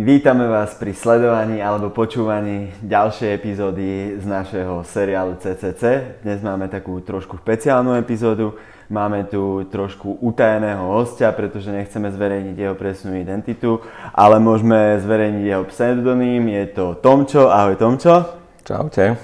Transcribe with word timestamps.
Vítame 0.00 0.48
vás 0.48 0.72
pri 0.80 0.96
sledovaní 0.96 1.60
alebo 1.60 1.92
počúvaní 1.92 2.72
ďalšej 2.80 3.36
epizódy 3.36 4.16
z 4.16 4.24
našeho 4.24 4.80
seriálu 4.80 5.36
CCC. 5.36 6.16
Dnes 6.24 6.40
máme 6.40 6.72
takú 6.72 7.04
trošku 7.04 7.36
špeciálnu 7.36 7.92
epizódu. 8.00 8.56
Máme 8.88 9.28
tu 9.28 9.68
trošku 9.68 10.16
utajeného 10.24 10.88
hostia, 10.88 11.28
pretože 11.36 11.68
nechceme 11.68 12.08
zverejniť 12.16 12.56
jeho 12.56 12.72
presnú 12.80 13.12
identitu, 13.20 13.84
ale 14.16 14.40
môžeme 14.40 14.96
zverejniť 15.04 15.44
jeho 15.44 15.64
pseudonym. 15.68 16.48
Je 16.48 16.64
to 16.72 16.96
Tomčo. 16.96 17.52
Ahoj 17.52 17.76
Tomčo. 17.76 18.40
Čaute. 18.64 19.20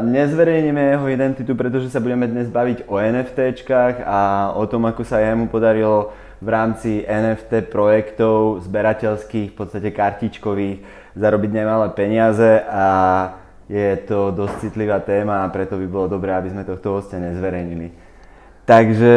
Nezverejníme 0.00 0.96
jeho 0.96 1.12
identitu, 1.12 1.52
pretože 1.52 1.92
sa 1.92 2.00
budeme 2.00 2.24
dnes 2.24 2.48
baviť 2.48 2.88
o 2.88 2.96
NFTčkách 2.96 4.00
a 4.00 4.48
o 4.56 4.64
tom, 4.64 4.88
ako 4.88 5.04
sa 5.04 5.20
jemu 5.20 5.52
podarilo 5.52 6.16
v 6.44 6.48
rámci 6.52 6.90
NFT 7.08 7.72
projektov 7.72 8.60
zberateľských, 8.68 9.48
v 9.52 9.56
podstate 9.56 9.88
kartičkových, 9.96 10.84
zarobiť 11.16 11.50
nemalé 11.56 11.88
peniaze 11.96 12.60
a 12.68 12.86
je 13.64 13.96
to 14.04 14.28
dosť 14.28 14.68
citlivá 14.68 15.00
téma 15.00 15.40
a 15.40 15.48
preto 15.48 15.80
by 15.80 15.86
bolo 15.88 16.06
dobré, 16.12 16.36
aby 16.36 16.52
sme 16.52 16.68
tohto 16.68 17.00
hostia 17.00 17.16
nezverejnili. 17.16 17.96
Takže 18.68 19.16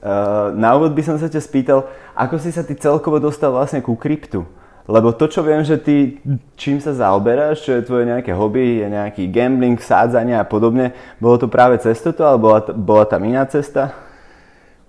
uh, 0.00 0.56
na 0.56 0.72
úvod 0.80 0.96
by 0.96 1.02
som 1.04 1.20
sa 1.20 1.28
ťa 1.28 1.44
spýtal, 1.44 1.84
ako 2.16 2.40
si 2.40 2.48
sa 2.48 2.64
ty 2.64 2.72
celkovo 2.72 3.20
dostal 3.20 3.52
vlastne 3.52 3.84
ku 3.84 3.92
kryptu? 3.92 4.48
Lebo 4.86 5.12
to, 5.12 5.26
čo 5.26 5.42
viem, 5.42 5.60
že 5.66 5.76
ty 5.82 6.22
čím 6.54 6.78
sa 6.78 6.94
zaoberáš, 6.94 7.66
čo 7.66 7.74
je 7.74 7.84
tvoje 7.84 8.06
nejaké 8.06 8.30
hobby, 8.32 8.80
je 8.80 8.88
nejaký 8.88 9.28
gambling, 9.28 9.76
sádzanie 9.76 10.38
a 10.38 10.46
podobne, 10.46 10.94
bolo 11.18 11.36
to 11.36 11.50
práve 11.50 11.76
cez 11.82 11.98
toto, 11.98 12.22
alebo 12.22 12.54
bola, 12.54 12.60
bola 12.72 13.04
tam 13.04 13.26
iná 13.26 13.44
cesta? 13.50 13.92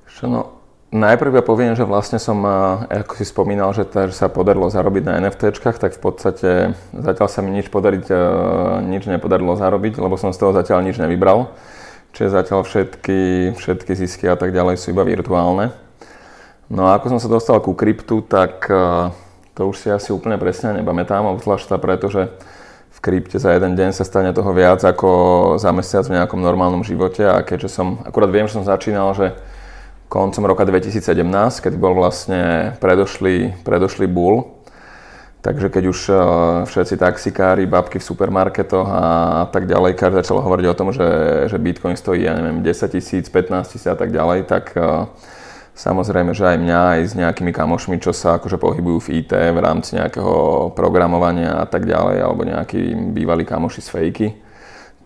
Čo 0.06 0.30
no, 0.30 0.57
Najprv 0.88 1.36
ja 1.36 1.44
poviem, 1.44 1.76
že 1.76 1.84
vlastne 1.84 2.16
som, 2.16 2.40
eh, 2.48 3.04
ako 3.04 3.20
si 3.20 3.28
spomínal, 3.28 3.76
že, 3.76 3.84
to, 3.84 4.08
že 4.08 4.16
sa 4.16 4.32
podarilo 4.32 4.72
zarobiť 4.72 5.04
na 5.04 5.20
NFTčkách, 5.20 5.84
tak 5.84 5.92
v 5.92 6.02
podstate 6.02 6.50
zatiaľ 6.96 7.28
sa 7.28 7.44
mi 7.44 7.52
nič 7.52 7.68
podariť, 7.68 8.06
eh, 8.08 8.20
nič 8.88 9.04
nepodarilo 9.04 9.60
zarobiť, 9.60 10.00
lebo 10.00 10.16
som 10.16 10.32
z 10.32 10.40
toho 10.40 10.56
zatiaľ 10.56 10.88
nič 10.88 10.96
nevybral. 10.96 11.52
Čiže 12.16 12.40
zatiaľ 12.40 12.64
všetky, 12.64 13.52
všetky 13.60 13.92
zisky 14.00 14.32
a 14.32 14.40
tak 14.40 14.56
ďalej 14.56 14.80
sú 14.80 14.96
iba 14.96 15.04
virtuálne. 15.04 15.76
No 16.72 16.88
a 16.88 16.96
ako 16.96 17.16
som 17.16 17.20
sa 17.20 17.28
dostal 17.28 17.60
ku 17.60 17.76
kryptu, 17.76 18.24
tak 18.24 18.72
eh, 18.72 19.12
to 19.60 19.68
už 19.68 19.76
si 19.84 19.88
asi 19.92 20.16
úplne 20.16 20.40
presne 20.40 20.72
nepamätám, 20.72 21.28
obzvlášť 21.36 21.76
preto, 21.84 22.08
že 22.08 22.32
v 22.96 23.00
krypte 23.04 23.36
za 23.44 23.52
jeden 23.52 23.76
deň 23.76 23.92
sa 23.92 24.08
stane 24.08 24.32
toho 24.32 24.56
viac 24.56 24.80
ako 24.88 25.10
za 25.60 25.70
mesiac 25.76 26.08
v 26.08 26.16
nejakom 26.16 26.40
normálnom 26.40 26.82
živote 26.88 27.28
a 27.28 27.44
keďže 27.44 27.76
som, 27.76 28.00
akurát 28.08 28.32
viem, 28.32 28.48
že 28.48 28.56
som 28.56 28.64
začínal, 28.64 29.12
že 29.14 29.36
koncom 30.08 30.44
roka 30.48 30.64
2017, 30.64 31.24
keď 31.60 31.74
bol 31.76 31.96
vlastne 31.96 32.74
predošlý, 32.80 33.64
predošlý 33.64 34.08
bull. 34.08 34.58
Takže 35.48 35.70
keď 35.70 35.84
už 35.88 36.00
eh, 36.10 36.18
všetci 36.68 36.96
taxikári, 36.98 37.70
babky 37.70 38.02
v 38.02 38.08
supermarketoch 38.08 38.88
a 38.90 39.06
tak 39.48 39.70
ďalej, 39.70 39.96
každý 39.96 40.20
začal 40.20 40.44
hovoriť 40.44 40.66
o 40.68 40.78
tom, 40.78 40.90
že, 40.92 41.08
že 41.48 41.62
Bitcoin 41.62 41.96
stojí, 41.96 42.26
ja 42.26 42.36
neviem, 42.36 42.66
10 42.66 42.92
tisíc, 42.92 43.32
15 43.32 43.72
tisíc 43.72 43.88
a 43.88 43.96
tak 43.96 44.12
ďalej, 44.12 44.44
tak 44.50 44.76
eh, 44.76 45.08
samozrejme, 45.78 46.34
že 46.34 46.44
aj 46.52 46.58
mňa, 46.58 46.80
aj 46.98 47.00
s 47.06 47.14
nejakými 47.14 47.54
kamošmi, 47.54 48.02
čo 48.02 48.12
sa 48.12 48.42
akože 48.42 48.58
pohybujú 48.58 48.98
v 49.08 49.24
IT 49.24 49.32
v 49.32 49.60
rámci 49.62 49.96
nejakého 49.96 50.74
programovania 50.74 51.64
a 51.64 51.66
tak 51.70 51.86
ďalej, 51.86 52.18
alebo 52.18 52.42
nejakí 52.44 53.14
bývalí 53.14 53.46
kamoši 53.46 53.80
z 53.86 53.90
fejky, 53.94 54.28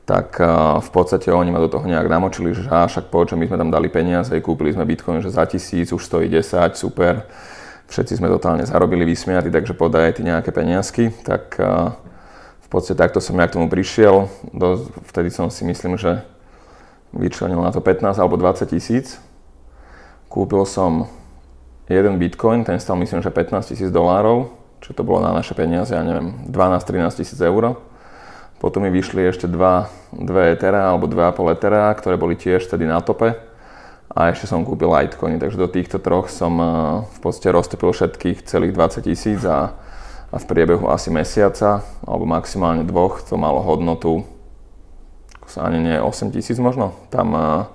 tak 0.06 0.42
v 0.82 0.90
podstate 0.92 1.32
oni 1.32 1.54
ma 1.54 1.62
do 1.62 1.72
toho 1.72 1.88
nejak 1.88 2.10
namočili, 2.10 2.52
že 2.52 2.68
však 2.68 3.14
poď, 3.14 3.38
my 3.40 3.48
sme 3.48 3.58
tam 3.62 3.70
dali 3.72 3.88
peniaze, 3.88 4.34
kúpili 4.44 4.74
sme 4.74 4.84
Bitcoin, 4.84 5.22
že 5.24 5.32
za 5.32 5.46
tisíc, 5.48 5.94
už 5.94 6.04
stojí 6.04 6.28
10, 6.28 6.76
super. 6.76 7.30
Všetci 7.88 8.20
sme 8.20 8.32
totálne 8.32 8.64
zarobili 8.64 9.04
vysmiatí, 9.04 9.52
takže 9.52 9.76
podaj 9.76 10.20
ty 10.20 10.24
nejaké 10.24 10.56
peniazky. 10.56 11.12
Tak 11.28 11.60
v 12.60 12.68
podstate 12.72 12.96
takto 12.96 13.20
som 13.20 13.36
ja 13.36 13.48
k 13.48 13.60
tomu 13.60 13.68
prišiel. 13.68 14.32
Vtedy 15.12 15.28
som 15.28 15.52
si 15.52 15.68
myslím, 15.68 16.00
že 16.00 16.24
vyčlenil 17.12 17.60
na 17.60 17.76
to 17.76 17.84
15 17.84 18.16
alebo 18.16 18.40
20 18.40 18.64
tisíc. 18.72 19.20
Kúpil 20.32 20.64
som 20.64 21.12
jeden 21.92 22.16
Bitcoin, 22.16 22.64
ten 22.64 22.80
stal 22.80 22.96
myslím, 22.96 23.20
že 23.20 23.28
15 23.28 23.76
tisíc 23.76 23.92
dolárov, 23.92 24.56
čo 24.80 24.96
to 24.96 25.04
bolo 25.04 25.20
na 25.20 25.36
naše 25.36 25.52
peniaze, 25.52 25.92
ja 25.92 26.00
neviem, 26.08 26.48
12-13 26.48 27.20
tisíc 27.20 27.40
eur 27.44 27.76
potom 28.62 28.86
mi 28.86 28.94
vyšli 28.94 29.26
ešte 29.26 29.50
dva, 29.50 29.90
dve 30.14 30.54
Etera 30.54 30.94
alebo 30.94 31.10
2,5 31.10 31.58
Etera, 31.58 31.90
ktoré 31.98 32.14
boli 32.14 32.38
tiež 32.38 32.70
tedy 32.70 32.86
na 32.86 33.02
tope. 33.02 33.34
A 34.14 34.30
ešte 34.30 34.46
som 34.46 34.62
kúpil 34.62 34.92
Litecoiny, 34.92 35.42
takže 35.42 35.58
do 35.58 35.66
týchto 35.66 35.98
troch 35.98 36.30
som 36.30 36.54
eh, 36.62 36.68
v 37.10 37.20
podstate 37.26 37.50
roztopil 37.50 37.90
všetkých 37.90 38.46
celých 38.46 38.78
20 38.78 39.08
tisíc 39.10 39.42
a, 39.50 39.74
a 40.30 40.36
v 40.38 40.46
priebehu 40.46 40.86
asi 40.94 41.10
mesiaca 41.10 41.82
alebo 42.06 42.30
maximálne 42.30 42.86
dvoch 42.86 43.26
to 43.26 43.34
malo 43.40 43.66
hodnotu 43.66 44.30
sa 45.52 45.68
ani 45.68 45.84
nie 45.84 45.98
8 46.00 46.32
tisíc 46.32 46.56
možno. 46.62 46.96
Tam 47.10 47.34
eh, 47.34 47.66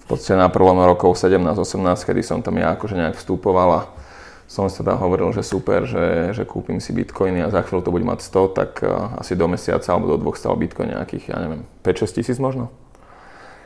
v 0.00 0.04
podstate 0.06 0.38
na 0.38 0.46
prvom 0.48 0.78
rokov 0.86 1.18
17-18, 1.18 2.08
kedy 2.08 2.22
som 2.22 2.38
tam 2.46 2.62
ja 2.62 2.78
akože 2.78 2.94
nejak 2.94 3.18
vstupoval 3.18 3.68
a 3.74 3.80
som 4.52 4.68
si 4.68 4.84
teda 4.84 5.00
hovoril, 5.00 5.32
že 5.32 5.40
super, 5.40 5.88
že, 5.88 6.36
že 6.36 6.44
kúpim 6.44 6.76
si 6.76 6.92
bitcoiny 6.92 7.40
a 7.40 7.48
za 7.48 7.64
chvíľu 7.64 7.88
to 7.88 7.94
bude 7.94 8.04
mať 8.04 8.20
100, 8.20 8.52
tak 8.52 8.84
uh, 8.84 9.16
asi 9.16 9.32
do 9.32 9.48
mesiaca 9.48 9.88
alebo 9.88 10.12
do 10.12 10.20
dvoch 10.20 10.36
stal 10.36 10.52
bitcoin 10.60 10.92
nejakých, 10.92 11.32
ja 11.32 11.40
neviem, 11.40 11.64
5-6 11.80 12.20
tisíc 12.20 12.36
možno. 12.36 12.68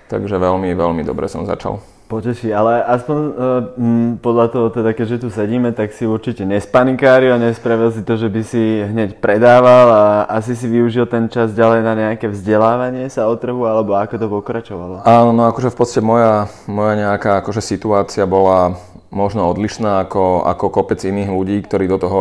Takže 0.07 0.39
veľmi, 0.39 0.71
veľmi 0.79 1.03
dobre 1.03 1.27
som 1.27 1.43
začal. 1.43 1.83
Poteší, 2.07 2.55
ale 2.55 2.87
aspoň 2.87 3.19
uh, 3.19 3.35
m, 3.75 4.15
podľa 4.23 4.47
toho 4.55 4.67
teda, 4.71 4.95
keďže 4.95 5.27
tu 5.27 5.29
sedíme, 5.35 5.75
tak 5.75 5.91
si 5.91 6.07
určite 6.07 6.47
nespanikáril 6.47 7.35
a 7.35 7.43
nespravil 7.43 7.91
si 7.91 8.07
to, 8.07 8.15
že 8.15 8.31
by 8.31 8.47
si 8.47 8.87
hneď 8.87 9.19
predával 9.19 9.91
a 9.91 10.03
asi 10.31 10.55
si 10.55 10.71
využil 10.71 11.11
ten 11.11 11.27
čas 11.27 11.51
ďalej 11.51 11.83
na 11.83 11.99
nejaké 11.99 12.31
vzdelávanie 12.31 13.11
sa 13.11 13.27
o 13.27 13.35
trhu, 13.35 13.67
alebo 13.67 13.99
ako 13.99 14.23
to 14.23 14.27
pokračovalo? 14.31 15.03
Áno, 15.03 15.35
no 15.35 15.51
akože 15.51 15.75
v 15.75 15.79
podstate 15.83 16.07
moja, 16.07 16.47
moja 16.71 16.95
nejaká 16.95 17.43
akože 17.43 17.59
situácia 17.59 18.23
bola 18.23 18.79
možno 19.17 19.49
odlišná 19.49 20.05
ako, 20.05 20.45
ako 20.45 20.69
kopec 20.69 21.01
iných 21.01 21.33
ľudí, 21.33 21.57
ktorí 21.65 21.89
do 21.89 21.97
toho... 21.97 22.19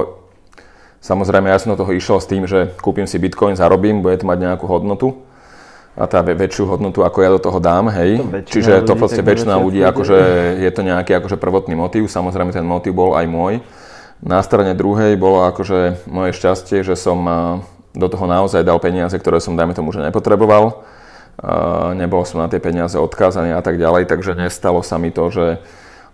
Samozrejme, 1.04 1.52
ja 1.52 1.60
som 1.60 1.76
do 1.76 1.80
toho 1.84 1.92
išiel 1.92 2.24
s 2.24 2.26
tým, 2.32 2.48
že 2.48 2.72
kúpim 2.80 3.06
si 3.06 3.20
bitcoin, 3.20 3.60
zarobím, 3.60 4.00
bude 4.00 4.16
to 4.18 4.26
mať 4.26 4.40
nejakú 4.40 4.66
hodnotu 4.66 5.28
a 5.96 6.12
tá 6.12 6.20
väčšiu 6.20 6.68
hodnotu, 6.68 7.08
ako 7.08 7.18
ja 7.24 7.30
do 7.32 7.40
toho 7.40 7.60
dám, 7.64 7.88
hej. 7.88 8.20
To 8.20 8.44
Čiže 8.44 8.84
to 8.84 9.00
v 9.00 9.02
podstate 9.06 9.24
väčšina 9.24 9.56
ľudí, 9.56 9.80
akože 9.80 10.18
je 10.60 10.72
to 10.72 10.82
nejaký 10.84 11.16
akože 11.16 11.40
prvotný 11.40 11.72
motív, 11.78 12.12
samozrejme 12.12 12.52
ten 12.52 12.68
motív 12.68 13.00
bol 13.00 13.16
aj 13.16 13.26
môj. 13.32 13.64
Na 14.20 14.44
strane 14.44 14.76
druhej 14.76 15.16
bolo 15.16 15.48
akože 15.48 16.04
moje 16.12 16.36
šťastie, 16.36 16.84
že 16.84 17.00
som 17.00 17.24
do 17.96 18.08
toho 18.12 18.28
naozaj 18.28 18.68
dal 18.68 18.76
peniaze, 18.84 19.16
ktoré 19.16 19.40
som, 19.40 19.56
dajme 19.56 19.72
tomu, 19.72 19.96
že 19.96 20.04
nepotreboval. 20.04 20.84
Nebol 21.96 22.24
som 22.28 22.44
na 22.44 22.52
tie 22.52 22.60
peniaze 22.60 23.00
odkázaný 23.00 23.56
a 23.56 23.64
tak 23.64 23.80
ďalej, 23.80 24.12
takže 24.12 24.36
nestalo 24.36 24.84
sa 24.84 25.00
mi 25.00 25.16
to, 25.16 25.32
že 25.32 25.46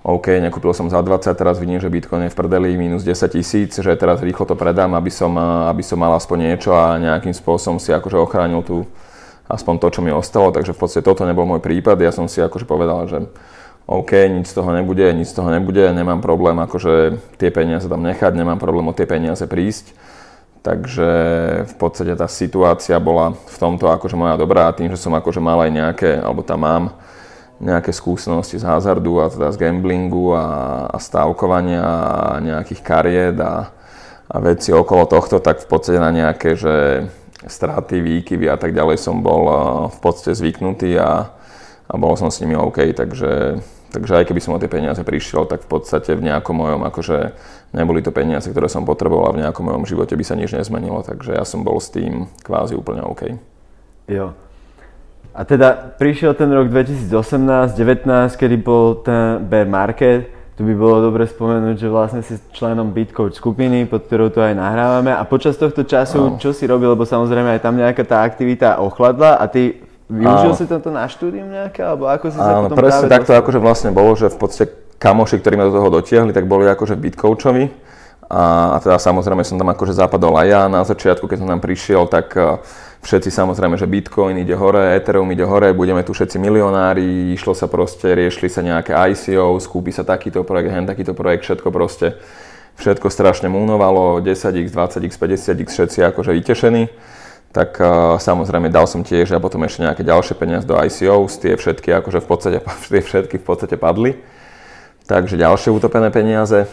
OK, 0.01 0.41
nekúpil 0.41 0.73
som 0.73 0.89
za 0.89 0.97
20, 0.97 1.29
teraz 1.37 1.61
vidím, 1.61 1.77
že 1.77 1.85
Bitcoin 1.85 2.25
je 2.25 2.33
v 2.33 2.37
prdeli 2.37 2.73
minus 2.73 3.05
10 3.05 3.37
tisíc, 3.37 3.77
že 3.77 3.93
teraz 3.93 4.17
rýchlo 4.25 4.49
to 4.49 4.57
predám, 4.57 4.97
aby 4.97 5.13
som, 5.13 5.29
aby 5.69 5.85
som 5.85 6.01
mal 6.01 6.17
aspoň 6.17 6.37
niečo 6.49 6.73
a 6.73 6.97
nejakým 6.97 7.37
spôsobom 7.37 7.77
si 7.77 7.93
akože 7.93 8.17
ochránil 8.17 8.65
tu 8.65 8.89
aspoň 9.45 9.77
to, 9.77 9.87
čo 9.93 10.01
mi 10.01 10.09
ostalo, 10.09 10.49
takže 10.49 10.73
v 10.73 10.79
podstate 10.81 11.05
toto 11.05 11.21
nebol 11.21 11.45
môj 11.45 11.61
prípad, 11.61 12.01
ja 12.01 12.09
som 12.09 12.25
si 12.25 12.41
akože 12.41 12.65
povedal, 12.65 13.05
že 13.05 13.29
OK, 13.85 14.09
nič 14.25 14.49
z 14.49 14.57
toho 14.57 14.73
nebude, 14.73 15.05
nič 15.13 15.29
z 15.29 15.37
toho 15.37 15.53
nebude, 15.53 15.85
nemám 15.93 16.17
problém 16.17 16.57
akože 16.57 17.21
tie 17.37 17.53
peniaze 17.53 17.85
tam 17.85 18.01
nechať, 18.01 18.33
nemám 18.33 18.57
problém 18.57 18.89
o 18.89 18.97
tie 18.97 19.05
peniaze 19.05 19.45
prísť. 19.45 19.93
Takže 20.61 21.09
v 21.65 21.75
podstate 21.77 22.13
tá 22.13 22.29
situácia 22.29 22.97
bola 23.01 23.33
v 23.33 23.57
tomto 23.57 23.89
akože 23.89 24.13
moja 24.13 24.37
dobrá 24.37 24.69
tým, 24.73 24.93
že 24.93 25.01
som 25.01 25.13
akože 25.13 25.41
mal 25.41 25.57
aj 25.65 25.71
nejaké, 25.73 26.11
alebo 26.21 26.45
tam 26.45 26.61
mám 26.61 26.83
nejaké 27.61 27.93
skúsenosti 27.93 28.57
z 28.57 28.65
hazardu 28.65 29.21
a 29.21 29.29
teda 29.29 29.53
z 29.53 29.57
gamblingu 29.61 30.33
a, 30.33 30.45
a 30.89 30.97
stávkovania 30.97 31.85
a 31.85 32.41
nejakých 32.41 32.81
kariet 32.81 33.37
a, 33.37 33.69
a 34.25 34.35
veci 34.41 34.73
okolo 34.73 35.05
tohto, 35.05 35.37
tak 35.37 35.61
v 35.61 35.67
podstate 35.69 36.01
na 36.01 36.09
nejaké, 36.09 36.57
že 36.57 37.05
straty, 37.45 38.01
výkyvy 38.01 38.49
a 38.49 38.57
tak 38.57 38.73
ďalej 38.73 38.97
som 39.01 39.21
bol 39.21 39.45
v 39.89 39.99
podstate 40.01 40.37
zvyknutý 40.37 40.97
a, 40.97 41.29
a 41.89 41.93
bol 41.97 42.17
som 42.17 42.33
s 42.33 42.41
nimi 42.41 42.57
OK, 42.57 42.93
takže, 42.93 43.61
takže 43.93 44.13
aj 44.21 44.25
keby 44.29 44.41
som 44.41 44.57
o 44.57 44.61
tie 44.61 44.69
peniaze 44.69 45.01
prišiel, 45.01 45.45
tak 45.49 45.65
v 45.65 45.69
podstate 45.69 46.13
v 46.17 46.25
nejakom 46.33 46.53
mojom, 46.53 46.81
akože 46.85 47.33
neboli 47.73 48.05
to 48.05 48.13
peniaze, 48.13 48.45
ktoré 48.49 48.69
som 48.69 48.85
potreboval 48.85 49.33
a 49.33 49.35
v 49.37 49.41
nejakom 49.45 49.69
mojom 49.69 49.85
živote 49.89 50.13
by 50.13 50.25
sa 50.25 50.37
nič 50.37 50.53
nezmenilo, 50.53 51.01
takže 51.01 51.33
ja 51.33 51.45
som 51.45 51.65
bol 51.65 51.81
s 51.81 51.89
tým 51.93 52.29
kvázi 52.45 52.77
úplne 52.77 53.01
OK. 53.05 53.37
Jo, 54.09 54.33
a 55.31 55.47
teda 55.47 55.95
prišiel 55.95 56.35
ten 56.35 56.51
rok 56.51 56.67
2018-19, 56.67 58.35
kedy 58.35 58.55
bol 58.59 58.99
ten 58.99 59.39
bear 59.47 59.63
market. 59.63 60.27
Tu 60.59 60.67
by 60.67 60.75
bolo 60.75 61.07
dobre 61.07 61.23
spomenúť, 61.23 61.75
že 61.79 61.87
vlastne 61.87 62.19
si 62.19 62.35
členom 62.51 62.91
Bitcoin 62.91 63.31
skupiny, 63.31 63.87
pod 63.87 64.05
ktorou 64.11 64.27
to 64.27 64.43
aj 64.43 64.51
nahrávame. 64.51 65.15
A 65.15 65.23
počas 65.23 65.55
tohto 65.55 65.87
času, 65.87 66.35
no. 66.35 66.37
čo 66.37 66.51
si 66.51 66.67
robil, 66.67 66.91
lebo 66.91 67.07
samozrejme 67.07 67.55
aj 67.55 67.63
tam 67.63 67.79
nejaká 67.79 68.03
tá 68.03 68.27
aktivita 68.27 68.83
ochladla 68.83 69.39
a 69.39 69.47
ty 69.47 69.79
využil 70.11 70.51
Áno. 70.51 70.59
si 70.59 70.67
toto 70.67 70.91
na 70.91 71.07
štúdium 71.07 71.47
nejaké, 71.47 71.79
alebo 71.79 72.11
ako 72.11 72.35
si 72.35 72.37
sa 72.37 72.51
Áno, 72.59 72.67
potom 72.67 72.77
presne 72.83 73.07
takto 73.07 73.31
akože 73.31 73.59
vlastne 73.63 73.89
bolo, 73.95 74.11
že 74.19 74.27
v 74.27 74.37
podstate 74.37 74.71
kamoši, 74.99 75.39
ktorí 75.39 75.55
ma 75.55 75.71
do 75.71 75.73
toho 75.79 75.89
dotiahli, 75.89 76.35
tak 76.35 76.45
boli 76.45 76.67
akože 76.67 76.99
Bitcoinovi 76.99 77.71
A, 78.27 78.75
a 78.75 78.77
teda 78.83 78.99
samozrejme 78.99 79.47
som 79.47 79.55
tam 79.55 79.71
akože 79.71 79.95
zapadol 79.95 80.35
aj 80.35 80.47
ja. 80.51 80.61
Na 80.67 80.83
začiatku, 80.83 81.25
keď 81.31 81.37
som 81.41 81.49
tam 81.49 81.63
prišiel, 81.63 82.11
tak 82.11 82.35
uh, 82.35 82.59
všetci 83.01 83.29
samozrejme, 83.33 83.75
že 83.77 83.89
Bitcoin 83.89 84.37
ide 84.41 84.53
hore, 84.53 84.97
Ethereum 84.97 85.29
ide 85.33 85.45
hore, 85.45 85.73
budeme 85.73 86.05
tu 86.05 86.13
všetci 86.13 86.37
milionári, 86.37 87.33
išlo 87.33 87.57
sa 87.57 87.65
proste, 87.65 88.13
riešili 88.13 88.47
sa 88.47 88.61
nejaké 88.61 88.93
ICO, 88.93 89.57
skúpi 89.57 89.89
sa 89.89 90.05
takýto 90.05 90.45
projekt, 90.45 90.69
hen 90.69 90.85
takýto 90.85 91.17
projekt, 91.17 91.43
všetko 91.45 91.69
proste, 91.73 92.21
všetko 92.77 93.09
strašne 93.09 93.49
múnovalo, 93.49 94.21
10x, 94.21 94.71
20x, 94.71 95.11
50x, 95.17 95.67
všetci 95.69 95.99
akože 96.05 96.31
vytešení 96.37 96.87
tak 97.51 97.75
uh, 97.83 98.15
samozrejme 98.15 98.71
dal 98.71 98.87
som 98.87 99.03
tiež 99.03 99.35
a 99.35 99.43
potom 99.43 99.67
ešte 99.67 99.83
nejaké 99.83 100.07
ďalšie 100.07 100.35
peniaze 100.39 100.63
do 100.63 100.79
ICOs, 100.79 101.35
tie 101.35 101.59
všetky 101.59 101.91
akože 101.99 102.23
v 102.23 102.27
podstate, 102.27 102.57
tie 102.91 103.03
všetky 103.03 103.35
v 103.37 103.45
podstate 103.45 103.75
padli. 103.75 104.15
Takže 105.03 105.35
ďalšie 105.35 105.75
utopené 105.75 106.07
peniaze. 106.15 106.71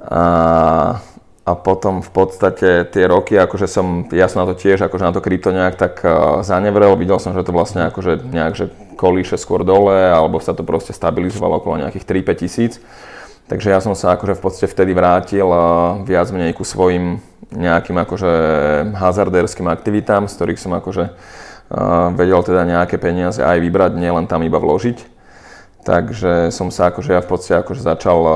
A, 0.00 1.04
a 1.48 1.56
potom 1.56 2.04
v 2.04 2.10
podstate 2.12 2.84
tie 2.92 3.04
roky, 3.08 3.32
akože 3.34 3.64
som, 3.64 4.04
ja 4.12 4.28
som 4.28 4.44
na 4.44 4.46
to 4.52 4.54
tiež, 4.60 4.84
akože 4.84 5.04
na 5.08 5.12
to 5.16 5.24
krypto 5.24 5.50
nejak 5.50 5.74
tak 5.80 6.04
uh, 6.04 6.44
zanevrel, 6.44 6.94
videl 7.00 7.16
som, 7.16 7.32
že 7.32 7.42
to 7.42 7.56
vlastne 7.56 7.88
akože 7.88 8.28
nejak, 8.28 8.54
že 8.54 8.68
kolíše 9.00 9.40
skôr 9.40 9.64
dole, 9.64 10.12
alebo 10.12 10.36
sa 10.38 10.52
to 10.52 10.62
proste 10.62 10.92
stabilizovalo 10.92 11.64
okolo 11.64 11.80
nejakých 11.80 12.04
3-5 12.04 12.42
tisíc. 12.44 12.72
Takže 13.48 13.72
ja 13.72 13.80
som 13.82 13.98
sa 13.98 14.14
akože 14.14 14.38
v 14.38 14.42
podstate 14.46 14.68
vtedy 14.70 14.92
vrátil 14.94 15.48
uh, 15.48 16.04
viac 16.04 16.28
menej 16.30 16.52
ku 16.52 16.62
svojim 16.62 17.24
nejakým 17.50 17.98
akože 17.98 18.32
hazarderským 18.94 19.66
aktivitám, 19.66 20.30
z 20.30 20.36
ktorých 20.38 20.60
som 20.60 20.76
akože 20.76 21.04
uh, 21.08 22.14
vedel 22.14 22.38
teda 22.46 22.62
nejaké 22.68 23.00
peniaze 23.00 23.42
aj 23.42 23.58
vybrať, 23.58 23.98
nielen 23.98 24.28
tam 24.30 24.44
iba 24.46 24.60
vložiť. 24.60 25.09
Takže 25.80 26.52
som 26.52 26.68
sa 26.68 26.92
akože 26.92 27.16
ja 27.16 27.24
v 27.24 27.28
podstate 27.30 27.56
akože 27.64 27.80
začal 27.80 28.18
uh, 28.20 28.32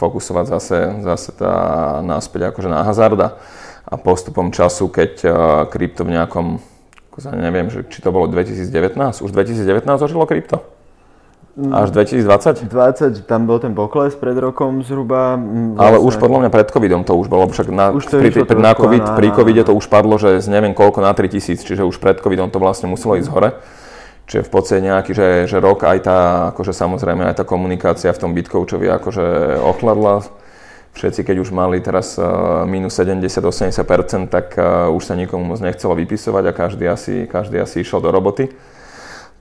fokusovať 0.00 0.44
zase, 0.48 0.78
zase 1.04 1.30
tá, 1.36 1.54
náspäť 2.00 2.48
akože 2.48 2.72
na 2.72 2.80
hazarda 2.80 3.36
a 3.84 4.00
postupom 4.00 4.48
času, 4.48 4.88
keď 4.88 5.12
uh, 5.24 5.32
krypto 5.68 6.08
v 6.08 6.16
nejakom, 6.16 6.56
neviem, 7.36 7.68
že, 7.68 7.84
či 7.84 8.00
to 8.00 8.08
bolo 8.08 8.32
2019, 8.32 8.96
už 8.96 9.30
2019 9.30 9.84
zažilo 10.00 10.24
krypto? 10.24 10.64
Až 11.58 11.92
2020? 11.92 12.72
20, 12.72 13.28
tam 13.28 13.44
bol 13.44 13.60
ten 13.60 13.76
pokles 13.76 14.16
pred 14.16 14.32
rokom 14.38 14.80
zhruba. 14.80 15.36
Vlastne. 15.36 15.76
Ale 15.76 15.96
už 16.00 16.16
podľa 16.16 16.46
mňa 16.46 16.50
pred 16.54 16.68
covidom 16.72 17.02
to 17.04 17.12
už 17.12 17.26
bolo, 17.28 17.50
však 17.50 17.68
na, 17.68 17.92
už 17.92 18.06
to 18.08 18.16
pri, 18.16 18.30
pri, 18.32 18.56
na 18.56 18.72
COVID, 18.72 19.04
na, 19.04 19.14
pri 19.18 19.28
covide 19.34 19.62
to 19.66 19.76
už 19.76 19.90
padlo, 19.90 20.16
že 20.16 20.40
z 20.40 20.48
neviem 20.48 20.72
koľko 20.72 21.04
na 21.04 21.12
3000, 21.12 21.60
čiže 21.60 21.82
už 21.84 22.00
pred 22.00 22.16
covidom 22.22 22.48
to 22.48 22.56
vlastne 22.56 22.88
muselo 22.88 23.18
ísť 23.20 23.28
hore. 23.28 23.50
Čiže 24.30 24.46
v 24.46 24.52
podstate 24.54 24.86
nejaký, 24.86 25.10
že, 25.10 25.28
že 25.50 25.58
rok 25.58 25.82
aj 25.82 25.98
tá, 26.06 26.18
akože 26.54 26.70
samozrejme 26.70 27.26
aj 27.26 27.42
tá 27.42 27.44
komunikácia 27.44 28.14
v 28.14 28.22
tom 28.22 28.30
Bitcoachovi 28.30 28.86
akože 28.86 29.58
ochladla. 29.58 30.22
Všetci, 30.94 31.26
keď 31.26 31.36
už 31.42 31.50
mali 31.50 31.82
teraz 31.82 32.14
uh, 32.14 32.62
minus 32.62 32.94
70-80%, 32.94 34.30
tak 34.30 34.54
uh, 34.54 34.86
už 34.94 35.02
sa 35.02 35.18
nikomu 35.18 35.50
moc 35.50 35.58
nechcelo 35.58 35.98
vypisovať 35.98 36.44
a 36.46 36.54
každý 36.54 36.86
asi, 36.86 37.26
každý 37.26 37.58
asi 37.58 37.82
išiel 37.82 37.98
do 37.98 38.14
roboty. 38.14 38.54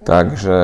Takže 0.10 0.58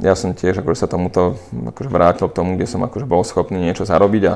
ja 0.00 0.14
som 0.16 0.32
tiež 0.32 0.64
akože 0.64 0.80
sa 0.80 0.88
tomuto 0.88 1.36
akože 1.52 1.90
vrátil 1.92 2.32
k 2.32 2.36
tomu, 2.40 2.56
kde 2.56 2.64
som 2.64 2.80
akože 2.80 3.04
bol 3.04 3.20
schopný 3.28 3.60
niečo 3.60 3.84
zarobiť 3.84 4.22
a, 4.24 4.34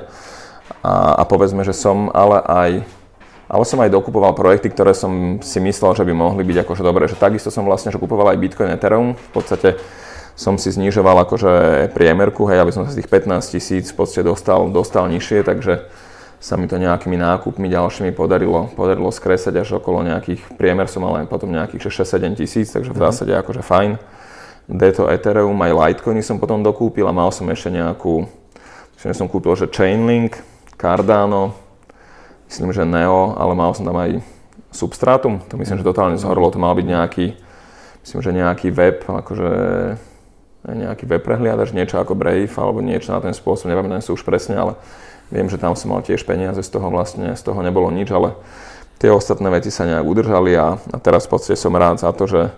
a, 0.84 0.92
a 1.20 1.22
povedzme, 1.24 1.64
že 1.64 1.72
som 1.72 2.12
ale 2.12 2.44
aj 2.44 2.70
ale 3.48 3.64
som 3.68 3.80
aj 3.80 3.92
dokupoval 3.92 4.32
projekty, 4.32 4.72
ktoré 4.72 4.96
som 4.96 5.38
si 5.44 5.60
myslel, 5.60 5.92
že 5.92 6.04
by 6.04 6.12
mohli 6.16 6.42
byť 6.48 6.64
akože 6.64 6.82
dobré. 6.82 7.04
Že 7.06 7.20
takisto 7.20 7.50
som 7.52 7.68
vlastne 7.68 7.92
že 7.92 8.00
kupoval 8.00 8.32
aj 8.32 8.40
Bitcoin 8.40 8.72
Ethereum. 8.72 9.14
V 9.14 9.30
podstate 9.36 9.76
som 10.34 10.58
si 10.58 10.74
znižoval 10.74 11.28
akože 11.28 11.50
priemerku, 11.94 12.48
hej, 12.50 12.58
aby 12.58 12.74
som 12.74 12.82
sa 12.82 12.90
z 12.90 13.02
tých 13.04 13.10
15 13.10 13.54
tisíc 13.54 13.84
v 13.94 13.96
podstate 14.02 14.26
dostal, 14.26 14.66
dostal 14.72 15.06
nižšie, 15.06 15.46
takže 15.46 15.86
sa 16.42 16.60
mi 16.60 16.68
to 16.68 16.76
nejakými 16.76 17.16
nákupmi 17.16 17.70
ďalšími 17.70 18.12
podarilo, 18.12 18.68
podarilo 18.74 19.08
skresať 19.08 19.64
až 19.64 19.80
okolo 19.80 20.04
nejakých, 20.04 20.58
priemer 20.60 20.90
som 20.90 21.06
mal 21.06 21.16
len 21.16 21.30
potom 21.30 21.48
nejakých 21.48 21.88
6-7 21.88 22.36
tisíc, 22.36 22.68
takže 22.74 22.92
v 22.92 22.98
mhm. 22.98 23.04
zásade 23.08 23.32
akože 23.32 23.62
fajn. 23.64 23.92
Deto 24.64 25.08
Ethereum, 25.12 25.56
aj 25.60 25.72
Litecoiny 25.76 26.24
som 26.24 26.40
potom 26.40 26.64
dokúpil 26.64 27.04
a 27.04 27.12
mal 27.12 27.28
som 27.28 27.44
ešte 27.52 27.68
nejakú, 27.68 28.24
že 28.96 29.12
som 29.12 29.28
kúpil, 29.28 29.52
že 29.56 29.68
Chainlink, 29.68 30.40
Cardano, 30.80 31.63
myslím, 32.54 32.70
že 32.70 32.86
Neo, 32.86 33.34
ale 33.34 33.58
mal 33.58 33.74
som 33.74 33.82
tam 33.82 33.98
aj 33.98 34.22
Substratum, 34.70 35.42
to 35.50 35.58
myslím, 35.58 35.82
že 35.82 35.90
totálne 35.90 36.14
zhorlo, 36.14 36.54
to 36.54 36.62
mal 36.62 36.70
byť 36.78 36.86
nejaký, 36.86 37.26
myslím, 38.06 38.20
že 38.22 38.30
nejaký 38.30 38.68
web, 38.70 39.02
akože 39.02 39.50
nejaký 40.70 41.04
web 41.10 41.22
prehliadač, 41.26 41.74
niečo 41.74 41.98
ako 41.98 42.14
Brave 42.14 42.54
alebo 42.54 42.78
niečo 42.78 43.10
na 43.10 43.18
ten 43.18 43.34
spôsob, 43.34 43.66
nepamätám 43.66 44.06
si 44.06 44.14
už 44.14 44.22
presne, 44.22 44.54
ale 44.54 44.78
viem, 45.34 45.50
že 45.50 45.58
tam 45.58 45.74
som 45.74 45.90
mal 45.90 46.06
tiež 46.06 46.22
peniaze, 46.22 46.62
z 46.62 46.70
toho 46.70 46.94
vlastne, 46.94 47.34
z 47.34 47.42
toho 47.42 47.58
nebolo 47.58 47.90
nič, 47.90 48.14
ale 48.14 48.38
tie 49.02 49.10
ostatné 49.10 49.50
veci 49.50 49.74
sa 49.74 49.82
nejak 49.90 50.06
udržali 50.06 50.54
a, 50.54 50.78
a 50.78 50.96
teraz 51.02 51.26
v 51.26 51.34
podstate 51.34 51.58
som 51.58 51.74
rád 51.74 51.98
za 51.98 52.14
to, 52.14 52.30
že 52.30 52.54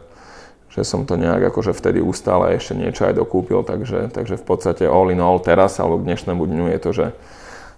že 0.77 0.85
som 0.85 1.09
to 1.09 1.17
nejak 1.17 1.41
akože 1.41 1.73
vtedy 1.73 2.05
ustále 2.05 2.53
ešte 2.53 2.77
niečo 2.77 3.09
aj 3.09 3.17
dokúpil, 3.17 3.65
takže, 3.65 4.13
takže 4.13 4.37
v 4.37 4.45
podstate 4.45 4.85
all 4.85 5.09
in 5.09 5.25
all 5.25 5.41
teraz 5.41 5.81
alebo 5.81 5.97
k 5.97 6.13
dnešnému 6.13 6.45
dňu 6.45 6.65
je 6.77 6.79
to, 6.85 6.91
že 6.93 7.07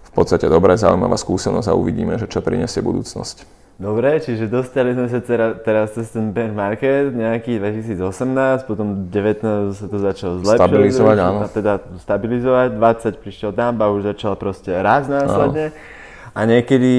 v 0.09 0.13
podstate 0.13 0.49
dobrá, 0.49 0.73
zaujímavá 0.73 1.15
skúsenosť 1.15 1.69
a 1.69 1.77
uvidíme, 1.77 2.17
že 2.17 2.25
čo 2.25 2.41
prinesie 2.41 2.81
budúcnosť. 2.81 3.59
Dobre, 3.79 4.19
čiže 4.19 4.51
dostali 4.51 4.91
sme 4.91 5.07
sa 5.07 5.23
teraz, 5.55 5.95
cez 5.95 6.11
ten 6.11 6.35
bear 6.35 6.51
market 6.51 7.15
nejaký 7.15 7.63
2018, 7.63 8.67
potom 8.67 9.07
19 9.07 9.71
sa 9.71 9.87
to 9.87 9.97
začalo 10.03 10.43
zlepšovať. 10.43 10.59
Stabilizovať, 10.59 11.17
áno. 11.23 11.39
Teda 11.47 11.79
stabilizovať, 12.03 12.75
20 12.75 13.23
prišiel 13.23 13.55
tam, 13.55 13.79
už 13.79 14.11
začal 14.11 14.35
proste 14.35 14.75
raz 14.75 15.07
následne. 15.07 15.71
Áno. 15.71 16.35
A 16.35 16.39
niekedy 16.43 16.93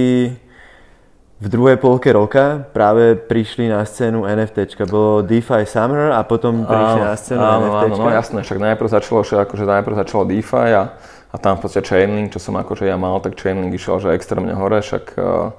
v 1.40 1.46
druhej 1.52 1.76
polke 1.76 2.08
roka 2.16 2.64
práve 2.72 3.12
prišli 3.16 3.68
na 3.68 3.84
scénu 3.84 4.24
NFTčka. 4.24 4.88
Bolo 4.88 5.20
DeFi 5.20 5.68
Summer 5.68 6.16
a 6.16 6.24
potom 6.24 6.64
prišli 6.64 7.00
áno, 7.00 7.08
na 7.12 7.16
scénu 7.16 7.44
áno, 7.44 7.60
NFTčka. 7.60 7.92
Áno, 7.92 8.08
no 8.08 8.08
jasné, 8.08 8.38
však 8.40 8.58
najprv 8.60 8.88
začalo, 8.88 9.20
že 9.20 9.36
akože 9.36 9.64
najprv 9.68 9.94
začalo 10.00 10.22
DeFi 10.24 10.68
a, 10.72 10.96
a 11.30 11.36
tam 11.38 11.56
v 11.58 11.62
podstate 11.66 11.86
Chainlink, 11.86 12.34
čo 12.34 12.42
som 12.42 12.58
akože 12.58 12.90
ja 12.90 12.98
mal, 12.98 13.22
tak 13.22 13.38
Chainlink 13.38 13.70
išiel 13.74 14.02
že 14.02 14.14
extrémne 14.18 14.50
hore, 14.58 14.82
však 14.82 15.14
uh, 15.14 15.54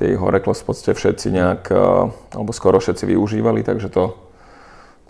tie 0.00 0.16
horeklos 0.16 0.64
v 0.64 0.66
podstate 0.72 0.96
všetci 0.96 1.26
nejak, 1.28 1.62
uh, 1.68 2.08
alebo 2.32 2.50
skoro 2.56 2.80
všetci 2.80 3.04
využívali, 3.12 3.60
takže 3.60 3.92
to, 3.92 4.16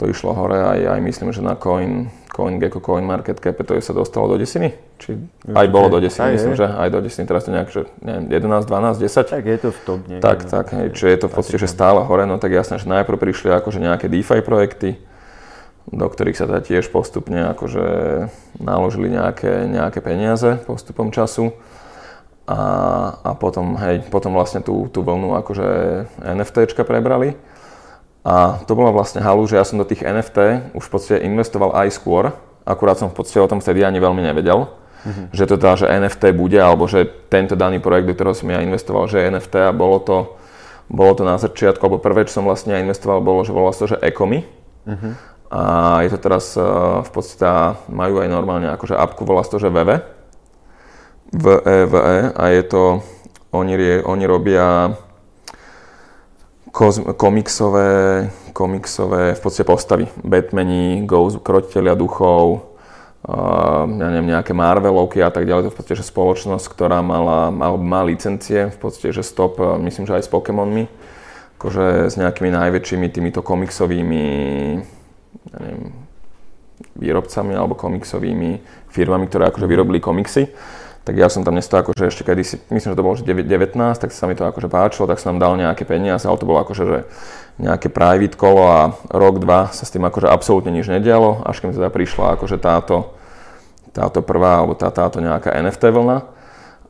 to 0.03 0.11
išlo 0.11 0.35
hore 0.35 0.59
aj, 0.59 0.99
aj 0.99 1.01
myslím, 1.01 1.31
že 1.31 1.47
na 1.47 1.55
Coin, 1.55 2.11
CoinGecko, 2.35 2.83
CoinMarketCap, 2.83 3.55
to 3.63 3.79
sa 3.79 3.95
dostalo 3.95 4.35
do 4.35 4.43
desiny? 4.43 4.75
Či 4.99 5.15
aj 5.55 5.67
bolo 5.71 5.87
do 5.95 6.03
desiny, 6.03 6.35
myslím, 6.35 6.59
je. 6.59 6.67
že 6.67 6.67
aj 6.67 6.89
do 6.91 6.99
desiny, 6.99 7.25
teraz 7.31 7.47
to 7.47 7.55
nejak, 7.55 7.71
že 7.71 7.87
neviem, 8.03 8.27
11, 8.35 8.67
12, 8.67 8.99
10? 8.99 9.31
Tak 9.31 9.45
je 9.47 9.59
to 9.63 9.71
v 9.71 9.79
top 9.87 10.01
niekde. 10.11 10.27
Tak, 10.27 10.39
tak, 10.51 10.67
hej, 10.75 10.91
čiže 10.91 11.07
je 11.07 11.19
to 11.23 11.27
v 11.31 11.35
podstate, 11.39 11.59
že 11.63 11.71
stále 11.71 12.03
hore, 12.03 12.27
no 12.27 12.43
tak 12.43 12.51
jasné, 12.51 12.83
že 12.83 12.91
najprv 12.91 13.15
prišli 13.15 13.55
akože 13.55 13.79
nejaké 13.79 14.11
DeFi 14.11 14.43
projekty, 14.43 14.99
do 15.91 16.07
ktorých 16.09 16.37
sa 16.37 16.49
teda 16.49 16.65
tiež 16.65 16.89
postupne 16.89 17.53
akože 17.53 17.87
naložili 18.57 19.13
nejaké, 19.13 19.69
nejaké 19.69 20.01
peniaze 20.01 20.57
postupom 20.65 21.13
času. 21.13 21.53
A, 22.45 22.61
a 23.25 23.31
potom, 23.37 23.77
hej, 23.81 24.05
potom 24.13 24.37
vlastne 24.37 24.61
tú, 24.61 24.89
tú 24.93 25.01
vlnu 25.01 25.33
akože 25.41 25.69
NFTčka 26.21 26.85
prebrali. 26.85 27.37
A 28.25 28.61
to 28.65 28.73
bola 28.73 28.93
vlastne 28.93 29.21
halu, 29.21 29.45
že 29.45 29.61
ja 29.61 29.65
som 29.65 29.81
do 29.81 29.89
tých 29.89 30.05
NFT 30.05 30.73
už 30.77 30.85
v 30.89 30.93
podstate 30.93 31.25
investoval 31.25 31.77
aj 31.77 31.93
skôr, 31.93 32.33
akurát 32.65 32.97
som 32.97 33.13
v 33.13 33.17
podstate 33.21 33.41
o 33.45 33.49
tom 33.49 33.61
vtedy 33.61 33.85
ani 33.85 34.01
veľmi 34.01 34.25
nevedel, 34.25 34.73
mm-hmm. 35.05 35.27
že 35.37 35.45
to 35.45 35.61
teda, 35.61 35.77
že 35.77 35.93
NFT 35.93 36.33
bude, 36.33 36.57
alebo 36.57 36.89
že 36.89 37.05
tento 37.29 37.53
daný 37.53 37.85
projekt, 37.85 38.09
do 38.09 38.17
ktorého 38.17 38.37
som 38.37 38.49
ja 38.49 38.65
investoval, 38.65 39.13
že 39.13 39.21
je 39.21 39.29
NFT 39.29 39.55
a 39.69 39.77
bolo 39.77 40.01
to, 40.01 40.17
bolo 40.89 41.13
to 41.13 41.25
na 41.29 41.37
začiatku, 41.37 41.85
alebo 41.85 42.01
prvé, 42.01 42.25
čo 42.25 42.41
som 42.41 42.49
vlastne 42.49 42.73
ja 42.73 42.81
investoval, 42.81 43.21
bolo, 43.21 43.45
že 43.45 43.53
volalo 43.53 43.77
sa 43.77 43.85
to, 43.85 43.93
že 43.93 44.01
Ecomi. 44.01 44.49
Mm-hmm. 44.89 45.13
A 45.55 46.03
je 46.03 46.11
to 46.11 46.19
teraz 46.19 46.59
eh, 46.59 46.67
v 47.07 47.11
podstate, 47.15 47.79
majú 47.87 48.19
aj 48.19 48.27
normálne 48.27 48.75
akože 48.75 48.99
appku, 48.99 49.23
volá 49.23 49.47
to, 49.47 49.63
že 49.63 49.71
VV. 49.71 50.03
VEVE 51.35 52.35
a 52.35 52.45
je 52.55 52.63
to, 52.63 53.03
oni, 53.51 53.75
oni 54.07 54.25
robia 54.27 54.95
komiksové, 57.15 57.91
komiksové 58.55 59.35
v 59.35 59.41
podstate 59.43 59.67
postavy. 59.67 60.05
Batmani, 60.23 61.03
Ghost, 61.07 61.43
krotiteľia 61.43 61.99
duchov, 61.99 62.71
uh, 63.27 63.83
ja 63.87 64.09
neviem, 64.15 64.31
nejaké 64.31 64.55
Marvelovky 64.55 65.23
a 65.23 65.31
tak 65.31 65.47
ďalej. 65.47 65.71
To 65.71 65.73
v 65.75 65.79
podstate 65.79 65.99
že 65.99 66.07
spoločnosť, 66.07 66.67
ktorá 66.71 67.03
mala, 67.03 67.51
mal, 67.51 67.79
má 67.83 68.07
licencie, 68.07 68.71
v 68.71 68.79
podstate, 68.79 69.11
že 69.11 69.27
stop, 69.27 69.59
myslím, 69.59 70.07
že 70.07 70.19
aj 70.19 70.27
s 70.27 70.31
Pokémonmi, 70.31 70.87
akože 71.59 72.11
s 72.11 72.15
nejakými 72.15 72.51
najväčšími 72.51 73.07
týmito 73.11 73.43
komiksovými 73.43 74.23
ja 75.53 75.59
neviem, 75.63 75.93
výrobcami 76.99 77.53
alebo 77.55 77.79
komiksovými 77.79 78.63
firmami, 78.91 79.27
ktoré 79.31 79.51
akože 79.51 79.67
vyrobili 79.67 80.03
komiksy 80.03 80.51
tak 81.05 81.21
ja 81.21 81.29
som 81.29 81.45
tam 81.45 81.61
nestal 81.61 81.85
akože 81.85 82.09
ešte 82.09 82.25
kedysi, 82.25 82.65
myslím, 82.73 82.97
že 82.97 82.99
to 82.99 83.05
bolo 83.05 83.15
že 83.21 83.29
19, 83.29 83.77
tak 83.77 84.09
sa 84.09 84.25
mi 84.25 84.33
to 84.33 84.49
akože 84.49 84.73
páčilo, 84.73 85.05
tak 85.05 85.21
som 85.21 85.37
nám 85.37 85.41
dal 85.45 85.53
nejaké 85.61 85.85
peniaze, 85.85 86.25
ale 86.25 86.41
to 86.41 86.49
bolo 86.49 86.65
akože 86.65 86.85
že 86.89 86.99
nejaké 87.61 87.93
private 87.93 88.41
kolo 88.41 88.65
a 88.65 88.81
rok, 89.13 89.37
dva 89.39 89.69
sa 89.69 89.85
s 89.85 89.93
tým 89.93 90.03
akože 90.09 90.27
absolútne 90.27 90.73
nič 90.73 90.89
nedialo, 90.89 91.45
až 91.45 91.61
keď 91.61 91.77
teda 91.77 91.91
prišla 91.93 92.41
akože 92.41 92.57
táto, 92.57 93.13
táto 93.93 94.25
prvá, 94.25 94.65
alebo 94.65 94.73
tá, 94.73 94.89
táto 94.89 95.21
nejaká 95.21 95.53
NFT 95.53 95.93
vlna. 95.93 96.19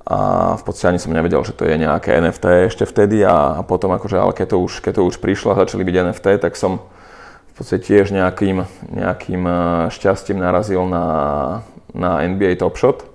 a 0.06 0.18
v 0.56 0.62
podstate 0.62 0.94
ani 0.94 1.02
som 1.02 1.10
nevedel, 1.10 1.42
že 1.42 1.52
to 1.52 1.66
je 1.66 1.74
nejaké 1.74 2.14
NFT 2.14 2.70
ešte 2.70 2.84
vtedy 2.86 3.26
a, 3.26 3.58
a 3.58 3.60
potom 3.66 3.90
akože, 3.98 4.14
ale 4.14 4.30
keď 4.30 4.54
to 4.54 4.56
už, 4.62 4.72
keď 4.78 5.02
to 5.02 5.02
už 5.10 5.18
prišlo 5.18 5.52
a 5.52 5.60
začali 5.66 5.82
byť 5.82 5.96
NFT, 6.06 6.26
tak 6.38 6.54
som 6.54 6.86
v 7.54 7.62
podstate 7.62 7.86
tiež 7.86 8.10
nejakým, 8.10 8.66
nejakým 8.90 9.42
e, 9.46 9.54
šťastím 9.94 10.42
narazil 10.42 10.82
na, 10.90 11.06
na 11.94 12.26
NBA 12.26 12.58
Top 12.58 12.74
Shot. 12.74 13.06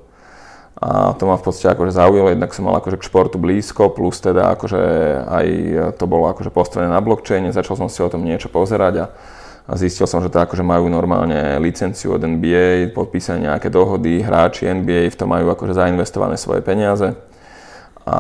A 0.79 1.11
to 1.19 1.27
ma 1.27 1.35
v 1.35 1.43
podstate 1.43 1.75
akože 1.75 1.91
zaujalo, 1.91 2.31
jednak 2.31 2.55
som 2.55 2.63
mal 2.63 2.79
akože 2.79 3.03
k 3.03 3.07
športu 3.11 3.35
blízko, 3.35 3.91
plus 3.91 4.23
teda 4.23 4.55
akože 4.55 4.79
aj 5.27 5.47
to 5.99 6.07
bolo 6.07 6.31
akože 6.31 6.55
postavené 6.55 6.87
na 6.87 7.03
blockchaine, 7.03 7.51
začal 7.51 7.75
som 7.75 7.91
si 7.91 7.99
o 7.99 8.07
tom 8.07 8.23
niečo 8.23 8.47
pozerať 8.47 8.95
a 9.03 9.05
a 9.69 9.77
zistil 9.77 10.09
som, 10.09 10.17
že 10.25 10.33
to 10.33 10.41
akože 10.41 10.65
majú 10.65 10.89
normálne 10.89 11.61
licenciu 11.61 12.17
od 12.17 12.25
NBA, 12.25 12.89
podpísané 12.89 13.53
nejaké 13.53 13.69
dohody, 13.69 14.25
hráči 14.25 14.65
NBA 14.65 15.13
v 15.13 15.17
tom 15.19 15.29
majú 15.29 15.53
akože 15.53 15.77
zainvestované 15.77 16.41
svoje 16.41 16.65
peniaze. 16.65 17.13
A 18.09 18.17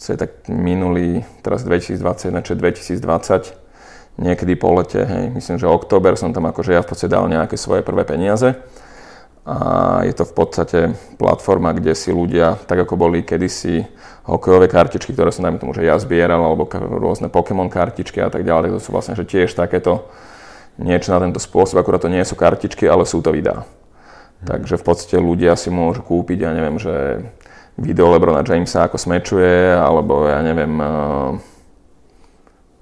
je 0.00 0.16
tak 0.16 0.48
minulý, 0.48 1.28
teraz 1.44 1.60
2021, 1.60 2.40
či 2.40 2.52
2020, 2.56 3.59
niekedy 4.20 4.52
po 4.54 4.76
lete, 4.76 5.00
hej, 5.00 5.32
myslím, 5.32 5.56
že 5.56 5.64
október 5.64 6.14
som 6.14 6.30
tam 6.36 6.46
akože 6.52 6.76
ja 6.76 6.84
v 6.84 6.88
podstate 6.92 7.10
dal 7.10 7.24
nejaké 7.26 7.56
svoje 7.56 7.80
prvé 7.80 8.04
peniaze. 8.04 8.52
A 9.48 10.04
je 10.04 10.12
to 10.12 10.28
v 10.28 10.34
podstate 10.36 10.80
platforma, 11.16 11.72
kde 11.72 11.96
si 11.96 12.12
ľudia, 12.12 12.60
tak 12.68 12.84
ako 12.84 13.00
boli 13.00 13.24
kedysi 13.24 13.88
hokejové 14.28 14.68
kartičky, 14.68 15.16
ktoré 15.16 15.32
som 15.32 15.48
dajme 15.48 15.58
tomu, 15.58 15.72
že 15.72 15.88
ja 15.88 15.96
zbieral, 15.96 16.44
alebo 16.44 16.68
rôzne 16.76 17.32
Pokémon 17.32 17.72
kartičky 17.72 18.20
a 18.20 18.28
tak 18.28 18.44
ďalej, 18.44 18.76
to 18.76 18.80
sú 18.84 18.92
vlastne 18.92 19.16
že 19.16 19.24
tiež 19.24 19.56
takéto 19.56 20.06
niečo 20.76 21.16
na 21.16 21.24
tento 21.24 21.40
spôsob, 21.40 21.80
akurát 21.80 22.04
to 22.04 22.12
nie 22.12 22.22
sú 22.22 22.36
kartičky, 22.36 22.84
ale 22.84 23.08
sú 23.08 23.24
to 23.24 23.32
videá. 23.32 23.64
Hmm. 23.64 24.48
Takže 24.54 24.76
v 24.76 24.84
podstate 24.84 25.16
ľudia 25.16 25.56
si 25.56 25.72
môžu 25.72 26.04
kúpiť, 26.04 26.44
ja 26.44 26.52
neviem, 26.52 26.76
že 26.76 27.24
video 27.80 28.12
Lebrona 28.12 28.44
Jamesa 28.44 28.86
ako 28.86 29.00
smečuje, 29.00 29.72
alebo 29.72 30.28
ja 30.28 30.44
neviem, 30.44 30.72
uh, 30.78 31.40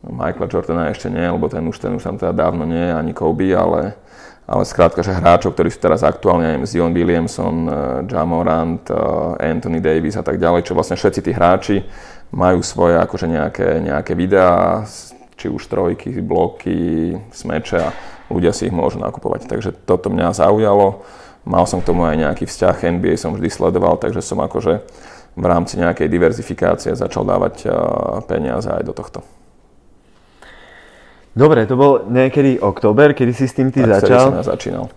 Michaela 0.06 0.46
Jordana 0.46 0.94
ešte 0.94 1.10
nie, 1.10 1.26
lebo 1.26 1.50
ten 1.50 1.66
už, 1.66 1.82
ten 1.82 1.92
už 1.98 2.02
tam 2.06 2.14
teda 2.14 2.30
dávno 2.30 2.62
nie, 2.62 2.86
ani 2.94 3.10
Kobe, 3.10 3.50
ale, 3.50 3.98
ale 4.46 4.62
skrátka, 4.62 5.02
že 5.02 5.10
hráčov, 5.10 5.58
ktorí 5.58 5.74
sú 5.74 5.82
teraz 5.82 6.06
aktuálne, 6.06 6.54
neviem, 6.54 6.70
Zion 6.70 6.94
Williamson, 6.94 7.56
uh, 7.66 7.74
Jamorant, 8.06 8.86
uh, 8.94 9.34
Anthony 9.42 9.82
Davis 9.82 10.14
a 10.14 10.22
tak 10.22 10.38
ďalej, 10.38 10.70
čo 10.70 10.78
vlastne 10.78 10.94
všetci 10.94 11.20
tí 11.26 11.32
hráči 11.34 11.82
majú 12.30 12.62
svoje 12.62 13.00
akože 13.00 13.26
nejaké, 13.26 13.82
nejaké 13.82 14.12
videá, 14.14 14.86
či 15.38 15.50
už 15.50 15.66
trojky, 15.66 16.18
bloky, 16.22 17.14
smeče 17.34 17.78
a 17.78 17.88
ľudia 18.30 18.54
si 18.54 18.70
ich 18.70 18.74
môžu 18.74 19.02
nakupovať. 19.02 19.50
Takže 19.50 19.70
toto 19.86 20.10
mňa 20.10 20.34
zaujalo. 20.34 21.02
Mal 21.48 21.64
som 21.64 21.80
k 21.80 21.88
tomu 21.88 22.04
aj 22.04 22.18
nejaký 22.18 22.44
vzťah, 22.44 23.00
NBA 23.00 23.16
som 23.16 23.32
vždy 23.32 23.48
sledoval, 23.48 23.96
takže 23.96 24.20
som 24.20 24.42
akože 24.44 24.84
v 25.38 25.44
rámci 25.46 25.78
nejakej 25.78 26.10
diverzifikácie 26.10 26.92
začal 26.98 27.24
dávať 27.24 27.70
peniaze 28.26 28.68
aj 28.68 28.82
do 28.84 28.92
tohto. 28.92 29.37
Dobre, 31.38 31.70
to 31.70 31.78
bol 31.78 32.02
niekedy 32.10 32.58
október, 32.58 33.14
kedy 33.14 33.30
si 33.30 33.46
s 33.46 33.54
tým 33.54 33.70
ty 33.70 33.86
tak 33.86 34.02
začal. 34.02 34.42
Tak 34.42 34.58
začínal. 34.58 34.90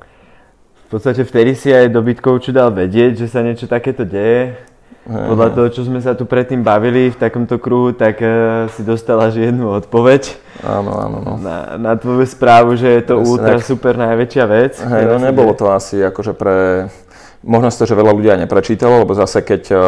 V 0.89 0.99
podstate 0.99 1.21
vtedy 1.21 1.53
si 1.53 1.69
aj 1.69 1.93
do 1.93 2.01
Bitcoinu 2.01 2.49
dal 2.49 2.73
vedieť, 2.73 3.21
že 3.21 3.27
sa 3.29 3.45
niečo 3.45 3.69
takéto 3.69 4.01
deje. 4.01 4.57
Podľa 5.01 5.49
toho, 5.57 5.67
čo 5.73 5.81
sme 5.81 5.97
sa 5.97 6.13
tu 6.13 6.29
predtým 6.29 6.61
bavili 6.61 7.09
v 7.09 7.17
takomto 7.17 7.57
kruhu, 7.57 7.89
tak 7.89 8.21
uh, 8.21 8.69
si 8.69 8.85
dostala 8.85 9.33
až 9.33 9.41
jednu 9.41 9.73
odpoveď. 9.73 10.37
Áno, 10.61 10.93
áno. 10.93 11.17
No. 11.25 11.33
Na, 11.41 11.77
na 11.77 11.93
tvoju 11.97 12.21
správu, 12.29 12.77
že 12.77 13.01
je 13.01 13.01
to 13.09 13.17
Presne, 13.17 13.29
ultra 13.33 13.57
tak... 13.57 13.65
super 13.65 13.93
najväčšia 13.97 14.45
vec. 14.45 14.73
Hej, 14.77 15.03
no 15.09 15.17
nebolo 15.17 15.57
to 15.57 15.73
asi 15.73 16.01
akože 16.05 16.37
pre... 16.37 16.85
Možno 17.41 17.73
si 17.73 17.81
to, 17.81 17.89
že 17.89 17.97
veľa 17.97 18.13
ľudí 18.13 18.29
aj 18.29 18.45
neprečítalo, 18.45 19.01
lebo 19.01 19.17
zase 19.17 19.41
keď 19.41 19.63
uh, 19.73 19.81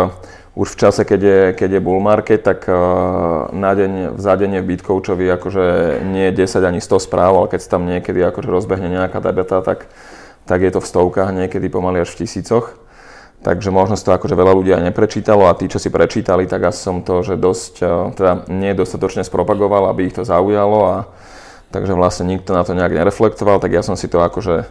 už 0.54 0.78
v 0.78 0.80
čase, 0.86 1.02
keď 1.02 1.22
je, 1.22 1.40
keď 1.58 1.70
je 1.78 1.82
bull 1.82 1.98
market, 1.98 2.46
tak 2.46 2.70
uh, 2.70 3.50
na 3.50 3.74
deň, 3.74 4.14
v 4.14 4.20
zadenie 4.22 4.62
v 4.62 4.78
Bitcoachovi 4.78 5.26
akože 5.34 5.66
nie 6.06 6.30
je 6.30 6.46
10 6.46 6.62
ani 6.62 6.78
100 6.78 7.10
správ, 7.10 7.34
ale 7.34 7.48
keď 7.50 7.60
sa 7.66 7.70
tam 7.78 7.90
niekedy 7.90 8.22
akože 8.22 8.54
rozbehne 8.54 8.86
nejaká 8.94 9.18
debata, 9.18 9.66
tak, 9.66 9.90
tak 10.46 10.62
je 10.62 10.70
to 10.70 10.78
v 10.78 10.90
stovkách, 10.90 11.34
niekedy 11.34 11.74
pomaly 11.74 12.06
až 12.06 12.14
v 12.14 12.26
tisícoch. 12.26 12.78
Takže 13.44 13.76
možno 13.76 14.00
to 14.00 14.16
akože 14.16 14.40
veľa 14.40 14.54
ľudí 14.56 14.72
aj 14.72 14.88
neprečítalo 14.88 15.52
a 15.52 15.58
tí, 15.58 15.68
čo 15.68 15.76
si 15.76 15.92
prečítali, 15.92 16.48
tak 16.48 16.64
asi 16.64 16.80
som 16.80 17.04
to, 17.04 17.20
že 17.28 17.36
dosť, 17.36 17.74
e, 17.84 17.88
teda 18.16 18.34
nie 18.48 18.72
spropagoval, 19.28 19.92
aby 19.92 20.08
ich 20.08 20.16
to 20.16 20.24
zaujalo 20.24 20.80
a 20.88 20.96
takže 21.76 21.92
vlastne 21.92 22.32
nikto 22.32 22.56
na 22.56 22.64
to 22.64 22.72
nejak 22.72 22.96
nereflektoval, 22.96 23.60
tak 23.60 23.76
ja 23.76 23.84
som 23.84 24.00
si 24.00 24.08
to 24.08 24.24
akože, 24.24 24.64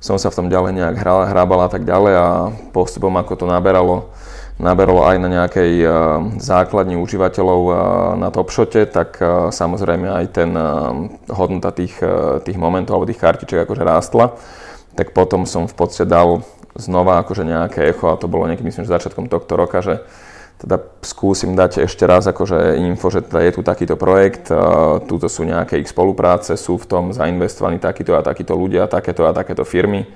som 0.00 0.16
sa 0.16 0.32
v 0.32 0.36
tom 0.38 0.48
ďalej 0.48 0.80
nejak 0.80 0.96
hrábal 1.28 1.66
a 1.66 1.68
tak 1.68 1.84
ďalej 1.84 2.14
a 2.16 2.26
postupom 2.72 3.12
ako 3.20 3.36
to 3.36 3.44
naberalo, 3.44 4.08
naberalo 4.56 5.04
aj 5.04 5.16
na 5.20 5.28
nejakej 5.28 5.72
uh, 5.84 5.90
základni 6.40 6.96
užívateľov 6.96 7.60
uh, 7.68 7.74
na 8.16 8.32
Topshote, 8.32 8.88
tak 8.88 9.20
uh, 9.20 9.52
samozrejme 9.52 10.08
aj 10.08 10.26
ten 10.32 10.50
hodnota 11.28 11.72
tých, 11.72 12.00
tých 12.44 12.56
momentov 12.56 12.96
alebo 12.96 13.10
tých 13.10 13.20
kartiček 13.20 13.68
akože 13.68 13.82
rástla. 13.84 14.36
Tak 14.96 15.12
potom 15.12 15.44
som 15.44 15.68
v 15.68 15.76
podstate 15.76 16.08
dal 16.08 16.40
znova 16.72 17.20
akože 17.24 17.44
nejaké 17.44 17.92
echo 17.92 18.08
a 18.08 18.20
to 18.20 18.28
bolo 18.28 18.48
niekedy 18.48 18.68
myslím, 18.68 18.88
že 18.88 18.96
začiatkom 18.96 19.28
tohto 19.28 19.56
roka, 19.56 19.84
že 19.84 20.00
teda 20.56 20.80
skúsim 21.04 21.52
dať 21.52 21.84
ešte 21.84 22.08
raz 22.08 22.24
akože 22.24 22.80
info, 22.80 23.12
že 23.12 23.20
teda 23.20 23.44
je 23.44 23.52
tu 23.52 23.60
takýto 23.60 24.00
projekt, 24.00 24.48
túto 25.04 25.28
sú 25.28 25.44
nejaké 25.44 25.76
ich 25.76 25.92
spolupráce, 25.92 26.56
sú 26.56 26.80
v 26.80 26.88
tom 26.88 27.04
zainvestovaní 27.12 27.76
takíto 27.76 28.16
a 28.16 28.24
takíto 28.24 28.56
ľudia, 28.56 28.88
takéto 28.88 29.28
a 29.28 29.36
takéto 29.36 29.68
firmy 29.68 30.08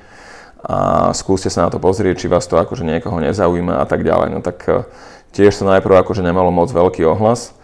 a 0.61 1.11
skúste 1.17 1.49
sa 1.49 1.64
na 1.64 1.71
to 1.73 1.81
pozrieť, 1.81 2.25
či 2.25 2.29
vás 2.29 2.45
to 2.45 2.61
akože 2.61 2.85
niekoho 2.85 3.17
nezaujíma 3.17 3.81
a 3.81 3.85
tak 3.88 4.05
ďalej. 4.05 4.29
No 4.29 4.40
tak 4.45 4.59
e, 4.69 4.85
tiež 5.33 5.57
to 5.57 5.64
najprv 5.64 6.05
akože 6.05 6.21
nemalo 6.21 6.52
moc 6.52 6.69
veľký 6.69 7.00
ohlas, 7.09 7.57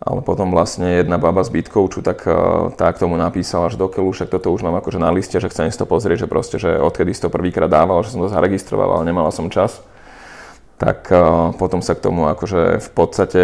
ale 0.00 0.24
potom 0.24 0.48
vlastne 0.48 1.04
jedna 1.04 1.20
baba 1.20 1.44
z 1.44 1.50
Bitcoachu, 1.52 2.00
tak 2.06 2.22
uh, 2.22 2.70
tá 2.78 2.86
k 2.94 3.02
tomu 3.02 3.18
napísala, 3.18 3.66
že 3.66 3.74
do 3.74 3.90
však 3.90 4.30
toto 4.30 4.54
už 4.54 4.62
mám 4.62 4.78
akože 4.78 5.02
na 5.02 5.10
liste, 5.10 5.34
že 5.42 5.50
chcem 5.50 5.74
si 5.74 5.76
to 5.76 5.90
pozrieť, 5.90 6.24
že 6.24 6.28
proste, 6.30 6.56
že 6.62 6.78
odkedy 6.78 7.10
si 7.10 7.26
to 7.26 7.34
prvýkrát 7.34 7.66
dával, 7.66 8.06
že 8.06 8.14
som 8.14 8.22
to 8.22 8.30
zaregistroval, 8.30 8.94
ale 8.94 9.10
nemala 9.10 9.34
som 9.34 9.50
čas. 9.50 9.82
Tak 10.78 11.10
uh, 11.10 11.50
potom 11.58 11.82
sa 11.82 11.98
k 11.98 12.06
tomu 12.06 12.30
akože 12.30 12.78
v 12.78 12.90
podstate 12.94 13.40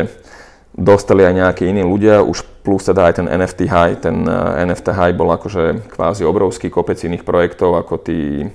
dostali 0.78 1.26
aj 1.26 1.34
nejakí 1.34 1.66
iní 1.66 1.82
ľudia, 1.82 2.23
už 2.23 2.46
plus 2.62 2.87
teda 2.87 3.11
aj 3.11 3.14
ten 3.18 3.26
NFT 3.26 3.61
high, 3.66 3.99
ten 3.99 4.23
NFT 4.70 4.94
high 4.94 5.14
bol 5.14 5.34
akože 5.34 5.90
kvázi 5.90 6.23
obrovský 6.23 6.70
kopec 6.70 7.02
iných 7.02 7.26
projektov, 7.26 7.75
ako 7.78 7.94
tí 7.99 8.49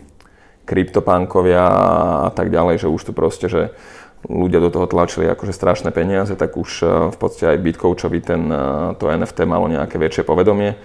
kryptopankovia 0.70 1.66
a 2.26 2.30
tak 2.30 2.54
ďalej, 2.54 2.86
že 2.86 2.94
už 2.94 3.10
tu 3.10 3.12
proste, 3.18 3.50
že 3.50 3.74
ľudia 4.30 4.62
do 4.62 4.70
toho 4.70 4.86
tlačili 4.86 5.26
akože 5.26 5.56
strašné 5.56 5.90
peniaze, 5.90 6.38
tak 6.38 6.54
už 6.54 6.72
eh, 6.84 6.88
v 7.10 7.18
podstate 7.18 7.58
aj 7.58 7.64
Bitcoachovi 7.66 8.20
ten, 8.22 8.42
eh, 8.46 8.60
to 9.02 9.10
NFT 9.10 9.50
malo 9.50 9.66
nejaké 9.66 9.98
väčšie 9.98 10.28
povedomie, 10.28 10.78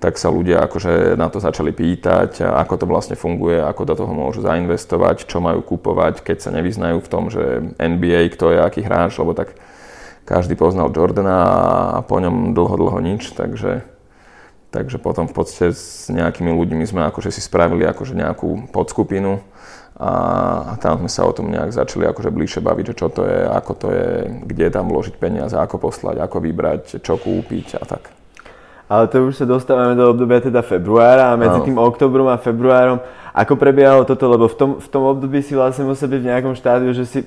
tak 0.00 0.16
sa 0.16 0.32
ľudia 0.32 0.64
akože 0.64 1.14
na 1.16 1.28
to 1.28 1.44
začali 1.44 1.76
pýtať, 1.76 2.40
ako 2.40 2.74
to 2.80 2.84
vlastne 2.88 3.16
funguje, 3.20 3.60
ako 3.60 3.84
do 3.84 3.94
toho 4.00 4.12
môžu 4.16 4.40
zainvestovať, 4.40 5.28
čo 5.28 5.44
majú 5.44 5.60
kupovať, 5.60 6.24
keď 6.24 6.36
sa 6.40 6.50
nevyznajú 6.56 7.04
v 7.04 7.10
tom, 7.12 7.28
že 7.28 7.76
NBA, 7.76 8.32
kto 8.32 8.56
je 8.56 8.58
aký 8.64 8.80
hráč, 8.80 9.20
lebo 9.20 9.36
tak 9.36 9.52
každý 10.24 10.56
poznal 10.56 10.88
Jordana 10.88 11.36
a 11.36 12.00
po 12.00 12.16
ňom 12.16 12.56
dlho, 12.56 12.76
dlho 12.80 12.98
nič, 13.04 13.36
takže, 13.36 13.84
takže 14.70 15.02
potom 15.02 15.26
v 15.26 15.34
podstate 15.34 15.74
s 15.74 16.06
nejakými 16.10 16.50
ľuďmi 16.50 16.82
sme 16.86 17.06
akože 17.10 17.34
si 17.34 17.42
spravili 17.42 17.86
akože 17.86 18.14
nejakú 18.14 18.70
podskupinu, 18.70 19.42
a 20.00 20.80
tam 20.80 21.04
sme 21.04 21.12
sa 21.12 21.28
o 21.28 21.32
tom 21.36 21.52
nejak 21.52 21.76
začali 21.76 22.08
akože 22.08 22.32
bližšie 22.32 22.64
baviť, 22.64 22.84
že 22.88 22.94
čo 22.96 23.12
to 23.12 23.28
je, 23.28 23.44
ako 23.44 23.72
to 23.76 23.86
je, 23.92 24.08
kde 24.48 24.72
tam 24.72 24.88
vložiť 24.88 25.20
peniaze, 25.20 25.52
ako 25.52 25.76
poslať, 25.76 26.24
ako 26.24 26.40
vybrať, 26.40 27.04
čo 27.04 27.20
kúpiť 27.20 27.76
a 27.76 27.84
tak. 27.84 28.08
Ale 28.88 29.12
to 29.12 29.28
už 29.28 29.44
sa 29.44 29.46
dostávame 29.46 29.92
do 29.92 30.08
obdobia 30.08 30.40
teda 30.40 30.64
februára 30.64 31.30
a 31.30 31.38
medzi 31.38 31.60
no. 31.60 31.66
tým 31.68 31.76
oktobrom 31.76 32.32
a 32.32 32.40
februárom, 32.40 33.04
ako 33.36 33.60
prebiehalo 33.60 34.08
toto, 34.08 34.24
lebo 34.24 34.48
v 34.48 34.56
tom, 34.56 34.70
v 34.80 34.88
tom 34.88 35.04
období 35.04 35.44
si 35.44 35.52
vlastne 35.52 35.84
musel 35.84 36.08
byť 36.08 36.20
v 36.24 36.28
nejakom 36.32 36.54
štádiu, 36.56 36.96
že 36.96 37.04
si 37.04 37.20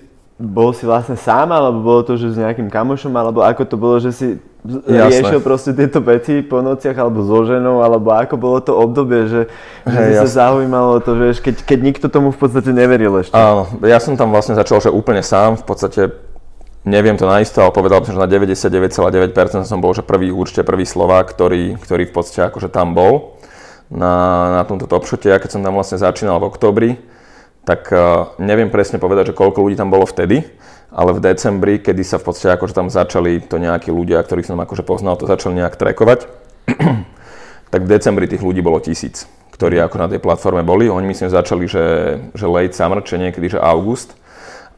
bol 0.44 0.76
si 0.76 0.84
vlastne 0.84 1.16
sám, 1.16 1.56
alebo 1.56 1.80
bolo 1.80 2.02
to, 2.04 2.20
že 2.20 2.36
s 2.36 2.38
nejakým 2.38 2.68
kamošom, 2.68 3.16
alebo 3.16 3.40
ako 3.48 3.64
to 3.64 3.76
bolo, 3.80 3.96
že 4.04 4.12
si 4.12 4.28
riešil 4.68 5.40
proste 5.40 5.72
tieto 5.72 6.04
veci 6.04 6.44
po 6.44 6.60
nociach, 6.60 7.00
alebo 7.00 7.24
so 7.24 7.48
ženou, 7.48 7.80
alebo 7.80 8.12
ako 8.12 8.36
bolo 8.36 8.60
to 8.60 8.76
obdobie, 8.76 9.32
že, 9.32 9.42
že 9.88 10.00
hey, 10.04 10.20
sa 10.20 10.52
zaujímalo 10.52 11.00
to, 11.00 11.16
že 11.16 11.40
keď, 11.40 11.56
keď 11.64 11.80
nikto 11.80 12.06
tomu 12.12 12.36
v 12.36 12.40
podstate 12.44 12.76
neveril 12.76 13.16
ešte. 13.24 13.32
Áno, 13.32 13.72
ja 13.88 14.04
som 14.04 14.20
tam 14.20 14.36
vlastne 14.36 14.60
začal, 14.60 14.84
že 14.84 14.92
úplne 14.92 15.24
sám, 15.24 15.64
v 15.64 15.66
podstate 15.68 16.12
neviem 16.84 17.16
to 17.16 17.24
naisto, 17.24 17.64
ale 17.64 17.72
povedal 17.72 18.04
by 18.04 18.12
som, 18.12 18.16
že 18.20 18.24
na 18.24 18.28
99,9% 18.28 19.64
som 19.64 19.80
bol, 19.80 19.96
že 19.96 20.04
prvý, 20.04 20.28
určite 20.28 20.68
prvý 20.68 20.84
Slovák, 20.84 21.32
ktorý, 21.32 21.80
ktorý 21.80 22.04
v 22.12 22.14
podstate 22.14 22.52
akože 22.52 22.68
tam 22.68 22.92
bol 22.92 23.40
na, 23.88 24.60
na 24.60 24.62
tomto 24.68 24.92
top 24.92 25.08
shote. 25.08 25.32
Ja 25.32 25.40
keď 25.40 25.56
som 25.56 25.62
tam 25.64 25.80
vlastne 25.80 25.96
začínal 25.96 26.44
v 26.44 26.52
oktobri, 26.52 26.90
tak 27.64 27.88
uh, 27.96 28.36
neviem 28.40 28.68
presne 28.68 29.00
povedať, 29.00 29.32
že 29.32 29.38
koľko 29.38 29.64
ľudí 29.64 29.80
tam 29.80 29.88
bolo 29.88 30.04
vtedy, 30.04 30.44
ale 30.94 31.16
v 31.16 31.24
decembri, 31.24 31.80
kedy 31.80 32.04
sa 32.06 32.20
v 32.20 32.30
podstate 32.30 32.54
akože 32.54 32.76
tam 32.76 32.88
začali 32.92 33.42
to 33.48 33.58
nejakí 33.58 33.90
ľudia, 33.90 34.22
ktorých 34.22 34.54
som 34.54 34.60
akože 34.60 34.84
poznal, 34.86 35.18
to 35.18 35.26
začali 35.26 35.58
nejak 35.58 35.80
trekovať, 35.80 36.28
tak 37.74 37.82
v 37.82 37.92
decembri 37.92 38.30
tých 38.30 38.44
ľudí 38.46 38.62
bolo 38.62 38.78
tisíc, 38.84 39.26
ktorí 39.56 39.82
ako 39.82 39.96
na 39.98 40.08
tej 40.12 40.20
platforme 40.22 40.62
boli. 40.62 40.92
Oni 40.92 41.10
myslím 41.10 41.34
začali, 41.34 41.66
že, 41.66 41.86
že 42.38 42.46
late 42.46 42.78
summer, 42.78 43.02
čiže 43.02 43.32
niekedy, 43.32 43.58
že 43.58 43.60
august. 43.64 44.14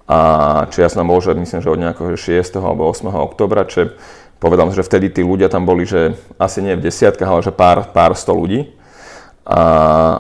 A 0.06 0.70
či 0.70 0.86
ja 0.86 0.88
som 0.88 1.02
bol, 1.02 1.18
že 1.18 1.34
myslím, 1.34 1.66
že 1.66 1.74
od 1.74 1.82
nejakého 1.82 2.14
6. 2.14 2.62
alebo 2.62 2.86
8. 2.94 3.10
oktobra, 3.10 3.66
čo 3.66 3.98
povedal, 4.38 4.70
že 4.70 4.86
vtedy 4.86 5.10
tí 5.10 5.26
ľudia 5.26 5.50
tam 5.50 5.66
boli, 5.66 5.90
že 5.90 6.14
asi 6.38 6.62
nie 6.62 6.78
v 6.78 6.86
desiatkách, 6.86 7.26
ale 7.26 7.42
že 7.42 7.50
pár, 7.50 7.90
pár 7.90 8.14
sto 8.14 8.38
ľudí. 8.38 8.70
A, 9.42 9.62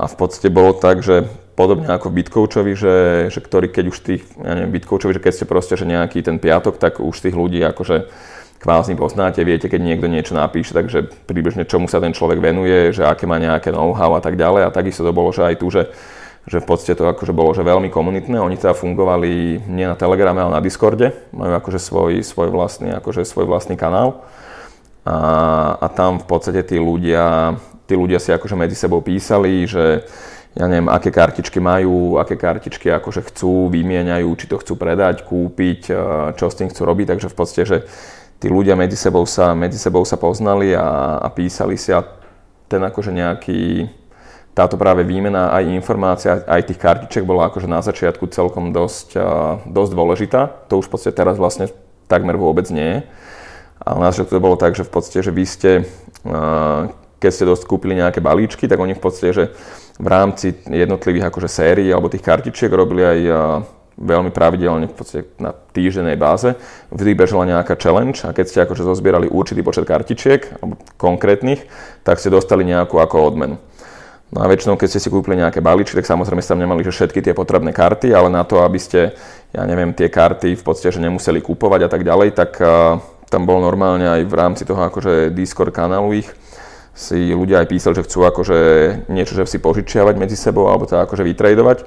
a 0.01 0.05
v 0.09 0.15
podstate 0.17 0.49
bolo 0.49 0.73
tak, 0.73 1.05
že 1.05 1.29
podobne 1.55 1.87
ako 1.87 2.11
v 2.11 2.15
Bitcoachovi, 2.21 2.73
že, 2.75 2.95
že 3.31 3.39
ktorý 3.39 3.71
keď 3.71 3.85
už 3.87 3.97
tých, 4.03 4.23
ja 4.39 4.53
neviem, 4.59 4.75
Bitcoachovi, 4.75 5.15
že 5.15 5.23
keď 5.23 5.33
ste 5.33 5.45
proste, 5.47 5.73
že 5.79 5.87
nejaký 5.87 6.21
ten 6.21 6.37
piatok, 6.37 6.75
tak 6.77 6.99
už 6.99 7.15
tých 7.15 7.35
ľudí 7.35 7.63
akože 7.63 8.11
kvázi 8.59 8.93
poznáte, 8.99 9.45
viete, 9.47 9.71
keď 9.71 9.81
niekto 9.81 10.11
niečo 10.11 10.33
napíše, 10.35 10.73
takže 10.75 11.07
približne 11.29 11.63
čomu 11.69 11.87
sa 11.87 12.03
ten 12.03 12.11
človek 12.11 12.43
venuje, 12.43 12.91
že 12.91 13.07
aké 13.07 13.23
má 13.29 13.39
nejaké 13.39 13.71
know-how 13.71 14.17
a 14.17 14.21
tak 14.21 14.35
ďalej. 14.35 14.67
A 14.67 14.75
takisto 14.75 15.05
to 15.05 15.13
bolo, 15.13 15.29
že 15.31 15.45
aj 15.47 15.55
tu, 15.57 15.69
že 15.71 15.91
že 16.45 16.61
v 16.61 16.67
podstate 16.69 16.93
to 16.93 17.09
akože 17.09 17.33
bolo 17.33 17.57
že 17.57 17.65
veľmi 17.65 17.89
komunitné. 17.89 18.37
Oni 18.37 18.53
teda 18.53 18.77
fungovali 18.77 19.65
nie 19.65 19.85
na 19.89 19.97
Telegrame, 19.97 20.45
ale 20.45 20.53
na 20.53 20.61
Discorde. 20.61 21.17
Majú 21.33 21.53
akože 21.57 21.79
svoj, 21.81 22.21
svoj, 22.21 22.53
vlastný, 22.53 22.93
akože 22.93 23.25
svoj 23.25 23.49
vlastný 23.49 23.73
kanál. 23.73 24.21
A, 25.05 25.17
a 25.81 25.87
tam 25.89 26.21
v 26.21 26.25
podstate 26.29 26.61
tí 26.61 26.77
ľudia, 26.77 27.57
tí 27.89 27.97
ľudia 27.97 28.21
si 28.21 28.29
akože 28.29 28.53
medzi 28.53 28.77
sebou 28.77 29.01
písali, 29.01 29.65
že 29.65 30.05
ja 30.55 30.65
neviem, 30.71 30.87
aké 30.87 31.11
kartičky 31.11 31.59
majú, 31.59 32.15
aké 32.15 32.39
kartičky 32.39 32.87
akože 32.87 33.27
chcú, 33.27 33.67
vymieňajú, 33.67 34.29
či 34.39 34.45
to 34.47 34.55
chcú 34.55 34.79
predať, 34.79 35.27
kúpiť, 35.27 35.91
čo 36.39 36.45
s 36.47 36.55
tým 36.55 36.71
chcú 36.71 36.87
robiť. 36.87 37.11
Takže 37.11 37.27
v 37.27 37.35
podstate, 37.35 37.63
že 37.67 37.77
tí 38.39 38.47
ľudia 38.47 38.79
medzi 38.79 38.95
sebou 38.95 39.27
sa, 39.27 39.51
medzi 39.51 39.75
sebou 39.75 40.07
sa 40.07 40.15
poznali 40.15 40.71
a, 40.71 41.19
a 41.19 41.27
písali 41.27 41.75
si 41.75 41.91
a 41.91 42.07
ten 42.71 42.79
akože 42.79 43.11
nejaký, 43.11 43.91
táto 44.55 44.79
práve 44.79 45.03
výmena 45.03 45.51
aj 45.51 45.63
informácia, 45.75 46.31
aj 46.47 46.71
tých 46.71 46.79
kartiček 46.79 47.27
bola 47.27 47.51
akože 47.51 47.67
na 47.67 47.83
začiatku 47.83 48.31
celkom 48.31 48.71
dosť, 48.71 49.19
dosť 49.67 49.91
dôležitá. 49.91 50.41
To 50.71 50.79
už 50.79 50.87
v 50.87 50.91
podstate 50.95 51.19
teraz 51.19 51.35
vlastne 51.35 51.67
takmer 52.07 52.39
vôbec 52.39 52.71
nie 52.71 52.87
je. 52.87 52.99
Ale 53.83 54.07
na 54.07 54.11
to 54.15 54.39
bolo 54.39 54.55
tak, 54.55 54.79
že 54.79 54.87
v 54.87 54.91
podstate, 54.95 55.19
že 55.19 55.35
vy 55.35 55.43
ste, 55.43 55.71
keď 57.25 57.33
ste 57.33 57.49
dosť 57.49 57.65
kúpili 57.65 57.97
nejaké 57.97 58.21
balíčky, 58.21 58.69
tak 58.69 58.77
oni 58.77 58.93
v 58.93 59.01
podstate, 59.01 59.33
že 59.33 59.45
v 59.97 60.07
rámci 60.07 60.53
jednotlivých 60.69 61.33
akože 61.33 61.49
sérií 61.49 61.89
alebo 61.89 62.13
tých 62.13 62.21
kartičiek 62.21 62.69
robili 62.69 63.01
aj 63.01 63.19
veľmi 63.95 64.29
pravidelne 64.29 64.91
v 64.91 64.95
podstate 64.95 65.23
na 65.39 65.55
týždennej 65.55 66.19
báze. 66.19 66.53
Vždy 66.91 67.11
bežala 67.15 67.47
nejaká 67.47 67.79
challenge 67.79 68.27
a 68.27 68.35
keď 68.35 68.45
ste 68.45 68.59
akože 68.67 68.83
zozbierali 68.83 69.31
určitý 69.31 69.63
počet 69.63 69.87
kartičiek, 69.87 70.59
alebo 70.59 70.75
konkrétnych, 70.99 71.63
tak 72.03 72.19
ste 72.19 72.27
dostali 72.27 72.67
nejakú 72.67 72.99
ako 72.99 73.23
odmenu. 73.23 73.55
No 74.35 74.43
a 74.43 74.51
väčšinou, 74.51 74.75
keď 74.75 74.89
ste 74.91 74.99
si 74.99 75.09
kúpili 75.13 75.39
nejaké 75.39 75.63
balíčky, 75.63 75.95
tak 75.95 76.09
samozrejme 76.09 76.43
ste 76.43 76.51
tam 76.51 76.59
nemali 76.59 76.83
že 76.83 76.91
všetky 76.91 77.23
tie 77.23 77.31
potrebné 77.31 77.71
karty, 77.71 78.11
ale 78.11 78.27
na 78.27 78.43
to, 78.43 78.59
aby 78.67 78.75
ste, 78.75 79.15
ja 79.55 79.63
neviem, 79.63 79.95
tie 79.95 80.11
karty 80.11 80.59
v 80.59 80.63
podstate 80.65 80.91
že 80.91 80.99
nemuseli 80.99 81.39
kúpovať 81.39 81.87
a 81.87 81.89
tak 81.89 82.03
ďalej, 82.03 82.35
tak 82.35 82.59
uh, 82.59 82.99
tam 83.31 83.47
bol 83.47 83.63
normálne 83.63 84.03
aj 84.03 84.21
v 84.27 84.33
rámci 84.35 84.67
toho 84.67 84.81
akože 84.91 85.31
Discord 85.31 85.71
kanálu 85.71 86.19
ich 86.19 86.27
si 86.95 87.35
ľudia 87.35 87.59
aj 87.61 87.67
písali, 87.67 87.93
že 87.99 88.07
chcú 88.07 88.23
akože 88.23 88.57
niečo, 89.11 89.35
že 89.35 89.43
si 89.45 89.59
požičiavať 89.59 90.15
medzi 90.15 90.39
sebou 90.39 90.71
alebo 90.71 90.87
to 90.87 90.95
akože 90.95 91.27
vytradovať. 91.27 91.83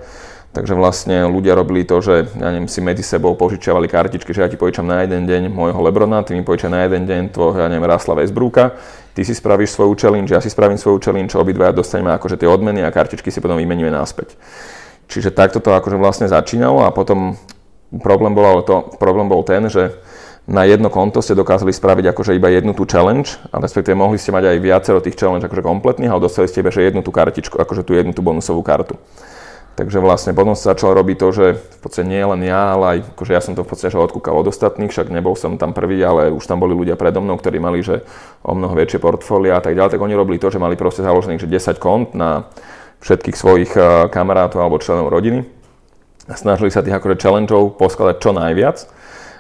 Takže 0.48 0.72
vlastne 0.80 1.28
ľudia 1.28 1.52
robili 1.52 1.84
to, 1.84 2.00
že 2.00 2.32
ja 2.32 2.48
neviem, 2.48 2.72
si 2.72 2.80
medzi 2.80 3.04
sebou 3.04 3.36
požičiavali 3.36 3.84
kartičky, 3.84 4.32
že 4.32 4.40
ja 4.40 4.48
ti 4.48 4.56
požičam 4.56 4.88
na 4.88 5.04
jeden 5.04 5.28
deň 5.28 5.52
môjho 5.52 5.76
Lebrona, 5.84 6.24
ty 6.24 6.32
mi 6.32 6.40
požičam 6.40 6.72
na 6.72 6.88
jeden 6.88 7.04
deň 7.04 7.36
tvojho, 7.36 7.60
ja 7.60 7.68
neviem, 7.68 7.84
Rasla 7.84 8.16
Westbrooka, 8.16 8.72
ty 9.12 9.28
si 9.28 9.36
spravíš 9.36 9.76
svoju 9.76 9.92
challenge, 9.92 10.32
ja 10.32 10.40
si 10.40 10.48
spravím 10.48 10.80
svoju 10.80 11.04
challenge, 11.04 11.36
obidvaja 11.36 11.76
dostaneme 11.76 12.16
akože 12.16 12.40
tie 12.40 12.48
odmeny 12.48 12.80
a 12.80 12.88
kartičky 12.88 13.28
si 13.28 13.44
potom 13.44 13.60
vymeníme 13.60 13.92
naspäť. 13.92 14.40
Čiže 15.08 15.36
takto 15.36 15.60
to 15.60 15.68
akože 15.76 16.00
vlastne 16.00 16.32
začínalo 16.32 16.80
a 16.80 16.96
potom 16.96 17.36
problém 18.00 18.32
bol, 18.32 18.64
to, 18.64 18.88
problém 18.96 19.28
bol 19.28 19.44
ten, 19.44 19.68
že 19.68 20.00
na 20.48 20.64
jedno 20.64 20.88
konto 20.88 21.20
ste 21.20 21.36
dokázali 21.36 21.76
spraviť 21.76 22.16
akože 22.16 22.32
iba 22.32 22.48
jednu 22.48 22.72
tú 22.72 22.88
challenge, 22.88 23.36
a 23.52 23.60
respektíve 23.60 23.92
mohli 23.92 24.16
ste 24.16 24.32
mať 24.32 24.48
aj 24.48 24.64
viacero 24.64 24.98
tých 25.04 25.20
challenge 25.20 25.44
akože 25.44 25.60
kompletných, 25.60 26.08
ale 26.08 26.24
dostali 26.24 26.48
ste 26.48 26.64
iba 26.64 26.72
že 26.72 26.88
jednu 26.88 27.04
tú 27.04 27.12
kartičku, 27.12 27.60
akože 27.60 27.84
tú 27.84 27.92
jednu 27.92 28.16
tú 28.16 28.24
bonusovú 28.24 28.64
kartu. 28.64 28.96
Takže 29.78 30.02
vlastne 30.02 30.34
potom 30.34 30.58
sa 30.58 30.74
začal 30.74 30.90
robiť 30.90 31.16
to, 31.22 31.28
že 31.30 31.46
v 31.54 31.78
podstate 31.78 32.10
nie 32.10 32.18
len 32.18 32.42
ja, 32.42 32.74
ale 32.74 32.84
aj 32.98 33.14
akože 33.14 33.30
ja 33.30 33.38
som 33.38 33.54
to 33.54 33.62
v 33.62 33.70
podstate 33.70 33.94
odkúkal 33.94 34.34
od 34.34 34.50
ostatných, 34.50 34.90
však 34.90 35.12
nebol 35.12 35.38
som 35.38 35.54
tam 35.54 35.70
prvý, 35.70 36.02
ale 36.02 36.34
už 36.34 36.50
tam 36.50 36.58
boli 36.58 36.74
ľudia 36.74 36.98
predo 36.98 37.22
mnou, 37.22 37.38
ktorí 37.38 37.62
mali 37.62 37.84
že 37.84 38.02
o 38.42 38.58
mnoho 38.58 38.74
väčšie 38.74 38.98
portfólia 38.98 39.60
a 39.60 39.62
tak 39.62 39.78
ďalej, 39.78 39.94
tak 39.94 40.02
oni 40.02 40.18
robili 40.18 40.42
to, 40.42 40.50
že 40.50 40.58
mali 40.58 40.74
proste 40.74 41.06
založených 41.06 41.46
že 41.46 41.76
10 41.76 41.78
kont 41.78 42.10
na 42.16 42.50
všetkých 43.04 43.36
svojich 43.38 43.72
eh, 43.78 44.10
kamarátov 44.10 44.58
alebo 44.58 44.82
členov 44.82 45.14
rodiny 45.14 45.46
a 46.26 46.34
snažili 46.34 46.74
sa 46.74 46.82
tých 46.82 46.98
akože 46.98 47.20
challengeov 47.20 47.78
poskladať 47.78 48.16
čo 48.18 48.34
najviac. 48.34 48.76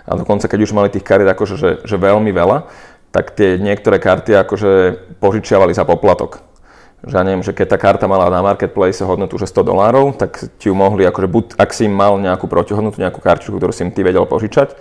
A 0.08 0.16
dokonca, 0.16 0.48
keď 0.48 0.64
už 0.64 0.72
mali 0.72 0.88
tých 0.88 1.04
kariet 1.04 1.28
akože 1.28 1.54
že, 1.60 1.70
že 1.84 1.96
veľmi 2.00 2.32
veľa, 2.32 2.64
tak 3.12 3.36
tie 3.36 3.60
niektoré 3.60 4.00
karty 4.00 4.36
akože 4.36 4.70
požičiavali 5.20 5.72
za 5.76 5.84
poplatok. 5.84 6.40
Že 7.06 7.14
ja 7.14 7.22
neviem, 7.22 7.46
že 7.46 7.54
keď 7.54 7.76
tá 7.76 7.78
karta 7.78 8.10
mala 8.10 8.26
na 8.26 8.42
marketplace 8.42 9.06
hodnotu 9.06 9.38
že 9.38 9.46
100 9.46 9.62
dolárov, 9.62 10.18
tak 10.18 10.50
ti 10.58 10.66
ju 10.66 10.74
mohli, 10.74 11.06
akože 11.06 11.28
buď, 11.30 11.44
ak 11.54 11.70
si 11.70 11.86
im 11.86 11.94
mal 11.94 12.18
nejakú 12.18 12.50
protihodnotu, 12.50 12.98
nejakú 12.98 13.22
kartičku, 13.22 13.54
ktorú 13.54 13.70
si 13.70 13.86
im 13.86 13.94
ty 13.94 14.02
vedel 14.02 14.26
požičať, 14.26 14.74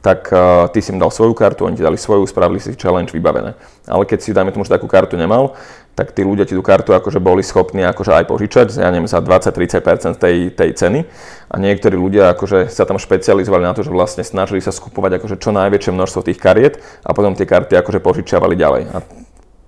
tak 0.00 0.32
uh, 0.32 0.68
ty 0.72 0.80
si 0.80 0.92
im 0.92 0.98
dal 1.00 1.12
svoju 1.12 1.36
kartu, 1.36 1.68
oni 1.68 1.76
ti 1.76 1.84
dali 1.84 2.00
svoju, 2.00 2.24
spravili 2.24 2.60
si 2.60 2.72
challenge 2.72 3.12
vybavené. 3.12 3.52
Ale 3.84 4.08
keď 4.08 4.18
si, 4.20 4.32
dajme 4.32 4.52
tomu, 4.52 4.64
že 4.64 4.72
takú 4.72 4.88
kartu 4.88 5.20
nemal, 5.20 5.52
tak 5.92 6.16
tí 6.16 6.24
ľudia 6.24 6.48
ti 6.48 6.56
tú 6.56 6.64
kartu 6.64 6.96
akože 6.96 7.20
boli 7.20 7.44
schopní 7.44 7.84
akože 7.84 8.16
aj 8.16 8.24
požičať, 8.24 8.66
ja 8.80 8.88
neviem, 8.88 9.04
za 9.10 9.20
20-30% 9.20 10.16
tej, 10.16 10.36
tej 10.56 10.70
ceny. 10.72 11.04
A 11.52 11.54
niektorí 11.60 11.98
ľudia 12.00 12.32
akože 12.32 12.72
sa 12.72 12.88
tam 12.88 12.96
špecializovali 12.96 13.68
na 13.68 13.76
to, 13.76 13.84
že 13.84 13.92
vlastne 13.92 14.24
snažili 14.24 14.64
sa 14.64 14.72
skupovať 14.72 15.20
akože 15.20 15.36
čo 15.36 15.52
najväčšie 15.52 15.92
množstvo 15.92 16.24
tých 16.24 16.40
kariet 16.40 16.80
a 17.04 17.12
potom 17.12 17.36
tie 17.36 17.44
karty 17.44 17.76
akože 17.76 18.00
požičiavali 18.00 18.56
ďalej. 18.56 18.82
A 18.96 19.04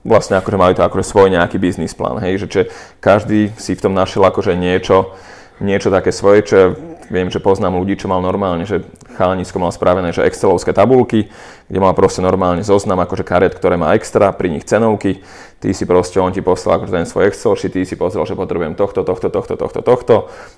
vlastne 0.09 0.41
akože 0.41 0.57
mali 0.57 0.73
to 0.73 0.83
akože 0.83 1.05
svoj 1.05 1.29
nejaký 1.31 1.61
biznis 1.61 1.95
plán, 1.95 2.19
hej, 2.25 2.41
že 2.43 2.47
či 2.49 2.61
každý 2.99 3.55
si 3.61 3.77
v 3.77 3.83
tom 3.85 3.95
našiel 3.95 4.25
akože 4.27 4.57
niečo, 4.57 5.15
niečo 5.63 5.89
také 5.89 6.11
svoje, 6.11 6.43
čo 6.45 6.57
viem, 7.09 7.29
že 7.29 7.39
poznám 7.39 7.79
ľudí, 7.79 8.01
čo 8.01 8.09
mal 8.09 8.25
normálne, 8.25 8.65
že 8.65 8.83
chalanisko 9.15 9.61
mal 9.61 9.71
spravené, 9.71 10.11
že 10.17 10.25
excelovské 10.25 10.73
tabulky, 10.73 11.29
kde 11.69 11.79
mal 11.79 11.93
proste 11.93 12.25
normálne 12.25 12.65
zoznam 12.65 13.01
akože 13.05 13.25
karet, 13.25 13.53
ktoré 13.53 13.77
má 13.77 13.93
extra, 13.93 14.33
pri 14.33 14.49
nich 14.49 14.65
cenovky, 14.65 15.21
ty 15.61 15.71
si 15.77 15.85
proste, 15.85 16.19
on 16.19 16.33
ti 16.33 16.41
poslal 16.41 16.81
akože 16.81 16.93
ten 16.93 17.07
svoj 17.07 17.31
Excel 17.31 17.55
sheet, 17.55 17.73
ty 17.77 17.87
si 17.87 17.95
pozrel, 17.95 18.25
že 18.27 18.35
potrebujem 18.35 18.75
tohto, 18.75 19.05
tohto, 19.07 19.29
tohto, 19.31 19.55
tohto, 19.55 19.81
tohto, 19.85 20.15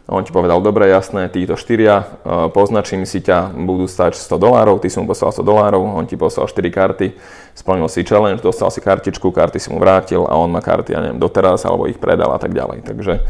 on 0.08 0.22
ti 0.24 0.30
povedal, 0.30 0.62
dobre, 0.62 0.88
jasné, 0.88 1.28
títo 1.28 1.58
štyria, 1.58 2.06
e, 2.24 2.48
poznačím 2.54 3.04
si 3.04 3.20
ťa, 3.20 3.52
budú 3.52 3.90
stať 3.90 4.16
100 4.16 4.40
dolárov, 4.40 4.80
ty 4.80 4.88
si 4.88 4.96
mu 5.02 5.10
poslal 5.10 5.34
100 5.34 5.44
dolárov, 5.44 5.82
on 5.82 6.06
ti 6.08 6.14
poslal 6.16 6.48
4 6.48 6.70
karty, 6.70 7.06
splnil 7.52 7.90
si 7.90 8.06
challenge, 8.06 8.40
dostal 8.40 8.72
si 8.72 8.80
kartičku, 8.80 9.28
karty 9.28 9.58
si 9.60 9.68
mu 9.68 9.82
vrátil 9.82 10.24
a 10.24 10.38
on 10.38 10.48
má 10.48 10.64
karty, 10.64 10.96
ja 10.96 11.02
neviem, 11.04 11.20
doteraz, 11.20 11.66
alebo 11.68 11.84
ich 11.84 12.00
predal 12.00 12.32
a 12.32 12.38
tak 12.40 12.56
ďalej. 12.56 12.86
Takže 12.88 13.20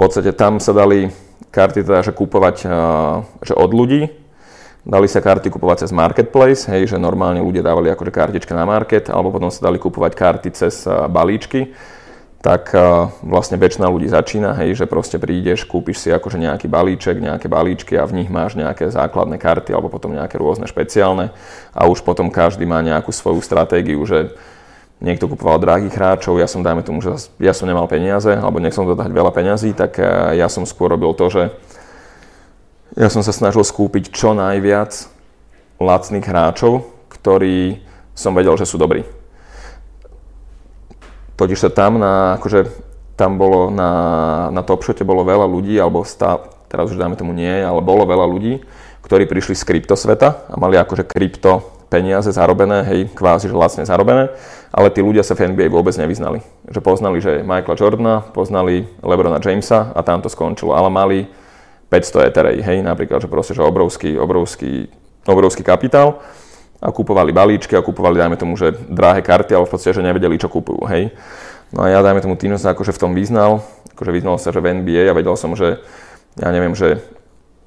podstate 0.00 0.32
tam 0.32 0.56
sa 0.56 0.72
dali 0.72 1.12
karty 1.52 1.84
teda, 1.84 2.00
že 2.00 2.16
kúpovať 2.16 2.56
e, 2.64 2.68
že 3.44 3.54
od 3.54 3.70
ľudí, 3.76 4.08
Dali 4.80 5.04
sa 5.12 5.20
karty 5.20 5.52
kupovať 5.52 5.84
cez 5.84 5.92
marketplace, 5.92 6.64
hej, 6.72 6.88
že 6.88 6.96
normálne 6.96 7.44
ľudia 7.44 7.60
dávali 7.60 7.92
akože 7.92 8.08
kartičky 8.08 8.56
na 8.56 8.64
market, 8.64 9.12
alebo 9.12 9.28
potom 9.28 9.52
sa 9.52 9.68
dali 9.68 9.76
kupovať 9.76 10.12
karty 10.16 10.48
cez 10.56 10.88
balíčky, 10.88 11.76
tak 12.40 12.72
vlastne 13.20 13.60
väčšina 13.60 13.84
ľudí 13.84 14.08
začína, 14.08 14.56
hej, 14.56 14.80
že 14.80 14.88
proste 14.88 15.20
prídeš, 15.20 15.68
kúpiš 15.68 16.00
si 16.00 16.08
akože 16.08 16.40
nejaký 16.40 16.72
balíček, 16.72 17.20
nejaké 17.20 17.52
balíčky 17.52 18.00
a 18.00 18.08
v 18.08 18.24
nich 18.24 18.32
máš 18.32 18.56
nejaké 18.56 18.88
základné 18.88 19.36
karty 19.36 19.76
alebo 19.76 19.92
potom 19.92 20.16
nejaké 20.16 20.40
rôzne 20.40 20.64
špeciálne. 20.64 21.28
A 21.76 21.84
už 21.84 22.00
potom 22.00 22.32
každý 22.32 22.64
má 22.64 22.80
nejakú 22.80 23.12
svoju 23.12 23.44
stratégiu, 23.44 24.00
že 24.08 24.32
niekto 25.00 25.26
kupoval 25.26 25.56
drahých 25.60 25.96
hráčov, 25.96 26.36
ja 26.36 26.46
som 26.46 26.60
dajme 26.60 26.84
tomu, 26.84 27.00
že 27.00 27.32
ja 27.40 27.56
som 27.56 27.64
nemal 27.64 27.88
peniaze 27.88 28.30
alebo 28.30 28.60
nechcem 28.60 28.84
to 28.84 28.92
dať 28.92 29.10
veľa 29.10 29.32
peňazí, 29.32 29.72
tak 29.72 29.96
ja 30.36 30.46
som 30.52 30.68
skôr 30.68 30.92
robil 30.92 31.16
to, 31.16 31.26
že 31.32 31.42
ja 33.00 33.08
som 33.08 33.24
sa 33.24 33.32
snažil 33.32 33.64
skúpiť 33.64 34.12
čo 34.12 34.36
najviac 34.36 35.08
lacných 35.80 36.26
hráčov, 36.26 36.84
ktorí 37.08 37.80
som 38.12 38.36
vedel, 38.36 38.52
že 38.60 38.68
sú 38.68 38.76
dobrí. 38.76 39.08
Totiž 41.40 41.56
sa 41.56 41.70
tam 41.72 41.96
na, 41.96 42.36
akože 42.36 42.68
tam 43.16 43.40
bolo 43.40 43.72
na, 43.72 43.92
na 44.52 44.60
Top 44.60 44.84
bolo 45.04 45.24
veľa 45.24 45.48
ľudí, 45.48 45.76
alebo 45.80 46.04
stá, 46.04 46.36
teraz 46.68 46.92
už 46.92 47.00
dáme 47.00 47.16
tomu 47.16 47.32
nie, 47.32 47.48
ale 47.48 47.80
bolo 47.80 48.04
veľa 48.04 48.28
ľudí, 48.28 48.60
ktorí 49.00 49.24
prišli 49.24 49.56
z 49.56 49.64
kryptosveta 49.64 50.44
a 50.52 50.54
mali 50.60 50.76
akože 50.76 51.08
krypto 51.08 51.64
peniaze 51.88 52.28
zarobené, 52.30 52.84
hej, 52.86 53.00
kvázi, 53.16 53.48
že 53.48 53.56
lacne 53.56 53.84
zarobené, 53.88 54.30
ale 54.70 54.88
tí 54.94 55.02
ľudia 55.02 55.26
sa 55.26 55.34
v 55.34 55.50
NBA 55.50 55.66
vôbec 55.70 55.94
nevyznali. 55.98 56.42
Že 56.70 56.80
poznali, 56.80 57.18
že 57.18 57.42
Michaela 57.42 57.78
Jordana, 57.78 58.16
poznali 58.22 58.86
Lebrona 59.02 59.42
Jamesa 59.42 59.90
a 59.94 60.00
tam 60.06 60.22
to 60.22 60.30
skončilo, 60.30 60.74
ale 60.74 60.88
mali 60.90 61.18
500 61.90 62.30
eterej, 62.30 62.56
hej, 62.62 62.78
napríklad, 62.86 63.18
že 63.18 63.26
proste, 63.26 63.52
že 63.52 63.66
obrovský, 63.66 64.14
obrovský, 64.14 64.86
obrovský 65.26 65.66
kapitál 65.66 66.22
a 66.78 66.88
kupovali 66.94 67.34
balíčky 67.34 67.74
a 67.74 67.82
kupovali, 67.82 68.22
dajme 68.22 68.38
tomu, 68.38 68.54
že 68.54 68.70
drahé 68.86 69.26
karty, 69.26 69.58
ale 69.58 69.66
v 69.66 69.72
podstate, 69.74 69.98
že 69.98 70.06
nevedeli, 70.06 70.38
čo 70.38 70.46
kupujú, 70.46 70.86
hej. 70.86 71.10
No 71.74 71.82
a 71.82 71.90
ja, 71.90 71.98
dajme 71.98 72.22
tomu, 72.22 72.38
tým, 72.38 72.54
že 72.54 72.62
akože 72.62 72.94
v 72.94 73.02
tom 73.02 73.12
vyznal, 73.12 73.66
akože 73.98 74.10
vyznal 74.14 74.38
sa, 74.38 74.54
že 74.54 74.62
v 74.62 74.80
NBA 74.80 75.10
a 75.10 75.18
vedel 75.18 75.34
som, 75.34 75.50
že 75.58 75.82
ja 76.38 76.48
neviem, 76.54 76.78
že 76.78 77.02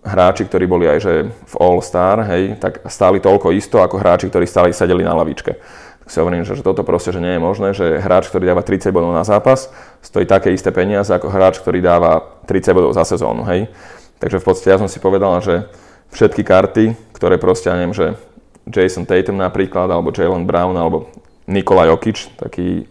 hráči, 0.03 0.47
ktorí 0.47 0.67
boli 0.67 0.87
aj 0.87 0.99
že 1.03 1.13
v 1.27 1.55
All-Star, 1.59 2.23
hej, 2.31 2.59
tak 2.63 2.83
stáli 2.87 3.19
toľko 3.23 3.51
isto 3.55 3.79
ako 3.79 3.99
hráči, 3.99 4.27
ktorí 4.31 4.47
stáli 4.47 4.71
sedeli 4.75 5.03
na 5.03 5.15
lavičke. 5.15 5.59
Si 6.03 6.19
hovorím, 6.19 6.43
že, 6.43 6.59
že 6.59 6.63
toto 6.63 6.83
proste 6.83 7.15
že 7.15 7.23
nie 7.23 7.39
je 7.39 7.41
možné, 7.41 7.71
že 7.71 7.99
hráč, 8.03 8.27
ktorý 8.27 8.51
dáva 8.51 8.63
30 8.65 8.91
bodov 8.91 9.15
na 9.15 9.23
zápas, 9.23 9.71
stojí 10.03 10.27
také 10.27 10.51
isté 10.51 10.69
peniaze 10.75 11.09
ako 11.15 11.31
hráč, 11.31 11.63
ktorý 11.63 11.79
dáva 11.79 12.43
30 12.47 12.75
bodov 12.75 12.91
za 12.91 13.07
sezónu, 13.07 13.47
hej. 13.47 13.71
Takže 14.19 14.39
v 14.39 14.45
podstate 14.45 14.71
ja 14.75 14.79
som 14.79 14.91
si 14.91 14.99
povedal, 14.99 15.39
že 15.39 15.67
všetky 16.11 16.43
karty, 16.43 16.85
ktoré 17.15 17.39
proste, 17.39 17.71
ja 17.71 17.79
neviem, 17.79 17.95
že 17.95 18.19
Jason 18.67 19.03
Tatum 19.03 19.39
napríklad, 19.39 19.87
alebo 19.91 20.11
Jalen 20.11 20.47
Brown, 20.47 20.75
alebo 20.75 21.11
Nikola 21.47 21.87
Jokic, 21.91 22.31
taký 22.39 22.87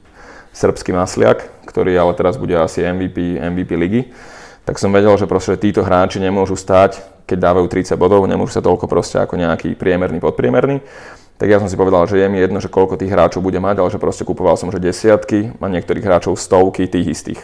srbský 0.53 0.93
masliak, 0.93 1.49
ktorý 1.65 1.97
ale 1.97 2.13
teraz 2.13 2.37
bude 2.37 2.53
asi 2.53 2.85
MVP, 2.85 3.41
MVP 3.41 3.71
ligy, 3.77 4.03
tak 4.69 4.77
som 4.77 4.93
vedel, 4.93 5.17
že 5.17 5.25
proste 5.25 5.57
títo 5.57 5.83
hráči 5.83 6.21
nemôžu 6.21 6.55
stať, 6.55 7.01
keď 7.25 7.39
dávajú 7.51 7.67
30 7.67 7.97
bodov, 7.97 8.29
nemôžu 8.29 8.61
sa 8.61 8.63
toľko 8.63 8.87
proste 8.87 9.17
ako 9.19 9.41
nejaký 9.41 9.75
priemerný, 9.75 10.21
podpriemerný. 10.21 10.85
Tak 11.43 11.51
ja 11.51 11.59
som 11.59 11.67
si 11.67 11.75
povedal, 11.75 12.07
že 12.07 12.23
je 12.23 12.31
mi 12.31 12.39
jedno, 12.39 12.63
že 12.63 12.71
koľko 12.71 12.95
tých 12.95 13.11
hráčov 13.11 13.43
bude 13.43 13.59
mať, 13.59 13.83
ale 13.83 13.91
že 13.91 13.99
proste 13.99 14.23
kupoval 14.23 14.55
som 14.55 14.71
že 14.71 14.79
desiatky 14.79 15.51
a 15.59 15.67
niektorých 15.67 16.07
hráčov 16.07 16.39
stovky 16.39 16.87
tých 16.87 17.19
istých. 17.19 17.43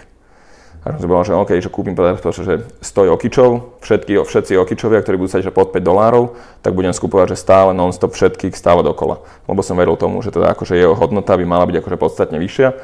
A 0.87 0.95
som 0.95 1.03
si 1.03 1.11
povedal, 1.11 1.27
že 1.27 1.35
OK, 1.35 1.51
že 1.59 1.67
kúpim 1.67 1.99
proste, 1.99 2.47
že 2.47 2.63
100 2.79 3.19
okičov, 3.19 3.83
všetky, 3.83 4.23
všetci 4.23 4.55
okičovia, 4.55 5.03
ktorí 5.03 5.19
budú 5.19 5.35
stať 5.35 5.51
že 5.51 5.53
pod 5.53 5.75
5 5.75 5.83
dolárov, 5.83 6.39
tak 6.63 6.79
budem 6.79 6.95
skupovať, 6.95 7.35
že 7.35 7.43
stále 7.43 7.75
non-stop 7.75 8.15
všetkých, 8.15 8.55
stále 8.55 8.87
dokola. 8.87 9.19
Lebo 9.51 9.67
som 9.67 9.75
veril 9.75 9.99
tomu, 9.99 10.23
že 10.23 10.31
teda 10.31 10.55
akože 10.55 10.79
jeho 10.79 10.95
hodnota 10.95 11.35
by 11.35 11.43
mala 11.43 11.67
byť 11.67 11.83
akože 11.83 11.99
podstatne 11.99 12.39
vyššia. 12.39 12.79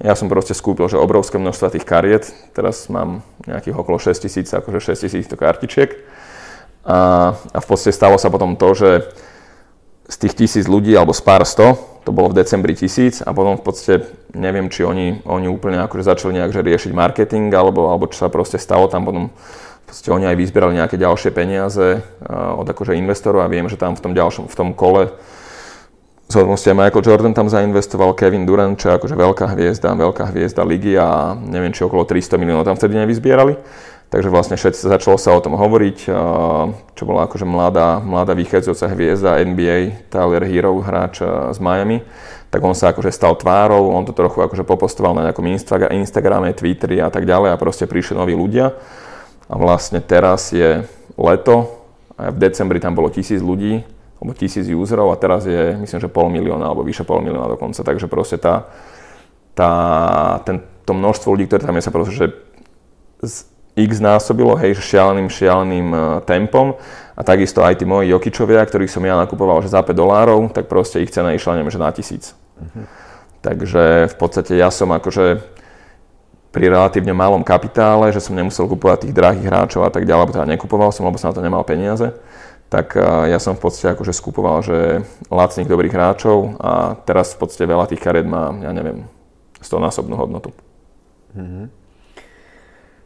Ja 0.00 0.16
som 0.16 0.32
proste 0.32 0.56
skúpil, 0.56 0.88
že 0.88 0.96
obrovské 0.96 1.36
množstvo 1.36 1.76
tých 1.76 1.84
kariet, 1.84 2.32
teraz 2.56 2.88
mám 2.88 3.20
nejakých 3.44 3.76
okolo 3.76 4.00
6 4.00 4.16
tisíc, 4.16 4.48
akože 4.48 4.96
6 4.96 5.12
tisíc 5.12 5.28
kartičiek. 5.28 5.92
A, 6.88 7.36
a 7.36 7.58
v 7.60 7.66
podstate 7.68 7.92
stalo 7.92 8.16
sa 8.16 8.32
potom 8.32 8.56
to, 8.56 8.72
že 8.72 9.12
z 10.08 10.16
tých 10.16 10.34
tisíc 10.34 10.64
ľudí, 10.64 10.96
alebo 10.96 11.12
z 11.12 11.20
pár 11.20 11.44
sto, 11.44 11.76
to 12.08 12.10
bolo 12.16 12.32
v 12.32 12.40
decembri 12.40 12.72
tisíc 12.72 13.20
a 13.20 13.36
potom 13.36 13.60
v 13.60 13.64
podstate 13.68 14.08
neviem, 14.32 14.72
či 14.72 14.80
oni, 14.80 15.20
oni 15.28 15.46
úplne 15.52 15.84
akože 15.84 16.08
začali 16.08 16.40
nejak 16.40 16.56
riešiť 16.56 16.92
marketing, 16.96 17.52
alebo, 17.52 17.92
alebo 17.92 18.08
čo 18.08 18.24
sa 18.24 18.32
proste 18.32 18.56
stalo 18.56 18.88
tam 18.88 19.04
potom 19.04 19.28
v 19.28 19.84
podstate 19.84 20.12
oni 20.12 20.28
aj 20.28 20.36
vyzbierali 20.36 20.74
nejaké 20.76 21.00
ďalšie 21.00 21.32
peniaze 21.32 22.04
od 22.28 22.64
akože 22.68 22.92
investorov 22.96 23.40
a 23.40 23.48
viem, 23.48 23.68
že 23.72 23.80
tam 23.80 23.96
v 23.96 24.04
tom 24.04 24.12
ďalšom, 24.12 24.44
v 24.48 24.56
tom 24.56 24.76
kole 24.76 25.16
z 26.28 26.34
hodnosti 26.36 26.68
Michael 26.68 27.00
Jordan 27.00 27.32
tam 27.32 27.48
zainvestoval, 27.48 28.12
Kevin 28.12 28.44
Durant, 28.44 28.76
čo 28.76 28.92
je 28.92 29.00
akože 29.00 29.16
veľká 29.16 29.56
hviezda, 29.56 29.96
veľká 29.96 30.28
hviezda 30.28 30.60
ligy 30.60 30.92
a 31.00 31.32
neviem, 31.32 31.72
či 31.72 31.88
okolo 31.88 32.04
300 32.04 32.36
miliónov 32.36 32.68
tam 32.68 32.76
vtedy 32.76 33.00
nevyzbierali. 33.00 33.56
Takže 34.08 34.32
vlastne 34.32 34.56
všetci 34.56 34.88
začalo 34.88 35.20
sa 35.20 35.36
o 35.36 35.44
tom 35.44 35.52
hovoriť, 35.52 36.08
čo 36.96 37.02
bola 37.04 37.28
akože 37.28 37.44
mladá, 37.44 38.00
mladá 38.00 38.32
vychádzajúca 38.32 38.88
hviezda 38.96 39.44
NBA, 39.44 40.08
Tyler 40.08 40.48
Hero, 40.48 40.80
hráč 40.80 41.20
z 41.52 41.58
Miami, 41.60 42.00
tak 42.48 42.64
on 42.64 42.72
sa 42.72 42.96
akože 42.96 43.12
stal 43.12 43.36
tvárou, 43.36 43.92
on 43.92 44.08
to 44.08 44.16
trochu 44.16 44.40
akože 44.40 44.64
popostoval 44.64 45.12
na 45.12 45.28
nejakom 45.28 45.44
Instagrame, 45.92 46.56
Twitteri 46.56 47.04
a 47.04 47.12
tak 47.12 47.28
ďalej 47.28 47.52
a 47.52 47.60
proste 47.60 47.84
prišli 47.84 48.16
noví 48.16 48.32
ľudia. 48.32 48.72
A 49.44 49.54
vlastne 49.60 50.00
teraz 50.00 50.56
je 50.56 50.88
leto 51.20 51.68
a 52.16 52.32
v 52.32 52.40
decembri 52.40 52.80
tam 52.80 52.96
bolo 52.96 53.12
tisíc 53.12 53.44
ľudí, 53.44 53.84
alebo 54.16 54.32
tisíc 54.32 54.64
userov 54.72 55.12
a 55.12 55.20
teraz 55.20 55.44
je, 55.44 55.76
myslím, 55.84 56.00
že 56.00 56.08
pol 56.08 56.32
milióna 56.32 56.64
alebo 56.64 56.80
vyše 56.80 57.04
pol 57.04 57.20
milióna 57.20 57.60
dokonca. 57.60 57.84
Takže 57.84 58.08
proste 58.08 58.40
tá, 58.40 58.72
tá, 59.52 59.72
ten, 60.48 60.64
to 60.88 60.96
množstvo 60.96 61.36
ľudí, 61.36 61.44
ktoré 61.44 61.68
tam 61.68 61.76
je, 61.76 61.84
sa 61.84 61.92
proste 61.92 62.16
že 62.16 62.26
z 63.20 63.57
x 63.78 64.02
násobilo, 64.02 64.58
hej, 64.58 64.74
šialeným, 64.74 65.30
šialeným 65.30 65.88
uh, 65.94 66.00
tempom 66.26 66.74
a 67.14 67.20
takisto 67.22 67.62
aj 67.62 67.78
tí 67.78 67.84
moji 67.86 68.10
Jokičovia, 68.10 68.66
ktorých 68.66 68.90
som 68.90 69.06
ja 69.06 69.14
nakupoval 69.14 69.62
že 69.62 69.70
za 69.70 69.82
5 69.82 69.94
dolárov, 69.94 70.50
tak 70.50 70.66
proste 70.66 70.98
ich 70.98 71.14
cena 71.14 71.30
išla 71.30 71.62
neviem, 71.62 71.70
že 71.70 71.78
na 71.78 71.94
tisíc. 71.94 72.34
Uh-huh. 72.58 72.84
Takže 73.38 74.10
v 74.10 74.16
podstate 74.18 74.58
ja 74.58 74.74
som 74.74 74.90
akože 74.90 75.40
pri 76.50 76.74
relatívne 76.74 77.14
malom 77.14 77.46
kapitále, 77.46 78.10
že 78.10 78.24
som 78.24 78.34
nemusel 78.34 78.66
kupovať 78.66 79.06
tých 79.06 79.14
drahých 79.14 79.46
hráčov 79.46 79.86
a 79.86 79.92
tak 79.94 80.08
ďalej, 80.08 80.22
lebo 80.26 80.34
teda 80.34 80.46
nekupoval 80.58 80.90
som, 80.90 81.06
lebo 81.06 81.20
som 81.20 81.30
na 81.30 81.36
to 81.38 81.44
nemal 81.44 81.62
peniaze 81.62 82.10
tak 82.68 83.00
ja 83.00 83.40
som 83.40 83.56
v 83.56 83.64
podstate 83.64 83.96
akože 83.96 84.12
skupoval, 84.12 84.60
že 84.60 85.00
lacných 85.32 85.68
dobrých 85.68 85.96
hráčov 85.96 86.60
a 86.60 87.00
teraz 87.08 87.32
v 87.32 87.40
podstate 87.40 87.64
veľa 87.64 87.88
tých 87.88 88.00
kariet 88.04 88.28
má, 88.28 88.52
ja 88.60 88.76
neviem, 88.76 89.08
100 89.64 89.84
násobnú 89.88 90.14
hodnotu. 90.20 90.52
Mm-hmm. 91.32 91.64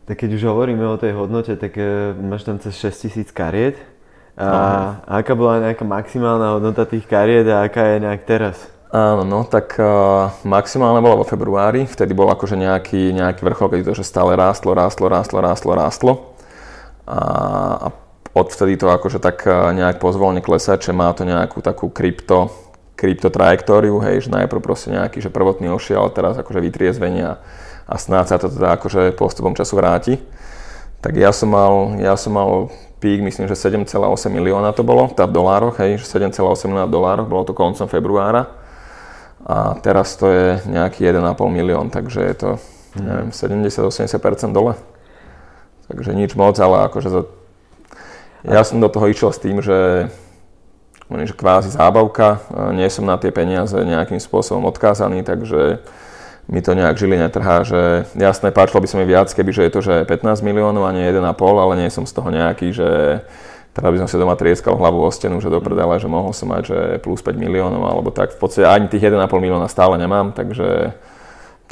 Tak 0.03 0.19
keď 0.19 0.31
už 0.35 0.43
hovoríme 0.51 0.83
o 0.87 0.99
tej 0.99 1.15
hodnote, 1.15 1.55
tak 1.55 1.79
uh, 1.79 2.13
máš 2.19 2.43
tam 2.43 2.59
cez 2.59 2.75
6000 2.79 3.31
kariet. 3.31 3.77
A 4.33 4.49
no. 4.49 5.21
aká 5.21 5.37
bola 5.37 5.61
nejaká 5.61 5.85
maximálna 5.85 6.57
hodnota 6.57 6.89
tých 6.89 7.05
kariet 7.05 7.45
a 7.53 7.69
aká 7.69 7.95
je 7.95 7.97
nejak 8.01 8.23
teraz? 8.25 8.57
Áno, 8.93 9.25
no 9.25 9.49
tak 9.49 9.81
uh, 9.81 10.29
maximálne 10.45 11.01
bola 11.01 11.21
vo 11.21 11.27
februári, 11.29 11.89
vtedy 11.89 12.13
bol 12.13 12.29
akože 12.29 12.61
nejaký, 12.61 13.17
nejaký 13.17 13.41
vrchol, 13.41 13.73
keď 13.73 13.81
to 13.89 14.05
že 14.05 14.05
stále 14.05 14.37
rástlo, 14.37 14.77
rástlo, 14.77 15.09
rástlo, 15.09 15.41
rástlo, 15.41 15.73
rástlo. 15.73 16.13
A, 17.09 17.19
a 17.77 17.89
odvtedy 18.37 18.77
to 18.77 18.93
akože 18.93 19.17
tak 19.17 19.49
e, 19.49 19.53
nejak 19.53 19.97
pozvolne 19.97 20.45
klesať, 20.45 20.89
že 20.89 20.93
má 20.93 21.09
to 21.17 21.25
nejakú 21.25 21.65
takú 21.65 21.89
krypto, 21.89 22.53
krypto 22.97 23.33
trajektóriu, 23.33 23.97
hej, 24.05 24.29
že 24.29 24.31
najprv 24.33 24.61
proste 24.61 24.93
nejaký 24.93 25.25
že 25.25 25.33
prvotný 25.33 25.73
ošiel, 25.73 26.13
teraz 26.13 26.37
akože 26.37 26.61
vytriezvenie 26.61 27.41
a, 27.89 27.95
snáď 27.99 28.25
sa 28.29 28.37
to 28.39 28.49
teda 28.51 28.79
akože 28.79 29.15
postupom 29.15 29.55
času 29.55 29.75
vráti. 29.79 30.15
Tak 31.03 31.19
ja 31.19 31.35
som 31.35 31.51
mal, 31.51 31.99
ja 31.99 32.15
som 32.15 32.35
mal 32.35 32.71
pík, 33.03 33.23
myslím, 33.27 33.51
že 33.51 33.59
7,8 33.59 33.99
milióna 34.31 34.71
to 34.71 34.87
bolo, 34.87 35.11
tá 35.11 35.27
v 35.27 35.35
dolároch, 35.35 35.83
hej, 35.83 35.99
že 35.99 36.07
7,8 36.07 36.71
milióna 36.71 36.87
v 36.87 36.95
dolároch, 36.95 37.27
bolo 37.27 37.43
to 37.43 37.53
koncom 37.55 37.91
februára. 37.91 38.47
A 39.43 39.75
teraz 39.83 40.15
to 40.15 40.31
je 40.31 40.47
nejaký 40.71 41.03
1,5 41.03 41.19
milión, 41.51 41.91
takže 41.91 42.23
je 42.23 42.35
to, 42.39 42.51
neviem, 42.95 43.35
70-80% 43.35 44.55
dole. 44.55 44.79
Takže 45.91 46.15
nič 46.15 46.39
moc, 46.39 46.55
ale 46.63 46.87
akože 46.87 47.11
za 47.11 47.23
ja 48.43 48.67
som 48.67 48.83
do 48.83 48.91
toho 48.91 49.07
išiel 49.07 49.31
s 49.31 49.39
tým, 49.39 49.63
že 49.63 50.11
že 51.13 51.37
kvázi 51.37 51.69
zábavka, 51.69 52.41
nie 52.73 52.89
som 52.89 53.05
na 53.05 53.21
tie 53.21 53.29
peniaze 53.29 53.77
nejakým 53.77 54.17
spôsobom 54.17 54.65
odkázaný, 54.65 55.21
takže 55.21 55.85
mi 56.53 56.61
to 56.61 56.77
nejak 56.77 57.01
žili 57.01 57.17
netrhá, 57.17 57.65
že 57.65 58.05
jasné, 58.13 58.53
páčilo 58.53 58.85
by 58.85 58.89
sa 58.89 59.01
mi 59.01 59.09
viac, 59.09 59.33
keby 59.33 59.51
že 59.57 59.63
je 59.65 59.73
to, 59.73 59.81
že 59.81 59.95
15 60.05 60.45
miliónov 60.45 60.85
a 60.85 60.93
nie 60.93 61.09
1,5, 61.09 61.25
ale 61.41 61.73
nie 61.81 61.89
som 61.89 62.05
z 62.05 62.13
toho 62.13 62.29
nejaký, 62.29 62.77
že 62.77 62.89
teda 63.73 63.89
by 63.89 63.97
som 64.05 64.09
si 64.09 64.21
doma 64.21 64.37
trieskal 64.37 64.77
hlavu 64.77 65.01
o 65.01 65.09
stenu, 65.09 65.41
že 65.41 65.49
do 65.49 65.65
že 65.65 66.09
mohol 66.13 66.37
som 66.37 66.53
mať, 66.53 66.63
že 66.69 66.79
plus 67.01 67.25
5 67.25 67.41
miliónov, 67.41 67.81
alebo 67.81 68.13
tak. 68.13 68.37
V 68.37 68.39
podstate 68.45 68.69
ani 68.69 68.93
tých 68.93 69.09
1,5 69.09 69.33
milióna 69.33 69.65
stále 69.65 69.97
nemám, 69.97 70.37
takže 70.37 70.93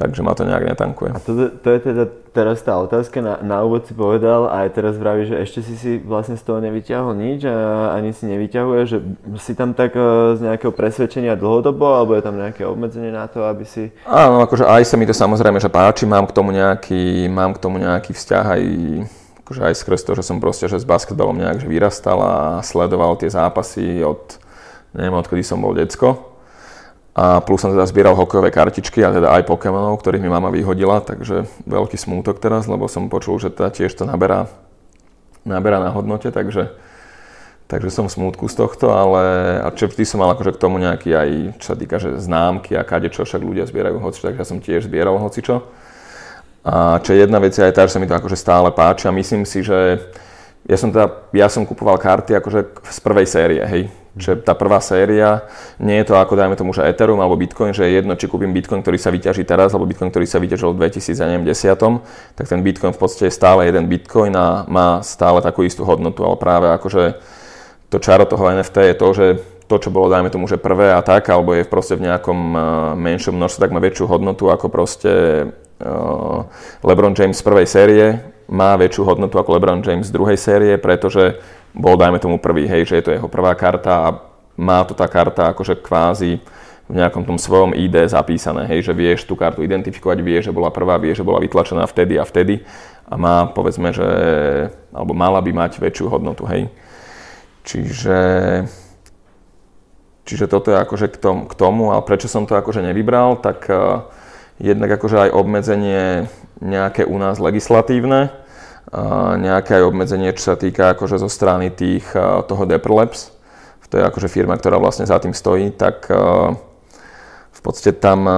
takže 0.01 0.25
ma 0.25 0.33
to 0.33 0.49
nejak 0.49 0.65
netankuje. 0.65 1.13
A 1.13 1.21
to, 1.21 1.53
to 1.61 1.69
je 1.69 1.79
teda 1.85 2.09
teraz 2.33 2.65
tá 2.65 2.81
otázka, 2.81 3.21
na, 3.21 3.37
na 3.45 3.61
úvod 3.61 3.85
si 3.85 3.93
povedal 3.93 4.49
a 4.49 4.65
aj 4.65 4.81
teraz 4.81 4.97
vravíš, 4.97 5.37
že 5.37 5.37
ešte 5.45 5.61
si 5.61 5.75
si 5.77 5.91
vlastne 6.01 6.41
z 6.41 6.47
toho 6.49 6.65
nevyťahol 6.65 7.13
nič 7.13 7.45
a 7.45 7.93
ani 7.93 8.17
si 8.17 8.25
nevyťahuje, 8.25 8.81
že 8.89 8.97
si 9.37 9.53
tam 9.53 9.77
tak 9.77 9.93
e, 9.93 10.01
z 10.39 10.41
nejakého 10.49 10.73
presvedčenia 10.73 11.37
dlhodobo, 11.37 12.01
alebo 12.01 12.17
je 12.17 12.25
tam 12.25 12.41
nejaké 12.41 12.65
obmedzenie 12.65 13.13
na 13.13 13.29
to, 13.29 13.45
aby 13.45 13.69
si... 13.69 13.93
Áno, 14.09 14.41
akože 14.41 14.65
aj 14.65 14.89
sa 14.89 14.97
mi 14.97 15.05
to 15.05 15.13
samozrejme, 15.13 15.61
že 15.61 15.69
páči, 15.69 16.09
mám 16.09 16.25
k 16.25 16.33
tomu 16.33 16.57
nejaký, 16.57 17.29
mám 17.29 17.53
k 17.53 17.61
tomu 17.61 17.77
nejaký 17.77 18.17
vzťah 18.17 18.45
aj 18.57 18.63
akože 19.45 19.67
aj 19.67 19.75
skrz 19.83 20.01
to, 20.07 20.13
že 20.15 20.23
som 20.23 20.39
proste 20.39 20.71
že 20.71 20.79
s 20.79 20.87
basketbalom 20.87 21.35
nejak 21.35 21.59
že 21.59 21.67
vyrastal 21.67 22.23
a 22.23 22.35
sledoval 22.63 23.19
tie 23.19 23.27
zápasy 23.27 23.99
od, 24.07 24.39
neviem, 24.95 25.19
odkedy 25.19 25.43
som 25.43 25.59
bol 25.59 25.75
decko 25.75 26.30
a 27.21 27.45
plus 27.45 27.61
som 27.61 27.69
teda 27.69 27.85
zbieral 27.85 28.17
hokejové 28.17 28.49
kartičky 28.49 29.05
a 29.05 29.13
teda 29.13 29.29
aj 29.29 29.45
Pokémonov, 29.45 30.01
ktorých 30.01 30.25
mi 30.25 30.33
mama 30.33 30.49
vyhodila, 30.49 31.05
takže 31.05 31.45
veľký 31.69 32.01
smútok 32.01 32.41
teraz, 32.41 32.65
lebo 32.65 32.89
som 32.89 33.13
počul, 33.13 33.37
že 33.37 33.53
teda 33.53 33.69
tiež 33.69 33.93
to 33.93 34.09
naberá, 34.09 34.49
naberá 35.45 35.85
na 35.85 35.93
hodnote, 35.93 36.33
takže, 36.33 36.73
takže 37.69 37.93
som 37.93 38.09
smútku 38.09 38.49
z 38.49 38.57
tohto, 38.57 38.97
ale 38.97 39.21
a 39.61 39.69
čo 39.69 39.93
vždy 39.93 40.09
som 40.09 40.25
mal 40.25 40.33
akože 40.33 40.57
k 40.57 40.63
tomu 40.65 40.81
nejaký 40.81 41.13
aj, 41.13 41.31
čo 41.61 41.67
sa 41.69 41.77
týka, 41.77 42.01
že 42.01 42.17
známky 42.17 42.73
a 42.73 42.89
kade 42.89 43.13
čo 43.13 43.29
však 43.29 43.45
ľudia 43.45 43.69
zbierajú 43.69 44.01
hocičo, 44.01 44.25
takže 44.33 44.41
ja 44.41 44.49
som 44.49 44.65
tiež 44.65 44.89
zbieral 44.89 45.21
hocičo. 45.21 45.61
A 46.65 47.05
čo 47.05 47.13
jedna 47.13 47.37
vec 47.37 47.53
je 47.53 47.69
aj 47.69 47.77
tá, 47.77 47.85
že 47.85 47.97
sa 47.97 48.01
mi 48.01 48.09
to 48.09 48.17
akože 48.17 48.37
stále 48.37 48.73
páči 48.73 49.09
a 49.09 49.13
myslím 49.13 49.45
si, 49.45 49.61
že 49.61 50.09
ja 50.69 50.77
som 50.77 50.93
teda, 50.93 51.31
ja 51.33 51.49
som 51.49 51.65
kupoval 51.65 51.97
karty 51.97 52.37
akože 52.37 52.61
z 52.85 52.99
prvej 53.01 53.27
série, 53.27 53.63
hej, 53.65 53.83
Čiže 54.19 54.43
tá 54.43 54.59
prvá 54.59 54.83
séria, 54.83 55.47
nie 55.79 56.03
je 56.03 56.11
to 56.11 56.19
ako 56.19 56.35
dajme 56.35 56.59
tomu, 56.59 56.75
že 56.75 56.83
Ethereum 56.83 57.23
alebo 57.23 57.39
Bitcoin, 57.39 57.71
že 57.71 57.87
je 57.87 58.03
jedno, 58.03 58.19
či 58.19 58.27
kúpim 58.27 58.51
Bitcoin, 58.51 58.83
ktorý 58.83 58.99
sa 58.99 59.15
vyťaží 59.15 59.47
teraz, 59.47 59.71
alebo 59.71 59.87
Bitcoin, 59.87 60.11
ktorý 60.11 60.27
sa 60.27 60.43
vyťažil 60.43 60.75
v 60.75 60.91
2010, 60.91 62.35
tak 62.35 62.45
ten 62.51 62.61
Bitcoin 62.67 62.91
v 62.91 62.99
podstate 62.99 63.31
je 63.31 63.39
stále 63.39 63.71
jeden 63.71 63.87
Bitcoin 63.87 64.35
a 64.35 64.67
má 64.67 64.99
stále 65.07 65.39
takú 65.39 65.63
istú 65.63 65.87
hodnotu, 65.87 66.27
ale 66.27 66.35
práve 66.43 66.67
akože 66.75 67.23
to 67.87 68.03
čaro 68.03 68.27
toho 68.27 68.51
NFT 68.51 68.77
je 68.91 68.97
to, 68.99 69.09
že 69.15 69.27
to, 69.71 69.79
čo 69.79 69.95
bolo, 69.95 70.11
dajme 70.11 70.35
tomu, 70.35 70.51
že 70.51 70.59
prvé 70.59 70.91
a 70.91 70.99
tak, 70.99 71.31
alebo 71.31 71.55
je 71.55 71.63
proste 71.63 71.95
v 71.95 72.11
nejakom 72.11 72.39
uh, 72.51 72.63
menšom 72.99 73.39
množstve, 73.39 73.63
tak 73.63 73.71
má 73.71 73.79
väčšiu 73.79 74.11
hodnotu 74.11 74.51
ako 74.51 74.67
proste 74.67 75.13
uh, 75.79 76.43
LeBron 76.83 77.15
James 77.15 77.39
z 77.39 77.47
prvej 77.47 77.67
série, 77.71 78.07
má 78.51 78.75
väčšiu 78.75 79.07
hodnotu 79.07 79.39
ako 79.39 79.55
LeBron 79.55 79.87
James 79.87 80.11
z 80.11 80.15
druhej 80.19 80.35
série, 80.35 80.75
pretože 80.75 81.39
bol, 81.71 81.95
dajme 81.95 82.19
tomu 82.19 82.43
prvý, 82.43 82.67
hej, 82.67 82.91
že 82.91 82.99
je 82.99 83.05
to 83.07 83.15
jeho 83.15 83.31
prvá 83.31 83.55
karta 83.55 83.95
a 83.95 84.09
má 84.59 84.83
to 84.83 84.91
tá 84.91 85.07
karta 85.07 85.55
akože 85.55 85.79
kvázi 85.79 86.43
v 86.91 86.93
nejakom 86.99 87.23
tom 87.23 87.39
svojom 87.39 87.71
ID 87.71 88.11
zapísané, 88.11 88.67
hej, 88.67 88.91
že 88.91 88.91
vieš 88.91 89.23
tú 89.23 89.39
kartu 89.39 89.63
identifikovať, 89.63 90.19
vie, 90.19 90.43
že 90.43 90.51
bola 90.51 90.75
prvá, 90.75 90.99
vie, 90.99 91.15
že 91.15 91.23
bola 91.23 91.39
vytlačená 91.39 91.87
vtedy 91.87 92.19
a 92.19 92.27
vtedy 92.27 92.67
a 93.07 93.15
má, 93.15 93.47
povedzme, 93.47 93.95
že, 93.95 94.11
alebo 94.91 95.15
mala 95.15 95.39
by 95.39 95.55
mať 95.55 95.79
väčšiu 95.79 96.11
hodnotu, 96.11 96.43
hej. 96.51 96.67
Čiže, 97.63 98.19
čiže 100.31 100.47
toto 100.47 100.71
je 100.71 100.79
akože 100.79 101.11
k 101.11 101.17
tomu, 101.19 101.43
k 101.51 101.55
tomu, 101.59 101.91
ale 101.91 102.07
prečo 102.07 102.31
som 102.31 102.47
to 102.47 102.55
akože 102.55 102.87
nevybral, 102.87 103.43
tak 103.43 103.67
uh, 103.67 104.07
jednak 104.63 104.95
akože 104.95 105.27
aj 105.27 105.31
obmedzenie 105.35 106.31
nejaké 106.63 107.03
u 107.03 107.19
nás 107.19 107.43
legislatívne, 107.43 108.31
uh, 108.31 109.35
nejaké 109.35 109.83
aj 109.83 109.91
obmedzenie, 109.91 110.31
čo 110.39 110.55
sa 110.55 110.57
týka 110.57 110.95
akože 110.95 111.19
zo 111.19 111.27
strany 111.27 111.75
tých, 111.75 112.07
uh, 112.15 112.47
toho 112.47 112.63
Deprlabs, 112.63 113.35
to 113.91 113.99
je 113.99 114.07
akože 114.07 114.31
firma, 114.31 114.55
ktorá 114.55 114.79
vlastne 114.79 115.03
za 115.03 115.19
tým 115.19 115.35
stojí, 115.35 115.75
tak 115.75 116.07
uh, 116.15 116.55
v 117.61 117.61
podstate 117.61 118.01
tam 118.01 118.25
eh, 118.25 118.37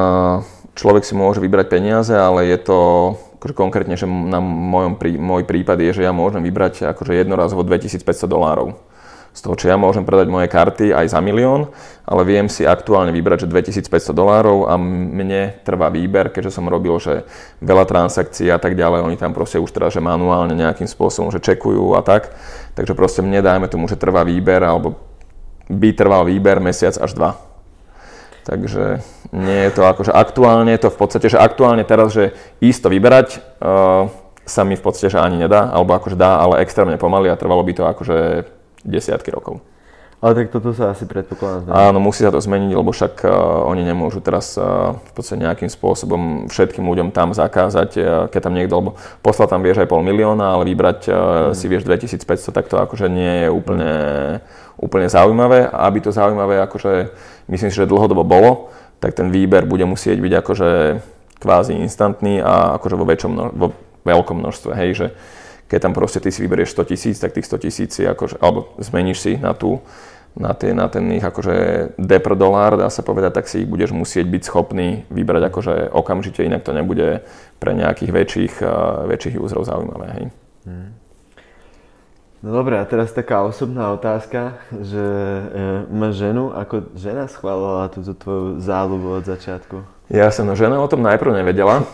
človek 0.74 1.06
si 1.06 1.14
môže 1.14 1.38
vybrať 1.38 1.66
peniaze, 1.70 2.10
ale 2.10 2.50
je 2.50 2.58
to 2.58 2.78
akože 3.38 3.54
konkrétne, 3.54 3.94
že 3.94 4.10
na 4.10 4.42
mojom, 4.42 4.98
prí, 4.98 5.14
môj 5.14 5.46
prípad 5.46 5.78
je, 5.78 6.02
že 6.02 6.06
ja 6.06 6.10
môžem 6.10 6.42
vybrať 6.42 6.90
akože 6.90 7.14
jednorazovo 7.14 7.62
2500 7.62 8.02
dolárov. 8.26 8.74
Z 9.32 9.40
toho, 9.48 9.56
čo 9.56 9.72
ja 9.72 9.80
môžem 9.80 10.04
predať 10.04 10.28
moje 10.28 10.44
karty 10.52 10.92
aj 10.92 11.16
za 11.16 11.20
milión, 11.24 11.72
ale 12.04 12.20
viem 12.28 12.52
si 12.52 12.68
aktuálne 12.68 13.16
vybrať, 13.16 13.48
že 13.48 13.80
2500 13.88 14.12
dolárov 14.12 14.68
a 14.68 14.76
mne 14.76 15.56
trvá 15.64 15.88
výber, 15.88 16.28
keďže 16.28 16.60
som 16.60 16.68
robil, 16.68 17.00
že 17.00 17.24
veľa 17.64 17.88
transakcií 17.88 18.52
a 18.52 18.60
tak 18.60 18.76
ďalej, 18.76 19.00
oni 19.00 19.16
tam 19.16 19.32
proste 19.32 19.56
už 19.56 19.72
teraz, 19.72 19.96
že 19.96 20.04
manuálne 20.04 20.52
nejakým 20.52 20.84
spôsobom, 20.84 21.32
že 21.32 21.40
čekujú 21.40 21.96
a 21.96 22.04
tak. 22.04 22.36
Takže 22.76 22.92
proste 22.92 23.24
mne 23.24 23.40
dajme 23.40 23.72
tomu, 23.72 23.88
že 23.88 23.96
trvá 23.96 24.20
výber, 24.20 24.60
alebo 24.60 25.00
by 25.72 25.96
trval 25.96 26.28
výber 26.28 26.60
mesiac 26.60 26.92
až 27.00 27.16
dva. 27.16 27.40
Takže 28.44 29.00
nie 29.32 29.60
je 29.64 29.72
to 29.72 29.88
akože 29.88 30.12
aktuálne, 30.12 30.76
to 30.76 30.92
v 30.92 30.98
podstate, 30.98 31.32
že 31.32 31.40
aktuálne 31.40 31.88
teraz, 31.88 32.12
že 32.12 32.36
isto 32.60 32.92
vyberať, 32.92 33.40
uh, 33.64 34.12
sa 34.42 34.66
mi 34.66 34.74
v 34.74 34.82
podstate, 34.82 35.14
že 35.14 35.22
ani 35.22 35.38
nedá, 35.38 35.70
alebo 35.70 35.94
akože 35.94 36.18
dá, 36.18 36.42
ale 36.42 36.60
extrémne 36.60 36.98
pomaly 36.98 37.30
a 37.30 37.38
trvalo 37.38 37.62
by 37.62 37.72
to 37.72 37.84
akože 37.86 38.18
desiatky 38.84 39.30
rokov. 39.30 39.62
Ale 40.22 40.38
tak 40.38 40.54
toto 40.54 40.70
sa 40.70 40.94
asi 40.94 41.02
predpokladá 41.02 41.66
zmeniť. 41.66 41.74
Áno, 41.74 41.98
musí 41.98 42.22
sa 42.22 42.30
to 42.30 42.38
zmeniť, 42.38 42.78
lebo 42.78 42.94
však 42.94 43.26
uh, 43.26 43.66
oni 43.66 43.82
nemôžu 43.82 44.22
teraz 44.22 44.54
uh, 44.54 44.94
v 44.94 45.12
podstate 45.18 45.42
nejakým 45.42 45.66
spôsobom 45.66 46.46
všetkým 46.46 46.86
ľuďom 46.86 47.10
tam 47.10 47.34
zakázať, 47.34 47.90
uh, 47.98 48.04
keď 48.30 48.40
tam 48.46 48.54
niekto, 48.54 48.74
lebo 48.78 48.90
poslať 49.18 49.50
tam 49.50 49.66
vieš 49.66 49.82
aj 49.82 49.90
pol 49.90 50.06
milióna, 50.06 50.54
ale 50.54 50.70
vybrať 50.70 51.00
uh, 51.10 51.14
mm. 51.50 51.58
si 51.58 51.66
vieš 51.66 51.82
2500, 51.90 52.54
tak 52.54 52.70
to 52.70 52.78
akože 52.78 53.10
nie 53.10 53.42
je 53.42 53.48
úplne, 53.50 53.94
úplne 54.78 55.10
zaujímavé. 55.10 55.66
A 55.66 55.90
aby 55.90 55.98
to 55.98 56.14
zaujímavé, 56.14 56.62
akože 56.70 57.10
myslím 57.50 57.74
si, 57.74 57.82
že 57.82 57.90
dlhodobo 57.90 58.22
bolo, 58.22 58.70
tak 59.02 59.18
ten 59.18 59.26
výber 59.26 59.66
bude 59.66 59.82
musieť 59.90 60.22
byť 60.22 60.32
akože 60.38 60.70
kvázi 61.42 61.82
instantný 61.82 62.38
a 62.38 62.78
akože 62.78 62.94
vo, 62.94 63.02
väčšom, 63.02 63.32
vo 63.58 63.74
veľkom 64.06 64.38
množstve, 64.38 64.70
hej, 64.78 64.90
že 64.94 65.06
keď 65.72 65.88
tam 65.88 65.96
proste 65.96 66.20
ty 66.20 66.28
si 66.28 66.44
vyberieš 66.44 66.76
100 66.76 66.92
tisíc, 66.92 67.16
tak 67.16 67.32
tých 67.32 67.48
100 67.48 67.64
tisíc 67.64 67.90
si 67.96 68.04
akože, 68.04 68.36
alebo 68.44 68.76
zmeníš 68.76 69.18
si 69.24 69.32
na 69.40 69.56
tú 69.56 69.80
na, 70.36 70.52
tie, 70.56 70.72
na 70.72 70.88
ten 70.88 71.04
ich 71.12 71.24
akože 71.24 71.92
depr 72.00 72.32
dolár, 72.36 72.76
dá 72.80 72.88
sa 72.88 73.04
povedať, 73.04 73.36
tak 73.36 73.48
si 73.48 73.64
ich 73.64 73.68
budeš 73.68 73.92
musieť 73.92 74.24
byť 74.28 74.42
schopný 74.48 75.04
vybrať 75.12 75.42
akože 75.48 75.74
okamžite, 75.92 76.44
inak 76.44 76.64
to 76.64 76.72
nebude 76.72 77.24
pre 77.60 77.72
nejakých 77.76 78.12
väčších, 78.12 78.54
uh, 78.64 79.04
väčších 79.08 79.36
userov 79.36 79.68
zaujímavé. 79.68 80.06
Hej. 80.16 80.24
No 82.42 82.58
dobré, 82.58 82.82
a 82.82 82.88
teraz 82.88 83.14
taká 83.14 83.46
osobná 83.46 83.94
otázka, 83.94 84.58
že 84.74 84.98
e, 84.98 85.42
máš 85.94 86.18
ženu, 86.26 86.50
ako 86.50 86.90
žena 86.98 87.30
schválovala 87.30 87.86
túto 87.94 88.18
tvoju 88.18 88.58
záľubu 88.58 89.22
od 89.22 89.24
začiatku? 89.30 89.78
Ja 90.12 90.28
som 90.28 90.44
no, 90.44 90.52
žena 90.52 90.76
o 90.76 90.84
tom 90.92 91.00
najprv 91.00 91.40
nevedela. 91.40 91.88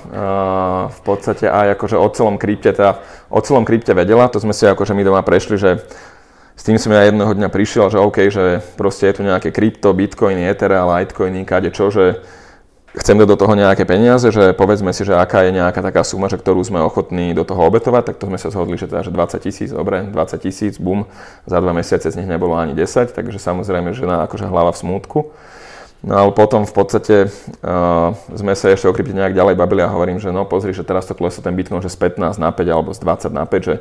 V 0.91 1.01
podstate 1.07 1.47
aj 1.47 1.79
akože 1.79 1.95
o 1.95 2.09
celom 2.11 2.35
krypte, 2.35 2.75
teda 2.75 2.99
o 3.31 3.39
celom 3.39 3.63
krypte 3.63 3.95
vedela, 3.95 4.27
to 4.27 4.43
sme 4.43 4.51
si 4.51 4.67
akože 4.67 4.91
my 4.91 5.07
doma 5.07 5.23
prešli, 5.23 5.55
že 5.55 5.87
s 6.59 6.67
tým 6.67 6.83
som 6.83 6.91
ja 6.91 7.07
jedného 7.07 7.31
dňa 7.31 7.47
prišiel, 7.47 7.87
že 7.95 8.03
OK, 8.03 8.27
že 8.27 8.59
proste 8.75 9.07
je 9.07 9.15
tu 9.15 9.23
nejaké 9.23 9.55
krypto, 9.55 9.95
bitcoiny, 9.95 10.51
ethereal, 10.51 10.91
litecoiny, 10.91 11.47
kade 11.47 11.71
čo, 11.71 11.95
že 11.95 12.19
chcem 12.99 13.15
do 13.23 13.39
toho 13.39 13.55
nejaké 13.55 13.87
peniaze, 13.87 14.27
že 14.35 14.51
povedzme 14.51 14.91
si, 14.91 15.07
že 15.07 15.15
aká 15.15 15.47
je 15.47 15.55
nejaká 15.55 15.79
taká 15.79 16.03
suma, 16.03 16.27
že 16.27 16.43
ktorú 16.43 16.59
sme 16.67 16.83
ochotní 16.83 17.31
do 17.39 17.47
toho 17.47 17.71
obetovať, 17.71 18.03
tak 18.11 18.19
to 18.19 18.27
sme 18.27 18.43
sa 18.43 18.51
zhodli, 18.51 18.75
že 18.75 18.91
teda, 18.91 19.07
že 19.07 19.15
20 19.15 19.39
tisíc, 19.47 19.71
dobre, 19.71 20.03
20 20.11 20.43
tisíc, 20.43 20.75
bum, 20.83 21.07
za 21.47 21.63
dva 21.63 21.71
mesiace 21.71 22.11
z 22.11 22.19
nich 22.19 22.27
nebolo 22.27 22.59
ani 22.59 22.75
10, 22.75 23.15
takže 23.15 23.39
samozrejme 23.39 23.95
žena 23.95 24.27
akože 24.27 24.51
hlava 24.51 24.75
v 24.75 24.81
smútku. 24.83 25.31
No 25.99 26.15
ale 26.15 26.31
potom 26.31 26.63
v 26.63 26.71
podstate 26.71 27.27
uh, 27.27 28.15
sme 28.31 28.55
sa 28.55 28.71
ešte 28.71 28.87
o 28.87 28.95
krypte 28.95 29.11
nejak 29.11 29.35
ďalej 29.35 29.59
bavili 29.59 29.83
a 29.83 29.91
hovorím, 29.91 30.23
že 30.23 30.31
no 30.31 30.47
pozri, 30.47 30.71
že 30.71 30.87
teraz 30.87 31.11
to 31.11 31.19
kleslo 31.19 31.43
ten 31.43 31.59
Bitcoin, 31.59 31.83
že 31.83 31.91
z 31.91 31.99
15 32.15 32.39
na 32.39 32.55
5 32.55 32.71
alebo 32.71 32.95
z 32.95 33.03
20 33.03 33.35
na 33.35 33.45
5, 33.45 33.67
že 33.67 33.75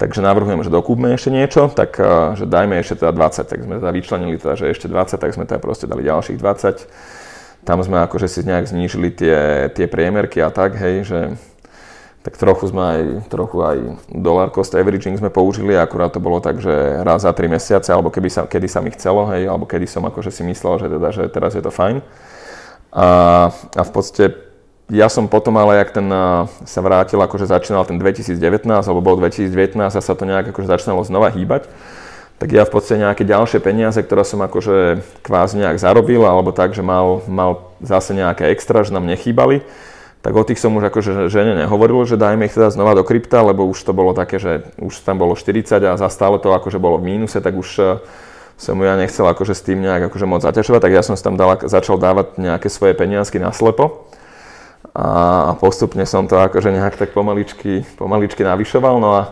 Takže 0.00 0.24
navrhujem, 0.24 0.64
že 0.64 0.72
dokúpme 0.72 1.12
ešte 1.12 1.28
niečo, 1.28 1.68
tak 1.68 2.00
eh, 2.00 2.32
že 2.32 2.48
dajme 2.48 2.80
ešte 2.80 3.04
teda 3.04 3.12
20, 3.12 3.52
tak 3.52 3.60
sme 3.60 3.74
teda 3.84 3.92
vyčlenili 3.92 4.40
teda, 4.40 4.56
že 4.56 4.72
ešte 4.72 4.88
20, 4.88 5.20
tak 5.20 5.30
sme 5.36 5.44
teda 5.44 5.60
proste 5.60 5.84
dali 5.84 6.08
ďalších 6.08 6.40
20. 6.40 7.68
Tam 7.68 7.76
sme 7.84 8.00
akože 8.08 8.24
si 8.24 8.40
nejak 8.40 8.64
znížili 8.64 9.12
tie, 9.12 9.68
tie 9.76 9.84
priemerky 9.84 10.40
a 10.40 10.48
tak, 10.48 10.80
hej, 10.80 11.04
že 11.04 11.18
tak 12.20 12.36
trochu 12.36 12.68
sme 12.68 12.82
aj, 12.84 13.02
trochu 13.32 13.58
aj 13.64 13.78
dollar 14.12 14.52
cost 14.52 14.76
averaging 14.76 15.16
sme 15.16 15.32
použili, 15.32 15.72
akurát 15.72 16.12
to 16.12 16.20
bolo 16.20 16.36
tak, 16.36 16.60
že 16.60 17.00
raz 17.00 17.24
za 17.24 17.32
3 17.32 17.48
mesiace, 17.48 17.88
alebo 17.88 18.12
keby 18.12 18.28
sa, 18.28 18.44
kedy 18.44 18.68
sa 18.68 18.84
mi 18.84 18.92
chcelo, 18.92 19.24
hej, 19.32 19.48
alebo 19.48 19.64
kedy 19.64 19.88
som 19.88 20.04
akože 20.04 20.28
si 20.28 20.44
myslel, 20.44 20.84
že 20.84 20.86
teda, 20.92 21.08
že 21.16 21.22
teraz 21.32 21.56
je 21.56 21.64
to 21.64 21.72
fajn. 21.72 22.04
A, 22.92 23.06
a 23.72 23.82
v 23.82 23.92
podstate 23.94 24.36
ja 24.90 25.06
som 25.06 25.30
potom 25.30 25.54
ale, 25.56 25.80
jak 25.80 25.96
ten 25.96 26.06
sa 26.66 26.80
vrátil, 26.82 27.22
akože 27.22 27.46
začínal 27.48 27.86
ten 27.86 27.96
2019, 27.96 28.36
alebo 28.68 29.00
bol 29.00 29.16
2019 29.16 29.78
a 29.80 29.88
sa 29.88 30.14
to 30.18 30.28
nejak 30.28 30.50
akože 30.50 30.66
začínalo 30.66 31.00
znova 31.06 31.30
hýbať, 31.30 31.70
tak 32.36 32.52
ja 32.52 32.66
v 32.66 32.72
podstate 32.72 33.04
nejaké 33.04 33.22
ďalšie 33.24 33.60
peniaze, 33.62 34.00
ktoré 34.02 34.26
som 34.26 34.42
akože 34.42 35.00
kvázi 35.24 35.62
nejak 35.62 35.78
zarobil, 35.78 36.26
alebo 36.26 36.50
tak, 36.52 36.76
že 36.76 36.82
mal, 36.84 37.22
mal 37.30 37.72
zase 37.80 38.12
nejaké 38.12 38.50
extra, 38.50 38.82
že 38.84 38.92
nám 38.92 39.06
nechýbali, 39.08 39.64
tak 40.20 40.36
o 40.36 40.44
tých 40.44 40.60
som 40.60 40.76
už 40.76 40.92
akože 40.92 41.32
žene 41.32 41.56
nehovoril, 41.56 42.04
že 42.04 42.20
dajme 42.20 42.44
ich 42.44 42.52
teda 42.52 42.68
znova 42.68 42.92
do 42.92 43.00
krypta, 43.00 43.40
lebo 43.40 43.64
už 43.64 43.80
to 43.80 43.96
bolo 43.96 44.12
také, 44.12 44.36
že 44.36 44.68
už 44.76 45.00
tam 45.00 45.16
bolo 45.16 45.32
40 45.32 45.80
a 45.80 45.96
za 45.96 46.08
stále 46.12 46.36
to 46.36 46.52
akože 46.52 46.76
bolo 46.76 47.00
v 47.00 47.16
mínuse, 47.16 47.40
tak 47.40 47.56
už 47.56 47.68
e, 47.80 47.84
som 48.60 48.76
ja 48.84 49.00
nechcel 49.00 49.24
akože 49.24 49.56
s 49.56 49.64
tým 49.64 49.80
nejak 49.80 50.12
akože 50.12 50.26
moc 50.28 50.44
zaťažovať, 50.44 50.80
tak 50.84 50.92
ja 50.92 51.00
som 51.00 51.16
si 51.16 51.24
tam 51.24 51.40
dal, 51.40 51.56
začal 51.64 51.96
dávať 51.96 52.36
nejaké 52.36 52.68
svoje 52.68 52.92
peniazky 52.92 53.40
na 53.40 53.48
slepo. 53.56 54.12
A 54.92 55.54
postupne 55.56 56.04
som 56.04 56.28
to 56.28 56.36
akože 56.36 56.68
nejak 56.68 57.00
tak 57.00 57.16
pomaličky, 57.16 57.88
pomaličky 57.96 58.44
navyšoval, 58.44 59.00
no 59.00 59.10
a, 59.16 59.22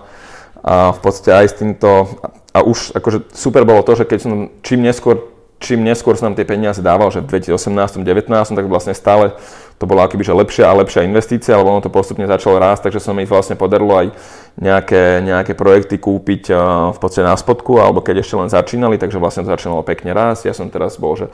a 0.64 0.74
v 0.96 1.01
podstate 1.05 1.37
aj 1.37 1.46
s 1.53 1.55
týmto, 1.61 2.16
a 2.57 2.64
už 2.64 2.96
akože 2.96 3.29
super 3.37 3.68
bolo 3.68 3.85
to, 3.85 3.92
že 3.92 4.09
keď 4.09 4.18
som 4.24 4.33
čím 4.64 4.87
neskôr, 4.87 5.20
čím 5.59 5.83
neskôr 5.83 6.14
som 6.14 6.31
nám 6.31 6.38
tie 6.38 6.47
peniaze 6.47 6.79
dával, 6.79 7.11
že 7.11 7.23
v 7.23 7.38
2018-2019, 7.38 8.31
tak 8.55 8.66
vlastne 8.71 8.94
stále 8.94 9.35
to 9.79 9.87
bolo 9.87 10.03
akoby, 10.03 10.27
že 10.27 10.35
lepšia 10.35 10.66
a 10.71 10.79
lepšia 10.83 11.07
investícia, 11.07 11.55
alebo 11.55 11.71
ono 11.71 11.83
to 11.83 11.90
postupne 11.90 12.27
začalo 12.27 12.59
rásť, 12.59 12.90
takže 12.90 12.99
sa 12.99 13.14
mi 13.14 13.23
vlastne 13.23 13.55
podarilo 13.55 13.94
aj 13.94 14.11
nejaké, 14.59 15.23
nejaké 15.23 15.55
projekty 15.55 16.03
kúpiť 16.03 16.51
v 16.94 16.99
podstate 16.99 17.23
na 17.23 17.38
spodku, 17.38 17.79
alebo 17.79 18.03
keď 18.03 18.27
ešte 18.27 18.35
len 18.35 18.51
začínali, 18.51 18.99
takže 18.99 19.23
vlastne 19.23 19.47
to 19.47 19.55
začínalo 19.55 19.87
pekne 19.87 20.11
rásť. 20.11 20.51
Ja 20.51 20.55
som 20.55 20.66
teraz 20.66 20.99
bol, 20.99 21.14
že 21.14 21.31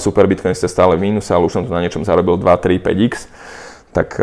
super, 0.00 0.24
Bitcoin 0.24 0.56
ste 0.56 0.72
stále 0.72 0.96
v 0.96 1.04
mínuse, 1.12 1.28
ale 1.36 1.44
už 1.44 1.52
som 1.52 1.64
tu 1.68 1.72
na 1.72 1.84
niečom 1.84 2.00
zarobil 2.00 2.40
2, 2.40 2.48
3, 2.48 2.80
5x 2.80 3.14
tak 3.92 4.16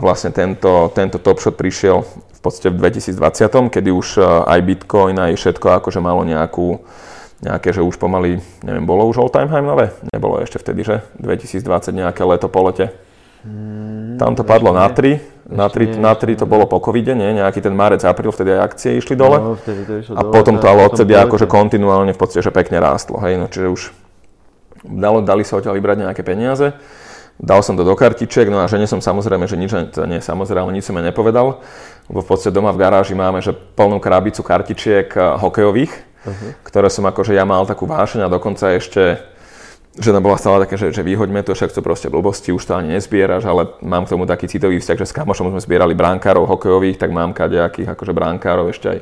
vlastne 0.00 0.32
tento, 0.32 0.88
tento 0.96 1.20
Top 1.20 1.36
Shot 1.36 1.60
prišiel 1.60 2.08
v 2.08 2.40
podstate 2.40 2.72
v 2.72 2.88
2020, 2.88 3.68
kedy 3.68 3.92
už 3.92 4.16
aj 4.48 4.60
Bitcoin, 4.64 5.20
aj 5.20 5.36
všetko 5.36 5.84
akože 5.84 6.00
malo 6.00 6.24
nejakú, 6.24 6.80
nejaké, 7.44 7.76
že 7.76 7.84
už 7.84 8.00
pomaly, 8.00 8.40
neviem, 8.64 8.84
bolo 8.88 9.04
už 9.06 9.20
all 9.20 9.28
time 9.28 9.52
high 9.52 9.60
nové? 9.62 9.92
Nebolo 10.10 10.40
ešte 10.40 10.56
vtedy, 10.56 10.80
že? 10.82 10.96
2020 11.20 11.92
nejaké 11.92 12.24
leto 12.24 12.48
po 12.48 12.64
lete. 12.64 12.90
Hmm, 13.44 14.16
Tam 14.16 14.32
to 14.32 14.40
padlo 14.40 14.72
na 14.72 14.88
3, 14.88 15.52
na 15.52 15.68
3, 15.68 16.00
na 16.00 16.16
3 16.16 16.40
to 16.40 16.48
bolo 16.48 16.64
po 16.64 16.80
covide, 16.80 17.12
nie? 17.12 17.36
Nejaký 17.36 17.60
ten 17.60 17.76
marec, 17.76 18.00
apríl, 18.00 18.32
vtedy 18.32 18.56
aj 18.56 18.60
akcie 18.72 18.96
išli 18.96 19.12
dole. 19.12 19.36
No, 19.36 19.52
vtedy 19.60 19.84
to 19.84 19.92
išlo 20.00 20.16
a 20.16 20.24
dole, 20.24 20.32
potom 20.32 20.56
to 20.56 20.64
ale 20.64 20.88
od 20.88 20.96
seba 20.96 21.28
akože 21.28 21.44
kontinuálne 21.44 22.16
v 22.16 22.18
podstate, 22.18 22.40
že 22.40 22.48
pekne 22.48 22.80
rástlo, 22.80 23.20
hej, 23.20 23.36
no 23.36 23.52
čiže 23.52 23.68
už 23.68 23.82
dalo, 24.88 25.20
dali 25.20 25.44
sa 25.44 25.60
odtiaľ 25.60 25.76
vybrať 25.76 26.08
nejaké 26.08 26.24
peniaze. 26.24 26.72
Dal 27.34 27.66
som 27.66 27.74
to 27.74 27.82
do 27.82 27.98
kartiček, 27.98 28.46
no 28.46 28.62
a 28.62 28.70
žene 28.70 28.86
som 28.86 29.02
samozrejme, 29.02 29.50
že 29.50 29.58
nič, 29.58 29.70
to 29.90 30.06
nie 30.06 30.22
samozrejme, 30.22 30.70
nič 30.70 30.86
som 30.86 30.94
jej 30.94 31.02
nepovedal, 31.02 31.58
lebo 32.06 32.20
v 32.22 32.28
podstate 32.30 32.54
doma 32.54 32.70
v 32.70 32.78
garáži 32.78 33.18
máme, 33.18 33.42
že 33.42 33.50
plnú 33.50 33.98
krabicu 33.98 34.46
kartičiek 34.46 35.10
eh, 35.10 35.22
hokejových, 35.42 35.92
uh-huh. 35.92 36.50
ktoré 36.62 36.86
som 36.86 37.02
akože 37.10 37.34
ja 37.34 37.42
mal 37.42 37.66
takú 37.66 37.90
vášeň 37.90 38.30
a 38.30 38.32
dokonca 38.32 38.70
ešte 38.70 39.18
žena 39.98 40.18
bola 40.18 40.38
stále 40.38 40.62
také, 40.66 40.78
že, 40.78 40.90
že 40.90 41.02
vyhoďme 41.06 41.42
to, 41.46 41.54
však 41.54 41.74
to 41.74 41.82
proste 41.82 42.10
blbosti, 42.10 42.50
už 42.50 42.66
to 42.66 42.74
ani 42.74 42.98
nezbieraš, 42.98 43.46
ale 43.46 43.78
mám 43.82 44.06
k 44.06 44.14
tomu 44.14 44.26
taký 44.26 44.50
citový 44.50 44.82
vzťah, 44.82 44.98
že 44.98 45.06
s 45.10 45.14
kamošom 45.14 45.54
sme 45.54 45.62
zbierali 45.62 45.94
brankárov 45.94 46.50
hokejových, 46.50 46.98
tak 46.98 47.14
mám 47.14 47.30
kadejakých 47.30 47.94
akože 47.94 48.10
brankárov 48.14 48.70
ešte 48.74 48.86
aj 48.90 48.98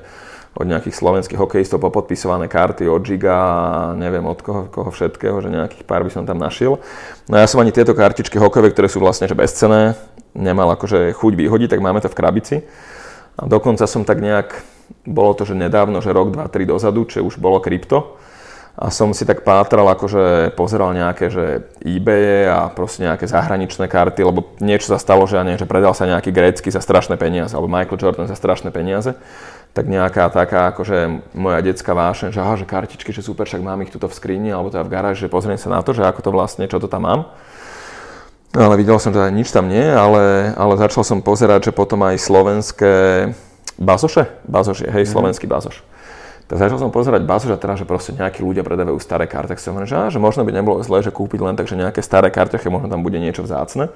od 0.52 0.66
nejakých 0.68 0.92
slovenských 0.92 1.40
hokejistov 1.40 1.80
popodpisované 1.80 2.44
karty 2.44 2.84
od 2.84 3.00
Giga 3.00 3.32
a 3.32 3.50
neviem 3.96 4.24
od 4.28 4.36
koho, 4.44 4.68
koho 4.68 4.90
všetkého, 4.92 5.40
že 5.40 5.48
nejakých 5.48 5.84
pár 5.88 6.04
by 6.04 6.12
som 6.12 6.28
tam 6.28 6.36
našiel. 6.36 6.76
No 7.24 7.40
ja 7.40 7.48
som 7.48 7.64
ani 7.64 7.72
tieto 7.72 7.96
kartičky 7.96 8.36
hokejové, 8.36 8.76
ktoré 8.76 8.92
sú 8.92 9.00
vlastne 9.00 9.24
že 9.24 9.32
bezcené, 9.32 9.96
nemal 10.36 10.68
akože 10.76 11.16
chuť 11.16 11.32
vyhodiť, 11.32 11.68
tak 11.72 11.80
máme 11.80 12.04
to 12.04 12.12
v 12.12 12.18
krabici. 12.18 12.56
A 13.40 13.48
dokonca 13.48 13.88
som 13.88 14.04
tak 14.04 14.20
nejak, 14.20 14.60
bolo 15.08 15.32
to, 15.32 15.48
že 15.48 15.56
nedávno, 15.56 16.04
že 16.04 16.12
rok, 16.12 16.36
dva, 16.36 16.52
tri 16.52 16.68
dozadu, 16.68 17.08
čo 17.08 17.24
už 17.24 17.40
bolo 17.40 17.56
krypto, 17.56 18.20
a 18.72 18.88
som 18.88 19.12
si 19.12 19.28
tak 19.28 19.44
pátral, 19.44 19.84
akože 19.84 20.56
pozeral 20.56 20.96
nejaké, 20.96 21.28
že 21.28 21.68
eBay 21.84 22.48
a 22.48 22.72
proste 22.72 23.04
nejaké 23.04 23.28
zahraničné 23.28 23.84
karty, 23.84 24.24
lebo 24.24 24.56
niečo 24.64 24.96
sa 24.96 24.96
stalo, 24.96 25.28
že, 25.28 25.36
ja 25.36 25.44
neviem, 25.44 25.60
že 25.60 25.68
predal 25.68 25.92
sa 25.92 26.08
nejaký 26.08 26.32
grécky 26.32 26.72
za 26.72 26.80
strašné 26.80 27.20
peniaze, 27.20 27.52
alebo 27.52 27.68
Michael 27.68 28.00
Jordan 28.00 28.32
za 28.32 28.36
strašné 28.36 28.72
peniaze 28.72 29.12
tak 29.72 29.88
nejaká 29.88 30.28
taká 30.28 30.68
akože 30.68 31.32
moja 31.32 31.60
detská 31.64 31.96
vášeň, 31.96 32.28
že 32.36 32.40
aha, 32.44 32.60
že 32.60 32.68
kartičky, 32.68 33.08
že 33.08 33.24
super, 33.24 33.48
však 33.48 33.64
mám 33.64 33.80
ich 33.80 33.88
tuto 33.88 34.04
v 34.04 34.12
skrini 34.12 34.52
alebo 34.52 34.68
teda 34.68 34.84
v 34.84 34.92
garáži, 34.92 35.24
že 35.24 35.32
pozriem 35.32 35.56
sa 35.56 35.72
na 35.72 35.80
to, 35.80 35.96
že 35.96 36.04
ako 36.04 36.20
to 36.20 36.30
vlastne, 36.30 36.68
čo 36.68 36.76
to 36.76 36.92
tam 36.92 37.08
mám. 37.08 37.20
No, 38.52 38.68
ale 38.68 38.76
videl 38.76 39.00
som, 39.00 39.16
že 39.16 39.32
nič 39.32 39.48
tam 39.48 39.72
nie, 39.72 39.80
ale, 39.80 40.52
ale 40.60 40.76
začal 40.76 41.08
som 41.08 41.24
pozerať, 41.24 41.72
že 41.72 41.72
potom 41.72 42.04
aj 42.04 42.20
slovenské 42.20 42.94
bazoše, 43.80 44.28
bazoše, 44.44 44.92
hej, 44.92 45.08
mm. 45.08 45.12
slovenský 45.16 45.48
bazoš. 45.48 45.80
Tak 46.52 46.60
začal 46.60 46.76
som 46.76 46.92
pozerať 46.92 47.24
bazoš 47.24 47.56
a 47.56 47.58
teraz, 47.58 47.80
že 47.80 47.88
proste 47.88 48.12
nejakí 48.12 48.44
ľudia 48.44 48.60
predávajú 48.60 49.00
staré 49.00 49.24
karty, 49.24 49.56
tak 49.56 49.62
som 49.62 49.72
hovoril, 49.72 49.88
že, 49.88 49.96
á, 49.96 50.12
že 50.12 50.20
možno 50.20 50.44
by 50.44 50.52
nebolo 50.52 50.84
zlé, 50.84 51.00
že 51.00 51.08
kúpiť 51.08 51.40
len 51.40 51.56
takže 51.56 51.80
nejaké 51.80 52.04
staré 52.04 52.28
karty, 52.28 52.60
možno 52.68 52.92
tam 52.92 53.00
bude 53.00 53.16
niečo 53.16 53.40
vzácne. 53.40 53.88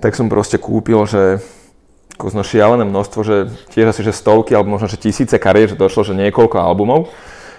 Tak 0.00 0.16
som 0.16 0.32
proste 0.32 0.56
kúpil, 0.56 1.04
že 1.04 1.44
kozno 2.16 2.40
šialené 2.40 2.88
množstvo, 2.88 3.20
že 3.22 3.36
tiež 3.76 3.92
asi 3.92 4.00
že 4.00 4.16
stovky 4.16 4.56
alebo 4.56 4.72
možno 4.72 4.88
že 4.88 4.96
tisíce 4.96 5.36
kariet, 5.36 5.72
že 5.72 5.76
došlo, 5.76 6.02
že 6.02 6.16
niekoľko 6.16 6.56
albumov. 6.56 7.12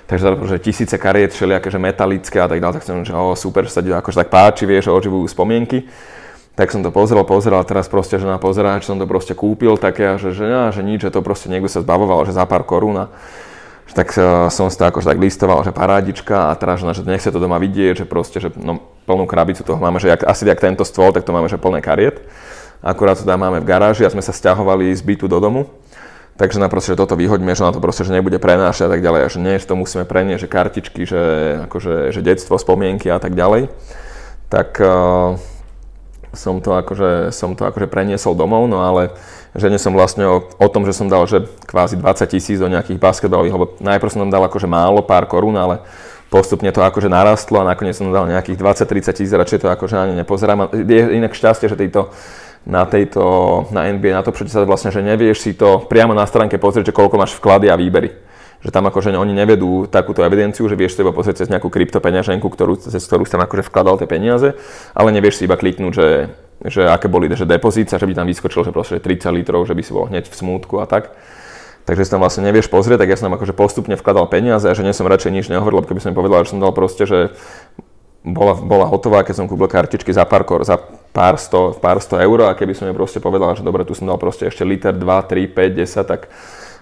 Takže 0.08 0.39
že 0.48 0.58
tisíce 0.63 0.96
kariet, 0.96 1.36
všelijaké, 1.36 1.67
že 1.67 1.80
metalické 1.84 2.39
a 2.39 2.48
tak 2.48 2.63
ďalej, 2.63 2.76
tak 2.80 2.84
som, 2.88 3.04
že 3.04 3.12
oh, 3.12 3.36
super, 3.36 3.67
že 3.67 3.76
sa 3.76 3.84
akože 3.84 4.24
tak 4.24 4.32
páči, 4.32 4.63
vieš, 4.63 4.88
oživujú 4.88 5.28
spomienky. 5.28 5.84
Tak 6.56 6.72
som 6.72 6.80
to 6.82 6.96
pozeral, 6.96 7.28
pozeral 7.28 7.62
a 7.62 7.67
teraz 7.67 7.91
proste, 7.91 8.15
že 8.15 8.26
na 8.26 8.39
pozerač 8.39 8.88
som 8.88 8.98
to 8.98 9.06
proste 9.06 9.36
kúpil, 9.36 9.76
tak 9.76 10.00
ja, 10.00 10.15
že, 10.15 10.32
že, 10.32 10.48
ja, 10.48 10.72
že 10.72 10.82
nič, 10.82 11.04
že 11.04 11.12
to 11.12 11.20
proste 11.20 11.52
niekto 11.52 11.67
sa 11.67 11.84
zbavoval, 11.84 12.24
že 12.24 12.34
za 12.34 12.48
pár 12.48 12.63
korún 12.63 12.98
a 12.98 13.06
tak 13.93 14.13
som 14.54 14.67
si 14.70 14.78
to 14.78 14.88
akože 14.88 15.10
tak 15.10 15.20
listoval, 15.20 15.63
že 15.65 15.76
parádička 15.76 16.50
a 16.50 16.58
teraz, 16.58 16.84
že 16.84 17.02
nech 17.08 17.24
sa 17.24 17.34
to 17.34 17.41
doma 17.41 17.58
vidieť, 17.58 18.04
že 18.04 18.06
proste, 18.06 18.38
že 18.39 18.54
no, 18.54 18.80
plnú 19.10 19.26
krabicu 19.26 19.65
toho 19.65 19.80
máme, 19.80 19.98
že 19.98 20.12
jak, 20.12 20.22
asi 20.24 20.46
jak 20.46 20.60
tento 20.60 20.86
stôl, 20.86 21.12
tak 21.12 21.26
to 21.26 21.34
máme, 21.36 21.50
že 21.52 21.60
plné 21.60 21.84
kariet 21.84 22.24
akurát 22.82 23.18
tam 23.18 23.40
máme 23.40 23.62
v 23.62 23.70
garáži 23.70 24.06
a 24.06 24.13
sme 24.13 24.22
sa 24.22 24.36
stiahovali 24.36 24.94
z 24.94 25.02
bytu 25.02 25.26
do 25.26 25.38
domu. 25.42 25.68
Takže 26.38 26.62
na 26.62 26.70
proste, 26.70 26.94
že 26.94 27.02
toto 27.02 27.18
vyhoďme, 27.18 27.58
že 27.58 27.66
na 27.66 27.74
to 27.74 27.82
proste, 27.82 28.06
že 28.06 28.13
nebude 28.13 28.38
prenášať 28.38 28.86
a 28.86 28.92
tak 28.94 29.02
ďalej. 29.02 29.22
A 29.26 29.32
že 29.34 29.40
nie, 29.42 29.58
že 29.58 29.66
to 29.66 29.74
musíme 29.74 30.06
preniesť, 30.06 30.46
že 30.46 30.54
kartičky, 30.54 31.02
že, 31.10 31.22
akože, 31.66 32.13
že 32.13 32.22
detstvo, 32.22 32.62
spomienky 32.62 33.10
a 33.10 33.18
tak 33.18 33.34
ďalej. 33.34 33.74
Tak 34.54 34.78
uh, 34.78 35.34
som 36.38 36.62
to 36.62 36.78
akože, 36.78 37.34
som 37.34 37.58
to 37.58 37.66
akože 37.66 37.90
preniesol 37.90 38.38
domov, 38.38 38.70
no 38.70 38.86
ale 38.86 39.18
žene 39.58 39.82
som 39.82 39.98
vlastne 39.98 40.30
o, 40.30 40.46
o 40.46 40.68
tom, 40.70 40.86
že 40.86 40.94
som 40.94 41.10
dal, 41.10 41.26
že 41.26 41.50
kvázi 41.66 41.98
20 41.98 42.30
tisíc 42.30 42.62
do 42.62 42.70
nejakých 42.70 43.02
basketbalových, 43.02 43.56
lebo 43.58 43.66
najprv 43.82 44.12
som 44.13 44.22
tam 44.30 44.32
dal 44.32 44.46
akože 44.46 44.70
málo, 44.70 45.02
pár 45.02 45.26
korún, 45.26 45.58
ale 45.58 45.82
postupne 46.30 46.70
to 46.70 46.86
akože 46.86 47.10
narastlo 47.10 47.66
a 47.66 47.70
nakoniec 47.74 47.98
som 47.98 48.13
dal 48.13 48.30
nejakých 48.30 48.62
20-30 48.62 49.18
tisíc, 49.18 49.34
radšej 49.34 49.66
to 49.66 49.68
akože 49.74 49.96
ani 49.98 50.13
nepozerám. 50.22 50.70
Je 50.76 51.18
inak 51.18 51.34
šťastie, 51.34 51.72
že 51.72 51.80
títo 51.80 52.13
na 52.68 52.84
tejto, 52.84 53.24
na 53.72 53.88
NBA, 53.88 54.12
na 54.12 54.28
to 54.28 54.36
sa 54.36 54.68
vlastne, 54.68 54.92
že 54.92 55.00
nevieš 55.00 55.40
si 55.40 55.52
to 55.56 55.88
priamo 55.88 56.12
na 56.12 56.28
stránke 56.28 56.60
pozrieť, 56.60 56.92
že 56.92 56.98
koľko 57.00 57.16
máš 57.16 57.32
vklady 57.40 57.72
a 57.72 57.80
výbery. 57.80 58.12
Že 58.60 58.76
tam 58.76 58.92
akože 58.92 59.16
oni 59.16 59.32
nevedú 59.32 59.88
takúto 59.88 60.20
evidenciu, 60.28 60.68
že 60.68 60.76
vieš 60.76 61.00
si 61.00 61.02
iba 61.06 61.16
pozrieť 61.16 61.46
cez 61.46 61.48
nejakú 61.48 61.72
kryptopeňaženku, 61.72 62.44
ktorú, 62.44 62.76
cez 62.76 63.00
ktorú 63.00 63.24
si 63.24 63.32
tam 63.32 63.40
akože 63.48 63.72
vkladal 63.72 64.04
tie 64.04 64.10
peniaze, 64.12 64.60
ale 64.92 65.16
nevieš 65.16 65.40
si 65.40 65.48
iba 65.48 65.56
kliknúť, 65.56 65.94
že, 65.96 66.08
že 66.68 66.82
aké 66.92 67.08
boli 67.08 67.32
že 67.32 67.48
depozícia, 67.48 67.96
že 67.96 68.04
by 68.04 68.14
tam 68.20 68.28
vyskočilo, 68.28 68.68
že 68.68 68.76
proste 68.76 69.00
30 69.00 69.32
litrov, 69.32 69.64
že 69.64 69.72
by 69.72 69.82
si 69.86 69.92
bol 69.96 70.12
hneď 70.12 70.28
v 70.28 70.36
smútku 70.36 70.84
a 70.84 70.90
tak. 70.90 71.16
Takže 71.88 72.04
si 72.04 72.12
tam 72.12 72.20
vlastne 72.20 72.44
nevieš 72.44 72.68
pozrieť, 72.68 73.00
tak 73.00 73.08
ja 73.08 73.16
som 73.16 73.32
tam 73.32 73.40
akože 73.40 73.56
postupne 73.56 73.96
vkladal 73.96 74.28
peniaze 74.28 74.68
a 74.68 74.76
že 74.76 74.84
nie 74.84 74.92
som 74.92 75.08
radšej 75.08 75.32
nič 75.32 75.46
nehovoril, 75.48 75.80
lebo 75.80 75.88
keby 75.88 76.04
som 76.04 76.12
povedal, 76.12 76.44
že 76.44 76.52
som 76.52 76.60
dal 76.60 76.76
proste, 76.76 77.08
že 77.08 77.32
bola, 78.28 78.60
bola 78.60 78.92
hotová, 78.92 79.24
keď 79.24 79.40
som 79.40 79.48
kúpil 79.48 79.72
kartičky 79.72 80.12
za 80.12 80.28
pár, 80.28 80.44
za 80.68 80.84
pár 81.12 81.36
sto, 81.41 81.74
pár 81.78 81.98
sto 82.00 82.17
eur 82.17 82.50
a 82.50 82.56
keby 82.58 82.74
som 82.78 82.86
mi 82.86 82.93
proste 82.93 83.17
povedal, 83.17 83.54
že 83.58 83.65
dobre, 83.65 83.84
tu 83.84 83.98
som 83.98 84.08
dal 84.08 84.22
proste 84.22 84.48
ešte 84.48 84.62
liter, 84.67 84.93
2, 84.93 85.04
3, 85.04 85.50
5, 85.50 85.82
10, 85.84 86.06
tak 86.06 86.30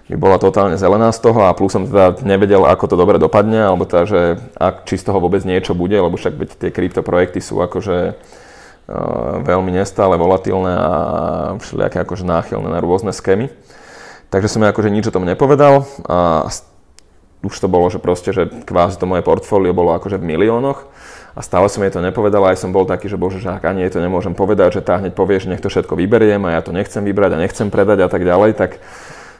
by 0.06 0.14
bola 0.14 0.38
totálne 0.38 0.78
zelená 0.78 1.10
z 1.10 1.18
toho 1.18 1.50
a 1.50 1.56
plus 1.56 1.74
som 1.74 1.82
teda 1.82 2.22
nevedel, 2.22 2.62
ako 2.62 2.94
to 2.94 2.96
dobre 2.96 3.18
dopadne, 3.18 3.58
alebo 3.66 3.82
teda, 3.82 4.04
že 4.06 4.20
ak, 4.54 4.86
či 4.86 5.02
z 5.02 5.10
toho 5.10 5.18
vôbec 5.18 5.42
niečo 5.42 5.74
bude, 5.74 5.98
lebo 5.98 6.14
však 6.14 6.34
veď 6.38 6.48
tie 6.62 6.70
kryptoprojekty 6.70 7.42
sú 7.42 7.58
akože 7.58 8.14
uh, 8.14 9.34
veľmi 9.42 9.74
nestále, 9.74 10.14
volatilné 10.14 10.74
a 10.78 10.92
všelijaké 11.58 12.06
akože 12.06 12.22
náchylné 12.22 12.70
na 12.70 12.78
rôzne 12.78 13.10
skémy. 13.10 13.50
Takže 14.30 14.46
som 14.46 14.62
mi 14.62 14.70
akože 14.70 14.94
nič 14.94 15.10
o 15.10 15.14
tom 15.14 15.26
nepovedal 15.26 15.86
a 16.06 16.46
už 17.42 17.54
to 17.58 17.66
bolo, 17.66 17.90
že 17.90 18.02
proste, 18.02 18.30
že 18.30 18.46
kvázi 18.46 18.98
to 18.98 19.10
moje 19.10 19.26
portfólio 19.26 19.74
bolo 19.74 19.94
akože 19.94 20.18
v 20.22 20.28
miliónoch 20.34 20.86
a 21.36 21.44
stále 21.44 21.68
som 21.68 21.84
jej 21.84 21.92
to 21.92 22.00
nepovedal, 22.00 22.48
aj 22.48 22.56
som 22.56 22.72
bol 22.72 22.88
taký, 22.88 23.12
že 23.12 23.20
bože, 23.20 23.44
že 23.44 23.52
ak 23.52 23.68
ani 23.68 23.84
jej 23.84 23.92
to 23.92 24.00
nemôžem 24.00 24.32
povedať, 24.32 24.80
že 24.80 24.82
tá 24.82 24.96
hneď 24.96 25.12
povie, 25.12 25.36
že 25.36 25.52
nech 25.52 25.60
to 25.60 25.68
všetko 25.68 25.92
vyberiem 25.92 26.40
a 26.48 26.56
ja 26.56 26.60
to 26.64 26.72
nechcem 26.72 27.04
vybrať 27.04 27.36
a 27.36 27.42
nechcem 27.44 27.68
predať 27.68 28.02
a 28.02 28.08
tak 28.08 28.24
ďalej, 28.24 28.56
tak 28.56 28.80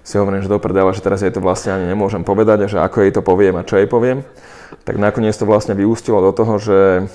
si 0.04 0.20
hovorím, 0.20 0.44
že 0.44 0.52
do 0.52 0.60
že 0.60 1.00
teraz 1.00 1.24
jej 1.24 1.32
to 1.32 1.40
vlastne 1.40 1.72
ani 1.72 1.88
nemôžem 1.88 2.20
povedať 2.20 2.68
a 2.68 2.70
že 2.70 2.78
ako 2.78 3.00
jej 3.00 3.12
to 3.16 3.24
poviem 3.24 3.56
a 3.56 3.66
čo 3.66 3.80
jej 3.80 3.88
poviem. 3.88 4.28
Tak 4.84 5.00
nakoniec 5.00 5.32
to 5.34 5.48
vlastne 5.48 5.72
vyústilo 5.72 6.20
do 6.20 6.36
toho, 6.36 6.60
že, 6.60 7.08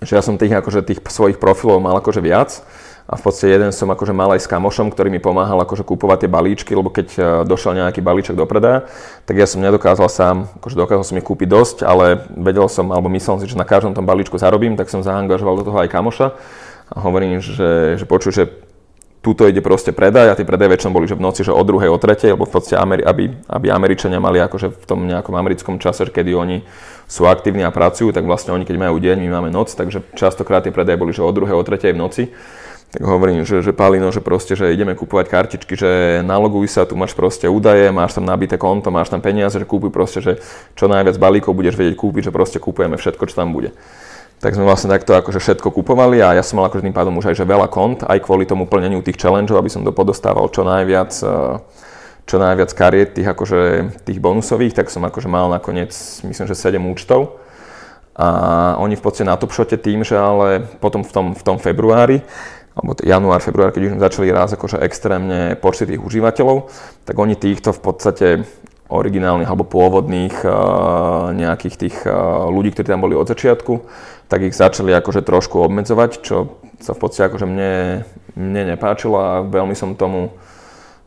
že 0.00 0.12
ja 0.16 0.24
som 0.24 0.40
tých, 0.40 0.56
akože 0.56 0.80
tých 0.80 1.04
svojich 1.04 1.36
profilov 1.36 1.78
mal 1.78 2.00
akože 2.00 2.24
viac 2.24 2.64
a 3.06 3.14
v 3.14 3.22
podstate 3.22 3.54
jeden 3.54 3.70
som 3.70 3.86
akože 3.86 4.10
mal 4.10 4.34
aj 4.34 4.42
s 4.42 4.50
kamošom, 4.50 4.90
ktorý 4.90 5.14
mi 5.14 5.22
pomáhal 5.22 5.62
akože 5.62 5.86
kúpovať 5.86 6.26
tie 6.26 6.30
balíčky, 6.30 6.74
lebo 6.74 6.90
keď 6.90 7.06
e, 7.14 7.20
došiel 7.46 7.78
nejaký 7.78 8.02
balíček 8.02 8.34
do 8.34 8.42
predaja, 8.50 8.90
tak 9.22 9.38
ja 9.38 9.46
som 9.46 9.62
nedokázal 9.62 10.10
sám, 10.10 10.36
akože 10.58 10.74
dokázal 10.74 11.04
som 11.06 11.18
ich 11.22 11.26
kúpiť 11.26 11.46
dosť, 11.46 11.76
ale 11.86 12.26
vedel 12.34 12.66
som, 12.66 12.90
alebo 12.90 13.06
myslel 13.14 13.38
si, 13.38 13.46
že 13.46 13.54
na 13.54 13.62
každom 13.62 13.94
tom 13.94 14.02
balíčku 14.02 14.34
zarobím, 14.42 14.74
tak 14.74 14.90
som 14.90 15.06
zaangažoval 15.06 15.62
do 15.62 15.66
toho 15.70 15.78
aj 15.86 15.88
kamoša 15.94 16.34
a 16.90 16.96
hovorím, 16.98 17.38
že, 17.38 17.94
že 17.94 18.04
počuj, 18.10 18.34
že 18.34 18.44
túto 19.22 19.46
ide 19.46 19.58
proste 19.58 19.90
predaj 19.94 20.30
a 20.30 20.38
tie 20.38 20.46
predaje 20.46 20.70
väčšinou 20.74 20.94
boli 20.94 21.10
že 21.10 21.18
v 21.18 21.22
noci, 21.22 21.42
že 21.42 21.50
o 21.50 21.62
druhej, 21.62 21.90
o 21.90 21.98
tretej, 21.98 22.34
lebo 22.34 22.46
v 22.46 22.52
podstate 22.58 22.78
Ameri- 22.78 23.06
aby, 23.06 23.30
aby 23.50 23.66
Američania 23.70 24.22
mali 24.22 24.38
akože 24.38 24.70
v 24.70 24.84
tom 24.86 25.02
nejakom 25.06 25.34
americkom 25.34 25.82
čase, 25.82 26.06
kedy 26.06 26.30
oni 26.30 26.62
sú 27.10 27.26
aktívni 27.26 27.66
a 27.66 27.74
pracujú, 27.74 28.14
tak 28.14 28.22
vlastne 28.22 28.54
oni 28.54 28.62
keď 28.66 28.86
majú 28.86 28.98
deň, 28.98 29.18
my 29.26 29.30
máme 29.30 29.50
noc, 29.50 29.74
takže 29.74 30.02
častokrát 30.14 30.62
tie 30.62 30.74
predaje 30.74 30.98
boli 30.98 31.10
že 31.10 31.26
o 31.26 31.30
druhej, 31.30 31.58
o 31.58 31.62
tretej 31.66 31.94
v 31.94 32.02
noci 32.02 32.22
tak 32.96 33.04
hovorím, 33.04 33.44
že, 33.44 33.60
že 33.60 33.76
Palino, 33.76 34.08
že 34.08 34.24
proste, 34.24 34.56
že 34.56 34.72
ideme 34.72 34.96
kupovať 34.96 35.28
kartičky, 35.28 35.76
že 35.76 36.24
naloguj 36.24 36.64
sa, 36.64 36.88
tu 36.88 36.96
máš 36.96 37.12
proste 37.12 37.44
údaje, 37.44 37.92
máš 37.92 38.16
tam 38.16 38.24
nabité 38.24 38.56
konto, 38.56 38.88
máš 38.88 39.12
tam 39.12 39.20
peniaze, 39.20 39.52
že 39.60 39.68
kúpuj 39.68 39.92
proste, 39.92 40.24
že 40.24 40.40
čo 40.72 40.88
najviac 40.88 41.20
balíkov 41.20 41.52
budeš 41.52 41.76
vedieť 41.76 41.92
kúpiť, 41.92 42.32
že 42.32 42.32
proste 42.32 42.56
kúpujeme 42.56 42.96
všetko, 42.96 43.28
čo 43.28 43.36
tam 43.36 43.52
bude. 43.52 43.76
Tak 44.40 44.56
sme 44.56 44.64
vlastne 44.64 44.88
takto 44.88 45.12
akože 45.12 45.36
všetko 45.44 45.76
kupovali 45.76 46.24
a 46.24 46.40
ja 46.40 46.40
som 46.40 46.56
mal 46.56 46.72
akože 46.72 46.88
tým 46.88 46.96
pádom 46.96 47.12
už 47.20 47.28
aj 47.28 47.36
že 47.36 47.44
veľa 47.44 47.68
kont, 47.68 48.00
aj 48.00 48.16
kvôli 48.24 48.48
tomu 48.48 48.64
plneniu 48.64 49.04
tých 49.04 49.20
challengeov, 49.20 49.60
aby 49.60 49.68
som 49.68 49.84
to 49.84 49.92
podostával 49.92 50.48
čo 50.48 50.64
najviac, 50.64 51.12
eh, 51.20 51.60
čo 52.24 52.36
najviac 52.40 52.72
kariet 52.72 53.12
tých, 53.12 53.28
akože, 53.28 53.60
tých 54.08 54.24
bonusových, 54.24 54.72
tak 54.72 54.88
som 54.88 55.04
akože 55.04 55.28
mal 55.28 55.52
nakoniec, 55.52 55.92
myslím, 56.24 56.48
že 56.48 56.56
7 56.56 56.80
účtov. 56.80 57.44
A 58.16 58.80
oni 58.80 58.96
v 58.96 59.04
podstate 59.04 59.28
na 59.28 59.36
Top 59.36 59.52
Shote 59.52 59.76
tým, 59.76 60.00
že 60.00 60.16
ale 60.16 60.64
potom 60.80 61.04
v 61.04 61.12
tom, 61.12 61.26
v 61.36 61.42
tom 61.44 61.60
februári 61.60 62.24
alebo 62.76 62.92
január, 63.00 63.40
február, 63.40 63.72
keď 63.72 63.82
už 63.88 63.92
začali 63.96 64.28
raz 64.28 64.52
akože 64.52 64.76
extrémne 64.84 65.56
počty 65.56 65.88
tých 65.88 66.02
užívateľov, 66.04 66.68
tak 67.08 67.16
oni 67.16 67.32
týchto 67.32 67.72
v 67.72 67.80
podstate 67.80 68.26
originálnych 68.92 69.48
alebo 69.48 69.66
pôvodných 69.66 70.44
uh, 70.44 71.32
nejakých 71.32 71.74
tých 71.80 71.96
uh, 72.04 72.46
ľudí, 72.52 72.70
ktorí 72.76 72.86
tam 72.86 73.02
boli 73.02 73.16
od 73.16 73.26
začiatku, 73.26 73.80
tak 74.28 74.46
ich 74.46 74.54
začali 74.54 74.92
akože 74.92 75.24
trošku 75.24 75.58
obmedzovať, 75.58 76.10
čo 76.22 76.60
sa 76.78 76.92
v 76.92 77.00
podstate 77.00 77.32
akože 77.32 77.46
mne, 77.48 78.04
mne 78.36 78.76
nepáčilo 78.76 79.16
a 79.16 79.30
veľmi 79.42 79.74
som 79.74 79.96
tomu 79.96 80.36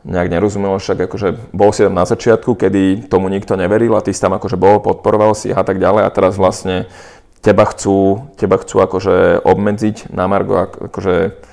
nejak 0.04 0.32
nerozumel, 0.32 0.80
však 0.80 1.06
akože 1.06 1.52
bol 1.52 1.70
si 1.76 1.84
tam 1.84 1.94
na 1.94 2.08
začiatku, 2.08 2.56
kedy 2.56 3.12
tomu 3.12 3.28
nikto 3.28 3.54
neveril 3.54 3.94
a 3.94 4.04
ty 4.04 4.16
si 4.16 4.20
tam 4.20 4.32
akože 4.32 4.56
bol, 4.56 4.80
podporoval 4.80 5.36
si 5.36 5.52
a 5.52 5.60
tak 5.60 5.76
ďalej 5.76 6.08
a 6.08 6.10
teraz 6.12 6.40
vlastne 6.40 6.88
teba 7.44 7.68
chcú, 7.68 8.28
teba 8.36 8.56
chcú 8.60 8.80
akože 8.80 9.44
obmedziť 9.44 10.12
na 10.12 10.24
Margo 10.24 10.56
akože 10.56 11.48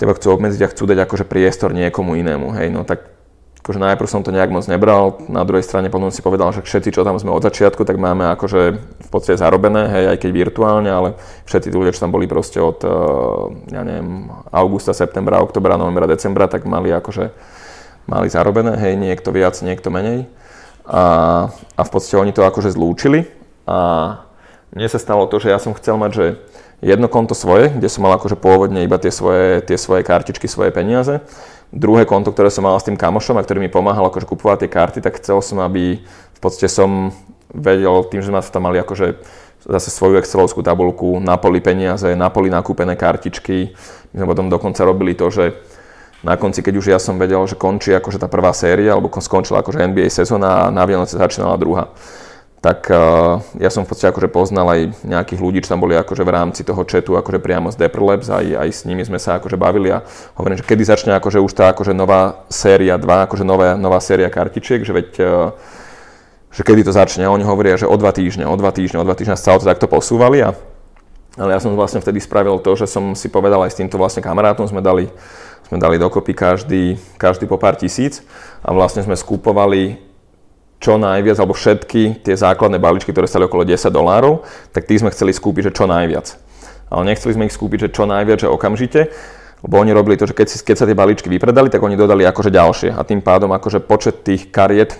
teba 0.00 0.16
chcú 0.16 0.32
obmedziť 0.32 0.64
a 0.64 0.72
chcú 0.72 0.88
dať 0.88 0.98
akože 1.04 1.28
priestor 1.28 1.76
niekomu 1.76 2.16
inému, 2.16 2.56
hej, 2.56 2.72
no 2.72 2.88
tak 2.88 3.20
akože 3.60 3.76
najprv 3.76 4.08
som 4.08 4.24
to 4.24 4.32
nejak 4.32 4.48
moc 4.48 4.64
nebral, 4.64 5.20
na 5.28 5.44
druhej 5.44 5.60
strane 5.60 5.92
potom 5.92 6.08
si 6.08 6.24
povedal, 6.24 6.48
že 6.56 6.64
všetci, 6.64 6.96
čo 6.96 7.04
tam 7.04 7.20
sme 7.20 7.28
od 7.28 7.44
začiatku, 7.44 7.84
tak 7.84 8.00
máme 8.00 8.32
akože 8.32 8.60
v 8.80 9.08
podstate 9.12 9.36
zarobené, 9.36 9.84
hej, 9.92 10.04
aj 10.16 10.18
keď 10.24 10.30
virtuálne, 10.32 10.88
ale 10.88 11.20
všetci 11.44 11.68
tí 11.68 11.76
ľudia, 11.76 11.92
čo 11.92 12.08
tam 12.08 12.16
boli 12.16 12.24
proste 12.24 12.56
od, 12.56 12.80
eh, 12.80 12.90
ja 13.76 13.84
neviem, 13.84 14.32
augusta, 14.48 14.96
septembra, 14.96 15.44
oktobra, 15.44 15.76
novembra, 15.76 16.08
decembra, 16.08 16.48
tak 16.48 16.64
mali 16.64 16.88
akože, 16.88 17.28
mali 18.08 18.32
zarobené, 18.32 18.80
hej, 18.80 18.96
niekto 18.96 19.28
viac, 19.28 19.60
niekto 19.60 19.92
menej. 19.92 20.24
A, 20.88 21.04
a 21.76 21.82
v 21.84 21.90
podstate 21.92 22.16
oni 22.16 22.32
to 22.32 22.42
akože 22.42 22.72
zlúčili. 22.74 23.28
A 23.68 23.78
mne 24.74 24.88
sa 24.90 24.98
stalo 24.98 25.30
to, 25.30 25.38
že 25.38 25.52
ja 25.52 25.62
som 25.62 25.76
chcel 25.76 25.94
mať, 25.94 26.10
že 26.10 26.24
jedno 26.80 27.08
konto 27.12 27.36
svoje, 27.36 27.72
kde 27.72 27.88
som 27.88 28.04
mal 28.08 28.16
akože 28.16 28.36
pôvodne 28.40 28.84
iba 28.84 28.96
tie 28.96 29.12
svoje, 29.12 29.60
tie 29.64 29.76
svoje 29.76 30.04
kartičky, 30.04 30.48
svoje 30.48 30.72
peniaze 30.72 31.20
druhé 31.70 32.02
konto, 32.02 32.34
ktoré 32.34 32.50
som 32.50 32.66
mal 32.66 32.74
s 32.76 32.86
tým 32.86 32.98
kamošom 32.98 33.38
a 33.38 33.44
ktorý 33.46 33.62
mi 33.62 33.70
pomáhal 33.70 34.10
akože 34.10 34.26
kupovať 34.26 34.66
tie 34.66 34.70
karty, 34.70 34.98
tak 35.00 35.22
chcel 35.22 35.38
som, 35.38 35.62
aby 35.62 36.02
v 36.02 36.40
podstate 36.42 36.66
som 36.66 37.14
vedel, 37.50 37.94
tým, 38.10 38.22
že 38.22 38.30
sme 38.30 38.42
tam 38.42 38.66
mali 38.66 38.82
akože 38.82 39.18
zase 39.70 39.88
svoju 39.92 40.18
Excelovskú 40.18 40.66
tabulku, 40.66 41.22
na 41.22 41.38
poli 41.38 41.62
peniaze, 41.62 42.10
na 42.18 42.32
poli 42.32 42.50
nakúpené 42.50 42.96
kartičky. 42.98 43.76
My 44.14 44.16
sme 44.22 44.26
potom 44.26 44.46
dokonca 44.50 44.82
robili 44.82 45.14
to, 45.14 45.30
že 45.30 45.54
na 46.24 46.36
konci, 46.36 46.60
keď 46.60 46.74
už 46.76 46.86
ja 46.90 46.98
som 47.00 47.16
vedel, 47.16 47.40
že 47.46 47.56
končí 47.56 47.92
akože 47.92 48.20
tá 48.20 48.28
prvá 48.28 48.52
séria, 48.52 48.96
alebo 48.96 49.12
skončila 49.12 49.62
akože 49.62 49.84
NBA 49.84 50.08
sezóna 50.10 50.68
a 50.68 50.72
na 50.72 50.84
Vianoce 50.84 51.16
začínala 51.16 51.60
druhá 51.60 51.92
tak 52.60 52.92
uh, 52.92 53.40
ja 53.56 53.72
som 53.72 53.88
v 53.88 53.88
podstate 53.88 54.12
akože 54.12 54.28
poznal 54.28 54.68
aj 54.68 54.80
nejakých 55.00 55.40
ľudí, 55.40 55.58
čo 55.64 55.72
tam 55.72 55.80
boli 55.80 55.96
akože 55.96 56.28
v 56.28 56.34
rámci 56.36 56.60
toho 56.60 56.84
chatu 56.84 57.16
akože 57.16 57.40
priamo 57.40 57.72
z 57.72 57.80
Dapper 57.80 58.04
Labs, 58.04 58.28
aj, 58.28 58.44
aj 58.52 58.68
s 58.68 58.80
nimi 58.84 59.00
sme 59.00 59.16
sa 59.16 59.40
akože 59.40 59.56
bavili 59.56 59.88
a 59.88 60.04
hovorím, 60.36 60.60
že 60.60 60.68
kedy 60.68 60.84
začne 60.84 61.16
akože 61.16 61.40
už 61.40 61.52
tá 61.56 61.72
akože 61.72 61.96
nová 61.96 62.44
séria 62.52 63.00
2, 63.00 63.08
akože 63.08 63.44
nová, 63.48 63.80
nová 63.80 63.96
séria 64.04 64.28
kartičiek, 64.28 64.84
že 64.84 64.92
veď 64.92 65.08
uh, 65.24 65.56
že 66.50 66.66
kedy 66.66 66.82
to 66.82 66.92
začne. 66.92 67.30
Oni 67.30 67.46
hovoria, 67.46 67.78
že 67.78 67.86
o 67.86 67.94
dva 67.94 68.10
týždne, 68.10 68.42
o 68.42 68.58
dva 68.58 68.74
týždne, 68.74 68.98
o 68.98 69.06
dva 69.06 69.14
týždne 69.14 69.38
sa 69.38 69.54
to 69.54 69.64
takto 69.64 69.86
posúvali 69.86 70.42
a 70.42 70.52
ale 71.38 71.54
ja 71.54 71.62
som 71.62 71.72
vlastne 71.78 72.02
vtedy 72.02 72.18
spravil 72.18 72.58
to, 72.58 72.74
že 72.74 72.90
som 72.90 73.14
si 73.14 73.30
povedal 73.30 73.62
aj 73.62 73.70
s 73.70 73.78
týmto 73.78 73.94
vlastne 73.94 74.18
kamarátom, 74.18 74.66
sme 74.66 74.82
dali, 74.82 75.06
sme 75.70 75.78
dali 75.78 75.94
dokopy 75.94 76.34
každý, 76.34 76.98
každý 77.14 77.46
po 77.46 77.54
pár 77.54 77.78
tisíc 77.78 78.26
a 78.66 78.74
vlastne 78.74 79.06
sme 79.06 79.14
skupovali 79.14 80.09
čo 80.80 80.96
najviac, 80.96 81.36
alebo 81.36 81.52
všetky 81.52 82.24
tie 82.24 82.34
základné 82.34 82.80
balíčky, 82.80 83.12
ktoré 83.12 83.28
stali 83.28 83.44
okolo 83.44 83.68
10 83.68 83.92
dolárov, 83.92 84.42
tak 84.72 84.88
tí 84.88 84.96
sme 84.96 85.12
chceli 85.12 85.36
skúpiť, 85.36 85.70
že 85.70 85.76
čo 85.76 85.84
najviac. 85.84 86.40
Ale 86.88 87.06
nechceli 87.06 87.36
sme 87.36 87.46
ich 87.46 87.54
skúpiť, 87.54 87.86
že 87.86 87.94
čo 87.94 88.08
najviac, 88.08 88.42
že 88.42 88.48
okamžite, 88.48 89.12
lebo 89.60 89.76
oni 89.76 89.92
robili 89.92 90.16
to, 90.16 90.24
že 90.24 90.32
keď, 90.32 90.46
si, 90.48 90.56
keď 90.64 90.76
sa 90.80 90.88
tie 90.88 90.96
balíčky 90.96 91.28
vypredali, 91.28 91.68
tak 91.68 91.84
oni 91.84 92.00
dodali 92.00 92.24
akože 92.24 92.48
ďalšie 92.48 92.96
a 92.96 93.04
tým 93.04 93.20
pádom 93.20 93.52
akože 93.52 93.84
počet 93.84 94.24
tých 94.24 94.48
kariet 94.48 94.96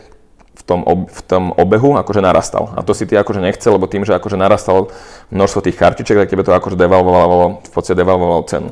v 0.53 0.63
tom, 0.69 0.85
ob, 0.85 1.09
v 1.09 1.21
tom 1.25 1.57
obehu 1.57 1.97
akože 1.97 2.21
narastal. 2.21 2.77
A 2.77 2.85
to 2.85 2.93
si 2.93 3.09
ty 3.09 3.17
akože 3.17 3.41
nechcel, 3.41 3.81
lebo 3.81 3.89
tým, 3.89 4.05
že 4.05 4.13
akože 4.13 4.37
narastal 4.37 4.93
množstvo 5.33 5.65
tých 5.65 5.81
kartiček, 5.81 6.21
tak 6.21 6.29
tebe 6.29 6.45
to 6.45 6.53
akože 6.53 6.77
devalvovalo, 6.77 7.65
v 7.65 7.71
podstate 7.73 7.97
devalvovalo 7.97 8.45
cenu. 8.45 8.71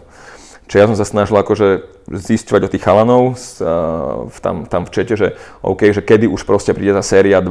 Čiže 0.69 0.81
ja 0.85 0.89
som 0.93 1.01
sa 1.01 1.09
snažil 1.09 1.33
akože 1.33 1.69
zisťovať 2.13 2.61
od 2.69 2.73
tých 2.77 2.85
chalanov 2.85 3.23
uh, 3.33 4.29
tam, 4.45 4.69
tam 4.69 4.85
v 4.85 4.93
čete, 4.93 5.17
že 5.17 5.29
OK, 5.65 5.97
že 5.97 6.05
kedy 6.05 6.29
už 6.29 6.45
proste 6.45 6.77
príde 6.77 6.93
tá 6.93 7.01
séria 7.01 7.41
2, 7.41 7.49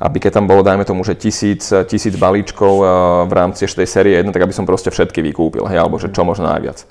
aby 0.00 0.16
keď 0.16 0.40
tam 0.40 0.48
bolo, 0.48 0.64
dajme 0.64 0.88
tomu, 0.88 1.04
že 1.04 1.20
tisíc, 1.20 1.68
tisíc 1.84 2.16
balíčkov 2.16 2.74
uh, 2.80 2.88
v 3.28 3.32
rámci 3.36 3.68
tej 3.68 3.84
série 3.84 4.16
1, 4.16 4.32
tak 4.32 4.40
aby 4.40 4.56
som 4.56 4.64
proste 4.64 4.88
všetky 4.88 5.20
vykúpil, 5.20 5.68
hej, 5.68 5.84
alebo 5.84 6.00
že 6.00 6.08
čo 6.08 6.24
možno 6.24 6.48
najviac. 6.48 6.88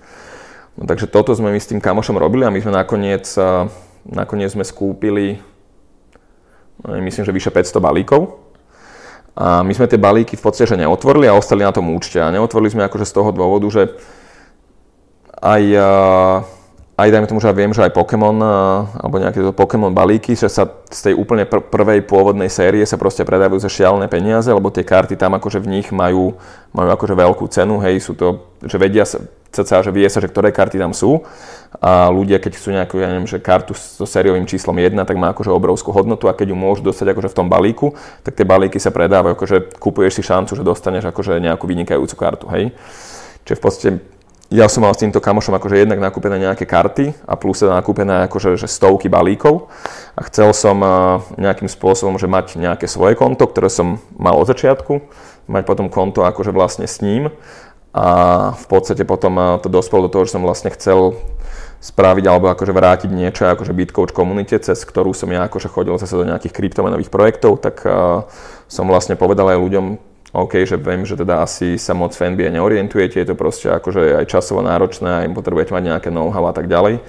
No, 0.77 0.85
takže 0.85 1.09
toto 1.09 1.33
sme 1.33 1.49
my 1.49 1.57
s 1.57 1.69
tým 1.73 1.81
kamošom 1.81 2.13
robili 2.13 2.45
a 2.45 2.53
my 2.53 2.61
sme 2.61 2.69
nakoniec, 2.69 3.25
uh, 3.41 3.65
nakoniec 4.05 4.53
sme 4.53 4.61
skúpili, 4.61 5.41
no, 6.85 6.93
myslím, 7.01 7.25
že 7.25 7.33
vyše 7.33 7.49
500 7.49 7.81
balíkov. 7.81 8.37
A 9.35 9.65
my 9.65 9.73
sme 9.75 9.89
tie 9.89 9.99
balíky 9.99 10.37
v 10.39 10.45
podstate 10.45 10.71
že 10.71 10.79
neotvorili 10.79 11.27
a 11.27 11.35
ostali 11.35 11.65
na 11.65 11.75
tom 11.75 11.91
účte. 11.91 12.23
A 12.23 12.31
neotvorili 12.31 12.71
sme 12.71 12.87
akože 12.87 13.03
z 13.03 13.13
toho 13.19 13.35
dôvodu, 13.35 13.67
že 13.67 13.99
aj, 15.45 15.63
eh, 15.77 16.37
aj 16.97 17.07
dajme 17.13 17.29
tomu, 17.29 17.37
že 17.37 17.53
ja 17.53 17.55
viem, 17.55 17.69
že 17.69 17.85
aj 17.85 17.93
Pokémon 17.93 18.33
eh, 18.33 18.49
alebo 19.05 19.15
nejaké 19.21 19.45
to 19.45 19.53
Pokémon 19.53 19.93
balíky, 19.93 20.33
že 20.33 20.49
sa 20.49 20.65
z 20.89 21.11
tej 21.11 21.13
úplne 21.13 21.45
pr- 21.45 21.61
prvej 21.61 22.01
pôvodnej 22.01 22.49
série 22.49 22.81
sa 22.89 22.97
proste 22.97 23.21
predávajú 23.21 23.61
za 23.61 23.69
šialené 23.69 24.09
peniaze, 24.09 24.49
lebo 24.49 24.73
tie 24.73 24.81
karty 24.81 25.13
tam 25.13 25.37
akože 25.37 25.61
v 25.61 25.69
nich 25.69 25.87
majú, 25.93 26.33
majú 26.73 26.89
akože 26.89 27.13
veľkú 27.13 27.45
cenu, 27.53 27.77
hej, 27.85 28.01
sú 28.01 28.17
to, 28.17 28.49
že 28.65 28.81
vedia 28.81 29.05
sa, 29.05 29.21
cca, 29.53 29.85
že 29.85 29.91
vie 29.93 30.09
sa, 30.09 30.17
že 30.17 30.27
ktoré 30.27 30.49
karty 30.49 30.81
tam 30.81 30.91
sú 30.91 31.21
a 31.79 32.07
ľudia, 32.07 32.39
keď 32.39 32.51
chcú 32.55 32.69
nejakú, 32.71 32.95
ja 33.03 33.07
neviem, 33.11 33.27
že 33.27 33.39
kartu 33.39 33.75
so 33.75 34.07
sériovým 34.07 34.47
číslom 34.47 34.75
1, 34.75 34.95
tak 35.03 35.19
má 35.19 35.35
akože 35.35 35.51
obrovskú 35.51 35.91
hodnotu 35.91 36.31
a 36.31 36.35
keď 36.35 36.51
ju 36.51 36.57
môžu 36.57 36.81
dostať 36.87 37.11
akože 37.11 37.29
v 37.31 37.37
tom 37.37 37.47
balíku, 37.51 37.91
tak 38.23 38.35
tie 38.39 38.47
balíky 38.47 38.79
sa 38.79 38.95
predávajú, 38.95 39.35
akože 39.35 39.75
kupuješ 39.79 40.19
si 40.19 40.23
šancu, 40.23 40.55
že 40.55 40.63
dostaneš 40.63 41.11
akože 41.11 41.39
nejakú 41.43 41.67
vynikajúcu 41.67 42.15
kartu, 42.15 42.47
hej. 42.47 42.71
Čiže 43.43 43.57
v 43.59 43.61
podstate 43.61 43.89
ja 44.55 44.71
som 44.71 44.87
mal 44.87 44.95
s 44.95 45.03
týmto 45.03 45.19
kamošom 45.19 45.51
akože 45.59 45.83
jednak 45.83 45.99
nakúpené 45.99 46.39
nejaké 46.39 46.63
karty 46.63 47.11
a 47.27 47.35
plus 47.35 47.59
teda 47.59 47.75
nakúpené 47.75 48.23
akože 48.31 48.55
že 48.55 48.71
stovky 48.71 49.11
balíkov. 49.11 49.67
A 50.15 50.23
chcel 50.31 50.55
som 50.55 50.79
nejakým 51.35 51.67
spôsobom, 51.67 52.15
že 52.15 52.31
mať 52.31 52.55
nejaké 52.55 52.87
svoje 52.87 53.19
konto, 53.19 53.43
ktoré 53.51 53.67
som 53.67 53.99
mal 54.15 54.39
od 54.39 54.47
začiatku, 54.47 55.03
mať 55.51 55.63
potom 55.67 55.91
konto 55.91 56.23
akože 56.23 56.55
vlastne 56.55 56.87
s 56.87 57.03
ním. 57.03 57.35
A 57.91 58.51
v 58.55 58.65
podstate 58.71 59.03
potom 59.03 59.59
to 59.59 59.67
dospelo 59.67 60.07
do 60.07 60.11
toho, 60.11 60.23
že 60.23 60.39
som 60.39 60.43
vlastne 60.43 60.71
chcel 60.71 61.19
spraviť 61.83 62.25
alebo 62.25 62.49
akože 62.49 62.73
vrátiť 62.73 63.11
niečo 63.11 63.45
akože 63.45 63.75
Bitcoach 63.75 64.15
komunite, 64.15 64.57
cez 64.57 64.81
ktorú 64.81 65.13
som 65.13 65.29
ja 65.29 65.45
akože 65.45 65.69
chodil 65.69 65.99
zase 66.01 66.17
do 66.17 66.25
nejakých 66.25 66.55
kryptomenových 66.55 67.13
projektov, 67.13 67.61
tak 67.61 67.85
som 68.65 68.85
vlastne 68.89 69.13
povedal 69.19 69.53
aj 69.53 69.59
ľuďom, 69.61 69.85
OK, 70.35 70.67
že 70.67 70.75
viem, 70.75 71.07
že 71.07 71.15
teda 71.15 71.47
asi 71.47 71.79
sa 71.79 71.95
moc 71.95 72.11
v 72.11 72.35
NBA 72.35 72.51
neorientujete, 72.51 73.23
je 73.23 73.27
to 73.31 73.39
proste 73.39 73.71
akože 73.71 74.19
aj 74.19 74.25
časovo 74.27 74.59
náročné, 74.59 75.23
aj 75.23 75.31
potrebujete 75.31 75.71
mať 75.71 75.83
nejaké 75.95 76.09
know-how 76.11 76.51
a 76.51 76.53
tak 76.53 76.67
ďalej. 76.67 76.99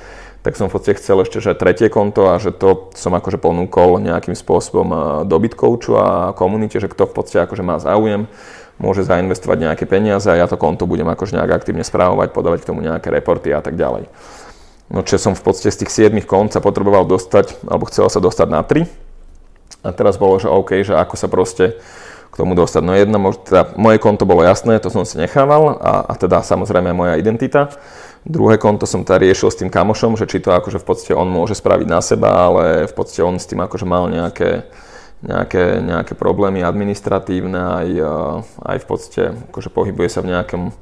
Tak 0.47 0.55
som 0.55 0.71
v 0.71 0.79
podstate 0.79 1.03
chcel 1.03 1.27
ešte, 1.27 1.43
že 1.43 1.59
tretie 1.59 1.91
konto 1.91 2.31
a 2.31 2.39
že 2.39 2.55
to 2.55 2.95
som 2.95 3.11
akože 3.19 3.43
ponúkol 3.43 3.99
nejakým 3.99 4.39
spôsobom 4.39 5.27
do 5.27 5.37
Bitcoachu 5.43 5.99
a 5.99 6.07
komunite, 6.39 6.79
že 6.79 6.87
kto 6.87 7.11
v 7.11 7.15
podstate 7.19 7.51
akože 7.51 7.67
má 7.67 7.83
záujem, 7.83 8.31
môže 8.79 9.03
zainvestovať 9.03 9.59
nejaké 9.59 9.85
peniaze 9.91 10.31
a 10.31 10.39
ja 10.39 10.47
to 10.47 10.55
konto 10.55 10.87
budem 10.87 11.11
akože 11.11 11.35
nejak 11.35 11.51
aktívne 11.51 11.83
správovať, 11.83 12.31
podávať 12.31 12.63
k 12.63 12.69
tomu 12.71 12.87
nejaké 12.87 13.11
reporty 13.11 13.51
a 13.51 13.59
tak 13.59 13.75
ďalej. 13.75 14.07
No 14.87 15.03
čo 15.03 15.19
som 15.19 15.35
v 15.35 15.43
podstate 15.43 15.75
z 15.75 15.83
tých 15.83 16.15
7 16.15 16.15
kont 16.23 16.55
sa 16.55 16.63
potreboval 16.63 17.03
dostať, 17.11 17.67
alebo 17.67 17.91
chcel 17.91 18.07
sa 18.07 18.23
dostať 18.23 18.47
na 18.47 18.63
3. 18.63 18.87
A 19.83 19.91
teraz 19.91 20.15
bolo, 20.15 20.39
že 20.39 20.47
OK, 20.47 20.87
že 20.87 20.95
ako 20.95 21.19
sa 21.19 21.27
proste 21.27 21.83
k 22.31 22.35
tomu 22.35 22.53
dostať. 22.53 22.83
No 22.85 22.93
jedna, 22.93 23.19
teda 23.33 23.75
moje 23.81 23.99
konto 24.03 24.29
bolo 24.29 24.45
jasné, 24.45 24.77
to 24.79 24.93
som 24.93 25.09
si 25.09 25.17
nechával 25.17 25.79
a, 25.81 26.05
a 26.11 26.13
teda 26.15 26.43
samozrejme 26.45 26.93
moja 26.93 27.17
identita. 27.17 27.73
Druhé 28.27 28.59
konto 28.59 28.91
som 28.91 29.07
teda 29.07 29.23
riešil 29.23 29.49
s 29.55 29.61
tým 29.63 29.71
kamošom, 29.71 30.19
že 30.19 30.27
či 30.27 30.43
to 30.43 30.51
akože 30.51 30.83
v 30.83 30.87
podstate 30.87 31.15
on 31.15 31.31
môže 31.31 31.55
spraviť 31.55 31.87
na 31.87 32.03
seba, 32.03 32.51
ale 32.51 32.91
v 32.91 32.95
podstate 32.95 33.23
on 33.23 33.39
s 33.39 33.47
tým 33.47 33.63
akože 33.63 33.87
mal 33.87 34.11
nejaké, 34.11 34.67
nejaké, 35.23 35.79
nejaké 35.79 36.19
problémy 36.19 36.67
administratívne, 36.67 37.61
aj, 37.87 37.89
aj 38.67 38.77
v 38.83 38.87
podstate 38.87 39.23
akože 39.55 39.71
pohybuje 39.71 40.09
sa 40.11 40.27
v 40.27 40.35
nejakom 40.35 40.75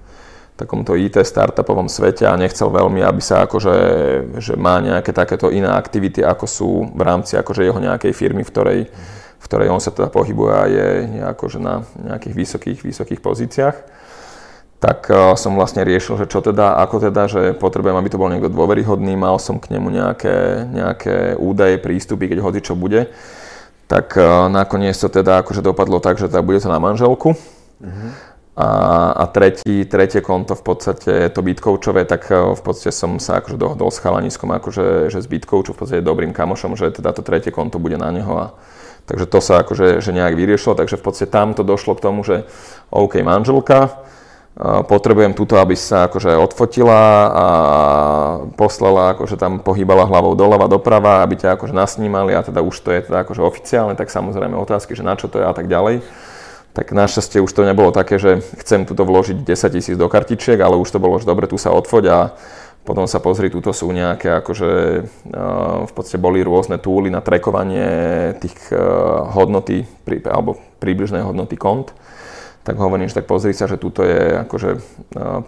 takomto 0.54 0.94
IT 0.94 1.18
startupovom 1.18 1.90
svete 1.90 2.30
a 2.30 2.38
nechcel 2.38 2.70
veľmi, 2.70 3.02
aby 3.02 3.18
sa 3.18 3.42
akože, 3.44 3.74
že 4.38 4.54
má 4.54 4.78
nejaké 4.78 5.10
takéto 5.10 5.50
iné 5.50 5.66
aktivity, 5.66 6.22
ako 6.22 6.46
sú 6.46 6.70
v 6.94 7.02
rámci 7.02 7.34
akože 7.34 7.66
jeho 7.66 7.82
nejakej 7.82 8.12
firmy, 8.14 8.46
v 8.46 8.52
ktorej, 8.54 8.80
v 9.44 9.48
ktorej 9.52 9.68
on 9.68 9.84
sa 9.84 9.92
teda 9.92 10.08
pohybuje 10.08 10.52
a 10.56 10.64
je, 10.64 10.88
je 11.20 11.22
akože 11.36 11.60
na 11.60 11.84
nejakých 12.00 12.34
vysokých, 12.34 12.78
vysokých 12.80 13.20
pozíciách, 13.20 13.76
tak 14.80 15.08
uh, 15.12 15.36
som 15.36 15.52
vlastne 15.52 15.84
riešil, 15.84 16.20
že 16.20 16.26
čo 16.28 16.40
teda, 16.40 16.80
ako 16.80 17.08
teda, 17.08 17.22
že 17.28 17.42
potrebujem, 17.56 17.96
aby 17.96 18.08
to 18.08 18.20
bol 18.20 18.32
niekto 18.32 18.48
dôveryhodný, 18.48 19.16
mal 19.16 19.36
som 19.36 19.60
k 19.60 19.72
nemu 19.76 19.88
nejaké, 19.92 20.64
nejaké 20.68 21.16
údaje, 21.36 21.76
prístupy, 21.76 22.32
keď 22.32 22.38
hodí 22.40 22.60
čo 22.64 22.72
bude. 22.72 23.12
Tak 23.84 24.16
uh, 24.16 24.48
nakoniec 24.48 24.96
to 24.96 25.12
teda 25.12 25.44
akože 25.44 25.60
dopadlo 25.60 26.00
tak, 26.00 26.16
že 26.16 26.32
teda 26.32 26.40
bude 26.40 26.60
to 26.60 26.72
na 26.72 26.80
manželku. 26.80 27.36
Mm-hmm. 27.84 28.10
A, 28.54 28.68
a 29.18 29.24
tretí, 29.34 29.82
tretie 29.82 30.22
konto 30.22 30.54
v 30.54 30.62
podstate 30.62 31.26
to 31.32 31.40
Bitcoachové, 31.42 32.08
tak 32.08 32.28
uh, 32.28 32.52
v 32.52 32.62
podstate 32.64 32.92
som 32.96 33.16
sa 33.20 33.40
akože 33.44 33.60
dohodol 33.60 33.88
s 33.88 34.00
chalaniskom 34.00 34.52
akože, 34.52 35.12
že 35.12 35.20
s 35.20 35.28
Bitcoachu 35.28 35.72
v 35.72 35.78
podstate 35.80 36.00
dobrým 36.04 36.32
kamošom, 36.32 36.76
že 36.76 36.92
teda 36.92 37.12
to 37.16 37.24
tretie 37.24 37.52
konto 37.52 37.80
bude 37.80 37.96
na 37.96 38.12
neho 38.12 38.32
a, 38.36 38.46
Takže 39.04 39.28
to 39.28 39.38
sa 39.44 39.60
akože 39.60 40.00
že 40.00 40.10
nejak 40.16 40.32
vyriešilo, 40.32 40.72
takže 40.72 40.96
v 40.96 41.04
podstate 41.04 41.28
tam 41.28 41.52
to 41.52 41.60
došlo 41.60 41.92
k 41.92 42.04
tomu, 42.04 42.24
že 42.24 42.48
OK, 42.88 43.20
manželka, 43.20 44.00
potrebujem 44.88 45.34
túto, 45.34 45.58
aby 45.58 45.74
sa 45.74 46.06
akože 46.06 46.38
odfotila 46.38 47.02
a 47.28 47.46
poslala, 48.54 49.12
akože 49.18 49.34
tam 49.34 49.58
pohýbala 49.58 50.06
hlavou 50.06 50.38
doľava, 50.38 50.70
doprava, 50.70 51.26
aby 51.26 51.34
ťa 51.42 51.58
akože 51.58 51.74
nasnímali 51.74 52.32
a 52.38 52.46
teda 52.46 52.62
už 52.62 52.78
to 52.80 52.94
je 52.94 53.02
teda 53.02 53.26
akože 53.26 53.42
oficiálne, 53.42 53.98
tak 53.98 54.14
samozrejme 54.14 54.54
otázky, 54.54 54.94
že 54.94 55.02
na 55.02 55.18
čo 55.18 55.26
to 55.26 55.42
je 55.42 55.44
a 55.44 55.52
tak 55.52 55.66
ďalej. 55.66 56.06
Tak 56.74 56.90
našťastie 56.90 57.38
už 57.38 57.54
to 57.54 57.62
nebolo 57.62 57.94
také, 57.94 58.18
že 58.18 58.42
chcem 58.62 58.82
tuto 58.82 59.06
vložiť 59.06 59.46
10 59.46 59.74
tisíc 59.74 59.94
do 59.94 60.10
kartičiek, 60.10 60.58
ale 60.58 60.74
už 60.74 60.90
to 60.90 60.98
bolo, 60.98 61.18
že 61.22 61.26
dobre, 61.26 61.46
tu 61.46 61.54
sa 61.54 61.70
odfoť 61.70 62.04
a 62.10 62.18
Potom 62.84 63.08
sa 63.08 63.16
pozri, 63.16 63.48
tuto 63.48 63.72
sú 63.72 63.88
nejaké, 63.96 64.44
akože 64.44 64.70
v 65.88 65.92
podstate 65.96 66.20
boli 66.20 66.44
rôzne 66.44 66.76
túly 66.76 67.08
na 67.08 67.24
trekovanie 67.24 68.36
tých 68.44 68.76
hodnoty, 69.32 69.88
alebo 70.28 70.60
príbližnej 70.84 71.24
hodnoty 71.24 71.56
kont. 71.56 71.96
Tak 72.60 72.76
hovorím, 72.76 73.08
že 73.08 73.20
tak 73.20 73.28
pozri 73.28 73.56
sa, 73.56 73.64
že 73.64 73.80
tuto 73.80 74.04
je, 74.04 74.44
akože 74.44 74.70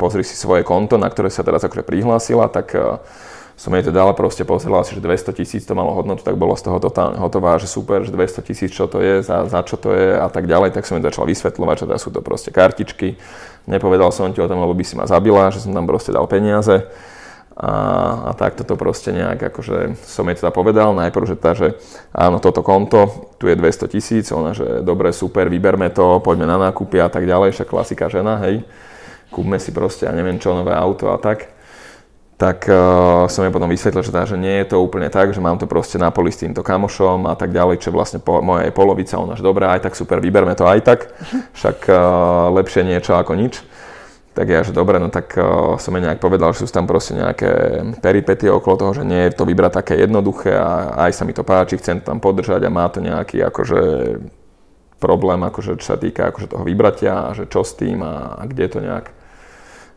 pozri 0.01 0.25
si 0.25 0.33
svoje 0.33 0.65
konto, 0.65 0.97
na 0.97 1.13
ktoré 1.13 1.29
sa 1.29 1.45
teraz 1.45 1.61
akože 1.61 1.85
prihlásila, 1.85 2.49
tak 2.49 2.73
som 3.57 3.73
jej 3.73 3.89
to 3.89 3.93
dal, 3.93 4.13
proste 4.13 4.45
pozrela 4.45 4.85
si, 4.85 4.97
že 4.97 5.01
200 5.01 5.33
tisíc 5.33 5.65
to 5.65 5.73
malo 5.73 5.97
hodnotu, 5.97 6.21
tak 6.21 6.37
bolo 6.37 6.53
z 6.57 6.69
toho 6.69 6.77
totálne 6.77 7.17
hotová, 7.17 7.57
že 7.57 7.65
super, 7.65 8.05
že 8.05 8.13
200 8.13 8.45
tisíc, 8.45 8.69
čo 8.73 8.85
to 8.85 9.01
je, 9.01 9.25
za, 9.25 9.49
za 9.49 9.65
čo 9.65 9.81
to 9.81 9.97
je 9.97 10.13
a 10.13 10.29
tak 10.29 10.45
ďalej, 10.45 10.77
tak 10.77 10.85
som 10.85 11.01
jej 11.01 11.09
začal 11.09 11.25
vysvetľovať, 11.25 11.77
že 11.81 11.85
teda 11.89 11.97
sú 11.97 12.13
to 12.13 12.21
proste 12.21 12.53
kartičky. 12.53 13.17
Nepovedal 13.65 14.13
som 14.13 14.29
ti 14.33 14.45
o 14.45 14.49
tom, 14.49 14.61
lebo 14.61 14.77
by 14.77 14.85
si 14.85 14.93
ma 14.93 15.09
zabila, 15.09 15.49
že 15.49 15.65
som 15.65 15.73
tam 15.73 15.89
proste 15.89 16.13
dal 16.13 16.29
peniaze. 16.29 16.85
A, 17.57 17.73
a 18.29 18.31
takto 18.37 18.69
to 18.69 18.77
proste 18.77 19.17
nejak, 19.17 19.49
akože 19.49 19.97
som 20.05 20.29
jej 20.29 20.37
teda 20.37 20.53
povedal, 20.53 20.93
najprv, 20.93 21.25
že 21.25 21.37
tá, 21.41 21.57
že 21.57 21.81
áno, 22.13 22.37
toto 22.37 22.61
konto, 22.61 23.33
tu 23.41 23.49
je 23.49 23.57
200 23.57 23.89
tisíc, 23.97 24.29
ona, 24.29 24.53
že 24.53 24.85
dobre, 24.85 25.09
super, 25.09 25.49
vyberme 25.49 25.89
to, 25.89 26.21
poďme 26.21 26.45
na 26.45 26.61
nákupy 26.69 27.01
a 27.01 27.09
tak 27.09 27.25
ďalej, 27.25 27.57
však 27.57 27.73
klasika 27.73 28.13
žena, 28.13 28.37
hej, 28.45 28.61
kúpme 29.33 29.57
si 29.57 29.73
proste, 29.73 30.05
ja 30.05 30.13
neviem 30.13 30.37
čo, 30.37 30.53
nové 30.53 30.77
auto 30.77 31.09
a 31.09 31.17
tak. 31.17 31.57
Tak 32.37 32.69
uh, 32.69 33.25
som 33.33 33.49
jej 33.49 33.53
potom 33.53 33.73
vysvetlil, 33.73 34.05
že, 34.05 34.13
tá, 34.13 34.29
že 34.29 34.37
nie 34.37 34.61
je 34.61 34.77
to 34.77 34.85
úplne 34.85 35.09
tak, 35.09 35.33
že 35.33 35.41
mám 35.41 35.57
to 35.57 35.65
proste 35.65 35.97
na 35.97 36.13
poli 36.13 36.29
s 36.29 36.45
týmto 36.45 36.61
kamošom 36.61 37.25
a 37.25 37.33
tak 37.33 37.57
ďalej, 37.57 37.81
čo 37.81 37.89
vlastne 37.89 38.21
po, 38.21 38.45
moja 38.45 38.69
je 38.69 38.77
polovica, 38.77 39.17
ona, 39.17 39.33
že 39.33 39.41
dobré, 39.41 39.65
aj 39.65 39.89
tak 39.89 39.97
super, 39.97 40.21
vyberme 40.21 40.53
to 40.53 40.69
aj 40.69 40.85
tak, 40.85 41.09
však 41.57 41.89
uh, 41.89 42.53
lepšie 42.53 42.85
niečo 42.85 43.17
ako 43.17 43.33
nič. 43.33 43.65
Tak 44.37 44.53
ja, 44.53 44.61
že 44.61 44.77
dobre, 44.77 45.01
no 45.01 45.09
tak 45.09 45.33
uh, 45.41 45.81
som 45.81 45.97
jej 45.97 46.05
nejak 46.05 46.21
povedal, 46.21 46.53
že 46.53 46.69
sú 46.69 46.73
tam 46.77 46.85
proste 46.85 47.17
nejaké 47.17 47.81
peripety 48.05 48.53
okolo 48.53 48.77
toho, 48.77 48.93
že 49.01 49.09
nie 49.09 49.25
je 49.27 49.33
to 49.33 49.49
vybrať 49.49 49.81
také 49.81 49.97
jednoduché 49.97 50.53
a 50.53 50.93
aj 51.09 51.17
sa 51.17 51.25
mi 51.25 51.33
to 51.33 51.41
páči, 51.41 51.81
chcem 51.81 52.05
tam 52.05 52.21
podržať 52.21 52.61
a 52.61 52.69
má 52.69 52.85
to 52.93 53.01
nejaký 53.01 53.41
akože 53.41 53.81
problém, 55.01 55.41
akože 55.41 55.81
čo 55.81 55.87
sa 55.89 55.97
týka 55.97 56.29
akože 56.29 56.53
toho 56.53 56.69
vybratia 56.69 57.33
a 57.33 57.33
že 57.33 57.49
čo 57.49 57.65
s 57.65 57.81
tým 57.81 58.05
a, 58.05 58.37
a 58.37 58.45
kde 58.45 58.67
to 58.69 58.79
nejak 58.85 59.17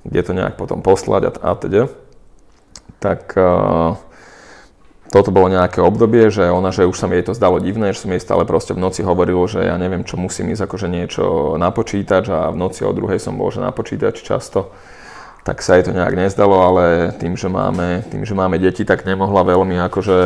kde 0.08 0.22
to 0.24 0.32
nejak 0.32 0.56
potom 0.56 0.80
poslať 0.80 1.22
a, 1.28 1.32
a 1.44 1.52
teda. 1.60 1.84
Tak 3.04 3.36
uh, 3.36 4.00
toto 5.10 5.34
bolo 5.34 5.49
nejaké 5.49 5.82
obdobie, 5.82 6.30
že 6.30 6.53
ona, 6.53 6.70
že 6.70 6.86
už 6.86 6.93
sa 6.93 7.10
mi 7.10 7.18
jej 7.18 7.26
to 7.26 7.34
zdalo 7.34 7.57
divné, 7.57 7.97
že 7.97 8.05
som 8.05 8.14
jej 8.14 8.22
stále 8.22 8.45
proste 8.45 8.78
v 8.78 8.82
noci 8.86 9.01
hovoril, 9.01 9.41
že 9.49 9.66
ja 9.66 9.74
neviem, 9.82 10.05
čo 10.05 10.22
musím 10.22 10.53
ísť 10.53 10.70
akože 10.70 10.86
niečo 10.86 11.57
na 11.57 11.74
počítač 11.74 12.30
a 12.30 12.53
v 12.53 12.57
noci 12.62 12.86
o 12.86 12.93
druhej 12.93 13.18
som 13.18 13.34
bol, 13.34 13.49
že 13.49 13.57
na 13.57 13.74
počítač 13.74 14.22
často. 14.22 14.70
Tak 15.41 15.66
sa 15.66 15.82
jej 15.82 15.89
to 15.89 15.97
nejak 15.97 16.14
nezdalo, 16.14 16.62
ale 16.62 17.16
tým, 17.18 17.34
že 17.34 17.49
máme, 17.49 18.05
tým, 18.14 18.22
že 18.22 18.38
máme 18.38 18.62
deti, 18.62 18.86
tak 18.86 19.10
nemohla 19.10 19.41
veľmi 19.49 19.82
akože 19.89 20.18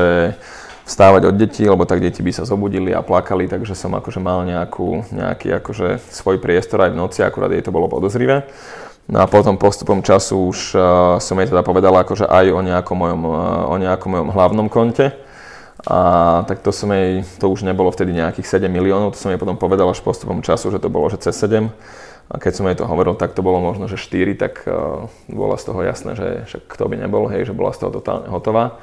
vstávať 0.83 1.31
od 1.31 1.35
detí, 1.39 1.63
lebo 1.63 1.87
tak 1.87 2.03
deti 2.03 2.19
by 2.19 2.35
sa 2.35 2.43
zobudili 2.43 2.91
a 2.91 2.99
plakali, 2.99 3.47
takže 3.47 3.71
som 3.71 3.95
akože 3.95 4.19
mal 4.19 4.43
nejakú, 4.43 5.07
nejaký 5.15 5.63
akože 5.63 6.03
svoj 6.11 6.43
priestor 6.43 6.83
aj 6.83 6.91
v 6.91 6.99
noci, 6.99 7.23
akurát 7.23 7.55
jej 7.55 7.63
to 7.63 7.71
bolo 7.71 7.87
podozrivé. 7.87 8.43
No 9.03 9.19
a 9.19 9.27
potom 9.27 9.59
postupom 9.59 9.99
času 9.99 10.47
už 10.47 10.59
uh, 10.79 10.81
som 11.19 11.35
jej 11.35 11.51
teda 11.51 11.59
povedal 11.59 11.91
akože 11.91 12.23
aj 12.23 12.45
o 12.55 12.61
nejakom 12.63 12.95
mojom, 12.95 13.21
uh, 13.27 13.35
o 13.67 13.75
nejakom 13.75 14.09
mojom 14.15 14.29
hlavnom 14.31 14.67
konte. 14.71 15.11
A 15.83 15.99
tak 16.47 16.63
to 16.63 16.71
som 16.71 16.87
jej, 16.95 17.27
to 17.43 17.51
už 17.51 17.67
nebolo 17.67 17.91
vtedy 17.91 18.15
nejakých 18.15 18.63
7 18.63 18.71
miliónov, 18.71 19.11
to 19.11 19.19
som 19.19 19.35
jej 19.35 19.41
potom 19.41 19.59
povedal 19.59 19.91
až 19.91 19.99
postupom 19.99 20.39
času, 20.39 20.71
že 20.71 20.79
to 20.79 20.87
bolo 20.87 21.11
že 21.11 21.19
cez 21.19 21.35
7. 21.35 21.67
A 22.31 22.39
keď 22.39 22.53
som 22.55 22.63
jej 22.71 22.79
to 22.79 22.87
hovoril, 22.87 23.19
tak 23.19 23.35
to 23.35 23.43
bolo 23.43 23.59
možno, 23.59 23.91
že 23.91 23.99
4, 23.99 24.39
tak 24.39 24.63
uh, 24.63 25.11
bolo 25.27 25.59
z 25.59 25.63
toho 25.67 25.83
jasné, 25.83 26.15
že, 26.15 26.29
že 26.47 26.57
kto 26.63 26.87
by 26.87 26.95
nebol, 26.95 27.27
hej, 27.27 27.51
že 27.51 27.51
bola 27.51 27.75
z 27.75 27.83
toho 27.83 27.99
totálne 27.99 28.31
hotová. 28.31 28.79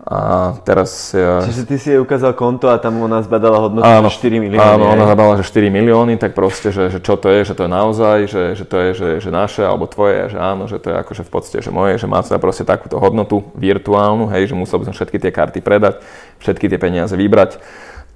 A 0.00 0.56
teraz... 0.64 1.12
Čiže 1.44 1.68
ty 1.68 1.76
si 1.76 1.92
jej 1.92 2.00
ukázal 2.00 2.32
konto 2.32 2.72
a 2.72 2.80
tam 2.80 3.04
ona 3.04 3.20
zbadala 3.20 3.68
hodnotu 3.68 3.84
áno, 3.84 4.08
4 4.08 4.32
milióny. 4.40 4.64
Áno, 4.64 4.96
ona 4.96 5.04
zbadala, 5.04 5.36
že 5.36 5.44
4 5.44 5.68
milióny, 5.68 6.16
tak 6.16 6.32
proste, 6.32 6.72
že, 6.72 6.88
že 6.88 7.04
čo 7.04 7.20
to 7.20 7.28
je, 7.28 7.44
že 7.44 7.52
to 7.52 7.68
je 7.68 7.70
naozaj, 7.70 8.18
že, 8.24 8.42
že 8.56 8.64
to 8.64 8.76
je, 8.80 8.88
že, 8.96 9.08
že 9.20 9.28
naše 9.28 9.60
alebo 9.60 9.84
tvoje, 9.84 10.32
že 10.32 10.40
áno, 10.40 10.64
že 10.64 10.80
to 10.80 10.88
je 10.88 10.96
akože 11.04 11.22
v 11.28 11.30
podstate, 11.30 11.60
že 11.60 11.68
moje, 11.68 12.00
že 12.00 12.08
má 12.08 12.24
teda 12.24 12.40
proste 12.40 12.64
takúto 12.64 12.96
hodnotu 12.96 13.44
virtuálnu, 13.52 14.24
hej, 14.32 14.48
že 14.48 14.56
musel 14.56 14.80
by 14.80 14.88
som 14.88 14.96
všetky 14.96 15.20
tie 15.20 15.32
karty 15.36 15.60
predať, 15.60 16.00
všetky 16.40 16.72
tie 16.72 16.80
peniaze 16.80 17.12
vybrať. 17.12 17.60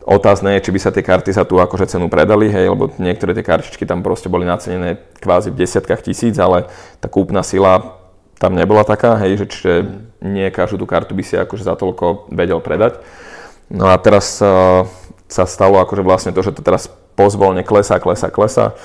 Otázne 0.08 0.56
je, 0.56 0.64
či 0.64 0.72
by 0.72 0.80
sa 0.80 0.88
tie 0.88 1.04
karty 1.04 1.36
za 1.36 1.44
tú 1.44 1.60
akože 1.60 1.84
cenu 1.84 2.08
predali, 2.08 2.48
hej, 2.48 2.72
lebo 2.72 2.96
niektoré 2.96 3.36
tie 3.36 3.44
kartičky 3.44 3.84
tam 3.84 4.00
proste 4.00 4.32
boli 4.32 4.48
nacenené 4.48 5.04
kvázi 5.20 5.52
v 5.52 5.60
desiatkách 5.60 6.00
tisíc, 6.00 6.36
ale 6.40 6.64
tá 7.00 7.12
kúpna 7.12 7.44
sila 7.44 8.03
tam 8.38 8.58
nebola 8.58 8.82
taká, 8.82 9.16
hej, 9.22 9.40
že 9.42 9.46
čiže 9.46 9.72
nie 10.24 10.48
každú 10.50 10.82
tú 10.82 10.86
kartu 10.88 11.14
by 11.14 11.22
si 11.22 11.34
akože 11.36 11.64
za 11.64 11.74
toľko 11.78 12.32
vedel 12.32 12.58
predať. 12.58 13.00
No 13.70 13.88
a 13.88 13.96
teraz 13.96 14.40
uh, 14.42 14.84
sa 15.28 15.44
stalo 15.48 15.80
akože 15.80 16.02
vlastne 16.04 16.32
to, 16.34 16.44
že 16.44 16.52
to 16.52 16.62
teraz 16.62 16.90
pozvolne 17.18 17.62
klesá, 17.64 17.98
klesá, 18.02 18.28
klesá. 18.28 18.76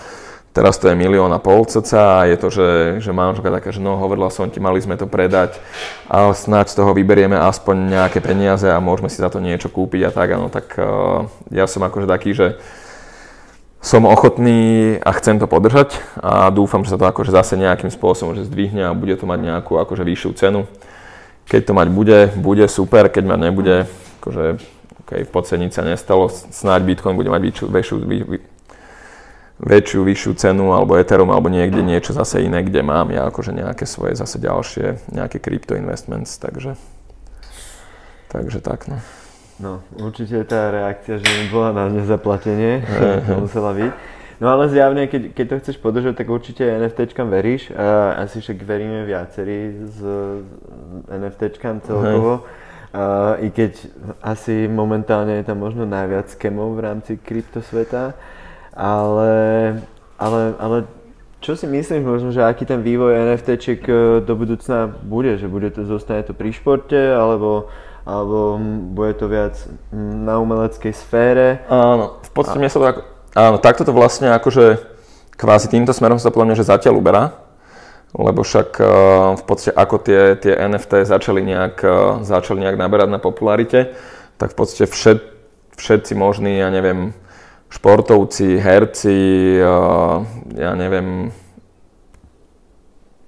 Teraz 0.50 0.82
to 0.82 0.90
je 0.90 0.98
milión 0.98 1.30
a 1.30 1.38
pol 1.38 1.62
cca 1.62 2.26
a 2.26 2.26
je 2.26 2.38
to, 2.42 2.50
že, 2.50 2.70
že 3.06 3.14
manželka 3.14 3.54
taká, 3.54 3.70
že 3.70 3.78
no 3.78 4.02
hovorila 4.02 4.34
som 4.34 4.50
ti, 4.50 4.58
mali 4.58 4.82
sme 4.82 4.98
to 4.98 5.06
predať 5.06 5.62
a 6.10 6.34
snáď 6.34 6.74
z 6.74 6.78
toho 6.82 6.92
vyberieme 6.98 7.38
aspoň 7.38 7.94
nejaké 7.94 8.18
peniaze 8.18 8.66
a 8.66 8.82
môžeme 8.82 9.14
si 9.14 9.22
za 9.22 9.30
to 9.30 9.38
niečo 9.38 9.70
kúpiť 9.70 10.10
a 10.10 10.12
tak, 10.12 10.34
ano, 10.34 10.50
tak 10.50 10.74
uh, 10.82 11.30
ja 11.54 11.70
som 11.70 11.86
akože 11.86 12.10
taký, 12.10 12.34
že 12.34 12.58
som 13.80 14.04
ochotný 14.04 15.00
a 15.00 15.12
chcem 15.16 15.40
to 15.40 15.48
podržať 15.48 15.96
a 16.20 16.52
dúfam, 16.52 16.84
že 16.84 16.92
sa 16.92 17.00
to 17.00 17.08
akože 17.08 17.32
zase 17.32 17.56
nejakým 17.56 17.88
spôsobom 17.88 18.36
že 18.36 18.44
zdvihne 18.44 18.92
a 18.92 18.98
bude 18.98 19.16
to 19.16 19.24
mať 19.24 19.40
nejakú 19.40 19.80
akože 19.80 20.04
vyššiu 20.04 20.32
cenu. 20.36 20.62
Keď 21.48 21.62
to 21.66 21.74
mať 21.74 21.88
bude, 21.90 22.20
bude 22.36 22.66
super, 22.68 23.08
keď 23.08 23.24
mať 23.26 23.40
nebude, 23.40 23.78
akože 24.22 24.60
okay, 25.08 25.24
v 25.26 25.32
podstate 25.32 25.66
sa 25.72 25.82
nestalo, 25.82 26.30
snáď 26.30 26.86
Bitcoin 26.86 27.18
bude 27.18 27.32
mať 27.32 27.42
väčšiu, 27.42 27.66
väčšiu, 27.72 27.96
väčšiu, 29.60 30.00
vyššiu 30.06 30.32
cenu, 30.38 30.76
alebo 30.76 31.00
Ethereum, 31.00 31.34
alebo 31.34 31.50
niekde 31.50 31.82
niečo 31.82 32.14
zase 32.14 32.46
iné, 32.46 32.62
kde 32.62 32.86
mám 32.86 33.10
ja 33.10 33.26
akože 33.32 33.56
nejaké 33.56 33.90
svoje 33.90 34.14
zase 34.14 34.38
ďalšie, 34.38 35.10
nejaké 35.10 35.42
crypto 35.42 35.74
investments, 35.74 36.38
takže, 36.38 36.78
takže 38.30 38.60
tak 38.62 38.86
no. 38.86 39.02
No, 39.60 39.84
určite 40.00 40.48
tá 40.48 40.72
reakcia, 40.72 41.20
že 41.20 41.52
bola 41.52 41.76
na 41.76 41.92
nezaplatenie, 41.92 42.80
musela 43.44 43.76
byť. 43.76 43.92
No 44.40 44.56
ale 44.56 44.72
zjavne, 44.72 45.04
keď, 45.12 45.36
keď 45.36 45.46
to 45.52 45.60
chceš 45.60 45.78
podržať, 45.84 46.16
tak 46.16 46.32
určite 46.32 46.64
NFTčkam 46.64 47.28
veríš. 47.28 47.76
A 47.76 48.24
asi 48.24 48.40
však 48.40 48.64
veríme 48.64 49.04
viacerí 49.04 49.84
z 49.84 50.00
NFTčkam 51.12 51.84
celkovo. 51.84 52.48
A, 52.96 53.36
I 53.44 53.52
keď 53.52 53.76
asi 54.24 54.72
momentálne 54.72 55.44
je 55.44 55.44
tam 55.44 55.60
možno 55.60 55.84
najviac 55.84 56.32
skemov 56.32 56.80
v 56.80 56.88
rámci 56.88 57.20
kryptosveta. 57.20 58.16
Ale, 58.72 59.36
ale, 60.16 60.42
ale 60.56 60.78
čo 61.44 61.60
si 61.60 61.68
myslíš 61.68 62.00
možno, 62.00 62.32
že 62.32 62.40
aký 62.40 62.64
ten 62.64 62.80
vývoj 62.80 63.36
NFTček 63.36 63.80
e, 63.88 63.94
do 64.24 64.34
budúcna 64.40 64.88
bude? 64.88 65.36
Že 65.36 65.48
bude 65.52 65.68
to, 65.72 65.84
zostane 65.84 66.24
to 66.24 66.32
pri 66.32 66.56
športe, 66.56 66.96
alebo, 66.96 67.68
alebo 68.10 68.58
bude 68.98 69.14
to 69.14 69.30
viac 69.30 69.54
na 69.94 70.42
umeleckej 70.42 70.94
sfére? 70.98 71.62
Áno, 71.70 72.18
v 72.26 72.32
podstate 72.34 72.58
mne 72.58 72.74
sa 72.74 72.82
to 72.82 72.88
ako 72.90 73.02
Áno, 73.38 73.62
takto 73.62 73.86
to 73.86 73.94
vlastne 73.94 74.34
akože 74.34 74.82
kvázi 75.38 75.70
týmto 75.70 75.94
smerom 75.94 76.18
sa 76.18 76.34
podľa 76.34 76.52
mňa, 76.52 76.60
že 76.60 76.72
zatiaľ 76.74 76.98
uberá, 76.98 77.38
lebo 78.18 78.42
však 78.42 78.70
uh, 78.82 78.88
v 79.38 79.44
podstate 79.46 79.78
ako 79.78 79.96
tie, 80.02 80.34
tie 80.42 80.54
NFT 80.58 81.06
začali 81.06 81.46
nejak, 81.46 81.76
uh, 81.86 81.94
začali 82.26 82.66
nejak 82.66 82.82
naberať 82.82 83.10
na 83.14 83.22
popularite, 83.22 83.94
tak 84.42 84.52
v 84.52 84.58
podstate 84.58 84.90
všet, 84.90 85.20
všetci 85.78 86.18
možní, 86.18 86.58
ja 86.58 86.74
neviem, 86.74 87.14
športovci, 87.70 88.58
herci, 88.58 89.62
uh, 89.62 90.26
ja 90.58 90.74
neviem, 90.74 91.30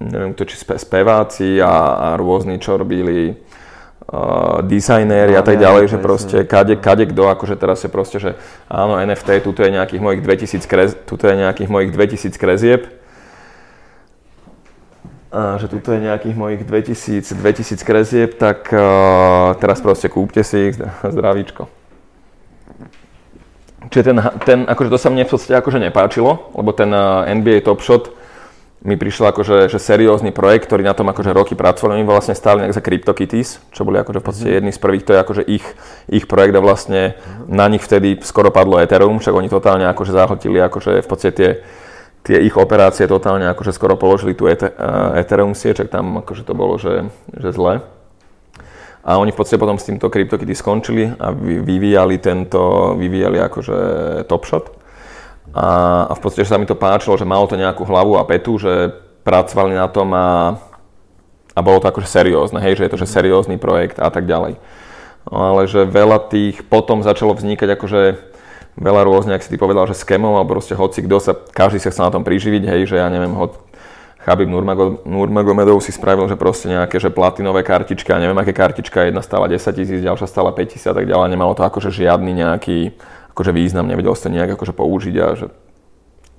neviem 0.01 0.33
to, 0.33 0.49
či 0.49 0.57
speváci 0.57 1.61
a, 1.61 1.93
a 1.93 2.07
rôzni, 2.17 2.57
čo 2.57 2.73
robili 2.73 3.37
uh, 4.09 4.65
dizajnéri 4.65 5.37
a 5.37 5.43
tak 5.45 5.61
ďalej, 5.61 5.93
že 5.93 5.97
proste 6.01 6.37
kade, 6.47 6.77
kade 6.81 7.05
kto, 7.09 7.29
akože 7.29 7.55
teraz 7.57 7.83
je 7.85 7.89
proste, 7.91 8.17
že 8.17 8.39
áno, 8.71 8.97
NFT, 8.97 9.45
tuto 9.45 9.61
je 9.61 9.71
nejakých 9.73 10.01
mojich 10.01 10.21
2000, 10.25 10.65
krez, 10.65 10.89
tuto 11.05 11.29
je 11.29 11.35
nejakých 11.37 11.69
mojich 11.69 11.91
2000 11.93 12.37
krezieb, 12.37 12.81
a 15.31 15.55
že 15.55 15.71
tuto 15.71 15.95
je 15.95 16.03
nejakých 16.03 16.35
mojich 16.35 16.61
2000, 16.67 17.23
2000 17.39 17.87
krezieb, 17.87 18.29
tak 18.35 18.67
uh, 18.75 19.55
teraz 19.63 19.79
proste 19.79 20.11
kúpte 20.11 20.43
si 20.43 20.71
ich, 20.71 20.75
zdravíčko. 21.15 21.71
Čiže 23.91 24.03
ten, 24.03 24.17
ten, 24.45 24.59
akože 24.67 24.91
to 24.91 24.99
sa 24.99 25.09
mne 25.09 25.23
v 25.25 25.31
podstate 25.31 25.55
akože 25.57 25.79
nepáčilo, 25.81 26.51
lebo 26.51 26.69
ten 26.75 26.91
uh, 26.91 27.23
NBA 27.31 27.63
Top 27.63 27.79
Shot 27.79 28.20
mi 28.81 28.97
prišiel 28.97 29.29
akože 29.29 29.69
že 29.69 29.77
seriózny 29.77 30.33
projekt, 30.33 30.65
ktorý 30.65 30.81
na 30.81 30.97
tom 30.97 31.05
akože 31.13 31.37
roky 31.37 31.53
pracovali. 31.53 32.01
Oni 32.01 32.05
vlastne 32.09 32.33
stáli 32.33 32.65
nejak 32.65 32.73
za 32.73 32.81
CryptoKitties, 32.81 33.61
čo 33.69 33.85
boli 33.85 34.01
akože 34.01 34.19
v 34.19 34.25
podstate 34.25 34.49
mm-hmm. 34.49 34.57
jedni 34.57 34.71
z 34.73 34.81
prvých, 34.81 35.05
to 35.05 35.11
je 35.13 35.19
akože 35.21 35.43
ich, 35.45 35.65
ich 36.09 36.25
projekt 36.25 36.57
a 36.57 36.65
vlastne 36.65 37.13
mm-hmm. 37.13 37.45
na 37.53 37.65
nich 37.69 37.85
vtedy 37.85 38.17
skoro 38.25 38.49
padlo 38.49 38.81
Ethereum, 38.81 39.21
však 39.21 39.37
oni 39.37 39.53
totálne 39.53 39.85
akože 39.85 40.11
zahltili 40.17 40.57
akože 40.65 41.05
v 41.05 41.07
podstate 41.07 41.33
tie, 41.37 41.49
tie 42.25 42.37
ich 42.41 42.57
operácie 42.57 43.05
totálne 43.05 43.45
akože 43.53 43.69
skoro 43.69 44.01
položili 44.01 44.33
tu 44.33 44.49
Ethereum 44.49 45.53
sieť, 45.53 45.85
tam 45.85 46.25
akože 46.25 46.41
to 46.41 46.53
bolo, 46.57 46.81
že, 46.81 47.05
že 47.37 47.53
zle. 47.53 47.85
A 49.01 49.17
oni 49.17 49.33
v 49.33 49.37
podstate 49.37 49.61
potom 49.61 49.77
s 49.77 49.85
týmto 49.85 50.09
CryptoKitty 50.09 50.53
skončili 50.57 51.09
a 51.21 51.33
vyvíjali 51.37 52.17
tento, 52.21 52.93
vyvíjali 52.97 53.41
akože 53.41 53.77
Topshot. 54.29 54.80
A, 55.51 56.11
v 56.15 56.19
podstate 56.19 56.47
sa 56.47 56.55
mi 56.55 56.67
to 56.67 56.79
páčilo, 56.79 57.19
že 57.19 57.27
malo 57.27 57.47
to 57.47 57.59
nejakú 57.59 57.83
hlavu 57.83 58.15
a 58.15 58.23
petu, 58.23 58.55
že 58.55 58.95
pracovali 59.27 59.75
na 59.75 59.87
tom 59.91 60.11
a, 60.15 60.55
a 61.53 61.59
bolo 61.59 61.83
to 61.83 61.91
akože 61.91 62.07
seriózne, 62.07 62.63
hej, 62.63 62.79
že 62.79 62.87
je 62.87 62.91
to 62.95 63.01
že 63.01 63.11
seriózny 63.11 63.59
projekt 63.59 63.99
a 63.99 64.07
tak 64.07 64.25
ďalej. 64.25 64.57
No, 65.29 65.37
ale 65.53 65.69
že 65.69 65.85
veľa 65.85 66.31
tých 66.31 66.65
potom 66.65 67.05
začalo 67.05 67.37
vznikať 67.37 67.77
akože 67.77 68.01
veľa 68.79 69.01
rôzne, 69.03 69.35
ak 69.35 69.43
si 69.43 69.53
ty 69.53 69.57
povedal, 69.59 69.85
že 69.85 69.99
skémov, 69.99 70.39
alebo 70.39 70.57
proste 70.57 70.73
hoci 70.73 71.03
kto 71.03 71.17
sa, 71.19 71.33
každý 71.35 71.83
sa 71.83 71.91
chcel 71.91 72.07
na 72.07 72.15
tom 72.15 72.23
priživiť, 72.23 72.63
hej, 72.65 72.81
že 72.87 72.95
ja 72.97 73.11
neviem, 73.11 73.35
ho, 73.35 73.51
Chabib 74.21 74.53
Nurmagomedov 75.05 75.81
si 75.81 75.89
spravil, 75.89 76.29
že 76.29 76.37
proste 76.37 76.69
nejaké 76.69 77.01
že 77.01 77.09
platinové 77.09 77.65
kartičky 77.65 78.13
a 78.13 78.21
neviem 78.21 78.37
aké 78.37 78.53
kartička, 78.53 79.09
jedna 79.09 79.25
stála 79.25 79.49
10 79.49 79.57
tisíc, 79.73 79.97
ďalšia 79.97 80.29
stála 80.29 80.53
5 80.53 80.61
tisíc 80.69 80.85
a 80.85 80.93
tak 80.93 81.09
ďalej, 81.09 81.33
nemalo 81.33 81.57
to 81.57 81.65
akože 81.65 81.89
žiadny 81.89 82.37
nejaký 82.37 82.93
akože 83.31 83.51
význam, 83.55 83.87
nevedel 83.87 84.13
si 84.13 84.27
to 84.27 84.29
nejak 84.29 84.59
akože 84.59 84.73
použiť 84.75 85.15
a 85.19 85.27
že 85.35 85.47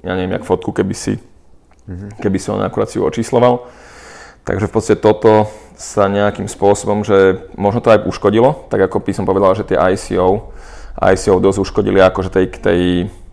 ja 0.03 0.13
neviem, 0.19 0.37
jak 0.37 0.49
fotku, 0.49 0.75
keby 0.75 0.95
si, 0.95 1.19
mm-hmm. 1.19 2.21
keby 2.21 2.39
si 2.39 2.49
on 2.51 2.61
akurát 2.61 2.91
si 2.91 2.99
očísloval. 2.99 3.67
Takže 4.43 4.67
v 4.67 4.73
podstate 4.75 4.99
toto 4.99 5.47
sa 5.79 6.11
nejakým 6.11 6.51
spôsobom, 6.51 7.07
že 7.07 7.47
možno 7.55 7.79
to 7.79 7.95
aj 7.95 8.03
uškodilo, 8.07 8.67
tak 8.67 8.83
ako 8.83 9.03
by 9.03 9.13
som 9.15 9.25
povedal, 9.27 9.55
že 9.55 9.63
tie 9.63 9.79
ICO, 9.79 10.51
ICO 10.99 11.39
dosť 11.39 11.59
uškodili 11.63 12.03
akože 12.03 12.31
tej, 12.31 12.47
tej 12.59 12.81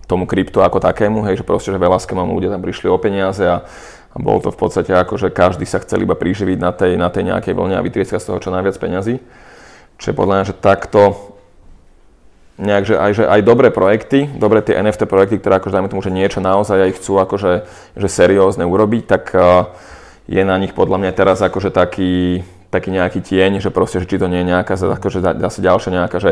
tomu 0.05 0.29
kryptu 0.29 0.61
ako 0.61 0.77
takému, 0.77 1.25
hej, 1.25 1.41
že 1.41 1.45
proste, 1.45 1.73
že 1.73 1.81
veľa 1.81 1.97
skémom 1.97 2.29
ľudia 2.29 2.53
tam 2.53 2.61
prišli 2.61 2.89
o 2.89 3.01
peniaze 3.01 3.41
a 3.41 3.65
a 4.09 4.17
bolo 4.17 4.41
to 4.41 4.49
v 4.49 4.57
podstate 4.57 4.89
ako, 4.89 5.21
že 5.21 5.29
každý 5.29 5.69
sa 5.69 5.77
chcel 5.85 6.01
iba 6.01 6.17
priživiť 6.17 6.57
na 6.57 6.71
tej, 6.73 6.97
na 6.97 7.13
tej 7.13 7.29
nejakej 7.29 7.53
vlne 7.53 7.77
a 7.77 7.85
vytrieskať 7.85 8.17
z 8.17 8.27
toho 8.33 8.41
čo 8.41 8.49
najviac 8.49 8.73
peňazí. 8.81 9.21
Čiže 10.01 10.17
podľa 10.17 10.33
mňa, 10.41 10.45
že 10.49 10.55
takto 10.57 11.01
nejak, 12.59 12.83
že 12.83 12.95
aj, 12.99 13.11
že 13.15 13.23
aj 13.23 13.41
dobré 13.47 13.71
projekty, 13.71 14.27
dobré 14.35 14.59
tie 14.59 14.75
NFT 14.75 15.07
projekty, 15.07 15.39
ktoré 15.39 15.63
akože 15.63 15.79
dajme 15.79 15.89
tomu, 15.89 16.03
že 16.03 16.11
niečo 16.11 16.43
naozaj 16.43 16.91
aj 16.91 16.91
chcú 16.99 17.13
akože 17.23 17.51
že 17.95 18.07
seriózne 18.11 18.67
urobiť, 18.67 19.03
tak 19.07 19.23
uh, 19.31 19.71
je 20.27 20.43
na 20.43 20.59
nich 20.59 20.75
podľa 20.75 20.99
mňa 20.99 21.11
teraz 21.15 21.39
akože 21.39 21.71
taký, 21.71 22.43
taký 22.67 22.91
nejaký 22.91 23.23
tieň, 23.23 23.63
že 23.63 23.71
proste, 23.71 24.03
že 24.03 24.11
či 24.11 24.19
to 24.19 24.27
nie 24.27 24.43
je 24.43 24.51
nejaká 24.51 24.75
akože 24.75 25.23
zase 25.23 25.59
ďalšia 25.63 25.91
nejaká, 26.03 26.17
že 26.19 26.31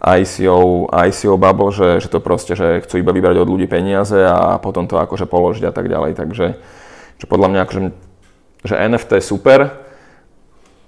ICO, 0.00 0.90
ICO 0.90 1.34
bubble, 1.38 1.70
že, 1.70 2.02
že 2.02 2.08
to 2.10 2.18
proste, 2.18 2.58
že 2.58 2.82
chcú 2.82 2.98
iba 2.98 3.14
vybrať 3.14 3.36
od 3.38 3.48
ľudí 3.48 3.70
peniaze 3.70 4.16
a 4.16 4.58
potom 4.58 4.90
to 4.90 4.98
akože 4.98 5.30
položiť 5.30 5.70
a 5.70 5.72
tak 5.72 5.86
ďalej, 5.86 6.18
takže 6.18 6.58
čo 7.22 7.26
podľa 7.30 7.48
mňa 7.52 7.60
akože, 7.64 7.80
že 8.64 8.74
NFT 8.80 9.10
je 9.20 9.24
super, 9.24 9.60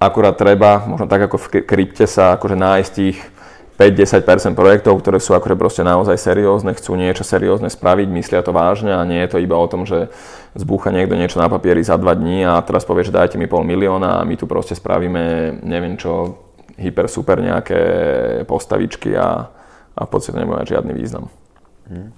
akurát 0.03 0.35
treba, 0.35 0.83
možno 0.89 1.07
tak 1.07 1.31
ako 1.31 1.37
v 1.39 1.47
krypte 1.63 2.11
sa 2.11 2.35
akože 2.35 2.57
nájsť 2.59 2.91
tých 2.91 3.19
5-10% 3.83 4.55
projektov, 4.55 5.03
ktoré 5.03 5.19
sú 5.19 5.35
akože 5.35 5.59
proste 5.59 5.83
naozaj 5.83 6.15
seriózne, 6.15 6.71
chcú 6.79 6.95
niečo 6.95 7.27
seriózne 7.27 7.67
spraviť, 7.67 8.07
myslia 8.15 8.47
to 8.47 8.55
vážne 8.55 8.95
a 8.95 9.03
nie 9.03 9.19
je 9.27 9.35
to 9.35 9.39
iba 9.43 9.59
o 9.59 9.67
tom, 9.67 9.83
že 9.83 10.15
zbúcha 10.55 10.95
niekto 10.95 11.19
niečo 11.19 11.43
na 11.43 11.51
papieri 11.51 11.83
za 11.83 11.99
dva 11.99 12.15
dní 12.15 12.47
a 12.47 12.63
teraz 12.63 12.87
povie, 12.87 13.03
že 13.03 13.17
dajte 13.17 13.35
mi 13.43 13.51
pol 13.51 13.67
milióna 13.67 14.23
a 14.23 14.27
my 14.27 14.39
tu 14.39 14.47
proste 14.47 14.79
spravíme 14.79 15.59
neviem 15.67 15.99
čo, 15.99 16.39
hyper 16.79 17.11
super 17.11 17.43
nejaké 17.43 17.81
postavičky 18.47 19.19
a, 19.19 19.51
a 19.99 20.01
v 20.07 20.09
podstate 20.09 20.47
mať 20.47 20.79
žiadny 20.79 20.93
význam. 20.95 21.27
Hmm. 21.91 22.15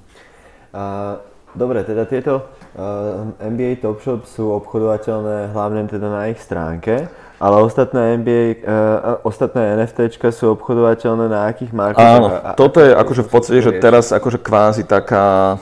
Uh... 0.69 1.33
Dobre, 1.55 1.87
teda 1.87 2.03
tieto 2.11 2.51
uh, 2.75 3.31
NBA 3.39 3.79
Top 3.79 4.03
Shop 4.03 4.27
sú 4.27 4.51
obchodovateľné 4.59 5.55
hlavne 5.55 5.87
teda 5.87 6.11
na 6.11 6.27
ich 6.27 6.43
stránke, 6.43 7.07
ale 7.45 7.61
ostatné 7.61 8.17
NBA, 8.17 8.41
uh, 8.41 8.49
eh, 8.49 9.29
ostatné 9.29 9.77
NFTčka 9.77 10.33
sú 10.33 10.57
obchodovateľné 10.57 11.29
na 11.29 11.53
akých 11.53 11.77
marketoch? 11.77 12.01
Áno, 12.01 12.27
a, 12.33 12.57
toto 12.57 12.81
je 12.81 12.97
akože 12.97 13.21
v 13.21 13.31
podstate, 13.31 13.61
že 13.61 13.73
teraz 13.85 14.09
akože 14.17 14.41
kvázi 14.41 14.89
taká 14.89 15.61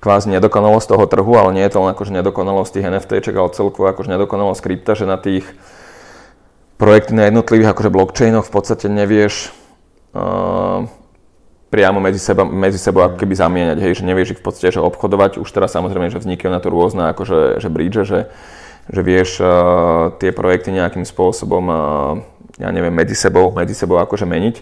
kvázi 0.00 0.32
nedokonalosť 0.32 0.96
toho 0.96 1.04
trhu, 1.06 1.32
ale 1.36 1.54
nie 1.54 1.64
je 1.68 1.76
to 1.76 1.84
len 1.84 1.92
akože 1.92 2.10
nedokonalosť 2.10 2.72
tých 2.72 2.88
NFTček, 2.88 3.34
ale 3.36 3.52
celkovo 3.52 3.86
akože 3.86 4.08
nedokonalosť 4.08 4.60
krypta, 4.64 4.96
že 4.96 5.04
na 5.04 5.20
tých 5.20 5.44
projekty 6.80 7.12
na 7.12 7.28
jednotlivých 7.28 7.76
akože 7.76 7.92
blockchainoch 7.92 8.48
v 8.48 8.52
podstate 8.56 8.88
nevieš 8.88 9.52
uh, 10.16 10.88
priamo 11.68 12.00
medzi, 12.00 12.16
seba, 12.16 12.48
medzi 12.48 12.80
sebou 12.80 13.04
ako 13.04 13.20
keby 13.20 13.36
zamieňať, 13.36 13.78
hej, 13.78 13.92
že 14.00 14.08
nevieš 14.08 14.28
ich 14.34 14.40
v 14.40 14.44
podstate 14.48 14.74
že 14.74 14.80
obchodovať. 14.80 15.36
Už 15.36 15.52
teraz 15.52 15.76
samozrejme, 15.76 16.08
že 16.08 16.18
vznikajú 16.18 16.48
na 16.48 16.64
to 16.64 16.72
rôzne 16.72 17.12
akože, 17.12 17.60
že 17.60 17.68
bridge, 17.68 18.02
že, 18.08 18.32
že 18.90 19.00
vieš 19.06 19.38
uh, 19.38 20.12
tie 20.18 20.34
projekty 20.34 20.74
nejakým 20.74 21.06
spôsobom, 21.06 21.64
uh, 21.70 21.76
ja 22.58 22.74
neviem, 22.74 22.90
medzi 22.90 23.14
sebou, 23.14 23.54
medzi 23.54 23.72
sebou 23.72 24.02
akože 24.02 24.26
meniť. 24.26 24.56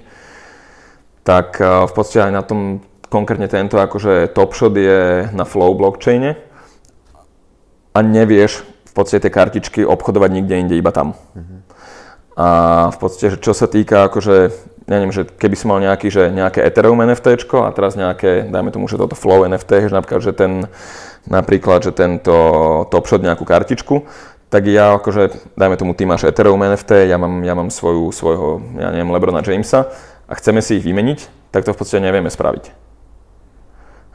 Tak 1.24 1.48
uh, 1.58 1.88
v 1.88 1.92
podstate 1.96 2.28
aj 2.28 2.32
na 2.32 2.44
tom 2.44 2.84
konkrétne 3.08 3.48
tento 3.48 3.80
akože 3.80 4.36
Topshot 4.36 4.76
je 4.76 5.32
na 5.32 5.48
Flow 5.48 5.72
blockchaine 5.72 6.36
a 7.96 7.98
nevieš 8.04 8.62
v 8.62 8.92
podstate 8.92 9.26
tie 9.26 9.32
kartičky 9.32 9.80
obchodovať 9.82 10.30
nikde 10.30 10.54
inde, 10.60 10.74
iba 10.76 10.92
tam. 10.92 11.16
Mm-hmm. 11.16 11.58
A 12.38 12.48
v 12.94 12.96
podstate, 13.00 13.40
čo 13.40 13.56
sa 13.56 13.66
týka 13.66 14.06
akože 14.12 14.52
ja 14.88 14.96
neviem, 14.96 15.12
že 15.12 15.28
keby 15.28 15.52
si 15.52 15.68
mal 15.68 15.84
nejaký, 15.84 16.08
že 16.08 16.32
nejaké 16.32 16.64
Ethereum 16.64 16.96
NFT 17.04 17.52
a 17.60 17.70
teraz 17.76 17.92
nejaké, 17.92 18.48
dajme 18.48 18.72
tomu, 18.72 18.88
že 18.88 18.96
toto 18.96 19.12
Flow 19.12 19.44
NFT, 19.44 19.92
že 19.92 19.94
napríklad, 19.94 20.20
že 20.24 20.32
ten, 20.32 20.64
napríklad, 21.28 21.84
že 21.84 21.92
tento 21.92 22.32
Topshot 22.88 23.20
nejakú 23.20 23.44
kartičku, 23.44 24.08
tak 24.48 24.64
ja 24.64 24.96
akože, 24.96 25.52
dajme 25.60 25.76
tomu, 25.76 25.92
ty 25.92 26.08
máš 26.08 26.24
Ethereum 26.24 26.64
NFT, 26.64 27.04
ja 27.04 27.20
mám, 27.20 27.44
ja 27.44 27.52
mám 27.52 27.68
svoju, 27.68 28.16
svojho, 28.16 28.64
ja 28.80 28.88
neviem, 28.88 29.12
Lebrona 29.12 29.44
Jamesa 29.44 29.92
a 30.24 30.32
chceme 30.40 30.64
si 30.64 30.80
ich 30.80 30.84
vymeniť, 30.88 31.52
tak 31.52 31.68
to 31.68 31.76
v 31.76 31.78
podstate 31.84 32.00
nevieme 32.00 32.32
spraviť. 32.32 32.72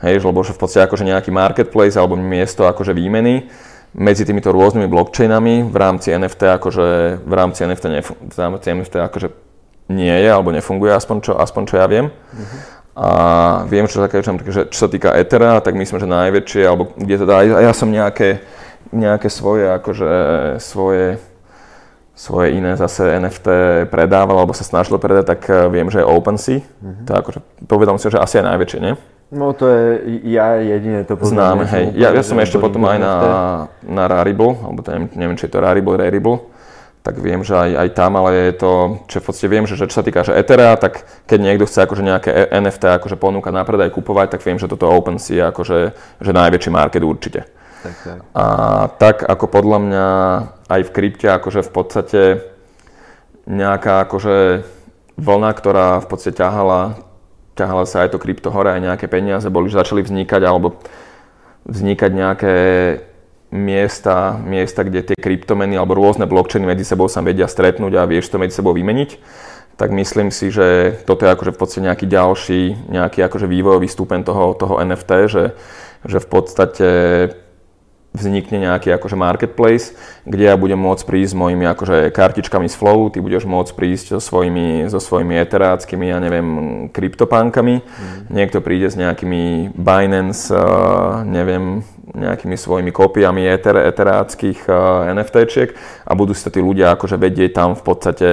Hej, 0.02 0.26
lebo 0.26 0.42
že 0.42 0.58
v 0.58 0.60
podstate 0.60 0.90
akože 0.90 1.06
nejaký 1.06 1.30
marketplace 1.30 2.02
alebo 2.02 2.18
miesto 2.18 2.66
akože 2.66 2.98
výmeny 2.98 3.46
medzi 3.94 4.26
týmito 4.26 4.50
rôznymi 4.50 4.90
blockchainami 4.90 5.70
v 5.70 5.76
rámci 5.78 6.10
NFT 6.10 6.50
akože 6.50 6.86
v 7.22 7.34
rámci 7.38 7.62
NFT, 7.62 7.86
nefun- 7.94 8.20
v 8.26 8.38
rámci 8.42 8.68
NFT 8.74 8.94
akože 9.00 9.53
nie 9.92 10.14
je 10.14 10.30
alebo 10.30 10.52
nefunguje, 10.56 10.94
aspoň 10.96 11.18
čo, 11.24 11.34
aspoň 11.36 11.64
čo 11.68 11.76
ja 11.80 11.88
viem. 11.88 12.08
Uh-huh. 12.10 12.60
A 12.94 13.08
viem, 13.66 13.90
čo, 13.90 14.06
také, 14.06 14.22
že, 14.22 14.70
čo 14.70 14.80
sa 14.86 14.88
týka 14.88 15.18
Ethera, 15.18 15.58
tak 15.66 15.74
myslím, 15.74 15.98
že 15.98 16.06
najväčšie, 16.06 16.62
alebo 16.62 16.94
kde 16.94 17.26
teda 17.26 17.34
aj 17.42 17.46
ja 17.66 17.74
som 17.74 17.90
nejaké, 17.90 18.46
nejaké 18.94 19.34
svoje, 19.34 19.66
akože 19.66 20.12
svoje, 20.62 21.18
svoje 22.14 22.48
iné 22.54 22.78
zase 22.78 23.18
NFT 23.18 23.48
predával, 23.90 24.38
alebo 24.38 24.54
sa 24.54 24.62
snažil 24.62 25.02
predať, 25.02 25.26
tak 25.34 25.42
eh, 25.50 25.66
viem, 25.74 25.90
že 25.90 26.06
je 26.06 26.08
OpenSea. 26.08 26.62
Uh-huh. 26.62 27.04
To 27.10 27.12
akože, 27.18 27.40
povedal 27.66 27.98
si, 27.98 28.14
že 28.14 28.22
asi 28.22 28.38
je 28.40 28.46
najväčšie, 28.46 28.80
nie? 28.80 28.94
No 29.34 29.50
to 29.58 29.66
je, 29.66 29.86
ja 30.30 30.62
jedine 30.62 31.02
to 31.10 31.18
poznám. 31.18 31.66
Znám, 31.66 31.74
hej. 31.74 31.86
Ja, 31.98 32.14
ja 32.14 32.22
som 32.22 32.38
ešte 32.38 32.62
potom 32.62 32.86
aj 32.86 33.02
na, 33.02 33.14
na 33.82 34.06
Rarible, 34.06 34.54
alebo 34.62 34.86
to 34.86 34.94
neviem, 34.94 35.10
neviem, 35.18 35.38
či 35.42 35.50
je 35.50 35.58
to 35.58 35.66
Rarible, 35.66 35.98
Rarible, 35.98 36.53
tak 37.04 37.20
viem, 37.20 37.44
že 37.44 37.52
aj, 37.52 37.72
aj 37.84 37.90
tam, 38.00 38.16
ale 38.16 38.32
je 38.32 38.64
to, 38.64 38.72
čo 39.12 39.20
v 39.20 39.26
podstate 39.28 39.52
viem, 39.52 39.68
že, 39.68 39.76
že 39.76 39.92
čo 39.92 40.00
sa 40.00 40.08
týka 40.08 40.24
že 40.24 40.40
Ethera, 40.40 40.72
tak 40.80 41.04
keď 41.28 41.40
niekto 41.44 41.68
chce 41.68 41.84
akože 41.84 42.00
nejaké 42.00 42.32
NFT 42.48 42.84
akože 42.96 43.20
ponúkať 43.20 43.52
na 43.52 43.68
predaj, 43.68 43.92
kupovať, 43.92 44.40
tak 44.40 44.42
viem, 44.48 44.56
že 44.56 44.72
toto 44.72 44.88
OpenSea 44.88 45.36
je 45.36 45.44
akože, 45.52 45.80
že 46.24 46.32
najväčší 46.32 46.72
market 46.72 47.04
určite. 47.04 47.52
Tak, 47.84 47.96
tak. 48.08 48.18
A 48.32 48.46
tak 48.96 49.16
ako 49.28 49.46
podľa 49.52 49.80
mňa 49.84 50.08
aj 50.72 50.82
v 50.88 50.94
krypte 50.96 51.28
akože 51.28 51.68
v 51.68 51.72
podstate 51.76 52.22
nejaká 53.44 54.08
akože 54.08 54.64
vlna, 55.20 55.52
ktorá 55.60 55.88
v 56.00 56.08
podstate 56.08 56.40
ťahala, 56.40 57.04
ťahala 57.60 57.84
sa 57.84 58.08
aj 58.08 58.16
to 58.16 58.24
krypto 58.24 58.48
hore, 58.48 58.72
aj 58.72 58.80
nejaké 58.80 59.12
peniaze 59.12 59.52
boli, 59.52 59.68
že 59.68 59.84
začali 59.84 60.08
vznikať 60.08 60.42
alebo 60.48 60.80
vznikať 61.68 62.12
nejaké 62.16 62.56
miesta, 63.54 64.42
miesta, 64.42 64.82
kde 64.82 65.14
tie 65.14 65.18
kryptomeny 65.18 65.78
alebo 65.78 65.94
rôzne 65.94 66.26
blockchainy 66.26 66.66
medzi 66.66 66.82
sebou 66.82 67.06
sa 67.06 67.22
vedia 67.22 67.46
stretnúť 67.46 67.94
a 68.02 68.10
vieš 68.10 68.34
to 68.34 68.42
medzi 68.42 68.58
sebou 68.58 68.74
vymeniť, 68.74 69.22
tak 69.78 69.94
myslím 69.94 70.34
si, 70.34 70.50
že 70.50 70.98
toto 71.06 71.30
je 71.30 71.34
akože 71.34 71.54
v 71.54 71.60
podstate 71.62 71.86
nejaký 71.86 72.06
ďalší, 72.10 72.62
nejaký 72.90 73.22
akože 73.22 73.46
vývojový 73.46 73.86
stupeň 73.86 74.26
toho, 74.26 74.58
toho 74.58 74.82
NFT, 74.82 75.12
že, 75.30 75.44
že 76.02 76.18
v 76.18 76.28
podstate 76.28 76.90
vznikne 78.14 78.70
nejaký 78.70 78.94
akože 78.94 79.18
marketplace, 79.18 79.98
kde 80.24 80.46
ja 80.46 80.56
budem 80.56 80.78
môcť 80.78 81.02
prísť 81.02 81.34
s 81.34 81.40
mojimi 81.40 81.66
akože 81.66 82.14
kartičkami 82.14 82.70
z 82.70 82.76
Flow, 82.78 83.10
ty 83.10 83.18
budeš 83.18 83.50
môcť 83.50 83.74
prísť 83.74 84.06
so 84.16 84.20
svojimi, 84.22 84.86
so 84.86 85.02
svojimi 85.02 85.34
eteráckými, 85.42 86.14
ja 86.14 86.22
neviem, 86.22 86.48
kryptopánkami, 86.94 87.82
mm. 87.82 88.30
niekto 88.30 88.62
príde 88.62 88.94
s 88.94 88.96
nejakými 88.96 89.74
Binance, 89.74 90.54
uh, 90.54 91.26
neviem, 91.26 91.82
nejakými 92.14 92.54
svojimi 92.54 92.94
kópiami 92.94 93.50
eter, 93.50 93.82
eteráckých 93.82 94.70
uh, 94.70 95.10
NFTčiek 95.18 95.74
a 96.06 96.12
budú 96.14 96.38
sa 96.38 96.54
tí 96.54 96.62
ľudia 96.62 96.94
akože 96.94 97.18
vedieť 97.18 97.58
tam 97.58 97.74
v 97.74 97.82
podstate 97.82 98.28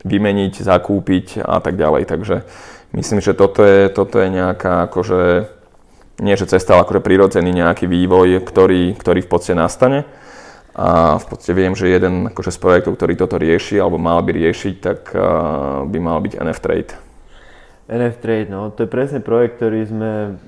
vymeniť, 0.00 0.64
zakúpiť 0.64 1.44
a 1.44 1.60
tak 1.60 1.76
ďalej, 1.76 2.08
takže 2.08 2.48
myslím, 2.96 3.20
že 3.20 3.36
toto 3.36 3.60
je, 3.60 3.92
toto 3.92 4.16
je 4.16 4.32
nejaká 4.32 4.88
akože 4.88 5.59
nie 6.20 6.36
že 6.36 6.46
cesta, 6.46 6.76
ale 6.76 6.84
akože 6.84 7.00
prirodzený 7.00 7.50
nejaký 7.56 7.88
vývoj, 7.88 8.44
ktorý, 8.44 8.94
ktorý 8.94 9.24
v 9.24 9.30
podstate 9.32 9.56
nastane. 9.56 10.04
A 10.70 11.18
v 11.18 11.26
podstate 11.26 11.56
viem, 11.58 11.74
že 11.74 11.90
jeden 11.90 12.30
akože 12.30 12.54
z 12.54 12.58
projektov, 12.62 12.94
ktorý 12.94 13.18
toto 13.18 13.40
rieši, 13.40 13.82
alebo 13.82 13.98
mal 13.98 14.22
by 14.22 14.30
riešiť, 14.30 14.74
tak 14.78 15.10
by 15.90 15.98
mal 15.98 16.22
byť 16.22 16.38
NF 16.38 16.60
Trade. 16.62 16.92
NF 17.90 18.22
Trade, 18.22 18.46
no, 18.54 18.70
to 18.70 18.86
je 18.86 18.88
presne 18.88 19.18
projekt, 19.18 19.58
ktorý 19.58 19.82
sme 19.82 20.38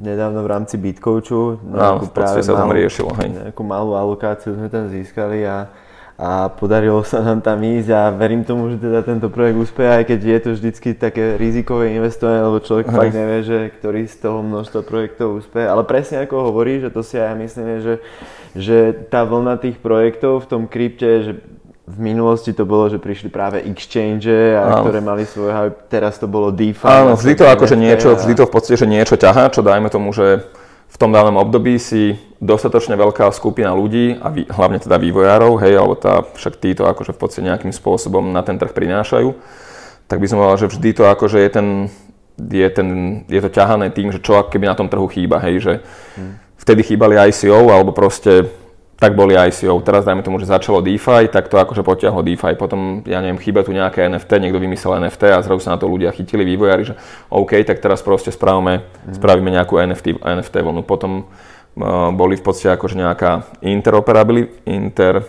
nedávno 0.00 0.40
v 0.40 0.48
rámci 0.48 0.80
Bitcoachu, 0.80 1.60
no, 1.60 2.00
v 2.00 2.08
podstate 2.08 2.40
sa 2.40 2.56
tam 2.56 2.72
riešilo, 2.72 3.12
hej. 3.20 3.36
Nejakú 3.36 3.62
malú 3.68 3.92
alokáciu 3.92 4.56
sme 4.56 4.72
tam 4.72 4.88
získali 4.88 5.44
a 5.44 5.68
a 6.16 6.48
podarilo 6.48 7.04
sa 7.04 7.20
nám 7.20 7.44
tam 7.44 7.60
ísť 7.60 7.92
a 7.92 8.08
verím 8.08 8.40
tomu, 8.40 8.72
že 8.72 8.80
teda 8.80 9.04
tento 9.04 9.28
projekt 9.28 9.60
úspeje, 9.60 10.00
aj 10.00 10.04
keď 10.08 10.20
je 10.24 10.38
to 10.40 10.50
vždycky 10.56 10.88
také 10.96 11.36
rizikové 11.36 11.92
investovanie, 11.92 12.40
lebo 12.40 12.64
človek 12.64 12.88
fakt 12.88 13.12
nevie, 13.12 13.44
že 13.44 13.58
ktorý 13.76 14.08
z 14.08 14.16
toho 14.24 14.40
množstva 14.40 14.80
projektov 14.80 15.44
úspeje. 15.44 15.68
Ale 15.68 15.84
presne 15.84 16.24
ako 16.24 16.48
hovorí, 16.48 16.80
že 16.80 16.88
to 16.88 17.04
si 17.04 17.20
aj 17.20 17.36
myslím, 17.36 17.66
že, 17.84 17.94
že 18.56 18.78
tá 19.12 19.28
vlna 19.28 19.60
tých 19.60 19.76
projektov 19.76 20.48
v 20.48 20.48
tom 20.48 20.62
krypte, 20.64 21.10
že 21.20 21.32
v 21.86 21.98
minulosti 22.00 22.50
to 22.56 22.64
bolo, 22.64 22.88
že 22.88 22.96
prišli 22.96 23.28
práve 23.28 23.62
exchange, 23.62 24.26
a 24.56 24.82
ktoré 24.82 25.04
mali 25.04 25.22
svoj 25.22 25.52
hype, 25.52 25.78
teraz 25.86 26.16
to 26.16 26.26
bolo 26.26 26.48
DeFi. 26.48 26.82
Áno, 26.82 27.14
vždy 27.14 27.38
to 27.38 27.46
akože 27.46 27.76
niečo, 27.76 28.16
vždy 28.16 28.34
to 28.40 28.48
v 28.48 28.52
podstate, 28.56 28.80
že 28.80 28.88
niečo 28.90 29.14
ťahá, 29.14 29.52
čo 29.54 29.62
dajme 29.62 29.86
tomu, 29.92 30.10
že 30.10 30.48
v 30.86 30.96
tom 30.96 31.10
danom 31.12 31.36
období 31.36 31.76
si 31.76 32.16
dostatočne 32.40 32.96
veľká 32.96 33.28
skupina 33.32 33.72
ľudí, 33.72 34.16
a 34.20 34.28
vý, 34.28 34.44
hlavne 34.48 34.80
teda 34.80 35.00
vývojárov, 35.00 35.60
hej, 35.64 35.74
alebo 35.76 35.96
tá, 35.96 36.24
však 36.24 36.60
títo 36.60 36.84
akože 36.88 37.16
v 37.16 37.20
podstate 37.20 37.44
nejakým 37.48 37.72
spôsobom 37.72 38.32
na 38.32 38.44
ten 38.44 38.56
trh 38.60 38.72
prinášajú, 38.72 39.32
tak 40.06 40.20
by 40.20 40.26
som 40.28 40.38
povedal, 40.38 40.60
že 40.62 40.72
vždy 40.72 40.90
to 40.94 41.02
akože 41.08 41.38
je 41.42 41.50
ten, 41.50 41.68
je, 42.38 42.68
ten, 42.70 42.88
je 43.26 43.40
to 43.40 43.50
ťahané 43.50 43.90
tým, 43.90 44.12
že 44.12 44.20
čo 44.20 44.38
keby 44.46 44.68
na 44.68 44.76
tom 44.78 44.86
trhu 44.86 45.08
chýba, 45.08 45.40
hej, 45.42 45.60
že 45.60 45.74
hmm. 46.16 46.34
vtedy 46.60 46.80
chýbali 46.84 47.16
ICO, 47.32 47.72
alebo 47.72 47.90
proste 47.96 48.52
tak 48.96 49.12
boli 49.12 49.36
ICO. 49.36 49.76
Teraz 49.84 50.08
dajme 50.08 50.24
tomu, 50.24 50.40
že 50.40 50.48
začalo 50.48 50.80
DeFi, 50.80 51.28
tak 51.28 51.52
to 51.52 51.60
akože 51.60 51.84
potiahlo 51.84 52.24
DeFi. 52.24 52.56
Potom, 52.56 53.04
ja 53.04 53.20
neviem, 53.20 53.36
chýba 53.36 53.60
tu 53.60 53.76
nejaké 53.76 54.08
NFT, 54.08 54.40
niekto 54.40 54.56
vymyslel 54.56 55.04
NFT 55.04 55.36
a 55.36 55.44
zrazu 55.44 55.60
sa 55.68 55.76
na 55.76 55.78
to 55.80 55.84
ľudia 55.84 56.08
chytili, 56.16 56.48
vývojári, 56.48 56.88
že 56.88 56.94
OK, 57.28 57.60
tak 57.68 57.84
teraz 57.84 58.00
proste 58.00 58.32
spravíme, 58.32 58.80
mm. 58.80 59.20
spravíme 59.20 59.52
nejakú 59.52 59.76
NFT, 59.76 60.16
NFT 60.16 60.64
vlnu. 60.64 60.80
Potom 60.88 61.28
uh, 61.28 62.08
boli 62.16 62.40
v 62.40 62.44
podstate 62.44 62.72
akože 62.72 62.96
nejaká 62.96 63.44
interoperability, 63.60 64.64
inter, 64.64 65.28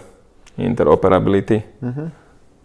interoperability. 0.55 1.59
Mm-hmm. 1.83 2.07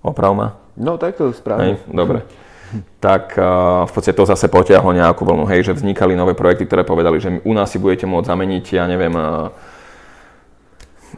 Oprav 0.06 0.32
ma? 0.38 0.48
No, 0.78 1.02
tak 1.02 1.18
to 1.18 1.34
správne. 1.34 1.82
dobre. 1.90 2.22
tak 3.02 3.34
uh, 3.34 3.84
v 3.84 3.90
podstate 3.90 4.14
to 4.14 4.22
zase 4.22 4.46
potiahlo 4.46 4.94
nejakú 4.94 5.26
vlnu, 5.26 5.50
hej, 5.50 5.66
že 5.66 5.74
vznikali 5.74 6.14
nové 6.14 6.38
projekty, 6.38 6.62
ktoré 6.62 6.86
povedali, 6.86 7.18
že 7.18 7.42
u 7.42 7.52
nás 7.58 7.74
si 7.74 7.82
budete 7.82 8.06
môcť 8.06 8.30
zameniť, 8.30 8.64
ja 8.70 8.86
neviem, 8.86 9.12
uh, 9.18 9.50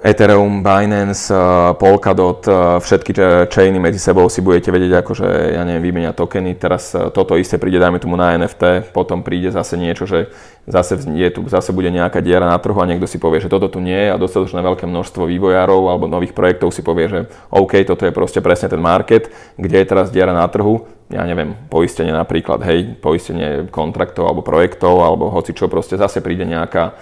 Ethereum, 0.05 0.61
Binance, 0.61 1.33
eh, 1.33 1.39
Polkadot, 1.81 2.45
eh, 2.45 2.53
všetky 2.77 3.17
chainy 3.49 3.81
medzi 3.81 3.97
sebou 3.97 4.29
si 4.29 4.45
budete 4.45 4.69
vedieť 4.69 5.01
akože, 5.01 5.57
ja 5.57 5.65
neviem, 5.65 5.81
vymeniať 5.81 6.13
tokeny. 6.13 6.61
Teraz 6.61 6.93
eh, 6.93 7.09
toto 7.09 7.41
isté 7.41 7.57
príde, 7.57 7.81
dajme 7.81 7.97
tomu 7.97 8.13
na 8.21 8.37
NFT, 8.37 8.93
potom 8.93 9.25
príde 9.25 9.49
zase 9.49 9.81
niečo, 9.81 10.05
že 10.05 10.29
zase, 10.69 11.01
je 11.09 11.29
tu, 11.33 11.49
zase 11.49 11.73
bude 11.73 11.89
nejaká 11.89 12.21
diera 12.21 12.45
na 12.45 12.61
trhu 12.61 12.77
a 12.77 12.85
niekto 12.85 13.09
si 13.09 13.17
povie, 13.17 13.41
že 13.41 13.49
toto 13.49 13.73
tu 13.73 13.81
nie 13.81 13.97
je 13.97 14.13
a 14.13 14.21
dostatočné 14.21 14.61
veľké 14.61 14.85
množstvo 14.85 15.25
vývojárov 15.25 15.89
alebo 15.89 16.05
nových 16.05 16.37
projektov 16.37 16.69
si 16.69 16.85
povie, 16.85 17.09
že 17.09 17.21
OK, 17.49 17.81
toto 17.89 18.05
je 18.05 18.13
proste 18.13 18.45
presne 18.45 18.69
ten 18.69 18.85
market, 18.85 19.33
kde 19.57 19.81
je 19.81 19.87
teraz 19.89 20.13
diera 20.13 20.37
na 20.37 20.45
trhu, 20.53 20.85
ja 21.09 21.25
neviem, 21.25 21.57
poistenie 21.73 22.13
napríklad, 22.13 22.61
hej, 22.61 23.01
poistenie 23.01 23.73
kontraktov 23.73 24.29
alebo 24.29 24.45
projektov 24.45 25.01
alebo 25.01 25.33
hoci 25.33 25.57
čo, 25.57 25.65
proste 25.73 25.97
zase 25.97 26.21
príde 26.21 26.45
nejaká 26.45 26.93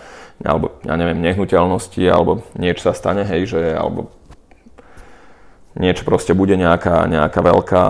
alebo 0.43 0.79
ja 0.83 0.99
neviem, 0.99 1.23
nehnuteľnosti, 1.23 2.03
alebo 2.07 2.43
niečo 2.59 2.91
sa 2.91 2.93
stane, 2.93 3.23
hej, 3.23 3.47
že, 3.47 3.63
alebo 3.73 4.11
niečo 5.79 6.05
proste 6.05 6.37
bude 6.37 6.59
nejaká, 6.59 7.09
nejaká 7.09 7.41
veľká, 7.41 7.85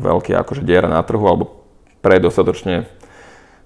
veľký 0.00 0.32
akože 0.32 0.62
diera 0.64 0.88
na 0.88 1.02
trhu, 1.04 1.26
alebo 1.26 1.66
pre 2.00 2.22
dostatočne 2.22 2.88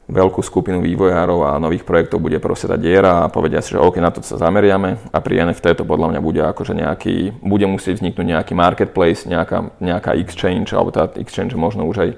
veľkú 0.06 0.38
skupinu 0.38 0.78
vývojárov 0.86 1.38
a 1.42 1.58
nových 1.58 1.82
projektov 1.82 2.22
bude 2.22 2.38
proste 2.38 2.70
tá 2.70 2.78
diera 2.78 3.26
a 3.26 3.30
povedia 3.30 3.58
si, 3.58 3.74
že 3.74 3.82
OK, 3.82 3.98
na 3.98 4.14
to 4.14 4.22
sa 4.22 4.38
zameriame 4.38 5.02
a 5.10 5.18
pri 5.18 5.42
NFT 5.50 5.82
to 5.82 5.84
podľa 5.84 6.14
mňa 6.14 6.20
bude 6.22 6.42
akože 6.46 6.78
nejaký, 6.78 7.42
bude 7.42 7.66
musieť 7.66 7.98
vzniknúť 7.98 8.26
nejaký 8.38 8.54
marketplace, 8.54 9.26
nejaká, 9.26 9.74
nejaká 9.82 10.14
exchange, 10.14 10.70
alebo 10.78 10.94
tá 10.94 11.10
exchange 11.18 11.58
možno 11.58 11.90
už 11.90 12.06
aj, 12.06 12.10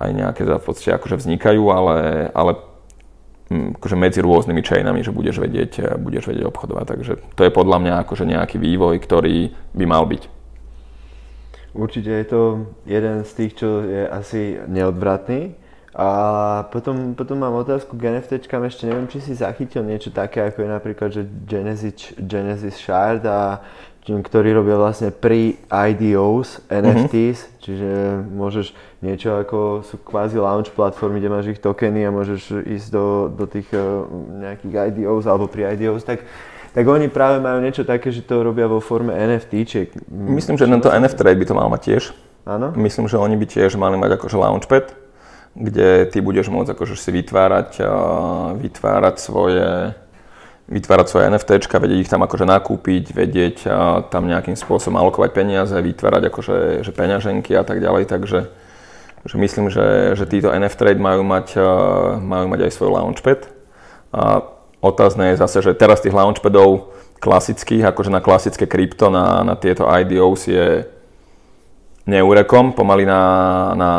aj 0.00 0.10
nejaké 0.16 0.48
v 0.48 0.64
podstate 0.64 0.96
akože 0.96 1.20
vznikajú, 1.20 1.64
ale, 1.68 1.96
ale 2.32 2.56
akože 3.50 3.96
medzi 3.98 4.22
rôznymi 4.22 4.62
chainami, 4.62 5.02
že 5.02 5.10
budeš 5.10 5.42
vedieť, 5.42 5.72
eh, 5.82 5.84
budeš 5.98 6.30
vedieť 6.30 6.46
obchodovať. 6.46 6.84
Takže 6.86 7.12
to 7.34 7.42
je 7.42 7.50
podľa 7.50 7.78
mňa 7.82 7.94
akože 8.06 8.24
nejaký 8.24 8.56
vývoj, 8.62 9.02
ktorý 9.02 9.50
by 9.74 9.84
mal 9.84 10.06
byť. 10.06 10.22
Určite 11.70 12.10
je 12.10 12.26
to 12.26 12.42
jeden 12.86 13.22
z 13.22 13.30
tých, 13.34 13.52
čo 13.62 13.86
je 13.86 14.02
asi 14.06 14.58
neodvratný. 14.66 15.54
A 15.90 16.08
potom, 16.70 17.18
potom 17.18 17.42
mám 17.42 17.54
otázku 17.58 17.98
k 17.98 18.14
NFTčkám, 18.14 18.62
ešte 18.62 18.86
neviem, 18.86 19.10
či 19.10 19.18
si 19.18 19.34
zachytil 19.34 19.82
niečo 19.82 20.14
také, 20.14 20.46
ako 20.46 20.62
je 20.62 20.70
napríklad, 20.70 21.10
že 21.10 21.26
Genesis, 21.26 22.14
Genesis 22.14 22.78
Shard 22.78 23.26
a 23.26 23.58
ktorí 24.18 24.50
robia 24.50 24.74
vlastne 24.74 25.14
pre-IDOs, 25.14 26.66
NFTs, 26.66 27.38
mm-hmm. 27.38 27.58
čiže 27.62 27.90
môžeš 28.34 28.66
niečo 29.04 29.38
ako 29.38 29.86
sú 29.86 30.02
kvázi 30.02 30.42
launch 30.42 30.74
platformy, 30.74 31.22
kde 31.22 31.30
máš 31.30 31.46
ich 31.54 31.62
tokeny 31.62 32.02
a 32.02 32.10
môžeš 32.10 32.66
ísť 32.66 32.88
do, 32.90 33.30
do 33.30 33.46
tých 33.46 33.70
uh, 33.70 34.02
nejakých 34.42 34.74
IDOs 34.90 35.30
alebo 35.30 35.46
pre-IDOs, 35.46 36.02
tak 36.02 36.26
tak 36.70 36.86
oni 36.86 37.10
práve 37.10 37.42
majú 37.42 37.58
niečo 37.58 37.82
také, 37.82 38.14
že 38.14 38.22
to 38.22 38.46
robia 38.46 38.70
vo 38.70 38.78
forme 38.78 39.10
NFTčiek. 39.10 39.90
Myslím, 40.06 40.54
že 40.54 40.70
tento 40.70 40.86
NFT 40.86 41.18
by 41.26 41.44
to 41.46 41.54
mal 41.58 41.66
mať 41.66 41.80
tiež. 41.82 42.02
Áno? 42.46 42.70
Myslím, 42.78 43.10
že 43.10 43.18
oni 43.18 43.34
by 43.34 43.46
tiež 43.50 43.74
mali 43.74 43.98
mať 43.98 44.14
akože 44.14 44.38
launchpad, 44.38 44.94
kde 45.58 46.06
ty 46.14 46.22
budeš 46.22 46.46
môcť 46.46 46.78
akože 46.78 46.94
si 46.94 47.10
vytvárať, 47.10 47.82
uh, 47.82 48.54
vytvárať 48.54 49.14
svoje 49.18 49.98
vytvárať 50.70 51.06
svoje 51.10 51.28
NFTčka, 51.34 51.82
vedieť 51.82 51.98
ich 52.06 52.10
tam 52.10 52.22
akože 52.22 52.46
nakúpiť, 52.46 53.10
vedieť 53.10 53.56
a 53.66 54.06
tam 54.06 54.30
nejakým 54.30 54.54
spôsobom 54.54 55.02
alokovať 55.02 55.30
peniaze, 55.34 55.74
vytvárať 55.74 56.30
akože 56.30 56.56
že 56.86 56.92
peňaženky 56.94 57.58
a 57.58 57.66
tak 57.66 57.82
ďalej, 57.82 58.06
takže 58.06 58.46
že 59.20 59.36
myslím, 59.36 59.68
že, 59.68 60.16
že 60.16 60.24
títo 60.24 60.48
NFT 60.48 60.78
trade 60.80 61.02
majú 61.02 61.20
mať, 61.26 61.60
majú 62.24 62.46
mať 62.48 62.60
aj 62.64 62.72
svoj 62.72 62.90
launchpad. 62.96 63.52
A 64.16 64.40
otázne 64.80 65.34
je 65.34 65.42
zase, 65.44 65.60
že 65.60 65.76
teraz 65.76 66.00
tých 66.00 66.16
launchpadov 66.16 66.96
klasických, 67.20 67.84
akože 67.92 68.08
na 68.08 68.24
klasické 68.24 68.64
krypto, 68.64 69.12
na, 69.12 69.44
na 69.44 69.54
tieto 69.60 69.84
IDOs 69.84 70.48
je 70.48 70.88
neúrekom, 72.08 72.72
pomaly 72.72 73.04
na, 73.04 73.22
na 73.76 73.90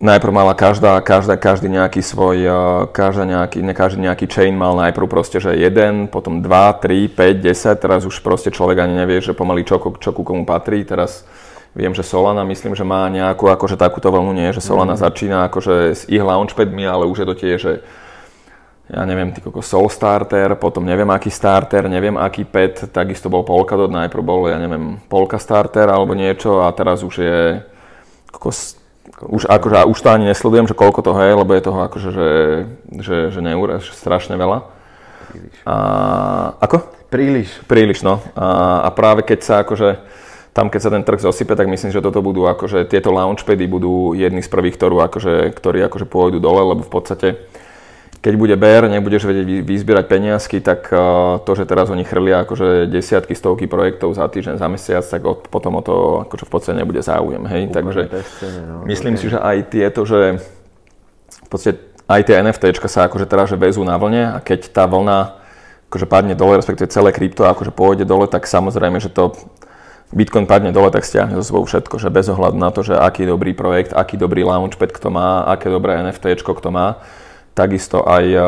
najprv 0.00 0.32
mala 0.32 0.56
každá, 0.56 0.96
každá, 1.04 1.36
každý 1.36 1.68
nejaký 1.68 2.00
svoj, 2.00 2.36
eh, 2.40 2.52
každá 2.90 3.28
nejaký, 3.28 3.60
ne, 3.60 3.76
každý 3.76 4.00
nejaký 4.00 4.26
chain 4.32 4.56
mal 4.56 4.72
najprv 4.72 5.06
proste, 5.06 5.38
že 5.38 5.52
jeden, 5.52 6.08
potom 6.08 6.40
2, 6.40 6.72
3, 6.80 7.06
5, 7.12 7.44
10, 7.44 7.76
teraz 7.76 8.08
už 8.08 8.24
proste 8.24 8.48
človek 8.48 8.80
ani 8.80 8.96
nevie, 8.96 9.20
že 9.20 9.36
pomaly 9.36 9.62
čo, 9.62 9.76
čo 10.00 10.10
ku 10.16 10.24
komu 10.24 10.48
patrí, 10.48 10.82
teraz 10.88 11.28
viem, 11.76 11.92
že 11.92 12.00
Solana 12.02 12.42
myslím, 12.48 12.72
že 12.72 12.82
má 12.82 13.06
nejakú 13.12 13.46
akože 13.52 13.76
takúto 13.76 14.08
vlnu, 14.08 14.32
nie, 14.32 14.48
že 14.56 14.64
Solana 14.64 14.96
mm. 14.96 15.02
začína 15.04 15.38
akože 15.52 15.74
s 15.92 16.02
ich 16.08 16.24
launchpadmi, 16.24 16.82
ale 16.88 17.04
už 17.04 17.22
je 17.22 17.26
to 17.28 17.34
tie, 17.36 17.54
že 17.60 17.72
ja 18.90 19.06
neviem, 19.06 19.30
ty 19.30 19.38
koko 19.38 19.62
Soul 19.62 19.86
Starter, 19.86 20.58
potom 20.58 20.82
neviem 20.82 21.06
aký 21.14 21.30
starter, 21.30 21.86
neviem 21.86 22.18
aký 22.18 22.42
pet, 22.42 22.90
takisto 22.90 23.30
bol 23.30 23.46
Polkadot, 23.46 23.86
najprv 23.86 24.22
bol, 24.24 24.50
ja 24.50 24.58
neviem, 24.58 24.98
Polka 25.06 25.38
Starter 25.38 25.86
alebo 25.86 26.18
niečo 26.18 26.66
a 26.66 26.74
teraz 26.74 27.06
už 27.06 27.22
je 27.22 27.62
kokos 28.34 28.79
už, 29.28 29.44
akože, 29.44 29.84
už 29.84 29.98
to 30.00 30.08
ani 30.08 30.24
nesledujem, 30.32 30.64
že 30.64 30.78
koľko 30.78 31.04
toho 31.04 31.20
je, 31.20 31.32
lebo 31.36 31.50
je 31.52 31.62
toho 31.64 31.80
akože, 31.84 32.08
že, 32.12 32.30
že, 33.04 33.16
že 33.28 33.40
neúra, 33.44 33.80
že 33.80 33.92
strašne 33.92 34.40
veľa. 34.40 34.64
Príliš. 35.30 35.56
A, 35.68 35.76
ako? 36.56 36.76
Príliš. 37.12 37.50
Príliš, 37.68 38.00
no. 38.00 38.24
A, 38.32 38.80
a 38.86 38.88
práve 38.94 39.26
keď 39.26 39.40
sa 39.44 39.54
akože, 39.60 40.00
tam 40.56 40.72
keď 40.72 40.80
sa 40.80 40.90
ten 40.90 41.04
trh 41.04 41.20
zosype, 41.20 41.52
tak 41.52 41.68
myslím, 41.68 41.92
že 41.92 42.02
toto 42.02 42.24
budú 42.24 42.48
akože, 42.48 42.88
tieto 42.88 43.12
launchpady 43.12 43.64
budú 43.68 44.16
jedni 44.16 44.40
z 44.40 44.50
prvých, 44.50 44.80
ktorú 44.80 45.04
akože, 45.04 45.52
ktorí 45.52 45.84
akože 45.86 46.06
pôjdu 46.08 46.40
dole, 46.40 46.64
lebo 46.64 46.82
v 46.82 46.92
podstate 46.92 47.28
keď 48.20 48.34
bude 48.36 48.52
bear, 48.60 48.84
nebudeš 48.84 49.24
vedieť 49.24 49.64
vyzbierať 49.64 50.04
peniazky, 50.04 50.60
tak 50.60 50.92
uh, 50.92 51.40
to, 51.40 51.52
že 51.56 51.64
teraz 51.64 51.88
oni 51.88 52.04
chrlia 52.04 52.44
akože 52.44 52.84
desiatky, 52.84 53.32
stovky 53.32 53.64
projektov 53.64 54.12
za 54.12 54.28
týždeň, 54.28 54.60
za 54.60 54.68
mesiac, 54.68 55.04
tak 55.04 55.24
od, 55.24 55.48
potom 55.48 55.80
o 55.80 55.82
to 55.82 56.28
akože 56.28 56.44
v 56.44 56.50
podstate 56.52 56.76
nebude 56.76 57.00
záujem. 57.00 57.40
Hej? 57.48 57.72
Takže 57.72 58.12
cene, 58.36 58.60
no. 58.68 58.84
myslím 58.84 59.16
okay. 59.16 59.22
si, 59.24 59.26
že 59.32 59.38
aj 59.40 59.56
tieto, 59.72 60.04
že 60.04 60.36
v 61.32 61.48
podstate 61.48 61.80
aj 62.10 62.20
tie 62.28 62.44
NFTčka 62.44 62.88
sa 62.92 63.08
akože 63.08 63.24
teraz 63.24 63.48
že 63.48 63.56
vezú 63.56 63.80
na 63.88 63.96
vlne 63.96 64.36
a 64.36 64.38
keď 64.44 64.68
tá 64.68 64.84
vlna 64.84 65.40
akože 65.88 66.06
padne 66.06 66.36
dole, 66.36 66.60
respektíve 66.60 66.92
celé 66.92 67.16
krypto 67.16 67.48
akože 67.48 67.72
pôjde 67.72 68.04
dole, 68.04 68.28
tak 68.28 68.44
samozrejme, 68.44 69.00
že 69.00 69.08
to 69.08 69.32
Bitcoin 70.10 70.44
padne 70.44 70.74
dole, 70.74 70.90
tak 70.90 71.06
stiahne 71.06 71.38
zo 71.38 71.46
sebou 71.46 71.62
všetko, 71.62 72.02
že 72.02 72.10
bez 72.10 72.26
ohľadu 72.26 72.58
na 72.58 72.74
to, 72.74 72.82
že 72.82 72.98
aký 72.98 73.24
dobrý 73.24 73.54
projekt, 73.54 73.94
aký 73.94 74.18
dobrý 74.18 74.42
launchpad 74.42 74.90
kto 74.90 75.08
má, 75.08 75.46
aké 75.46 75.70
dobré 75.70 76.02
NFTčko 76.02 76.58
kto 76.58 76.74
má, 76.74 76.98
takisto 77.54 78.06
aj 78.06 78.24
uh, 78.34 78.44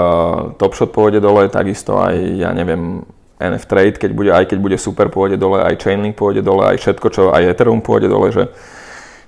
Topshot 0.56 0.94
pôjde 0.94 1.18
dole, 1.18 1.50
takisto 1.50 1.98
aj, 1.98 2.14
ja 2.38 2.50
neviem, 2.54 3.02
NF 3.42 3.66
Trade, 3.66 3.98
keď 3.98 4.10
bude, 4.14 4.30
aj 4.30 4.44
keď 4.54 4.58
bude 4.62 4.78
super, 4.78 5.10
pôjde 5.10 5.36
dole, 5.36 5.58
aj 5.62 5.82
Chainlink 5.82 6.14
pôjde 6.14 6.46
dole, 6.46 6.62
aj 6.62 6.78
všetko, 6.78 7.06
čo 7.10 7.22
aj 7.34 7.50
Ethereum 7.50 7.82
pôjde 7.82 8.06
dole, 8.06 8.30
že, 8.30 8.54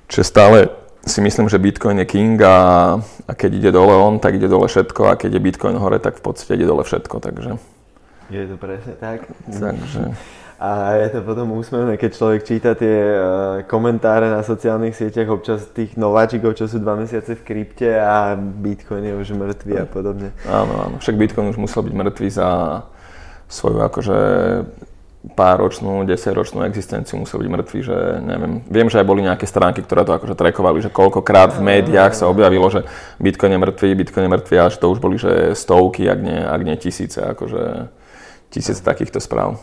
že 0.07 0.23
stále 0.23 0.71
si 1.05 1.21
myslím, 1.21 1.51
že 1.51 1.59
Bitcoin 1.59 2.01
je 2.01 2.07
king 2.09 2.41
a, 2.41 2.97
a 3.03 3.33
keď 3.35 3.51
ide 3.61 3.71
dole 3.75 3.93
on, 3.93 4.23
tak 4.23 4.39
ide 4.39 4.49
dole 4.49 4.71
všetko 4.71 5.13
a 5.13 5.19
keď 5.19 5.37
je 5.37 5.45
Bitcoin 5.45 5.77
hore, 5.77 5.99
tak 5.99 6.17
v 6.17 6.23
podstate 6.25 6.57
ide 6.57 6.71
dole 6.71 6.87
všetko, 6.87 7.21
takže... 7.21 7.59
Je 8.33 8.49
to 8.49 8.57
presne 8.57 8.97
tak. 8.97 9.29
Takže... 9.53 10.17
A 10.55 10.97
je 11.03 11.19
to 11.19 11.21
potom 11.27 11.51
úsmevné, 11.59 11.99
keď 11.99 12.11
človek 12.15 12.41
číta 12.47 12.79
tie 12.79 12.95
uh, 12.95 13.21
komentáre 13.67 14.31
na 14.31 14.47
sociálnych 14.47 14.95
sieťach 14.95 15.27
občas 15.27 15.67
tých 15.75 15.99
nováčikov, 15.99 16.55
čo 16.55 16.71
sú 16.71 16.79
dva 16.79 16.95
mesiace 16.95 17.35
v 17.35 17.43
krypte 17.43 17.91
a 17.99 18.39
Bitcoin 18.39 19.03
je 19.03 19.15
už 19.19 19.35
mŕtvý 19.35 19.75
a 19.83 19.87
podobne. 19.91 20.31
Áno, 20.47 20.75
áno. 20.79 20.97
Však 21.03 21.19
Bitcoin 21.19 21.51
už 21.51 21.59
musel 21.59 21.83
byť 21.85 21.95
mŕtvý 21.95 22.29
za 22.31 22.49
svoju 23.51 23.79
akože 23.83 24.19
pár 25.33 25.57
ročnú, 25.57 26.05
desaťročnú 26.05 26.69
existenciu 26.69 27.17
musel 27.17 27.41
byť 27.41 27.49
mŕtvy, 27.49 27.79
že 27.81 27.97
neviem. 28.21 28.61
Viem, 28.69 28.93
že 28.93 29.01
aj 29.01 29.09
boli 29.09 29.25
nejaké 29.25 29.49
stránky, 29.49 29.81
ktoré 29.81 30.05
to 30.05 30.13
akože 30.13 30.37
trekovali, 30.37 30.85
že 30.85 30.93
koľkokrát 30.93 31.57
v 31.57 31.65
médiách 31.65 32.13
sa 32.13 32.29
objavilo, 32.29 32.69
že 32.69 32.85
Bitcoin 33.17 33.57
je 33.57 33.63
mŕtvý, 33.65 33.89
Bitcoin 33.97 34.29
je 34.29 34.35
mŕtvý, 34.37 34.57
až 34.61 34.77
to 34.77 34.93
už 34.93 35.01
boli, 35.01 35.17
že 35.17 35.57
stovky, 35.57 36.05
ak 36.13 36.21
nie, 36.21 36.37
ak 36.37 36.61
nie 36.61 36.77
tisíce, 36.77 37.25
akože 37.25 37.89
tisíc 38.53 38.85
takýchto 38.85 39.17
správ. 39.17 39.57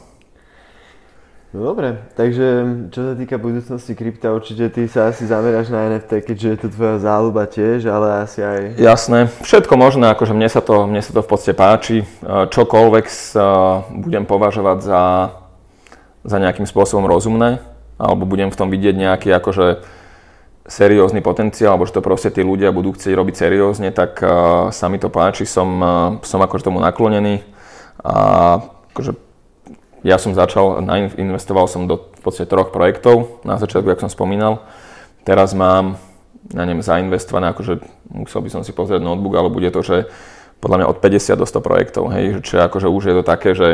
No 1.52 1.68
dobre, 1.68 2.00
takže 2.16 2.64
čo 2.96 3.12
sa 3.12 3.14
týka 3.20 3.36
budúcnosti 3.36 3.92
krypta, 3.92 4.32
určite 4.32 4.72
ty 4.72 4.88
sa 4.88 5.12
asi 5.12 5.28
zameráš 5.28 5.68
na 5.68 5.92
NFT, 5.92 6.24
keďže 6.24 6.48
je 6.48 6.58
to 6.64 6.68
tvoja 6.72 7.04
záľuba 7.04 7.44
tiež, 7.44 7.92
ale 7.92 8.24
asi 8.24 8.40
aj... 8.40 8.80
Jasné, 8.80 9.28
všetko 9.44 9.76
možné, 9.76 10.16
akože 10.16 10.32
mne 10.32 10.48
sa 10.48 10.64
to, 10.64 10.88
mne 10.88 11.04
sa 11.04 11.12
to 11.12 11.20
v 11.20 11.28
podstate 11.28 11.60
páči. 11.60 12.08
Čokoľvek 12.24 13.06
sa 13.12 13.84
budem 13.92 14.24
považovať 14.24 14.80
za, 14.80 15.04
za 16.24 16.38
nejakým 16.40 16.64
spôsobom 16.64 17.04
rozumné, 17.04 17.60
alebo 18.00 18.24
budem 18.24 18.48
v 18.48 18.56
tom 18.56 18.72
vidieť 18.72 18.96
nejaký 18.96 19.36
akože 19.36 19.84
seriózny 20.72 21.20
potenciál, 21.20 21.76
alebo 21.76 21.84
že 21.84 22.00
to 22.00 22.00
proste 22.00 22.32
tí 22.32 22.48
ľudia 22.48 22.72
budú 22.72 22.96
chcieť 22.96 23.12
robiť 23.12 23.36
seriózne, 23.36 23.92
tak 23.92 24.24
uh, 24.24 24.72
sa 24.72 24.88
mi 24.88 25.04
to 25.04 25.12
páči, 25.12 25.44
som, 25.44 25.68
som 26.24 26.40
akože 26.40 26.64
tomu 26.64 26.80
naklonený 26.80 27.44
a 28.00 28.16
akože 28.96 29.31
ja 30.02 30.18
som 30.18 30.34
začal, 30.34 30.82
investoval 31.18 31.70
som 31.70 31.86
do 31.86 32.12
v 32.22 32.22
podstate 32.22 32.50
troch 32.50 32.70
projektov, 32.70 33.42
na 33.42 33.58
začiatku, 33.58 33.90
ako 33.90 34.06
som 34.06 34.14
spomínal. 34.14 34.62
Teraz 35.26 35.54
mám, 35.58 35.98
ja 36.54 36.64
neviem, 36.66 36.86
zainvestované, 36.86 37.54
akože 37.54 37.82
musel 38.14 38.42
by 38.46 38.50
som 38.50 38.62
si 38.62 38.74
pozrieť 38.74 39.02
notebook, 39.02 39.34
ale 39.38 39.50
bude 39.50 39.70
to, 39.74 39.82
že 39.82 40.10
podľa 40.62 40.86
mňa 40.86 40.88
od 40.90 40.98
50 41.02 41.42
do 41.42 41.46
100 41.50 41.66
projektov, 41.66 42.04
hej, 42.14 42.42
čiže 42.46 42.62
akože 42.70 42.88
už 42.90 43.04
je 43.10 43.14
to 43.18 43.24
také, 43.26 43.52
že 43.58 43.70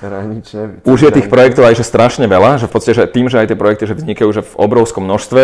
Hranične. 0.00 0.80
Už 0.88 1.04
je 1.04 1.12
tých 1.12 1.28
projektov 1.28 1.68
aj 1.68 1.76
že 1.76 1.84
strašne 1.84 2.24
veľa, 2.24 2.56
že 2.56 2.64
v 2.64 2.72
podstate 2.72 2.96
že 2.96 3.04
tým, 3.04 3.28
že 3.28 3.36
aj 3.36 3.52
tie 3.52 3.58
projekty 3.58 3.84
že 3.84 3.92
vznikajú 4.00 4.32
že 4.32 4.40
v 4.40 4.56
obrovskom 4.56 5.04
množstve 5.04 5.42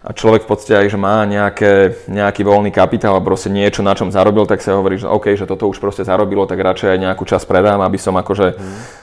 a 0.00 0.10
človek 0.16 0.48
v 0.48 0.48
podstate 0.48 0.74
aj, 0.80 0.86
že 0.88 0.96
má 0.96 1.20
nejaké, 1.28 2.00
nejaký 2.08 2.40
voľný 2.40 2.72
kapitál 2.72 3.12
a 3.12 3.20
proste 3.20 3.52
niečo, 3.52 3.84
na 3.84 3.92
čom 3.92 4.08
zarobil, 4.08 4.48
tak 4.48 4.64
sa 4.64 4.72
hovorí, 4.72 4.96
že 4.96 5.04
OK, 5.04 5.36
že 5.36 5.44
toto 5.44 5.68
už 5.68 5.76
proste 5.76 6.08
zarobilo, 6.08 6.48
tak 6.48 6.64
radšej 6.64 6.96
aj 6.96 6.98
nejakú 7.12 7.28
časť 7.28 7.44
predám, 7.44 7.84
aby 7.84 8.00
som 8.00 8.16
akože 8.16 8.56
hmm 8.56 9.00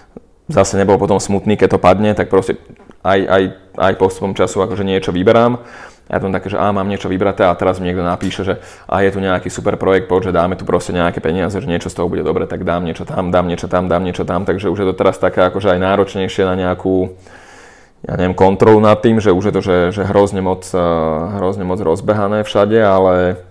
zase 0.47 0.79
nebol 0.79 0.95
potom 0.95 1.19
smutný, 1.19 1.59
keď 1.59 1.75
to 1.75 1.79
padne, 1.79 2.11
tak 2.15 2.31
proste 2.31 2.59
aj, 3.03 3.19
aj, 3.27 3.43
aj 3.77 3.93
postupom 3.99 4.35
času 4.35 4.63
akože 4.63 4.83
niečo 4.83 5.11
vyberám. 5.11 5.59
Ja 6.07 6.23
tam 6.23 6.31
také, 6.31 6.47
že 6.47 6.55
á, 6.55 6.71
mám 6.71 6.87
niečo 6.87 7.11
vybraté 7.11 7.43
a 7.43 7.51
teraz 7.51 7.83
mi 7.83 7.91
niekto 7.91 7.99
napíše, 7.99 8.47
že 8.47 8.63
a 8.87 9.03
je 9.03 9.11
tu 9.11 9.19
nejaký 9.19 9.51
super 9.51 9.75
projekt, 9.75 10.07
poď, 10.07 10.31
že 10.31 10.37
dáme 10.39 10.55
tu 10.55 10.63
proste 10.63 10.95
nejaké 10.95 11.19
peniaze, 11.19 11.59
že 11.59 11.67
niečo 11.67 11.91
z 11.91 11.99
toho 11.99 12.07
bude 12.07 12.23
dobre, 12.23 12.47
tak 12.47 12.63
dám 12.63 12.87
niečo 12.87 13.03
tam, 13.03 13.27
dám 13.27 13.43
niečo 13.43 13.67
tam, 13.67 13.91
dám 13.91 14.07
niečo 14.07 14.23
tam, 14.23 14.47
takže 14.47 14.71
už 14.71 14.79
je 14.79 14.87
to 14.87 14.95
teraz 14.95 15.19
také 15.19 15.43
akože 15.43 15.75
aj 15.75 15.79
náročnejšie 15.83 16.47
na 16.47 16.55
nejakú 16.55 17.11
ja 18.07 18.13
neviem, 18.15 18.37
kontrolu 18.37 18.79
nad 18.79 19.03
tým, 19.03 19.19
že 19.19 19.35
už 19.35 19.51
je 19.51 19.53
to 19.57 19.61
že, 19.65 19.77
že 19.99 20.03
hrozne, 20.07 20.39
moc, 20.39 20.63
hrozne 21.35 21.67
moc 21.67 21.81
rozbehané 21.83 22.47
všade, 22.47 22.79
ale 22.79 23.43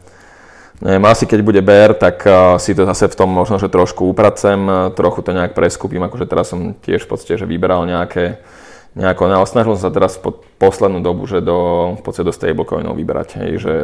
Neviem, 0.77 1.05
asi 1.09 1.25
keď 1.25 1.41
bude 1.41 1.61
BR, 1.65 1.97
tak 1.97 2.21
uh, 2.29 2.61
si 2.61 2.77
to 2.77 2.85
zase 2.85 3.09
v 3.09 3.17
tom 3.17 3.33
možno, 3.33 3.57
že 3.57 3.73
trošku 3.73 4.05
upracem, 4.13 4.61
uh, 4.69 4.93
trochu 4.93 5.25
to 5.25 5.33
nejak 5.33 5.57
preskúpim, 5.57 6.05
akože 6.05 6.29
teraz 6.29 6.53
som 6.53 6.77
tiež 6.77 7.09
v 7.09 7.11
podstate, 7.17 7.41
že 7.41 7.49
vyberal 7.49 7.89
nejaké, 7.89 8.45
nejako, 8.93 9.33
no, 9.33 9.41
snažil 9.49 9.73
som 9.81 9.89
sa 9.89 9.95
teraz 9.95 10.21
po 10.21 10.37
poslednú 10.61 11.01
dobu, 11.01 11.25
že 11.25 11.41
do, 11.41 11.93
v 11.97 12.03
podstate 12.05 12.29
do 12.29 12.37
stablecoinov 12.37 12.93
vybrať, 12.93 13.29
hej, 13.41 13.53
že 13.57 13.75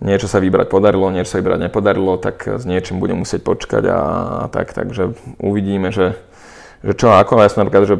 niečo 0.00 0.24
sa 0.24 0.40
vybrať 0.40 0.72
podarilo, 0.72 1.12
niečo 1.12 1.36
sa 1.36 1.44
vybrať 1.44 1.68
nepodarilo, 1.68 2.16
tak 2.16 2.48
s 2.48 2.64
niečím 2.64 2.96
budem 2.96 3.20
musieť 3.20 3.44
počkať 3.44 3.84
a, 3.92 4.00
a 4.44 4.46
tak, 4.48 4.72
takže 4.72 5.12
uvidíme, 5.36 5.92
že, 5.92 6.16
že 6.80 6.96
čo 6.96 7.12
ako, 7.12 7.44
ja 7.44 7.52
som 7.52 7.68
napríklad, 7.68 7.92
že 7.92 7.96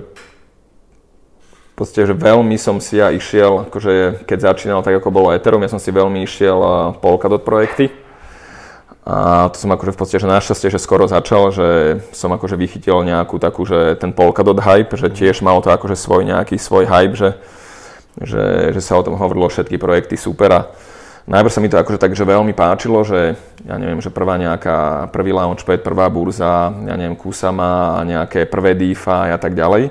podstate, 1.81 2.13
že 2.13 2.15
veľmi 2.15 2.61
som 2.61 2.77
si 2.85 3.01
ja 3.01 3.09
išiel, 3.09 3.73
akože 3.73 4.25
keď 4.29 4.53
začínal 4.53 4.85
tak 4.85 5.01
ako 5.01 5.09
bolo 5.09 5.33
Ethereum, 5.33 5.65
ja 5.65 5.73
som 5.73 5.81
si 5.81 5.89
veľmi 5.89 6.21
išiel 6.21 6.61
Polkadot 7.01 7.41
projekty. 7.41 7.89
A 9.03 9.51
to 9.51 9.59
som 9.59 9.73
akože 9.75 9.91
v 9.91 9.99
podstate, 9.99 10.23
že 10.23 10.31
našťastie, 10.31 10.69
že 10.71 10.79
skoro 10.79 11.11
začal, 11.11 11.51
že 11.51 11.99
som 12.15 12.31
akože 12.31 12.55
vychytil 12.55 13.03
nejakú 13.03 13.43
takú, 13.43 13.67
že 13.67 13.99
ten 13.99 14.15
Polkadot 14.15 14.61
hype, 14.63 14.95
že 14.95 15.11
tiež 15.11 15.43
mal 15.43 15.59
to 15.59 15.75
akože 15.75 15.99
svoj 15.99 16.23
nejaký 16.23 16.55
svoj 16.55 16.87
hype, 16.87 17.19
že, 17.19 17.35
že, 18.23 18.71
že 18.77 18.81
sa 18.85 19.01
o 19.01 19.03
tom 19.03 19.19
hovorilo 19.19 19.51
všetky 19.51 19.75
projekty 19.75 20.15
super 20.15 20.51
a 20.55 20.61
najprv 21.27 21.51
sa 21.51 21.59
mi 21.59 21.73
to 21.73 21.83
akože 21.83 21.99
tak, 21.99 22.15
že 22.15 22.23
veľmi 22.23 22.55
páčilo, 22.55 23.03
že 23.03 23.35
ja 23.67 23.75
neviem, 23.75 23.99
že 23.99 24.15
prvá 24.15 24.39
nejaká, 24.39 25.11
prvý 25.11 25.35
launchpad, 25.35 25.83
prvá 25.83 26.07
burza, 26.07 26.71
ja 26.71 26.95
neviem, 26.95 27.19
Kusama 27.19 27.99
a 27.99 28.07
nejaké 28.07 28.47
prvé 28.47 28.79
DeFi 28.79 29.35
a 29.35 29.39
tak 29.41 29.59
ďalej 29.59 29.91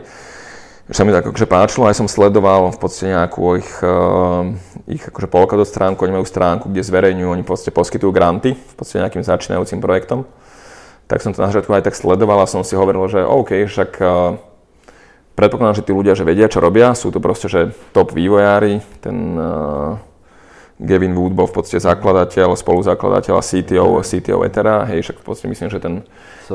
sa 0.91 1.07
mi 1.07 1.15
to 1.15 1.23
akože 1.23 1.47
páčilo, 1.47 1.87
aj 1.87 2.03
som 2.03 2.11
sledoval 2.11 2.75
v 2.75 2.79
podstate 2.79 3.15
nejakú 3.15 3.55
ich, 3.55 3.71
uh, 3.79 4.43
ich 4.91 4.99
akože 4.99 5.31
Polkadot 5.31 5.63
stránku, 5.63 6.03
oni 6.03 6.19
majú 6.19 6.27
stránku, 6.27 6.67
kde 6.67 6.83
zverejňujú, 6.83 7.27
oni 7.31 7.43
podstate 7.47 7.71
poskytujú 7.71 8.11
granty 8.11 8.59
v 8.59 8.73
podstate 8.75 9.07
nejakým 9.07 9.23
začínajúcim 9.23 9.79
projektom. 9.79 10.27
Tak 11.07 11.23
som 11.23 11.31
to 11.31 11.39
na 11.39 11.47
začiatku 11.47 11.71
aj 11.71 11.87
tak 11.87 11.95
sledoval 11.95 12.43
a 12.43 12.47
som 12.47 12.67
si 12.67 12.75
hovoril, 12.75 13.07
že 13.07 13.23
OK, 13.23 13.63
však 13.71 13.91
uh, 14.03 14.35
predpokladám, 15.39 15.79
že 15.79 15.85
tí 15.87 15.91
ľudia, 15.95 16.11
že 16.11 16.27
vedia, 16.27 16.51
čo 16.51 16.59
robia, 16.59 16.91
sú 16.91 17.07
to 17.07 17.23
proste, 17.23 17.47
že 17.47 17.71
top 17.95 18.11
vývojári, 18.11 18.83
ten 18.99 19.39
uh, 19.39 19.95
Gavin 20.75 21.15
Wood 21.15 21.31
bol 21.31 21.47
v 21.47 21.55
podstate 21.55 21.79
zakladateľ, 21.87 22.57
spoluzakladateľ 22.59 23.33
a 23.39 23.43
CTO, 23.45 24.03
CTO 24.03 24.43
Ethera, 24.43 24.83
hej, 24.91 25.07
však 25.07 25.17
v 25.21 25.25
podstate 25.25 25.49
myslím, 25.55 25.69
že 25.71 25.79
ten 25.79 26.03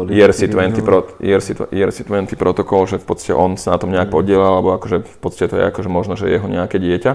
ERC20, 0.04 0.84
pro, 0.84 1.08
ERC, 1.16 1.72
ERC20 1.72 2.36
protokol, 2.36 2.84
že 2.84 3.00
v 3.00 3.06
podstate 3.08 3.32
on 3.32 3.56
sa 3.56 3.72
na 3.72 3.78
tom 3.80 3.88
nejak 3.88 4.12
podielal, 4.12 4.60
alebo 4.60 4.76
akože 4.76 5.06
v 5.06 5.18
podstate 5.22 5.48
to 5.48 5.56
je 5.56 5.64
akože 5.64 5.88
možno, 5.88 6.20
že 6.20 6.28
jeho 6.28 6.44
nejaké 6.44 6.76
dieťa. 6.76 7.12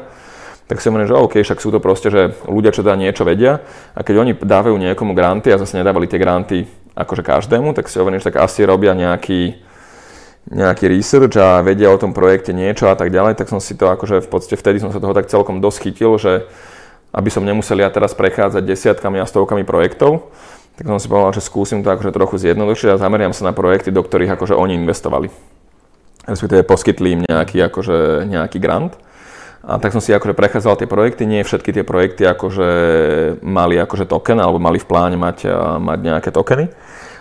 Tak 0.71 0.79
si 0.79 0.87
hovorím, 0.87 1.11
že 1.11 1.19
OK, 1.19 1.35
však 1.43 1.59
sú 1.59 1.69
to 1.69 1.83
proste, 1.83 2.07
že 2.07 2.31
ľudia, 2.47 2.71
čo 2.71 2.79
dá 2.79 2.95
niečo 2.95 3.27
vedia. 3.27 3.59
A 3.91 4.07
keď 4.07 4.23
oni 4.23 4.31
dávajú 4.39 4.79
niekomu 4.79 5.11
granty 5.11 5.51
a 5.51 5.59
zase 5.59 5.75
nedávali 5.75 6.07
tie 6.07 6.15
granty 6.15 6.63
akože 6.95 7.27
každému, 7.27 7.75
tak 7.75 7.91
si 7.91 7.99
hovorím, 7.99 8.23
že 8.23 8.31
tak 8.31 8.39
asi 8.39 8.63
robia 8.63 8.95
nejaký, 8.95 9.59
nejaký 10.47 10.85
research 10.87 11.35
a 11.35 11.59
vedia 11.59 11.91
o 11.91 11.99
tom 11.99 12.15
projekte 12.15 12.55
niečo 12.55 12.87
a 12.87 12.95
tak 12.95 13.11
ďalej, 13.11 13.35
tak 13.35 13.51
som 13.51 13.59
si 13.59 13.75
to 13.75 13.91
akože 13.91 14.23
v 14.23 14.29
podstate 14.31 14.55
vtedy 14.55 14.79
som 14.79 14.95
sa 14.95 15.03
toho 15.03 15.11
tak 15.11 15.27
celkom 15.27 15.59
dosť 15.59 15.77
chytil, 15.91 16.15
že 16.15 16.47
aby 17.11 17.27
som 17.27 17.43
nemusel 17.43 17.83
ja 17.83 17.91
teraz 17.91 18.15
prechádzať 18.15 18.63
desiatkami 18.63 19.19
a 19.19 19.27
stovkami 19.27 19.67
projektov, 19.67 20.31
tak 20.81 20.89
som 20.89 20.97
si 20.97 21.05
povedal, 21.05 21.37
že 21.37 21.45
skúsim 21.45 21.85
to 21.85 21.93
akože 21.93 22.09
trochu 22.09 22.41
zjednodušiť 22.41 22.89
a 22.89 22.97
zameriam 22.97 23.29
sa 23.37 23.45
na 23.45 23.53
projekty, 23.53 23.93
do 23.93 24.01
ktorých 24.01 24.33
akože 24.33 24.57
oni 24.57 24.81
investovali. 24.81 25.29
Respektíve 26.25 26.65
poskytli 26.65 27.07
im 27.13 27.21
nejaký, 27.21 27.61
akože, 27.69 28.25
nejaký 28.25 28.57
grant. 28.57 28.97
A 29.61 29.77
tak 29.77 29.93
som 29.93 30.01
si 30.01 30.09
akože 30.09 30.33
prechádzal 30.33 30.81
tie 30.81 30.89
projekty, 30.89 31.29
nie 31.29 31.45
všetky 31.45 31.69
tie 31.69 31.85
projekty 31.85 32.25
akože 32.25 32.69
mali 33.45 33.77
akože 33.77 34.09
token 34.09 34.41
alebo 34.41 34.57
mali 34.57 34.81
v 34.81 34.89
pláne 34.89 35.21
mať, 35.21 35.53
mať 35.77 35.99
nejaké 36.01 36.29
tokeny. 36.33 36.73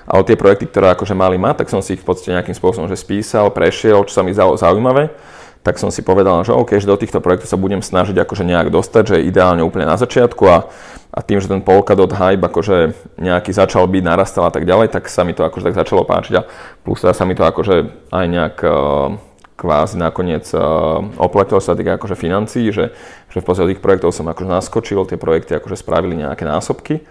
Ale 0.09 0.25
tie 0.25 0.41
projekty, 0.41 0.65
ktoré 0.65 0.97
akože 0.97 1.13
mali 1.13 1.37
mať, 1.37 1.61
tak 1.61 1.69
som 1.69 1.85
si 1.85 2.01
ich 2.01 2.03
v 2.03 2.09
podstate 2.09 2.33
nejakým 2.33 2.57
spôsobom 2.57 2.89
že 2.89 2.97
spísal, 2.97 3.53
prešiel, 3.53 4.09
čo 4.09 4.17
sa 4.17 4.25
mi 4.25 4.33
zaujímavé 4.33 5.13
tak 5.61 5.77
som 5.77 5.93
si 5.93 6.01
povedal, 6.01 6.41
že 6.41 6.57
OK, 6.57 6.81
že 6.81 6.89
do 6.89 6.97
týchto 6.97 7.21
projektov 7.21 7.53
sa 7.53 7.61
budem 7.61 7.85
snažiť 7.85 8.17
akože 8.17 8.49
nejak 8.49 8.73
dostať, 8.73 9.03
že 9.17 9.27
ideálne 9.29 9.61
úplne 9.61 9.85
na 9.85 10.01
začiatku 10.01 10.45
a, 10.49 10.73
a 11.13 11.19
tým, 11.21 11.37
že 11.37 11.53
ten 11.53 11.61
Polkadot 11.61 12.09
hype 12.09 12.41
akože 12.41 12.97
nejaký 13.21 13.53
začal 13.53 13.85
byť, 13.85 14.03
narastal 14.05 14.49
a 14.49 14.53
tak 14.53 14.65
ďalej, 14.65 14.89
tak 14.89 15.13
sa 15.13 15.21
mi 15.21 15.37
to 15.37 15.45
akože 15.45 15.69
tak 15.69 15.77
začalo 15.77 16.09
páčiť 16.09 16.35
a 16.41 16.47
plus 16.81 17.05
teda 17.05 17.13
sa 17.13 17.29
mi 17.29 17.37
to 17.37 17.45
akože 17.45 18.09
aj 18.09 18.25
nejak 18.25 18.57
uh, 18.65 19.21
kvázi 19.61 20.01
nakoniec 20.01 20.49
uh, 20.57 21.61
sa 21.61 21.77
týka 21.77 22.01
akože 22.01 22.17
financií, 22.17 22.73
že, 22.73 22.97
že 23.29 23.39
v 23.39 23.45
podstate 23.45 23.77
tých 23.77 23.85
projektov 23.85 24.17
som 24.17 24.25
akože 24.33 24.49
naskočil, 24.49 25.05
tie 25.05 25.21
projekty 25.21 25.61
akože 25.61 25.77
spravili 25.77 26.17
nejaké 26.25 26.49
násobky, 26.49 27.05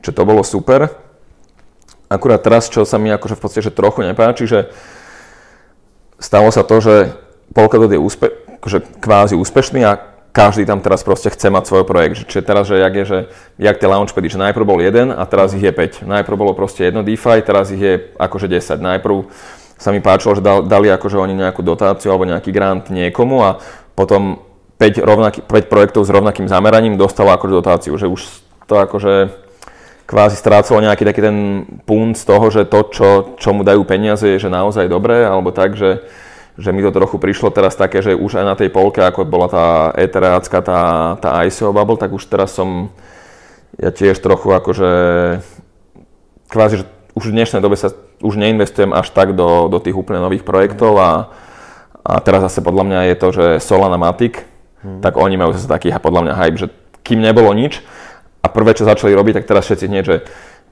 čo 0.00 0.16
to 0.16 0.24
bolo 0.24 0.40
super. 0.40 0.88
Akurát 2.08 2.40
teraz, 2.40 2.72
čo 2.72 2.88
sa 2.88 2.96
mi 2.96 3.12
akože 3.12 3.36
v 3.36 3.40
podstate 3.40 3.68
že 3.68 3.76
trochu 3.76 4.00
nepáči, 4.00 4.48
že 4.48 4.72
stalo 6.16 6.48
sa 6.48 6.64
to, 6.64 6.80
že 6.80 6.94
Polkadot 7.50 7.90
je 7.90 7.98
úspe, 7.98 8.30
akože 8.62 9.02
kvázi 9.02 9.34
úspešný 9.34 9.82
a 9.82 9.98
každý 10.32 10.64
tam 10.64 10.80
teraz 10.80 11.04
proste 11.04 11.28
chce 11.28 11.52
mať 11.52 11.68
svoj 11.68 11.84
projekt. 11.84 12.24
Čiže 12.24 12.46
teraz, 12.46 12.64
že 12.64 12.80
jak 12.80 12.94
je, 12.96 13.04
že 13.04 13.18
jak 13.60 13.76
tie 13.76 13.88
launchpady, 13.90 14.32
že 14.32 14.40
najprv 14.40 14.64
bol 14.64 14.80
jeden 14.80 15.12
a 15.12 15.22
teraz 15.28 15.52
ich 15.52 15.60
je 15.60 15.72
5. 15.72 16.08
Najprv 16.08 16.36
bolo 16.40 16.52
proste 16.56 16.88
jedno 16.88 17.04
DeFi, 17.04 17.44
teraz 17.44 17.68
ich 17.68 17.80
je 17.80 17.94
akože 18.16 18.48
10. 18.48 18.80
Najprv 18.80 19.28
sa 19.76 19.92
mi 19.92 20.00
páčilo, 20.00 20.38
že 20.38 20.42
dali 20.42 20.88
akože 20.88 21.20
oni 21.20 21.36
nejakú 21.36 21.60
dotáciu 21.60 22.14
alebo 22.14 22.24
nejaký 22.24 22.48
grant 22.48 22.88
niekomu 22.88 23.44
a 23.44 23.60
potom 23.92 24.40
5, 24.80 25.04
rovnaký, 25.04 25.38
5 25.44 25.68
projektov 25.68 26.08
s 26.08 26.10
rovnakým 26.10 26.48
zameraním 26.48 26.96
dostalo 26.96 27.34
akože 27.36 27.52
dotáciu, 27.52 27.94
že 28.00 28.08
už 28.08 28.24
to 28.64 28.80
akože 28.80 29.30
kvázi 30.08 30.36
strácalo 30.38 30.80
nejaký 30.80 31.04
taký 31.04 31.20
ten 31.22 31.36
punt 31.84 32.16
z 32.16 32.24
toho, 32.24 32.46
že 32.48 32.64
to, 32.64 32.88
čo, 32.88 33.08
čo 33.36 33.50
mu 33.52 33.62
dajú 33.62 33.84
peniaze, 33.84 34.26
je 34.26 34.38
že 34.38 34.50
naozaj 34.50 34.88
dobré, 34.88 35.22
alebo 35.22 35.52
tak, 35.52 35.76
že 35.76 36.02
že 36.60 36.70
mi 36.72 36.84
to 36.84 36.92
trochu 36.92 37.16
prišlo 37.16 37.48
teraz 37.48 37.72
také, 37.72 38.04
že 38.04 38.12
už 38.12 38.40
aj 38.40 38.44
na 38.44 38.54
tej 38.58 38.68
polke, 38.68 39.00
ako 39.00 39.24
bola 39.24 39.48
tá 39.48 39.66
Ethereácka, 39.96 40.60
tá, 40.60 40.80
tá 41.16 41.40
ICO 41.48 41.72
bubble, 41.72 41.96
tak 41.96 42.12
už 42.12 42.28
teraz 42.28 42.52
som 42.52 42.92
ja 43.80 43.88
tiež 43.88 44.20
trochu 44.20 44.52
akože 44.52 44.90
kvázi, 46.52 46.84
že 46.84 46.86
už 47.16 47.32
v 47.32 47.36
dnešnej 47.40 47.64
dobe 47.64 47.80
sa 47.80 47.92
už 48.20 48.36
neinvestujem 48.36 48.92
až 48.92 49.08
tak 49.16 49.32
do, 49.32 49.72
do 49.72 49.80
tých 49.80 49.96
úplne 49.96 50.20
nových 50.20 50.44
projektov 50.44 51.00
a, 51.00 51.32
a 52.04 52.20
teraz 52.20 52.44
zase 52.44 52.60
podľa 52.60 52.84
mňa 52.84 53.00
je 53.08 53.16
to, 53.16 53.28
že 53.32 53.46
Solana 53.64 53.96
Matic, 53.96 54.44
hmm. 54.84 55.00
tak 55.00 55.16
oni 55.16 55.40
majú 55.40 55.56
zase 55.56 55.68
taký 55.68 55.88
podľa 55.96 56.28
mňa 56.28 56.34
hype, 56.36 56.60
že 56.60 56.68
kým 57.00 57.24
nebolo 57.24 57.48
nič 57.56 57.80
a 58.44 58.46
prvé, 58.52 58.76
čo 58.76 58.84
začali 58.84 59.16
robiť, 59.16 59.40
tak 59.40 59.48
teraz 59.48 59.64
všetci 59.64 59.86
hneď, 59.88 60.04
že 60.04 60.16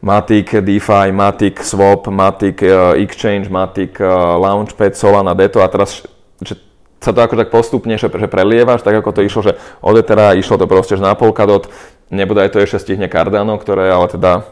Matic 0.00 0.64
DeFi, 0.64 1.12
Matic 1.12 1.60
Swap, 1.60 2.08
Matic 2.08 2.64
uh, 2.64 2.96
Exchange, 2.96 3.52
Matic 3.52 4.00
uh, 4.00 4.40
Launchpad, 4.40 4.96
Solana, 4.96 5.36
Deto 5.36 5.60
a 5.60 5.68
teraz 5.68 6.08
že 6.40 6.56
sa 7.00 7.12
to 7.12 7.20
ako 7.20 7.36
tak 7.36 7.52
postupne, 7.52 7.96
že, 8.00 8.08
že 8.08 8.28
prelievaš, 8.28 8.80
tak 8.80 8.96
ako 8.96 9.12
to 9.12 9.20
išlo, 9.24 9.40
že 9.44 9.52
od 9.84 9.96
Ethera 9.96 10.32
išlo 10.36 10.56
to 10.56 10.64
proste 10.64 10.96
že 10.96 11.04
na 11.04 11.12
Polkadot, 11.12 11.68
nebude 12.08 12.40
aj 12.40 12.52
to 12.52 12.64
ešte 12.64 12.80
stihne 12.80 13.12
Cardano, 13.12 13.56
ktoré 13.60 13.92
ale 13.92 14.08
teda 14.08 14.44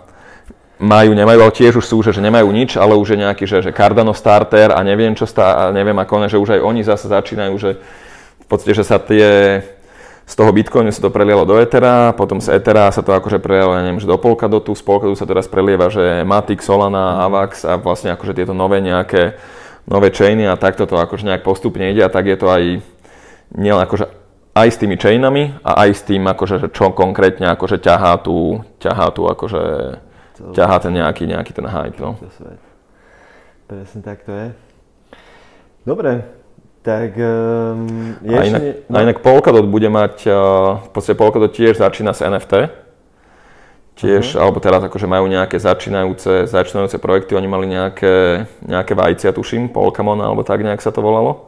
majú, 0.79 1.17
nemajú, 1.17 1.39
ale 1.43 1.53
tiež 1.53 1.81
už 1.81 1.87
sú, 1.89 2.01
že, 2.05 2.13
že 2.13 2.21
nemajú 2.21 2.49
nič, 2.53 2.77
ale 2.77 2.95
už 2.97 3.17
je 3.17 3.19
nejaký, 3.25 3.45
že, 3.45 3.65
že 3.65 3.73
Cardano 3.73 4.13
starter 4.13 4.73
a 4.73 4.81
neviem 4.85 5.17
čo, 5.17 5.25
stá, 5.25 5.73
neviem 5.73 5.97
ako 5.97 6.15
ne, 6.21 6.29
že 6.29 6.41
už 6.41 6.57
aj 6.57 6.61
oni 6.61 6.81
zase 6.85 7.09
začínajú, 7.09 7.55
že 7.57 7.71
v 8.39 8.47
podstate, 8.47 8.77
že 8.77 8.85
sa 8.85 8.97
tie 9.01 9.61
z 10.29 10.35
toho 10.37 10.53
Bitcoinu 10.53 10.93
sa 10.93 11.01
to 11.01 11.09
prelialo 11.09 11.49
do 11.49 11.57
Ethera, 11.57 12.13
potom 12.13 12.37
z 12.37 12.53
Ethera 12.61 12.93
sa 12.93 13.01
to 13.01 13.17
akože 13.17 13.41
prelialo, 13.41 13.81
ja 13.81 13.83
neviem, 13.89 13.97
že 13.97 14.05
do 14.05 14.21
Polkadotu, 14.21 14.77
z 14.77 14.85
Polkadotu 14.85 15.17
sa 15.17 15.25
teraz 15.25 15.49
prelieva, 15.49 15.89
že 15.89 16.21
Matic, 16.21 16.61
Solana, 16.61 17.25
Avax 17.25 17.65
a 17.65 17.81
vlastne 17.81 18.13
akože 18.13 18.37
tieto 18.37 18.53
nové 18.53 18.85
nejaké 18.85 19.41
nové 19.89 20.13
chainy 20.13 20.45
a 20.45 20.61
takto 20.61 20.85
to 20.85 21.01
akože 21.01 21.25
nejak 21.25 21.41
postupne 21.41 21.89
ide 21.89 22.05
a 22.05 22.13
tak 22.13 22.29
je 22.29 22.37
to 22.37 22.53
aj 22.53 22.63
nielen 23.57 23.81
akože 23.81 24.05
aj 24.53 24.69
s 24.69 24.77
tými 24.77 25.01
chainami 25.01 25.57
a 25.65 25.89
aj 25.89 25.91
s 25.97 26.03
tým 26.05 26.21
akože, 26.29 26.61
že 26.61 26.69
čo 26.77 26.93
konkrétne 26.93 27.49
akože 27.49 27.81
ťahá 27.81 28.21
tú, 28.21 28.61
ťahá 28.85 29.09
tú 29.17 29.25
akože, 29.33 29.63
ťahá 30.53 30.77
ten 30.83 30.93
nejaký, 30.93 31.25
nejaký 31.25 31.57
ten 31.57 31.65
hype, 31.65 31.97
no. 32.03 32.21
Presne 33.65 34.01
tak 34.05 34.29
to 34.29 34.33
je. 34.37 34.47
Dobre, 35.89 36.21
tak 36.89 37.21
um, 37.21 38.17
a, 38.25 38.41
inak, 38.49 38.63
no. 38.89 38.97
a 38.97 38.99
inak 39.05 39.21
Polkadot 39.21 39.69
bude 39.69 39.93
mať, 39.93 40.25
uh, 40.25 40.81
v 40.81 40.91
podstate 40.97 41.21
Polkadot 41.21 41.53
tiež 41.53 41.77
začína 41.77 42.17
s 42.17 42.25
NFT. 42.25 42.73
Tiež, 43.99 44.25
uh-huh. 44.33 44.41
alebo 44.47 44.57
teraz 44.63 44.81
akože 44.81 45.05
majú 45.05 45.29
nejaké 45.29 45.61
začínajúce, 45.61 46.49
začínajúce 46.49 46.97
projekty, 46.97 47.37
oni 47.37 47.49
mali 47.51 47.67
nejaké, 47.69 48.47
nejaké 48.65 48.97
vajcia, 48.97 49.37
tuším, 49.37 49.69
Polkamon, 49.69 50.23
alebo 50.23 50.41
tak 50.47 50.65
nejak 50.65 50.81
sa 50.81 50.89
to 50.89 51.05
volalo. 51.05 51.48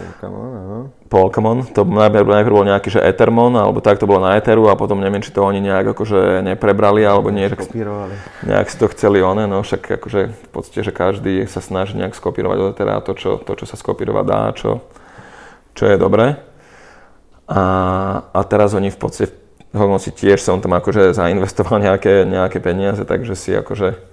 Polkamon, 0.00 0.50
áno. 0.56 0.78
Polkamon, 1.12 1.58
to 1.76 1.84
najprv, 1.84 2.24
najprv 2.24 2.54
bol 2.56 2.64
nejaký, 2.64 2.88
že 2.88 3.04
Ethermon, 3.04 3.52
alebo 3.52 3.84
tak 3.84 4.00
to 4.00 4.08
bolo 4.08 4.24
na 4.24 4.40
Etheru 4.40 4.72
a 4.72 4.78
potom 4.80 4.96
neviem, 4.96 5.20
či 5.20 5.28
to 5.28 5.44
oni 5.44 5.60
nejak 5.60 5.92
akože 5.92 6.40
neprebrali, 6.40 7.04
alebo 7.04 7.28
nie, 7.28 7.44
nejak 8.48 8.66
si 8.72 8.76
to 8.80 8.88
chceli 8.96 9.20
one, 9.20 9.44
no 9.44 9.60
však 9.60 10.00
akože 10.00 10.20
v 10.32 10.48
podstate, 10.48 10.80
že 10.88 10.92
každý 10.96 11.44
sa 11.44 11.60
snaží 11.60 11.94
nejak 12.00 12.16
skopírovať 12.16 12.58
od 12.58 12.70
Ethera 12.72 13.04
to, 13.04 13.12
čo, 13.12 13.36
to, 13.36 13.52
čo 13.60 13.68
sa 13.68 13.76
skopírovať 13.76 14.24
dá, 14.24 14.42
čo, 14.56 14.80
čo 15.76 15.84
je 15.84 15.96
dobré. 16.00 16.40
A, 17.50 17.62
a 18.32 18.40
teraz 18.48 18.72
oni 18.72 18.88
v 18.88 18.98
podstate, 18.98 19.36
si 20.00 20.10
tiež 20.10 20.40
som 20.40 20.58
tam 20.64 20.74
akože 20.74 21.12
zainvestoval 21.12 21.78
nejaké, 21.86 22.24
nejaké 22.24 22.58
peniaze, 22.58 23.04
takže 23.04 23.36
si 23.36 23.52
akože 23.52 24.09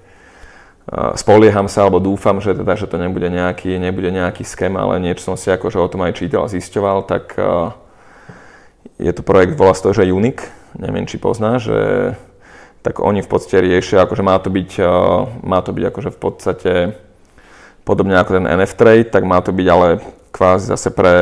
spolieham 1.19 1.67
sa 1.67 1.83
alebo 1.83 1.99
dúfam, 1.99 2.39
že, 2.39 2.55
teda, 2.55 2.79
že 2.79 2.87
to 2.87 2.95
nebude 2.95 3.27
nejaký, 3.27 3.75
nebude 3.75 4.07
nejaký 4.07 4.47
skem, 4.47 4.79
ale 4.79 5.03
niečo 5.03 5.33
som 5.33 5.35
si 5.35 5.51
akože 5.51 5.77
o 5.79 5.91
tom 5.91 6.07
aj 6.07 6.15
čítal 6.15 6.47
a 6.47 6.51
zisťoval, 6.51 7.03
tak 7.03 7.35
je 8.95 9.11
to 9.11 9.21
projekt, 9.21 9.59
volá 9.59 9.75
sa 9.75 9.91
to, 9.91 9.99
že 9.99 10.07
Unique, 10.07 10.47
neviem, 10.79 11.03
či 11.03 11.19
poznáš, 11.19 11.67
že 11.67 11.79
tak 12.87 13.03
oni 13.03 13.19
v 13.19 13.27
podstate 13.27 13.59
riešia, 13.59 14.07
akože 14.07 14.23
má 14.23 14.39
to 14.39 14.47
byť, 14.47 14.71
má 15.43 15.59
to 15.59 15.75
byť 15.75 15.83
akože 15.91 16.09
v 16.15 16.19
podstate 16.23 16.73
podobne 17.83 18.15
ako 18.15 18.39
ten 18.39 18.45
NF 18.47 18.71
Trade, 18.79 19.11
tak 19.11 19.27
má 19.27 19.43
to 19.43 19.51
byť 19.51 19.67
ale 19.67 19.99
kvázi 20.31 20.71
zase 20.71 20.91
pre, 20.95 21.17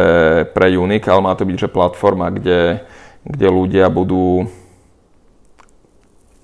pre 0.53 0.78
Unique, 0.78 1.09
ale 1.09 1.26
má 1.26 1.34
to 1.34 1.45
byť, 1.45 1.57
že 1.66 1.74
platforma, 1.74 2.30
kde, 2.30 2.86
kde 3.26 3.47
ľudia 3.49 3.89
budú 3.89 4.45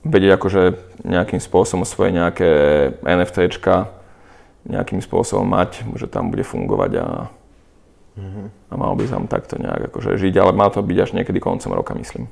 vedieť 0.02 0.32
akože 0.38 0.62
nejakým 1.06 1.42
spôsobom 1.42 1.86
svoje 1.86 2.14
nejaké 2.14 2.50
NFTčka 3.06 4.02
nejakým 4.66 5.02
spôsobom 5.02 5.46
mať, 5.46 5.82
že 5.98 6.06
tam 6.06 6.30
bude 6.30 6.46
fungovať 6.46 6.92
a, 7.02 7.08
mm-hmm. 8.18 8.48
a 8.70 8.74
mal 8.78 8.94
by 8.94 9.06
tam 9.10 9.26
takto 9.26 9.58
nejak 9.58 9.90
akože 9.90 10.22
žiť, 10.22 10.34
ale 10.38 10.54
má 10.54 10.70
to 10.70 10.86
byť 10.86 10.98
až 11.02 11.12
niekedy 11.18 11.42
koncom 11.42 11.74
roka, 11.74 11.98
myslím. 11.98 12.30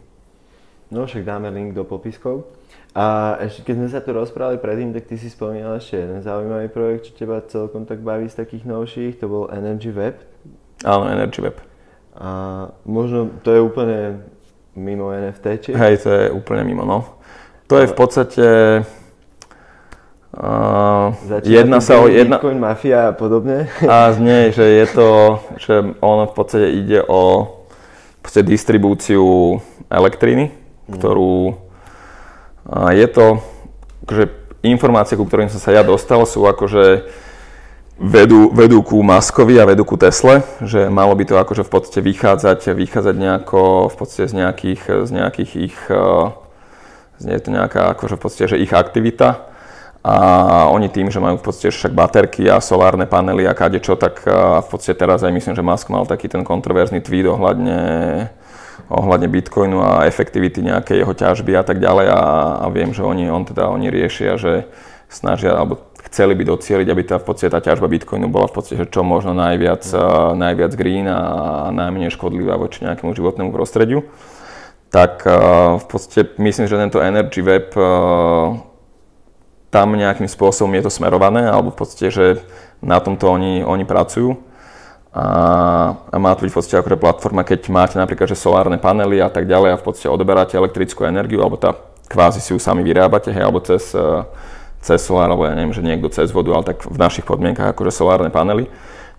No 0.90 1.06
však 1.06 1.26
dáme 1.26 1.54
link 1.54 1.78
do 1.78 1.86
popiskov. 1.86 2.50
A 2.98 3.38
ešte 3.46 3.70
keď 3.70 3.76
sme 3.78 3.90
sa 3.94 4.02
tu 4.02 4.10
rozprávali 4.10 4.58
predtým, 4.58 4.90
tak 4.90 5.06
ty 5.06 5.22
si 5.22 5.30
spomínal 5.30 5.78
ešte 5.78 6.02
jeden 6.02 6.26
zaujímavý 6.26 6.74
projekt, 6.74 7.14
čo 7.14 7.22
teba 7.22 7.38
celkom 7.46 7.86
tak 7.86 8.02
baví 8.02 8.26
z 8.26 8.42
takých 8.42 8.66
novších, 8.66 9.22
to 9.22 9.30
bol 9.30 9.46
Energy 9.54 9.94
Web. 9.94 10.18
Áno, 10.82 11.06
Energy 11.06 11.46
Web. 11.46 11.62
A 12.18 12.30
možno 12.90 13.30
to 13.46 13.54
je 13.54 13.62
úplne 13.62 14.26
mimo 14.74 15.14
NFT, 15.14 15.46
či? 15.62 15.70
Hej, 15.78 16.02
to 16.02 16.10
je 16.10 16.24
úplne 16.34 16.66
mimo, 16.66 16.82
no. 16.82 17.19
To 17.70 17.78
je 17.78 17.86
v 17.86 17.96
podstate... 17.96 18.46
Uh, 20.30 21.14
jedna 21.46 21.82
sa 21.82 22.02
o 22.02 22.10
jedna... 22.10 22.42
Bitcoin 22.42 22.58
mafia 22.58 23.10
a 23.10 23.14
podobne. 23.14 23.70
A 23.86 24.10
nie, 24.18 24.50
že 24.50 24.66
je 24.66 24.86
to, 24.90 25.10
že 25.58 25.74
ono 26.02 26.30
v 26.30 26.34
podstate 26.34 26.68
ide 26.74 27.02
o 27.06 27.56
v 28.20 28.22
podstate 28.26 28.46
distribúciu 28.52 29.58
elektriny, 29.90 30.50
mm. 30.50 30.98
ktorú 30.98 31.56
uh, 31.56 32.92
je 32.94 33.08
to, 33.10 33.26
akože 34.06 34.24
informácie, 34.66 35.16
ku 35.16 35.24
ktorým 35.24 35.48
som 35.48 35.62
sa 35.62 35.72
ja 35.72 35.86
dostal, 35.86 36.26
sú 36.26 36.44
akože 36.46 37.10
vedú, 38.02 38.50
vedú 38.52 38.82
ku 38.82 39.00
Maskovi 39.06 39.62
a 39.62 39.70
vedú 39.70 39.86
ku 39.86 39.96
Tesle, 39.96 40.42
že 40.66 40.90
malo 40.90 41.14
by 41.14 41.24
to 41.26 41.36
akože 41.38 41.64
v 41.64 41.72
podstate 41.72 42.02
vychádzať, 42.02 42.74
vychádzať 42.74 43.16
nejako 43.16 43.88
v 43.88 43.96
podstate 43.96 44.26
z 44.26 44.34
nejakých, 44.42 44.82
z 45.06 45.10
nejakých 45.16 45.52
ich 45.58 45.78
uh, 45.90 46.34
Znie 47.20 47.36
to 47.44 47.52
nejaká 47.52 47.92
akože 47.94 48.16
v 48.16 48.22
podstate, 48.24 48.56
že 48.56 48.62
ich 48.64 48.72
aktivita. 48.72 49.52
A 50.00 50.16
oni 50.72 50.88
tým, 50.88 51.12
že 51.12 51.20
majú 51.20 51.44
v 51.44 51.52
podstate 51.52 51.76
však 51.76 51.92
baterky 51.92 52.48
a 52.48 52.64
solárne 52.64 53.04
panely 53.04 53.44
a 53.44 53.52
čo, 53.84 54.00
tak 54.00 54.24
v 54.64 54.68
podstate 54.72 54.96
teraz 54.96 55.28
aj 55.28 55.36
myslím, 55.36 55.60
že 55.60 55.64
Musk 55.64 55.92
mal 55.92 56.08
taký 56.08 56.32
ten 56.32 56.48
kontroverzný 56.48 57.04
tweet 57.04 57.28
ohľadne, 57.28 57.80
ohľadne 58.88 59.28
Bitcoinu 59.28 59.84
a 59.84 60.08
efektivity 60.08 60.64
nejakej 60.64 61.04
jeho 61.04 61.12
ťažby 61.12 61.52
a 61.60 61.68
tak 61.68 61.84
ďalej. 61.84 62.08
A, 62.16 62.22
a 62.64 62.66
viem, 62.72 62.96
že 62.96 63.04
oni, 63.04 63.28
on 63.28 63.44
teda, 63.44 63.68
oni 63.68 63.92
riešia, 63.92 64.40
že 64.40 64.72
snažia, 65.12 65.52
alebo 65.52 65.84
chceli 66.08 66.32
by 66.32 66.48
docieliť, 66.48 66.88
aby 66.88 67.04
tá, 67.04 67.20
v 67.20 67.26
podstate 67.28 67.52
tá 67.52 67.60
ťažba 67.60 67.92
Bitcoinu 67.92 68.32
bola 68.32 68.48
v 68.48 68.56
podstate 68.56 68.88
čo 68.88 69.04
možno 69.04 69.36
najviac, 69.36 69.84
najviac 70.32 70.72
green 70.80 71.12
a 71.12 71.76
najmenej 71.76 72.16
škodlivá 72.16 72.56
voči 72.56 72.88
nejakému 72.88 73.12
životnému 73.12 73.52
prostrediu 73.52 74.08
tak 74.90 75.24
eh, 75.26 75.34
v 75.78 75.86
podstate 75.86 76.34
myslím, 76.42 76.66
že 76.66 76.82
tento 76.82 77.00
Energy 77.00 77.42
Web 77.46 77.74
eh, 77.78 78.48
tam 79.70 79.94
nejakým 79.94 80.26
spôsobom 80.26 80.74
je 80.74 80.90
to 80.90 80.92
smerované, 80.92 81.46
alebo 81.46 81.70
v 81.70 81.78
podstate, 81.78 82.10
že 82.10 82.26
na 82.82 82.98
tomto 82.98 83.30
oni, 83.30 83.62
oni 83.62 83.86
pracujú. 83.86 84.34
A, 85.10 85.26
a 86.10 86.16
má 86.22 86.34
to 86.38 86.46
byť 86.46 86.52
v 86.54 86.58
podstate 86.58 86.78
akože 86.82 86.98
platforma, 87.02 87.42
keď 87.42 87.70
máte 87.74 87.96
napríklad 87.98 88.30
že 88.30 88.38
solárne 88.38 88.78
panely 88.78 89.18
a 89.22 89.30
tak 89.30 89.50
ďalej 89.50 89.74
a 89.74 89.80
v 89.82 89.86
podstate 89.86 90.10
odoberáte 90.10 90.54
elektrickú 90.58 91.06
energiu, 91.06 91.42
alebo 91.42 91.58
tá 91.58 91.74
kvázi 92.10 92.42
si 92.42 92.54
ju 92.54 92.62
sami 92.62 92.82
vyrábate, 92.82 93.30
hej, 93.30 93.46
alebo 93.46 93.62
cez, 93.62 93.94
eh, 93.94 94.02
cez 94.82 95.06
solár, 95.06 95.30
alebo 95.30 95.46
ja 95.46 95.54
neviem, 95.54 95.74
že 95.74 95.86
niekto 95.86 96.10
cez 96.10 96.34
vodu, 96.34 96.50
ale 96.58 96.66
tak 96.66 96.82
v 96.82 96.98
našich 96.98 97.26
podmienkach 97.30 97.78
akože 97.78 97.94
solárne 97.94 98.34
panely, 98.34 98.66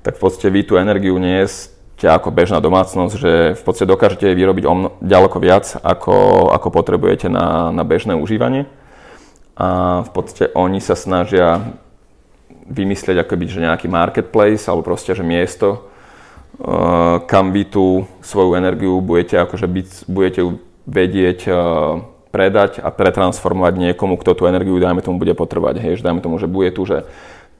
tak 0.02 0.18
v 0.18 0.22
podstate 0.26 0.50
vy 0.50 0.66
tú 0.66 0.74
energiu 0.74 1.14
nie 1.22 1.46
ste 1.46 1.78
ako 2.06 2.32
bežná 2.32 2.62
domácnosť, 2.62 3.14
že 3.16 3.32
v 3.58 3.62
podstate 3.64 3.88
dokážete 3.90 4.32
vyrobiť 4.32 4.64
o 4.64 4.74
mno, 4.76 4.88
ďaleko 5.04 5.36
viac, 5.42 5.76
ako, 5.82 6.48
ako 6.54 6.68
potrebujete 6.72 7.28
na, 7.28 7.74
na 7.74 7.84
bežné 7.84 8.16
užívanie. 8.16 8.64
A 9.60 10.00
v 10.06 10.10
podstate 10.14 10.48
oni 10.56 10.80
sa 10.80 10.96
snažia 10.96 11.76
vymyslieť 12.70 13.26
akoby, 13.26 13.44
že 13.50 13.66
nejaký 13.66 13.90
marketplace, 13.90 14.70
alebo 14.70 14.86
proste, 14.86 15.12
že 15.12 15.26
miesto, 15.26 15.90
kam 17.26 17.52
vy 17.52 17.68
tú 17.68 18.06
svoju 18.24 18.56
energiu 18.56 19.00
budete, 19.00 19.36
akože 19.40 19.66
byť, 19.66 19.88
budete 20.06 20.40
vedieť 20.86 21.40
predať 22.30 22.78
a 22.78 22.88
pretransformovať 22.94 23.74
niekomu, 23.90 24.14
kto 24.16 24.38
tú 24.38 24.42
energiu, 24.46 24.78
dajme 24.78 25.02
tomu, 25.02 25.18
bude 25.18 25.34
potrebovať. 25.34 25.82
Hej, 25.82 26.00
že 26.00 26.06
dajme 26.06 26.22
tomu, 26.22 26.38
že 26.38 26.46
bude 26.46 26.70
tu, 26.70 26.86
že 26.86 27.04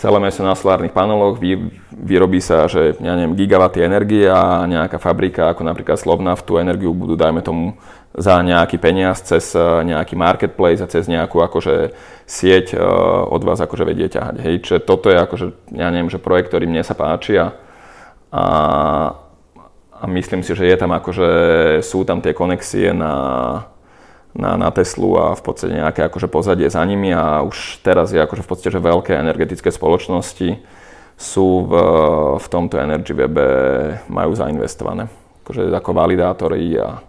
celé 0.01 0.17
mesto 0.17 0.41
na 0.41 0.57
solárnych 0.57 0.97
paneloch, 0.97 1.37
vy, 1.37 1.69
vyrobí 1.93 2.41
sa, 2.41 2.65
že 2.65 2.97
ja 3.05 3.13
neviem, 3.13 3.37
gigawaty 3.37 3.85
energie 3.85 4.25
a 4.25 4.65
nejaká 4.65 4.97
fabrika 4.97 5.53
ako 5.53 5.61
napríklad 5.61 6.01
Slovnaft 6.01 6.49
tú 6.49 6.57
energiu 6.57 6.97
budú, 6.97 7.21
dajme 7.21 7.45
tomu, 7.45 7.77
za 8.17 8.43
nejaký 8.43 8.81
peniaz 8.81 9.23
cez 9.23 9.55
e, 9.55 9.61
nejaký 9.61 10.19
marketplace 10.19 10.83
a 10.83 10.91
cez 10.91 11.07
nejakú 11.07 11.45
akože 11.45 11.95
sieť 12.27 12.75
e, 12.75 12.83
od 13.29 13.45
vás 13.45 13.61
akože 13.61 13.87
vedie 13.87 14.11
ťahať. 14.11 14.41
Hej, 14.41 14.55
čiže 14.67 14.79
toto 14.83 15.13
je 15.13 15.21
akože, 15.21 15.47
ja 15.77 15.93
neviem, 15.93 16.11
že 16.11 16.19
projekt, 16.19 16.51
ktorý 16.51 16.67
mne 16.67 16.83
sa 16.83 16.99
páči 16.99 17.39
a, 17.39 17.55
a, 18.35 18.45
a 19.95 20.05
myslím 20.11 20.43
si, 20.43 20.57
že 20.57 20.67
je 20.67 20.77
tam 20.81 20.91
akože, 20.97 21.29
sú 21.87 22.03
tam 22.03 22.19
tie 22.19 22.35
konexie 22.35 22.91
na, 22.91 23.15
na, 24.35 24.55
na 24.55 24.71
Teslu 24.71 25.19
a 25.19 25.35
v 25.35 25.43
podstate 25.43 25.75
nejaké 25.75 26.07
akože 26.07 26.31
pozadie 26.31 26.71
za 26.71 26.83
nimi 26.87 27.11
a 27.11 27.43
už 27.43 27.83
teraz 27.83 28.15
je 28.15 28.21
akože 28.23 28.47
v 28.47 28.49
podstate, 28.49 28.71
že 28.75 28.81
veľké 28.83 29.19
energetické 29.19 29.75
spoločnosti 29.75 30.63
sú 31.21 31.49
v, 31.69 31.73
v 32.41 32.47
tomto 32.49 32.81
Energy 32.81 33.13
Webe, 33.13 33.49
majú 34.09 34.33
zainvestované. 34.33 35.11
Akože 35.45 35.69
ako 35.69 35.91
validátory 35.93 36.79
a 36.81 37.05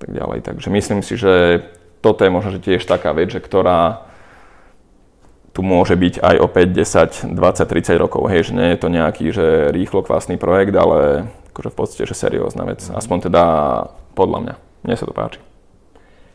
tak 0.00 0.10
ďalej. 0.16 0.38
Takže 0.46 0.68
myslím 0.72 1.04
si, 1.04 1.20
že 1.20 1.66
toto 2.00 2.24
je 2.24 2.32
možno 2.32 2.50
že 2.56 2.64
tiež 2.64 2.82
taká 2.88 3.12
vec, 3.12 3.30
že 3.30 3.42
ktorá 3.42 4.08
tu 5.52 5.60
môže 5.60 5.92
byť 5.92 6.24
aj 6.24 6.36
o 6.40 6.48
5, 6.48 7.36
10, 7.36 7.36
20, 7.36 7.92
30 7.92 8.00
rokov. 8.00 8.24
Hej, 8.32 8.50
že 8.50 8.56
nie 8.56 8.72
je 8.72 8.78
to 8.80 8.88
nejaký 8.88 9.24
že 9.30 9.68
rýchlo 9.68 10.00
kvásny 10.00 10.40
projekt, 10.40 10.72
ale 10.72 11.28
akože 11.52 11.68
v 11.68 11.76
podstate, 11.76 12.04
že 12.08 12.16
seriózna 12.16 12.64
vec. 12.64 12.80
Aspoň 12.88 13.28
teda 13.28 13.44
podľa 14.16 14.38
mňa. 14.40 14.54
Mne 14.88 14.96
sa 14.96 15.04
to 15.04 15.12
páči. 15.12 15.51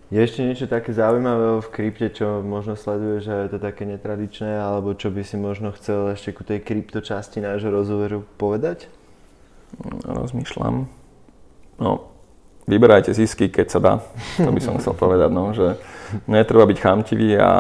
Je 0.08 0.24
ešte 0.24 0.40
niečo 0.40 0.72
také 0.72 0.96
zaujímavé 0.96 1.60
v 1.60 1.68
krypte, 1.68 2.08
čo 2.08 2.40
možno 2.40 2.80
sleduješ, 2.80 3.28
že 3.28 3.34
je 3.44 3.50
to 3.52 3.60
také 3.60 3.84
netradičné, 3.84 4.56
alebo 4.56 4.96
čo 4.96 5.12
by 5.12 5.20
si 5.28 5.36
možno 5.36 5.76
chcel 5.76 6.16
ešte 6.16 6.32
ku 6.32 6.48
tej 6.48 6.64
krypto 6.64 7.04
časti 7.04 7.44
nášho 7.44 7.68
rozhovoru 7.68 8.24
povedať? 8.40 8.88
Rozmýšľam. 10.08 10.88
No, 11.84 11.90
vyberajte 12.72 13.12
zisky, 13.12 13.52
keď 13.52 13.68
sa 13.68 13.80
dá. 13.84 13.94
To 14.40 14.48
by 14.48 14.62
som 14.64 14.80
chcel 14.80 14.96
povedať, 14.96 15.28
no, 15.28 15.52
že 15.52 15.76
netreba 16.24 16.64
byť 16.64 16.78
chamtivý 16.80 17.36
a 17.36 17.52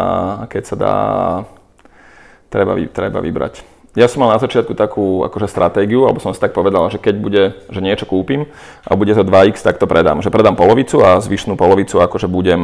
keď 0.48 0.64
sa 0.64 0.76
dá, 0.80 0.95
treba, 2.48 2.80
treba 2.88 3.20
vybrať 3.20 3.76
ja 3.98 4.06
som 4.06 4.22
mal 4.22 4.30
na 4.30 4.38
začiatku 4.38 4.78
takú 4.78 5.26
akože 5.26 5.50
stratégiu, 5.50 6.06
alebo 6.06 6.22
som 6.22 6.30
si 6.30 6.38
tak 6.38 6.54
povedal, 6.54 6.86
že 6.93 7.02
keď 7.02 7.16
bude, 7.18 7.43
že 7.74 7.82
niečo 7.82 8.06
kúpim 8.06 8.45
a 8.86 8.93
bude 8.93 9.18
to 9.18 9.26
2x, 9.26 9.66
tak 9.66 9.82
to 9.82 9.89
predám. 9.89 10.22
Že 10.22 10.30
predám 10.30 10.54
polovicu 10.54 11.02
a 11.02 11.18
zvyšnú 11.18 11.58
polovicu 11.58 11.98
akože 11.98 12.30
budem, 12.30 12.62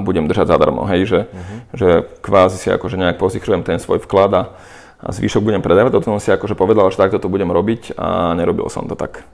budem 0.00 0.24
držať 0.24 0.56
zadarmo. 0.56 0.88
Hej, 0.88 1.00
že, 1.04 1.20
uh-huh. 1.28 1.58
že 1.76 1.88
kvázi 2.24 2.56
si 2.56 2.72
akože 2.72 2.96
nejak 2.96 3.20
pozichrujem 3.20 3.60
ten 3.60 3.76
svoj 3.76 4.00
vklad 4.08 4.32
a, 4.32 4.42
a 5.04 5.08
zvyšok 5.12 5.44
budem 5.44 5.60
predávať. 5.60 6.00
Toto 6.00 6.16
som 6.16 6.22
si 6.22 6.32
akože 6.32 6.56
povedal, 6.56 6.88
že 6.88 6.96
takto 6.96 7.20
to 7.20 7.28
budem 7.28 7.52
robiť 7.52 8.00
a 8.00 8.32
nerobil 8.32 8.64
som 8.72 8.88
to 8.88 8.96
tak. 8.96 9.28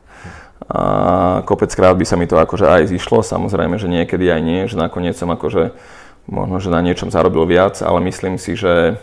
A 0.67 1.47
kopeckrát 1.47 1.95
by 1.95 2.03
sa 2.03 2.19
mi 2.19 2.27
to 2.27 2.43
akože 2.43 2.67
aj 2.67 2.91
zišlo, 2.91 3.23
samozrejme, 3.23 3.79
že 3.79 3.87
niekedy 3.87 4.27
aj 4.35 4.41
nie, 4.43 4.67
že 4.67 4.75
nakoniec 4.75 5.15
som 5.15 5.31
akože 5.31 5.71
možno, 6.27 6.59
že 6.59 6.75
na 6.75 6.83
niečom 6.83 7.15
zarobil 7.15 7.47
viac, 7.47 7.79
ale 7.87 8.03
myslím 8.11 8.35
si, 8.35 8.59
že 8.59 8.99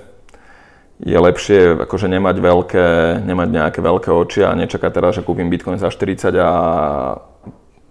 je 1.01 1.17
lepšie 1.17 1.89
akože 1.89 2.05
nemať, 2.05 2.35
veľké, 2.37 2.87
nemať 3.25 3.49
nejaké 3.49 3.79
veľké 3.81 4.09
oči 4.13 4.45
a 4.45 4.53
nečakať 4.53 4.91
teraz, 4.93 5.17
že 5.17 5.25
kúpim 5.25 5.49
Bitcoin 5.49 5.81
za 5.81 5.89
40 5.89 6.29
a 6.37 6.51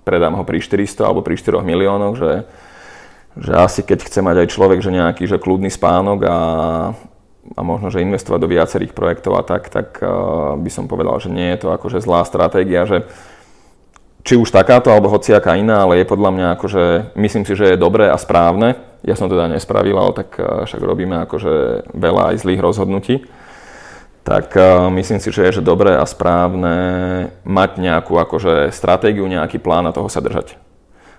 predám 0.07 0.38
ho 0.38 0.42
pri 0.46 0.62
400 0.62 1.03
alebo 1.03 1.22
pri 1.26 1.34
4 1.34 1.66
miliónoch, 1.66 2.14
že, 2.14 2.46
že 3.38 3.53
asi 3.59 3.82
keď 3.82 4.07
chce 4.07 4.20
mať 4.22 4.46
aj 4.46 4.48
človek, 4.55 4.78
že 4.78 4.94
nejaký 4.94 5.24
že 5.26 5.42
kľudný 5.42 5.70
spánok 5.70 6.18
a, 6.26 6.38
a 7.59 7.61
možno, 7.61 7.90
že 7.90 8.07
investovať 8.07 8.38
do 8.38 8.53
viacerých 8.53 8.94
projektov 8.94 9.34
a 9.34 9.42
tak, 9.42 9.66
tak 9.70 9.98
uh, 9.98 10.55
by 10.55 10.70
som 10.70 10.86
povedal, 10.86 11.18
že 11.18 11.30
nie 11.30 11.50
je 11.55 11.66
to 11.66 11.68
akože 11.74 11.98
zlá 12.03 12.22
stratégia, 12.22 12.86
že 12.86 13.07
či 14.22 14.38
už 14.38 14.55
takáto 14.55 14.94
alebo 14.94 15.11
hociaká 15.11 15.59
iná, 15.59 15.82
ale 15.82 16.03
je 16.03 16.07
podľa 16.07 16.30
mňa 16.30 16.46
akože, 16.55 16.84
myslím 17.18 17.42
si, 17.42 17.59
že 17.59 17.74
je 17.74 17.82
dobré 17.82 18.07
a 18.07 18.14
správne. 18.14 18.78
Ja 19.03 19.18
som 19.18 19.26
teda 19.26 19.50
nespravil, 19.50 19.98
ale 19.98 20.14
tak 20.14 20.38
eh, 20.38 20.66
však 20.66 20.82
robíme 20.82 21.26
akože 21.26 21.86
veľa 21.94 22.34
aj 22.34 22.36
zlých 22.42 22.61
rozhodnutí. 22.62 23.16
Tak 24.22 24.55
uh, 24.55 24.86
myslím 24.94 25.18
si, 25.18 25.34
že 25.34 25.50
je 25.50 25.59
že 25.59 25.66
dobré 25.66 25.98
a 25.98 26.07
správne 26.07 26.74
mať 27.42 27.82
nejakú 27.82 28.14
akože 28.14 28.70
stratégiu, 28.70 29.26
nejaký 29.26 29.59
plán 29.59 29.82
a 29.90 29.94
toho 29.94 30.07
sa 30.07 30.22
držať. 30.22 30.55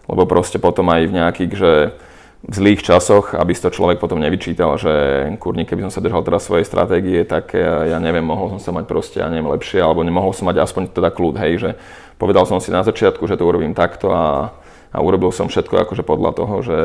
Lebo 0.08 0.24
proste 0.24 0.56
potom 0.56 0.88
aj 0.88 1.12
v 1.12 1.16
nejakých, 1.20 1.52
že 1.52 1.72
v 2.44 2.54
zlých 2.56 2.84
časoch, 2.84 3.36
aby 3.36 3.56
si 3.56 3.64
to 3.64 3.72
človek 3.72 4.04
potom 4.04 4.20
nevyčítal, 4.20 4.76
že 4.76 4.92
kurník, 5.40 5.68
keby 5.68 5.88
som 5.88 5.96
sa 5.96 6.04
držal 6.04 6.28
teraz 6.28 6.44
svojej 6.44 6.68
stratégie, 6.68 7.24
tak 7.24 7.56
ja, 7.56 7.88
ja 7.88 7.98
neviem, 8.04 8.24
mohol 8.24 8.52
som 8.56 8.60
sa 8.60 8.72
mať 8.76 8.84
proste, 8.84 9.24
ja 9.24 9.32
neviem, 9.32 9.48
lepšie, 9.48 9.80
alebo 9.80 10.04
nemohol 10.04 10.36
som 10.36 10.52
mať 10.52 10.60
aspoň 10.60 10.92
teda 10.92 11.08
kľud, 11.12 11.40
hej, 11.40 11.54
že 11.60 11.70
povedal 12.20 12.44
som 12.44 12.60
si 12.60 12.68
na 12.72 12.84
začiatku, 12.84 13.24
že 13.32 13.40
to 13.40 13.48
urobím 13.48 13.72
takto 13.72 14.12
a, 14.12 14.52
a 14.92 14.98
urobil 15.00 15.32
som 15.32 15.48
všetko 15.48 15.88
akože 15.88 16.04
podľa 16.04 16.32
toho, 16.36 16.56
že 16.60 16.80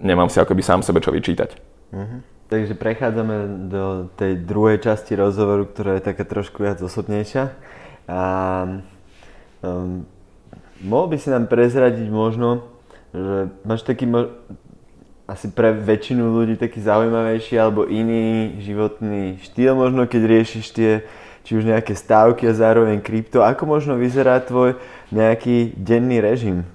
nemám 0.00 0.32
si 0.32 0.40
akoby 0.40 0.64
sám 0.64 0.80
sebe 0.82 1.04
čo 1.04 1.12
vyčítať. 1.12 1.50
Uh-huh. 1.92 2.20
Takže 2.50 2.74
prechádzame 2.74 3.70
do 3.70 4.10
tej 4.18 4.42
druhej 4.42 4.82
časti 4.82 5.14
rozhovoru, 5.14 5.70
ktorá 5.70 6.00
je 6.00 6.08
taká 6.10 6.26
trošku 6.26 6.66
viac 6.66 6.82
osobnejšia. 6.82 7.54
A 8.10 8.22
um, 9.62 10.02
mohol 10.82 11.06
by 11.14 11.16
si 11.20 11.30
nám 11.30 11.46
prezradiť 11.46 12.10
možno, 12.10 12.66
že 13.14 13.54
máš 13.62 13.86
taký 13.86 14.10
mo- 14.10 14.34
asi 15.30 15.46
pre 15.46 15.70
väčšinu 15.70 16.26
ľudí 16.26 16.58
taký 16.58 16.82
zaujímavejší 16.82 17.54
alebo 17.54 17.86
iný 17.86 18.58
životný 18.66 19.38
štýl 19.46 19.78
možno, 19.78 20.10
keď 20.10 20.22
riešiš 20.26 20.66
tie 20.74 21.06
či 21.46 21.54
už 21.54 21.70
nejaké 21.70 21.94
stávky 21.94 22.50
a 22.50 22.52
zároveň 22.52 22.98
krypto. 22.98 23.46
Ako 23.46 23.62
možno 23.62 23.94
vyzerá 23.94 24.42
tvoj 24.42 24.76
nejaký 25.14 25.72
denný 25.78 26.18
režim? 26.18 26.66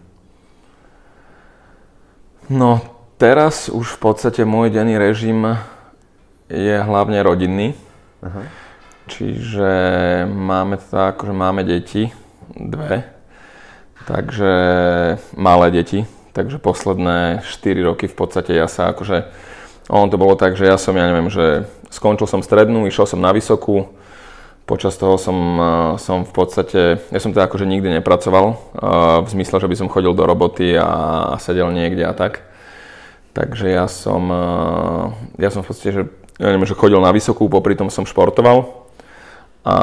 No, 2.47 2.94
teraz 3.15 3.67
už 3.71 3.95
v 3.95 3.99
podstate 3.99 4.43
môj 4.43 4.71
denný 4.71 4.99
režim 4.99 5.57
je 6.51 6.77
hlavne 6.77 7.19
rodinný. 7.25 7.73
Aha. 8.21 8.45
Čiže 9.05 9.69
máme 10.25 10.81
tak, 10.81 11.21
že 11.21 11.29
máme 11.29 11.61
deti, 11.61 12.09
dve, 12.57 13.05
takže 14.09 14.51
malé 15.37 15.69
deti, 15.69 16.09
takže 16.33 16.57
posledné 16.57 17.45
4 17.45 17.85
roky 17.85 18.09
v 18.09 18.17
podstate 18.17 18.57
ja 18.57 18.65
sa 18.65 18.89
akože, 18.89 19.29
ono 19.93 20.09
to 20.09 20.17
bolo 20.17 20.33
tak, 20.33 20.57
že 20.57 20.65
ja 20.65 20.81
som, 20.81 20.97
ja 20.97 21.05
neviem, 21.05 21.29
že 21.29 21.69
skončil 21.93 22.25
som 22.25 22.41
strednú, 22.41 22.89
išiel 22.89 23.05
som 23.05 23.21
na 23.21 23.29
vysokú, 23.29 23.93
Počas 24.65 24.97
toho 24.97 25.21
som, 25.21 25.37
som 26.01 26.25
v 26.25 26.33
podstate, 26.33 26.97
ja 26.97 27.19
som 27.21 27.29
teda 27.29 27.45
akože 27.45 27.69
nikdy 27.69 28.01
nepracoval, 28.01 28.57
v 29.21 29.27
zmysle, 29.29 29.61
že 29.61 29.69
by 29.69 29.75
som 29.77 29.93
chodil 29.93 30.17
do 30.17 30.25
roboty 30.25 30.73
a 30.73 31.37
sedel 31.37 31.69
niekde 31.69 32.01
a 32.01 32.17
tak. 32.17 32.41
Takže 33.35 33.67
ja 33.67 33.91
som, 33.91 34.31
ja 35.35 35.51
som 35.51 35.59
v 35.59 35.67
podstate, 35.67 35.91
že, 35.91 36.03
ja 36.39 36.55
neviem, 36.55 36.63
že 36.63 36.79
chodil 36.79 37.03
na 37.03 37.11
vysokú, 37.11 37.51
popri 37.51 37.75
tom 37.75 37.91
som 37.91 38.07
športoval. 38.07 38.87
A, 39.67 39.77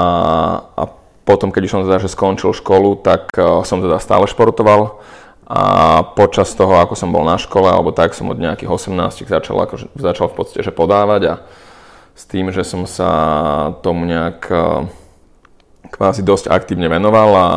a 0.72 0.82
potom, 1.28 1.52
keď 1.52 1.68
som 1.68 1.84
teda 1.84 2.00
že 2.00 2.08
skončil 2.08 2.56
školu, 2.56 3.04
tak 3.04 3.28
som 3.68 3.84
teda 3.84 4.00
stále 4.00 4.24
športoval. 4.24 5.04
A 5.52 5.60
počas 6.16 6.48
toho, 6.56 6.80
ako 6.80 6.96
som 6.96 7.12
bol 7.12 7.28
na 7.28 7.36
škole, 7.36 7.68
alebo 7.68 7.92
tak, 7.92 8.16
som 8.16 8.32
od 8.32 8.40
nejakých 8.40 8.72
18 8.72 9.28
začal, 9.28 9.60
akože, 9.68 9.92
začal 10.00 10.32
v 10.32 10.36
podstate 10.40 10.64
že 10.64 10.72
podávať 10.72 11.22
a 11.28 11.34
s 12.16 12.24
tým, 12.24 12.48
že 12.52 12.64
som 12.64 12.88
sa 12.88 13.10
tomu 13.84 14.08
nejak 14.08 14.48
eh, 14.48 14.88
kvázi 15.92 16.24
dosť 16.24 16.48
aktívne 16.48 16.88
venoval 16.88 17.30
a, 17.36 17.48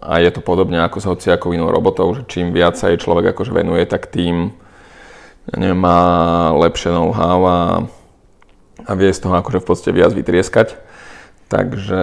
a 0.00 0.12
je 0.24 0.30
to 0.32 0.40
podobne 0.40 0.80
ako 0.80 0.98
s 1.04 1.08
hociakou 1.08 1.52
inou 1.52 1.68
robotou, 1.68 2.08
že 2.16 2.24
čím 2.28 2.48
viac 2.56 2.80
sa 2.80 2.88
jej 2.88 2.96
človek 2.96 3.36
akože 3.36 3.52
venuje, 3.52 3.84
tak 3.84 4.08
tým 4.08 4.56
neviem, 5.50 5.78
má 5.78 5.98
lepšie 6.54 6.94
know-how 6.94 7.40
a, 7.46 7.58
a 8.86 8.92
vie 8.94 9.10
z 9.10 9.22
toho 9.26 9.34
akože 9.34 9.58
v 9.58 9.66
podstate 9.66 9.92
viac 9.94 10.14
vytrieskať. 10.14 10.78
Takže 11.52 12.02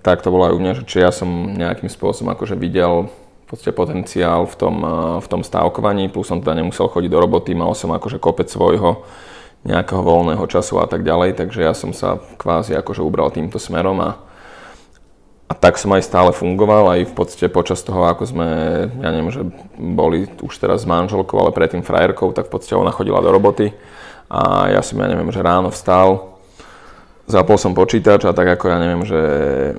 tak 0.00 0.24
to 0.24 0.32
bolo 0.32 0.48
aj 0.48 0.54
u 0.56 0.60
mňa, 0.62 0.72
že 0.80 0.82
či 0.88 1.04
ja 1.04 1.12
som 1.12 1.28
nejakým 1.52 1.92
spôsobom 1.92 2.32
akože 2.32 2.56
videl 2.56 3.12
v 3.44 3.46
podstate 3.46 3.76
potenciál 3.76 4.48
v 4.48 4.56
tom, 4.56 4.76
v 5.20 5.26
tom 5.28 5.44
stávkovaní, 5.44 6.08
plus 6.08 6.32
som 6.32 6.40
teda 6.40 6.64
nemusel 6.64 6.88
chodiť 6.88 7.10
do 7.12 7.20
roboty, 7.20 7.52
mal 7.52 7.76
som 7.76 7.92
akože 7.92 8.16
kopec 8.16 8.48
svojho 8.48 9.04
nejakého 9.68 10.00
voľného 10.00 10.44
času 10.48 10.80
a 10.80 10.88
tak 10.88 11.04
ďalej, 11.04 11.36
takže 11.36 11.60
ja 11.60 11.76
som 11.76 11.92
sa 11.92 12.20
kvázi 12.40 12.72
akože 12.72 13.04
ubral 13.04 13.28
týmto 13.28 13.60
smerom 13.60 14.00
a, 14.00 14.23
a 15.44 15.52
tak 15.52 15.76
som 15.76 15.92
aj 15.92 16.08
stále 16.08 16.30
fungoval, 16.32 16.88
aj 16.88 17.12
v 17.12 17.14
podstate 17.14 17.52
počas 17.52 17.84
toho, 17.84 18.08
ako 18.08 18.24
sme, 18.24 18.48
ja 18.96 19.08
neviem, 19.12 19.28
že 19.28 19.44
boli 19.76 20.24
už 20.40 20.54
teraz 20.56 20.82
s 20.82 20.88
manželkou, 20.88 21.36
ale 21.36 21.52
predtým 21.52 21.84
frajerkou, 21.84 22.32
tak 22.32 22.48
v 22.48 22.52
podstate 22.56 22.80
ona 22.80 22.88
chodila 22.88 23.20
do 23.20 23.28
roboty. 23.28 23.76
A 24.32 24.72
ja 24.72 24.80
som, 24.80 24.96
ja 24.96 25.06
neviem, 25.06 25.28
že 25.28 25.44
ráno 25.44 25.68
vstal, 25.68 26.34
zapol 27.28 27.60
som 27.60 27.76
počítač 27.76 28.24
a 28.24 28.36
tak 28.36 28.56
ako 28.56 28.64
ja 28.72 28.78
neviem, 28.80 29.04
že 29.04 29.20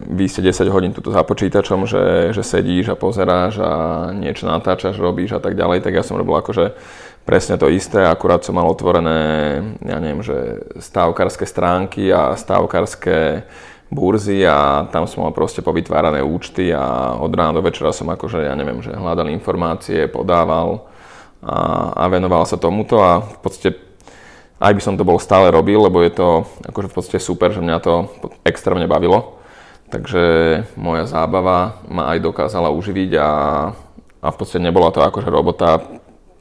vy 0.05 0.25
ste 0.29 0.45
10 0.45 0.69
hodín 0.69 0.93
tuto 0.93 1.09
za 1.09 1.25
počítačom, 1.25 1.89
že, 1.89 2.33
že 2.33 2.41
sedíš 2.45 2.93
a 2.93 2.99
pozeráš 2.99 3.61
a 3.61 3.71
niečo 4.13 4.45
natáčaš, 4.49 5.01
robíš 5.01 5.37
a 5.37 5.41
tak 5.41 5.57
ďalej, 5.57 5.81
tak 5.81 5.97
ja 5.97 6.05
som 6.05 6.17
robil 6.17 6.37
akože 6.41 6.77
presne 7.25 7.57
to 7.57 7.69
isté, 7.73 8.05
akurát 8.05 8.45
som 8.45 8.53
mal 8.53 8.69
otvorené, 8.69 9.61
ja 9.81 9.97
neviem, 9.97 10.21
že 10.21 10.61
stávkarské 10.77 11.49
stránky 11.49 12.13
a 12.13 12.37
stávkarské 12.37 13.49
burzy 13.95 14.43
a 14.43 14.83
tam 14.91 15.07
som 15.07 15.23
mal 15.23 15.31
proste 15.31 15.63
povytvárané 15.63 16.19
účty 16.19 16.75
a 16.75 17.15
od 17.15 17.31
rána 17.31 17.55
do 17.55 17.63
večera 17.63 17.95
som 17.95 18.11
akože, 18.11 18.43
ja 18.43 18.51
neviem, 18.53 18.83
že 18.83 18.91
hľadal 18.91 19.31
informácie, 19.31 20.11
podával 20.11 20.83
a, 21.39 21.95
a 21.95 22.03
venoval 22.11 22.43
sa 22.43 22.59
tomuto 22.59 22.99
a 22.99 23.23
v 23.23 23.39
podstate 23.39 23.69
aj 24.59 24.71
by 24.75 24.81
som 24.83 24.95
to 24.95 25.07
bol 25.07 25.19
stále 25.19 25.51
robil, 25.51 25.83
lebo 25.83 25.99
je 26.03 26.11
to 26.11 26.47
akože 26.67 26.87
v 26.91 26.95
podstate 26.95 27.19
super, 27.23 27.51
že 27.51 27.63
mňa 27.63 27.77
to 27.79 28.07
extrémne 28.47 28.87
bavilo. 28.87 29.39
Takže 29.91 30.23
moja 30.79 31.05
zábava 31.05 31.79
ma 31.87 32.09
aj 32.15 32.23
dokázala 32.23 32.73
uživiť 32.73 33.11
a, 33.19 33.29
a 34.19 34.27
v 34.31 34.37
podstate 34.39 34.63
nebola 34.63 34.89
to 34.89 35.03
akože 35.03 35.29
robota 35.29 35.83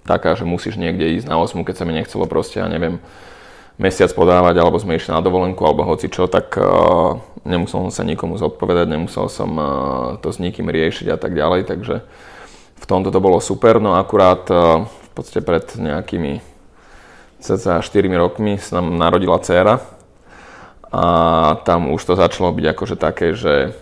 taká, 0.06 0.36
že 0.36 0.48
musíš 0.48 0.80
niekde 0.80 1.20
ísť 1.20 1.28
na 1.28 1.36
8, 1.36 1.64
keď 1.64 1.74
sa 1.74 1.84
mi 1.84 1.92
nechcelo 1.96 2.24
proste, 2.24 2.60
ja 2.60 2.68
neviem, 2.68 3.00
mesiac 3.76 4.10
podávať, 4.14 4.54
alebo 4.62 4.78
sme 4.78 4.94
išli 4.94 5.10
na 5.10 5.24
dovolenku, 5.24 5.58
alebo 5.66 5.82
hoci 5.82 6.06
čo, 6.06 6.30
tak 6.30 6.54
uh, 6.54 7.18
nemusel 7.42 7.82
som 7.88 7.92
sa 7.92 8.06
nikomu 8.06 8.38
zodpovedať, 8.38 8.86
nemusel 8.86 9.26
som 9.26 9.50
uh, 9.58 9.66
to 10.22 10.30
s 10.30 10.38
nikým 10.38 10.70
riešiť 10.70 11.10
a 11.10 11.18
tak 11.18 11.34
ďalej, 11.34 11.66
takže 11.66 12.06
v 12.78 12.84
tomto 12.86 13.10
to 13.10 13.18
bolo 13.18 13.42
super, 13.42 13.82
no 13.82 13.98
akurát 13.98 14.46
uh, 14.50 14.86
v 14.86 15.10
podstate 15.14 15.42
pred 15.42 15.66
nejakými 15.74 16.38
cca 17.42 17.82
4 17.82 17.90
rokmi 18.14 18.56
sa 18.62 18.78
nám 18.78 18.94
narodila 18.94 19.36
dcéra 19.42 19.82
a 20.94 21.04
tam 21.66 21.90
už 21.90 22.00
to 22.06 22.14
začalo 22.14 22.54
byť 22.54 22.66
akože 22.70 22.96
také, 22.96 23.34
že 23.34 23.74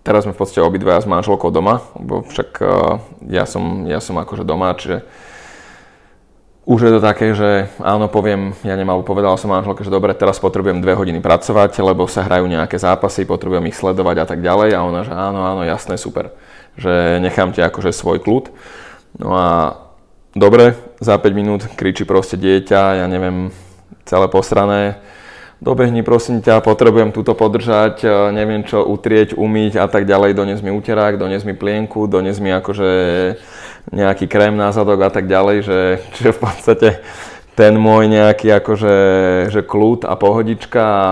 teraz 0.00 0.24
sme 0.24 0.32
v 0.34 0.40
podstate 0.40 0.64
obidvaja 0.64 1.04
s 1.04 1.06
manželkou 1.06 1.52
doma, 1.52 1.84
lebo 1.94 2.24
však 2.26 2.58
ja 3.28 3.44
som, 3.46 3.86
ja 3.86 4.02
som 4.02 4.18
akože 4.18 4.42
doma, 4.42 4.74
čiže 4.74 5.04
už 6.62 6.78
je 6.78 6.92
to 6.94 7.00
také, 7.02 7.34
že 7.34 7.66
áno, 7.82 8.06
poviem, 8.06 8.54
ja 8.62 8.78
nemal, 8.78 9.02
povedal 9.02 9.34
som 9.34 9.50
manželke, 9.50 9.82
že 9.82 9.90
dobre, 9.90 10.14
teraz 10.14 10.38
potrebujem 10.38 10.78
dve 10.78 10.94
hodiny 10.94 11.18
pracovať, 11.18 11.74
lebo 11.82 12.06
sa 12.06 12.22
hrajú 12.22 12.46
nejaké 12.46 12.78
zápasy, 12.78 13.26
potrebujem 13.26 13.66
ich 13.66 13.74
sledovať 13.74 14.16
a 14.22 14.26
tak 14.30 14.38
ďalej. 14.46 14.70
A 14.78 14.86
ona, 14.86 15.02
že 15.02 15.10
áno, 15.10 15.42
áno, 15.42 15.66
jasné, 15.66 15.98
super. 15.98 16.30
Že 16.78 17.18
nechám 17.18 17.50
ti 17.50 17.66
akože 17.66 17.90
svoj 17.90 18.22
kľud. 18.22 18.54
No 19.18 19.34
a 19.34 19.74
dobre, 20.38 20.78
za 21.02 21.18
5 21.18 21.34
minút 21.34 21.66
kričí 21.74 22.06
proste 22.06 22.38
dieťa, 22.38 23.02
ja 23.02 23.06
neviem, 23.10 23.50
celé 24.06 24.30
posrané, 24.30 25.02
dobehni 25.62 26.02
prosím 26.02 26.42
ťa, 26.42 26.58
potrebujem 26.58 27.14
túto 27.14 27.38
podržať, 27.38 28.02
e, 28.02 28.10
neviem 28.34 28.66
čo, 28.66 28.82
utrieť, 28.82 29.38
umyť 29.38 29.78
a 29.78 29.86
tak 29.86 30.10
ďalej, 30.10 30.34
dones 30.34 30.58
mi 30.58 30.74
uterák, 30.74 31.14
dones 31.14 31.46
mi 31.46 31.54
plienku, 31.54 32.10
dones 32.10 32.42
mi 32.42 32.50
akože 32.50 32.90
nejaký 33.94 34.26
krém 34.26 34.58
na 34.58 34.74
zadok 34.74 35.06
a 35.06 35.10
tak 35.14 35.30
ďalej, 35.30 35.56
že, 35.62 35.80
že 36.18 36.28
v 36.34 36.38
podstate 36.42 36.88
ten 37.54 37.78
môj 37.78 38.10
nejaký 38.10 38.50
akože 38.58 38.94
že 39.54 39.60
kľud 39.62 40.08
a 40.08 40.18
pohodička 40.18 40.82
a 40.82 41.06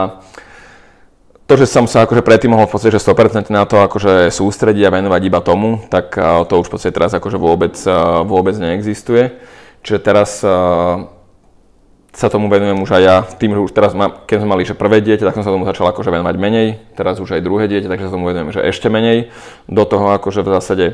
to, 1.45 1.59
že 1.59 1.67
som 1.67 1.85
sa 1.91 2.07
akože 2.07 2.23
predtým 2.23 2.55
mohol 2.55 2.71
v 2.71 2.73
podstate 2.75 2.95
že 2.95 3.03
100% 3.03 3.51
na 3.51 3.67
to 3.67 3.83
akože 3.83 4.31
sústrediť 4.31 4.87
a 4.87 4.95
venovať 4.95 5.21
iba 5.27 5.43
tomu, 5.43 5.83
tak 5.91 6.15
to 6.47 6.55
už 6.63 6.71
v 6.71 6.73
podstate 6.79 6.95
teraz 6.95 7.11
akože 7.11 7.43
vôbec, 7.43 7.75
vôbec 8.23 8.55
neexistuje. 8.55 9.35
Čiže 9.83 9.99
teraz 9.99 10.39
sa 12.11 12.27
tomu 12.27 12.51
venujem 12.51 12.75
už 12.83 12.91
aj 12.99 13.03
ja, 13.03 13.17
tým, 13.23 13.55
že 13.55 13.61
už 13.63 13.73
teraz 13.73 13.95
mám, 13.95 14.27
keď 14.27 14.43
sme 14.43 14.49
mali 14.51 14.67
že 14.67 14.75
prvé 14.75 14.99
dieťa, 14.99 15.31
tak 15.31 15.39
som 15.39 15.47
sa 15.47 15.55
tomu 15.55 15.63
začal 15.63 15.87
akože 15.95 16.11
venovať 16.11 16.37
menej, 16.43 16.69
teraz 16.99 17.23
už 17.23 17.39
aj 17.39 17.43
druhé 17.47 17.71
dieťa, 17.71 17.87
takže 17.87 18.11
sa 18.11 18.15
tomu 18.19 18.27
venujem 18.35 18.51
že 18.51 18.67
ešte 18.67 18.91
menej. 18.91 19.31
Do 19.71 19.87
toho 19.87 20.11
akože 20.19 20.43
v 20.43 20.53
zásade 20.59 20.87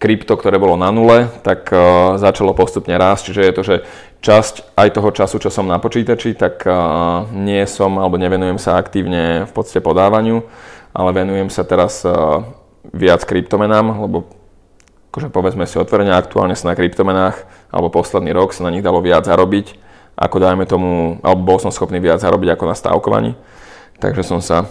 krypto, 0.00 0.34
ktoré 0.34 0.58
bolo 0.58 0.74
na 0.74 0.90
nule, 0.90 1.30
tak 1.46 1.70
uh, 1.70 2.16
začalo 2.18 2.56
postupne 2.56 2.96
rásť, 2.96 3.30
čiže 3.30 3.42
je 3.46 3.54
to, 3.54 3.62
že 3.62 3.76
časť 4.24 4.74
aj 4.74 4.88
toho 4.98 5.10
času, 5.14 5.36
čo 5.38 5.50
som 5.52 5.68
na 5.68 5.78
počítači, 5.78 6.34
tak 6.34 6.66
uh, 6.66 7.28
nie 7.30 7.62
som 7.68 8.00
alebo 8.00 8.18
nevenujem 8.18 8.58
sa 8.58 8.80
aktívne 8.80 9.46
v 9.46 9.52
podstate 9.54 9.78
podávaniu, 9.84 10.42
ale 10.90 11.10
venujem 11.14 11.52
sa 11.52 11.62
teraz 11.62 12.02
uh, 12.02 12.42
viac 12.90 13.22
kryptomenám, 13.22 14.02
lebo 14.08 14.26
akože 15.14 15.28
povedzme 15.28 15.68
si 15.68 15.76
otvorene, 15.76 16.16
aktuálne 16.16 16.56
sa 16.56 16.72
na 16.72 16.74
kryptomenách, 16.74 17.70
alebo 17.70 17.92
posledný 17.92 18.34
rok 18.34 18.56
sa 18.56 18.66
na 18.66 18.72
nich 18.74 18.82
dalo 18.82 18.98
viac 19.04 19.22
zarobiť, 19.22 19.91
ako 20.16 20.36
dajme 20.38 20.64
tomu, 20.68 21.18
alebo 21.24 21.42
bol 21.42 21.58
som 21.58 21.72
schopný 21.74 21.98
viac 21.98 22.20
zarobiť 22.20 22.54
ako 22.54 22.64
na 22.68 22.76
stávkovaní. 22.76 23.32
Takže 23.98 24.22
som 24.26 24.40
sa, 24.42 24.68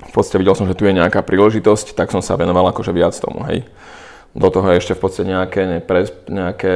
v 0.00 0.12
podstate 0.12 0.40
videl 0.40 0.54
som, 0.54 0.68
že 0.68 0.76
tu 0.76 0.84
je 0.84 0.94
nejaká 0.94 1.24
príležitosť, 1.24 1.96
tak 1.96 2.12
som 2.12 2.20
sa 2.20 2.38
venoval 2.38 2.70
akože 2.70 2.92
viac 2.92 3.14
tomu, 3.16 3.42
hej 3.48 3.66
do 4.34 4.50
toho 4.50 4.66
ešte 4.74 4.98
v 4.98 5.00
podstate 5.00 5.30
nejaké, 5.30 5.62
nepre, 5.78 6.10
nejaké 6.26 6.74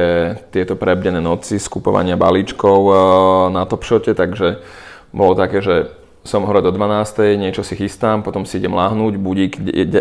tieto 0.55 0.79
prebdené 0.79 1.19
noci 1.19 1.59
skupovania 1.59 2.15
balíčkov 2.15 2.79
uh, 2.87 2.95
na 3.51 3.67
Topshote, 3.67 4.15
takže 4.15 4.63
bolo 5.11 5.35
také, 5.35 5.59
že 5.59 5.91
som 6.23 6.47
hore 6.47 6.63
do 6.63 6.71
12. 6.71 7.35
niečo 7.35 7.63
si 7.63 7.75
chystám, 7.75 8.23
potom 8.23 8.47
si 8.47 8.63
idem 8.63 8.71
láhnuť, 8.71 9.13
budík, 9.19 9.53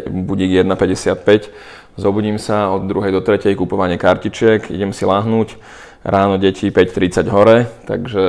budík 0.07 0.63
1.55, 0.63 1.99
zobudím 1.99 2.39
sa 2.39 2.71
od 2.71 2.87
2. 2.87 3.11
do 3.11 3.21
3. 3.23 3.55
kupovanie 3.59 3.99
kartičiek, 3.99 4.71
idem 4.71 4.95
si 4.95 5.03
láhnuť, 5.03 5.59
ráno 6.07 6.39
deti 6.39 6.70
5.30 6.70 7.27
hore, 7.29 7.66
takže 7.87 8.25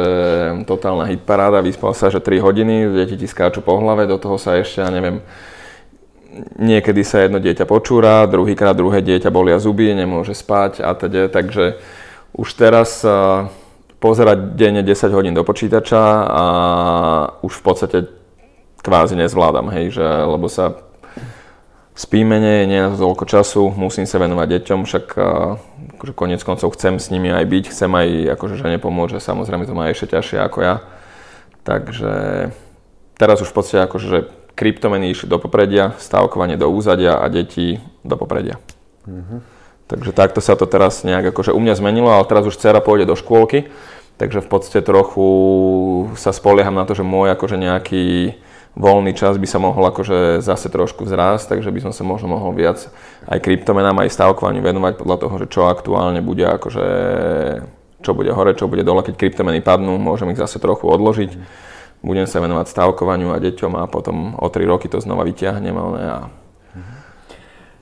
totálna 0.65 1.05
hitparáda, 1.05 1.61
vyspal 1.61 1.93
sa, 1.93 2.09
že 2.09 2.17
3 2.17 2.41
hodiny, 2.41 2.89
deti 2.93 3.15
ti 3.15 3.27
skáču 3.29 3.61
po 3.61 3.77
hlave, 3.77 4.09
do 4.09 4.17
toho 4.17 4.41
sa 4.41 4.57
ešte, 4.57 4.81
ja 4.81 4.89
neviem, 4.89 5.21
niekedy 6.57 7.05
sa 7.05 7.25
jedno 7.25 7.37
dieťa 7.37 7.65
počúra, 7.69 8.25
druhýkrát 8.25 8.73
druhé 8.73 9.01
dieťa 9.05 9.29
bolia 9.29 9.61
zuby, 9.61 9.93
nemôže 9.93 10.33
spať 10.33 10.81
a 10.81 10.93
teda, 10.97 11.29
takže 11.29 11.77
už 12.33 12.47
teraz 12.57 13.01
pozerať 13.99 14.55
denne 14.55 14.81
10 14.81 15.11
hodín 15.11 15.35
do 15.35 15.43
počítača 15.43 16.03
a 16.25 16.43
už 17.43 17.53
v 17.59 17.63
podstate 17.63 17.97
kvázi 18.79 19.19
nezvládam, 19.19 19.69
hej, 19.75 19.99
že, 19.99 20.05
lebo 20.05 20.47
sa 20.47 20.79
spí 21.93 22.23
menej, 22.23 22.63
nie 22.63 22.79
je 22.79 22.95
toľko 22.95 23.25
času, 23.27 23.63
musím 23.75 24.07
sa 24.07 24.23
venovať 24.23 24.47
deťom, 24.55 24.79
však 24.87 25.05
akože 25.99 26.15
konec 26.15 26.39
koncov 26.47 26.71
chcem 26.79 26.95
s 26.95 27.11
nimi 27.11 27.27
aj 27.27 27.43
byť, 27.43 27.63
chcem 27.75 27.91
aj 27.91 28.39
akože 28.39 28.55
žene 28.55 28.79
pomôcť, 28.79 29.19
že 29.19 29.27
samozrejme 29.27 29.67
to 29.67 29.75
má 29.75 29.91
ešte 29.91 30.15
ťažšie 30.15 30.39
ako 30.39 30.59
ja. 30.63 30.75
Takže 31.67 32.11
teraz 33.19 33.43
už 33.43 33.51
v 33.51 33.55
podstate 33.59 33.83
akože 33.83 34.31
kryptomeny 34.55 35.11
išli 35.11 35.27
do 35.27 35.35
popredia, 35.35 35.99
stávkovanie 35.99 36.55
do 36.55 36.71
úzadia 36.71 37.19
a 37.19 37.27
deti 37.27 37.83
do 38.07 38.15
popredia. 38.15 38.55
Mm-hmm. 39.03 39.39
Takže 39.91 40.15
takto 40.15 40.39
sa 40.39 40.55
to 40.55 40.63
teraz 40.63 41.03
nejak 41.03 41.35
akože 41.35 41.51
u 41.51 41.59
mňa 41.59 41.75
zmenilo, 41.75 42.15
ale 42.15 42.23
teraz 42.23 42.47
už 42.47 42.55
dcera 42.55 42.79
pôjde 42.79 43.11
do 43.11 43.19
škôlky, 43.19 43.67
takže 44.15 44.39
v 44.39 44.47
podstate 44.47 44.79
trochu 44.79 45.27
sa 46.15 46.31
spolieham 46.31 46.79
na 46.79 46.87
to, 46.87 46.95
že 46.95 47.03
môj 47.03 47.35
akože 47.35 47.59
nejaký 47.59 48.39
voľný 48.79 49.11
čas 49.11 49.35
by 49.35 49.43
sa 49.43 49.59
mohol 49.59 49.91
akože 49.91 50.39
zase 50.39 50.71
trošku 50.71 51.03
vzrásť, 51.03 51.59
takže 51.59 51.69
by 51.69 51.79
som 51.83 51.91
sa 51.91 52.07
možno 52.07 52.31
mohol 52.31 52.55
viac 52.55 52.87
aj 53.27 53.39
kryptomenám, 53.43 54.07
aj 54.07 54.15
stávkovaniu 54.15 54.63
venovať 54.63 54.95
podľa 54.95 55.17
toho, 55.19 55.35
že 55.43 55.51
čo 55.51 55.67
aktuálne 55.67 56.23
bude 56.23 56.47
akože 56.47 56.87
čo 57.99 58.15
bude 58.15 58.31
hore, 58.31 58.55
čo 58.55 58.71
bude 58.71 58.87
dole, 58.87 59.03
keď 59.03 59.19
kryptomeny 59.19 59.59
padnú, 59.59 59.99
môžem 59.99 60.31
ich 60.31 60.39
zase 60.39 60.55
trochu 60.63 60.87
odložiť. 60.87 61.35
Budem 61.99 62.23
sa 62.23 62.39
venovať 62.39 62.71
stávkovaniu 62.71 63.35
a 63.35 63.43
deťom 63.43 63.75
a 63.75 63.83
potom 63.91 64.39
o 64.39 64.47
3 64.47 64.71
roky 64.71 64.87
to 64.87 65.03
znova 65.03 65.27
vyťahnem 65.27 65.75
a 65.75 66.31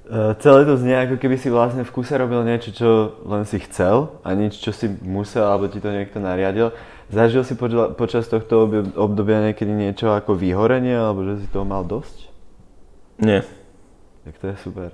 Uh, 0.08 0.32
celé 0.40 0.64
to 0.64 0.80
znie 0.80 0.96
ako 0.96 1.20
keby 1.20 1.36
si 1.36 1.52
vlastne 1.52 1.84
v 1.84 1.92
kuse 1.92 2.16
robil 2.16 2.40
niečo, 2.48 2.72
čo 2.72 3.20
len 3.28 3.44
si 3.44 3.60
chcel 3.60 4.16
a 4.24 4.32
nič, 4.32 4.56
čo 4.56 4.72
si 4.72 4.88
musel 5.04 5.44
alebo 5.44 5.68
ti 5.68 5.84
to 5.84 5.92
niekto 5.92 6.24
nariadil. 6.24 6.72
Zažil 7.08 7.48
si 7.48 7.56
poča- 7.56 7.96
počas 7.96 8.28
tohto 8.28 8.68
obdobia 9.00 9.40
niekedy 9.40 9.72
niečo 9.72 10.12
ako 10.12 10.36
vyhorenie 10.36 10.92
alebo 10.92 11.24
že 11.24 11.40
si 11.40 11.48
toho 11.48 11.64
mal 11.64 11.88
dosť? 11.88 12.28
Nie. 13.24 13.48
Tak 14.28 14.34
to 14.44 14.46
je 14.52 14.56
super. 14.60 14.90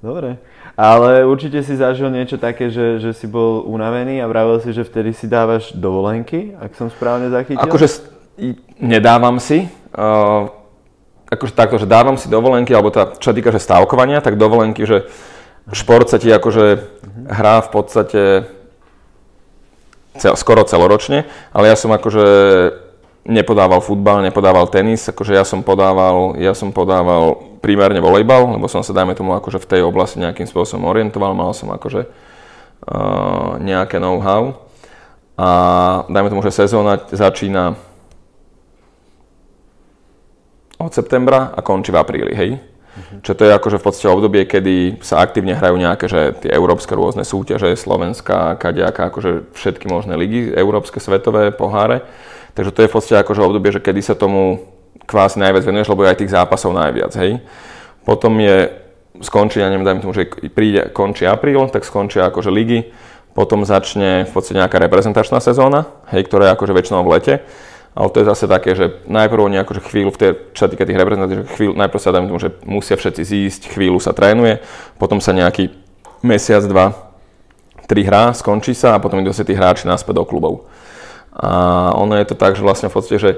Dobre. 0.00 0.40
Ale 0.76 1.24
určite 1.24 1.60
si 1.60 1.76
zažil 1.76 2.08
niečo 2.12 2.36
také, 2.36 2.68
že, 2.68 3.00
že 3.00 3.16
si 3.16 3.28
bol 3.28 3.64
unavený 3.68 4.20
a 4.20 4.28
vravil 4.28 4.60
si, 4.60 4.72
že 4.72 4.84
vtedy 4.84 5.12
si 5.12 5.28
dávaš 5.28 5.72
dovolenky, 5.72 6.56
ak 6.56 6.76
som 6.76 6.88
správne 6.88 7.32
zachytil? 7.32 7.60
Akože 7.60 7.88
nedávam 8.76 9.40
si, 9.40 9.68
uh, 9.96 10.52
akože 11.32 11.52
takto, 11.56 11.76
že 11.80 11.88
dávam 11.88 12.20
si 12.20 12.28
dovolenky, 12.28 12.76
alebo 12.76 12.92
tá, 12.92 13.12
čo 13.16 13.32
týka, 13.32 13.52
že 13.52 13.60
stávkovania, 13.60 14.20
tak 14.20 14.36
dovolenky, 14.36 14.84
že 14.84 15.08
šport 15.72 16.06
sa 16.06 16.20
ti 16.20 16.28
akože 16.28 16.64
hrá 17.32 17.64
v 17.64 17.68
podstate 17.72 18.22
cel, 20.18 20.34
skoro 20.36 20.64
celoročne, 20.64 21.28
ale 21.52 21.70
ja 21.70 21.76
som 21.76 21.92
akože 21.92 22.24
nepodával 23.26 23.82
futbal, 23.82 24.22
nepodával 24.22 24.70
tenis, 24.70 25.02
akože 25.10 25.34
ja 25.34 25.42
som 25.42 25.60
podával, 25.66 26.38
ja 26.38 26.54
som 26.54 26.70
podával 26.70 27.58
primárne 27.58 27.98
volejbal, 27.98 28.54
lebo 28.54 28.70
som 28.70 28.86
sa, 28.86 28.94
dajme 28.94 29.18
tomu, 29.18 29.34
akože 29.34 29.58
v 29.58 29.70
tej 29.76 29.80
oblasti 29.82 30.22
nejakým 30.22 30.46
spôsobom 30.46 30.86
orientoval, 30.86 31.34
mal 31.34 31.50
som 31.50 31.74
akože 31.74 32.06
uh, 32.06 33.58
nejaké 33.58 33.98
know-how 33.98 34.54
a 35.34 35.48
dajme 36.06 36.30
tomu, 36.30 36.42
že 36.46 36.54
sezóna 36.54 37.02
začína 37.10 37.74
od 40.78 40.92
septembra 40.94 41.50
a 41.50 41.60
končí 41.66 41.90
v 41.90 41.98
apríli, 41.98 42.32
hej. 42.36 42.50
Čo 43.20 43.36
to 43.36 43.44
je 43.44 43.52
akože 43.52 43.76
v 43.76 43.84
podstate 43.84 44.08
obdobie, 44.08 44.48
kedy 44.48 45.04
sa 45.04 45.20
aktívne 45.20 45.52
hrajú 45.52 45.76
nejaké, 45.76 46.06
že 46.08 46.32
tie 46.40 46.50
európske 46.52 46.96
rôzne 46.96 47.28
súťaže, 47.28 47.76
Slovenská, 47.76 48.56
kadejaká, 48.56 49.12
akože 49.12 49.52
všetky 49.52 49.86
možné 49.88 50.16
ligy, 50.16 50.48
európske, 50.56 50.96
svetové, 50.96 51.52
poháre. 51.52 52.02
Takže 52.56 52.72
to 52.72 52.80
je 52.84 52.88
v 52.88 52.94
podstate 52.96 53.20
akože 53.20 53.44
obdobie, 53.44 53.68
že 53.68 53.84
kedy 53.84 54.00
sa 54.00 54.16
tomu 54.16 54.64
kvázi 55.04 55.38
najviac 55.38 55.62
venuješ, 55.62 55.92
lebo 55.92 56.02
je 56.02 56.10
aj 56.10 56.18
tých 56.24 56.34
zápasov 56.34 56.72
najviac, 56.72 57.12
hej. 57.20 57.44
Potom 58.02 58.40
je, 58.40 58.72
skončí, 59.20 59.60
ja 59.60 59.68
neviem, 59.68 59.84
dajme 59.84 60.00
tomu, 60.02 60.14
že 60.16 60.26
príde, 60.50 60.88
končí 60.90 61.28
apríl, 61.28 61.68
tak 61.68 61.84
skončia 61.84 62.26
akože 62.32 62.48
ligy, 62.48 62.90
potom 63.36 63.68
začne 63.68 64.24
v 64.24 64.32
podstate 64.32 64.56
nejaká 64.56 64.80
reprezentačná 64.80 65.36
sezóna, 65.44 65.84
hej, 66.08 66.24
ktorá 66.24 66.48
je 66.48 66.54
akože 66.56 66.72
väčšinou 66.72 67.04
v 67.04 67.12
lete. 67.12 67.34
Ale 67.96 68.12
to 68.12 68.20
je 68.20 68.28
zase 68.28 68.44
také, 68.44 68.76
že 68.76 69.00
najprv 69.08 69.40
oni 69.40 69.56
akože 69.64 69.80
chvíľu, 69.88 70.12
v 70.12 70.20
tej, 70.20 70.30
čo 70.52 70.68
sa 70.68 70.70
týka 70.70 70.84
tých 70.84 71.00
reprezentácií, 71.00 71.48
chvíľu, 71.56 71.72
najprv 71.80 72.00
sa 72.04 72.12
dajme 72.12 72.28
tomu, 72.28 72.40
že 72.44 72.52
musia 72.68 72.92
všetci 72.92 73.22
zísť, 73.24 73.60
chvíľu 73.72 73.96
sa 74.04 74.12
trénuje, 74.12 74.60
potom 75.00 75.16
sa 75.16 75.32
nejaký 75.32 75.72
mesiac, 76.20 76.60
dva, 76.68 76.92
tri 77.88 78.04
hrá, 78.04 78.36
skončí 78.36 78.76
sa 78.76 78.98
a 78.98 79.00
potom 79.00 79.24
idú 79.24 79.32
sa 79.32 79.48
tí 79.48 79.56
hráči 79.56 79.88
naspäť 79.88 80.20
do 80.20 80.28
klubov. 80.28 80.68
A 81.32 81.92
ono 81.96 82.20
je 82.20 82.28
to 82.28 82.36
tak, 82.36 82.52
že 82.52 82.60
vlastne 82.60 82.92
v 82.92 82.96
podstate, 83.00 83.16
že 83.16 83.32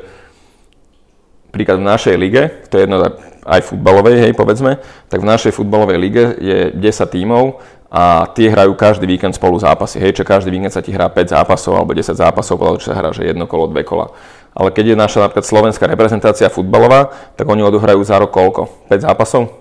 príklad 1.55 1.79
v 1.79 1.89
našej 1.89 2.15
lige, 2.19 2.43
to 2.67 2.83
je 2.83 2.85
jedno 2.85 2.99
aj 3.47 3.61
futbalovej, 3.63 4.27
hej, 4.27 4.33
povedzme, 4.35 4.83
tak 5.07 5.23
v 5.23 5.31
našej 5.31 5.55
futbalovej 5.55 5.99
lige 6.03 6.25
je 6.43 6.59
10 6.75 7.15
tímov 7.15 7.63
a 7.89 8.29
tie 8.37 8.53
hrajú 8.53 8.77
každý 8.77 9.09
víkend 9.09 9.33
spolu 9.33 9.57
zápasy. 9.57 9.97
Hej, 9.97 10.21
čo 10.21 10.25
každý 10.29 10.53
víkend 10.53 10.77
sa 10.77 10.85
ti 10.85 10.93
hrá 10.93 11.09
5 11.09 11.33
zápasov 11.33 11.73
alebo 11.73 11.97
10 11.97 12.13
zápasov, 12.13 12.61
podľa 12.61 12.85
sa 12.85 12.93
hrá, 12.93 13.11
že 13.17 13.25
jedno 13.25 13.49
kolo, 13.49 13.65
dve 13.73 13.81
kola. 13.81 14.13
Ale 14.59 14.75
keď 14.75 14.85
je 14.93 14.97
naša 14.99 15.23
napríklad 15.23 15.47
slovenská 15.47 15.87
reprezentácia 15.87 16.51
futbalová, 16.51 17.15
tak 17.39 17.47
oni 17.47 17.63
odohrajú 17.63 18.03
za 18.03 18.19
rok 18.19 18.35
koľko? 18.35 18.91
5 18.91 19.07
zápasov? 19.07 19.55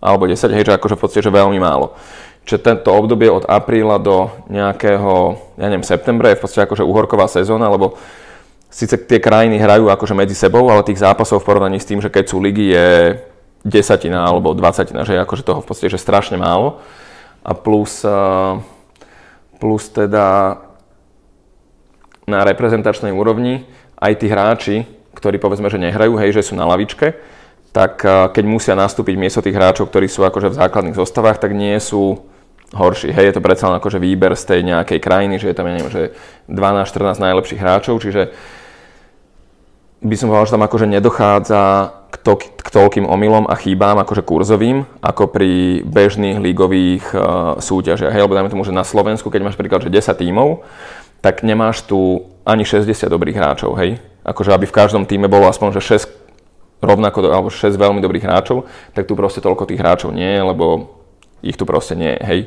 Alebo 0.00 0.24
10, 0.24 0.56
hej, 0.56 0.64
že 0.64 0.72
akože 0.80 0.96
v 0.96 1.00
podstate, 1.04 1.28
že 1.28 1.28
veľmi 1.28 1.60
málo. 1.60 1.92
Čiže 2.48 2.64
tento 2.64 2.88
obdobie 2.88 3.28
od 3.28 3.44
apríla 3.44 4.00
do 4.00 4.32
nejakého, 4.48 5.36
ja 5.60 5.68
neviem, 5.68 5.84
septembra 5.84 6.32
je 6.32 6.40
v 6.40 6.42
podstate 6.48 6.64
akože 6.64 6.88
uhorková 6.88 7.28
sezóna, 7.28 7.68
lebo 7.68 8.00
síce 8.72 8.96
tie 8.96 9.20
krajiny 9.20 9.60
hrajú 9.60 9.92
akože 9.92 10.16
medzi 10.16 10.32
sebou, 10.32 10.64
ale 10.72 10.88
tých 10.88 11.04
zápasov 11.04 11.44
v 11.44 11.46
porovnaní 11.52 11.76
s 11.76 11.84
tým, 11.84 12.00
že 12.00 12.08
keď 12.08 12.24
sú 12.32 12.40
ligy 12.40 12.72
je 12.72 12.88
desatina 13.60 14.24
alebo 14.24 14.56
dvacatina, 14.56 15.04
že 15.04 15.20
je 15.20 15.20
akože 15.20 15.44
toho 15.44 15.60
v 15.60 15.68
podstate 15.68 15.92
že 15.92 16.00
strašne 16.00 16.40
málo. 16.40 16.80
A 17.44 17.52
plus, 17.52 18.00
plus 19.60 19.84
teda 19.92 20.56
na 22.24 22.40
reprezentačnej 22.40 23.12
úrovni 23.12 23.68
aj 24.00 24.12
tí 24.16 24.26
hráči, 24.26 24.76
ktorí 25.14 25.36
povedzme, 25.36 25.68
že 25.68 25.76
nehrajú, 25.76 26.16
hej, 26.16 26.40
že 26.40 26.50
sú 26.50 26.56
na 26.56 26.64
lavičke, 26.64 27.14
tak 27.70 28.02
keď 28.04 28.44
musia 28.48 28.74
nastúpiť 28.74 29.14
miesto 29.14 29.44
tých 29.44 29.54
hráčov, 29.54 29.92
ktorí 29.92 30.10
sú 30.10 30.26
akože 30.26 30.50
v 30.50 30.58
základných 30.58 30.98
zostavách, 30.98 31.38
tak 31.38 31.54
nie 31.54 31.78
sú 31.78 32.18
horší. 32.74 33.10
Hej, 33.10 33.30
je 33.30 33.34
to 33.38 33.44
predsa 33.44 33.70
len 33.70 33.78
akože 33.78 33.98
výber 34.02 34.34
z 34.34 34.44
tej 34.46 34.60
nejakej 34.66 34.98
krajiny, 35.02 35.38
že 35.38 35.50
je 35.50 35.56
tam, 35.56 35.66
ja 35.66 35.74
neviem, 35.78 35.90
že 35.90 36.14
12-14 36.50 37.18
najlepších 37.18 37.60
hráčov, 37.62 37.98
čiže 38.02 38.30
by 40.00 40.14
som 40.16 40.32
povedal, 40.32 40.48
že 40.48 40.54
tam 40.56 40.64
akože 40.64 40.86
nedochádza 40.88 41.62
k, 42.08 42.16
to, 42.24 42.32
k 42.40 42.68
toľkým 42.72 43.04
omylom 43.04 43.44
a 43.50 43.54
chýbám 43.58 44.00
akože 44.00 44.24
kurzovým, 44.24 44.88
ako 45.04 45.28
pri 45.28 45.82
bežných 45.84 46.40
lígových 46.40 47.04
uh, 47.12 47.20
súťažiach. 47.60 48.14
Hej, 48.14 48.24
lebo 48.24 48.32
dajme 48.38 48.48
tomu, 48.48 48.64
že 48.64 48.72
na 48.72 48.86
Slovensku, 48.86 49.28
keď 49.28 49.44
máš 49.44 49.60
príklad, 49.60 49.84
že 49.84 49.92
10 49.92 50.16
tímov, 50.16 50.64
tak 51.20 51.44
nemáš 51.44 51.84
tu 51.84 52.29
ani 52.44 52.64
60 52.64 52.88
dobrých 53.08 53.36
hráčov, 53.36 53.76
hej. 53.76 54.00
Akože 54.24 54.52
aby 54.52 54.68
v 54.68 54.76
každom 54.76 55.04
týme 55.08 55.28
bolo 55.28 55.48
aspoň, 55.48 55.80
že 55.80 56.04
6 56.04 56.84
rovnako, 56.84 57.28
alebo 57.28 57.48
6 57.52 57.76
veľmi 57.76 58.00
dobrých 58.00 58.24
hráčov, 58.24 58.68
tak 58.96 59.04
tu 59.04 59.12
proste 59.16 59.44
toľko 59.44 59.68
tých 59.68 59.80
hráčov 59.80 60.12
nie 60.16 60.40
lebo 60.40 60.96
ich 61.40 61.56
tu 61.56 61.64
proste 61.64 61.96
nie 61.96 62.16
je, 62.16 62.22
hej. 62.24 62.40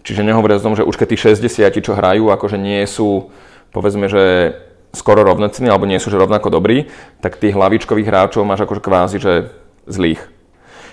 Čiže 0.00 0.24
nehovoria 0.24 0.56
o 0.56 0.64
tom, 0.64 0.78
že 0.78 0.86
už 0.86 0.96
keď 0.96 1.08
tí 1.12 1.16
60, 1.18 1.84
čo 1.84 1.92
hrajú, 1.92 2.32
akože 2.32 2.56
nie 2.56 2.80
sú, 2.88 3.28
povedzme, 3.74 4.08
že 4.08 4.54
skoro 4.96 5.22
rovnocení, 5.22 5.70
alebo 5.70 5.86
nie 5.86 6.02
sú 6.02 6.10
že 6.10 6.18
rovnako 6.18 6.50
dobrí, 6.50 6.90
tak 7.22 7.38
tých 7.38 7.54
hlavičkových 7.54 8.08
hráčov 8.08 8.42
máš 8.42 8.66
akože 8.66 8.82
kvázi, 8.82 9.18
že 9.22 9.32
zlých. 9.86 10.39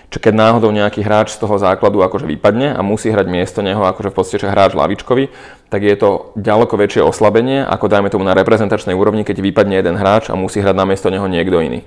Čiže 0.08 0.24
keď 0.24 0.34
náhodou 0.40 0.72
nejaký 0.72 1.04
hráč 1.04 1.36
z 1.36 1.44
toho 1.44 1.60
základu 1.60 2.00
akože 2.00 2.24
vypadne 2.24 2.72
a 2.72 2.80
musí 2.80 3.12
hrať 3.12 3.28
miesto 3.28 3.60
neho 3.60 3.84
akože 3.84 4.16
v 4.16 4.16
podstate 4.16 4.48
hráč 4.48 4.72
lavičkový, 4.72 5.28
tak 5.68 5.84
je 5.84 5.96
to 6.00 6.32
ďaleko 6.40 6.80
väčšie 6.80 7.04
oslabenie, 7.04 7.68
ako 7.68 7.92
dajme 7.92 8.08
tomu 8.08 8.24
na 8.24 8.32
reprezentačnej 8.32 8.96
úrovni, 8.96 9.28
keď 9.28 9.44
vypadne 9.44 9.76
jeden 9.76 10.00
hráč 10.00 10.32
a 10.32 10.40
musí 10.40 10.64
hrať 10.64 10.76
na 10.80 10.88
miesto 10.88 11.12
neho 11.12 11.28
niekto 11.28 11.60
iný. 11.60 11.84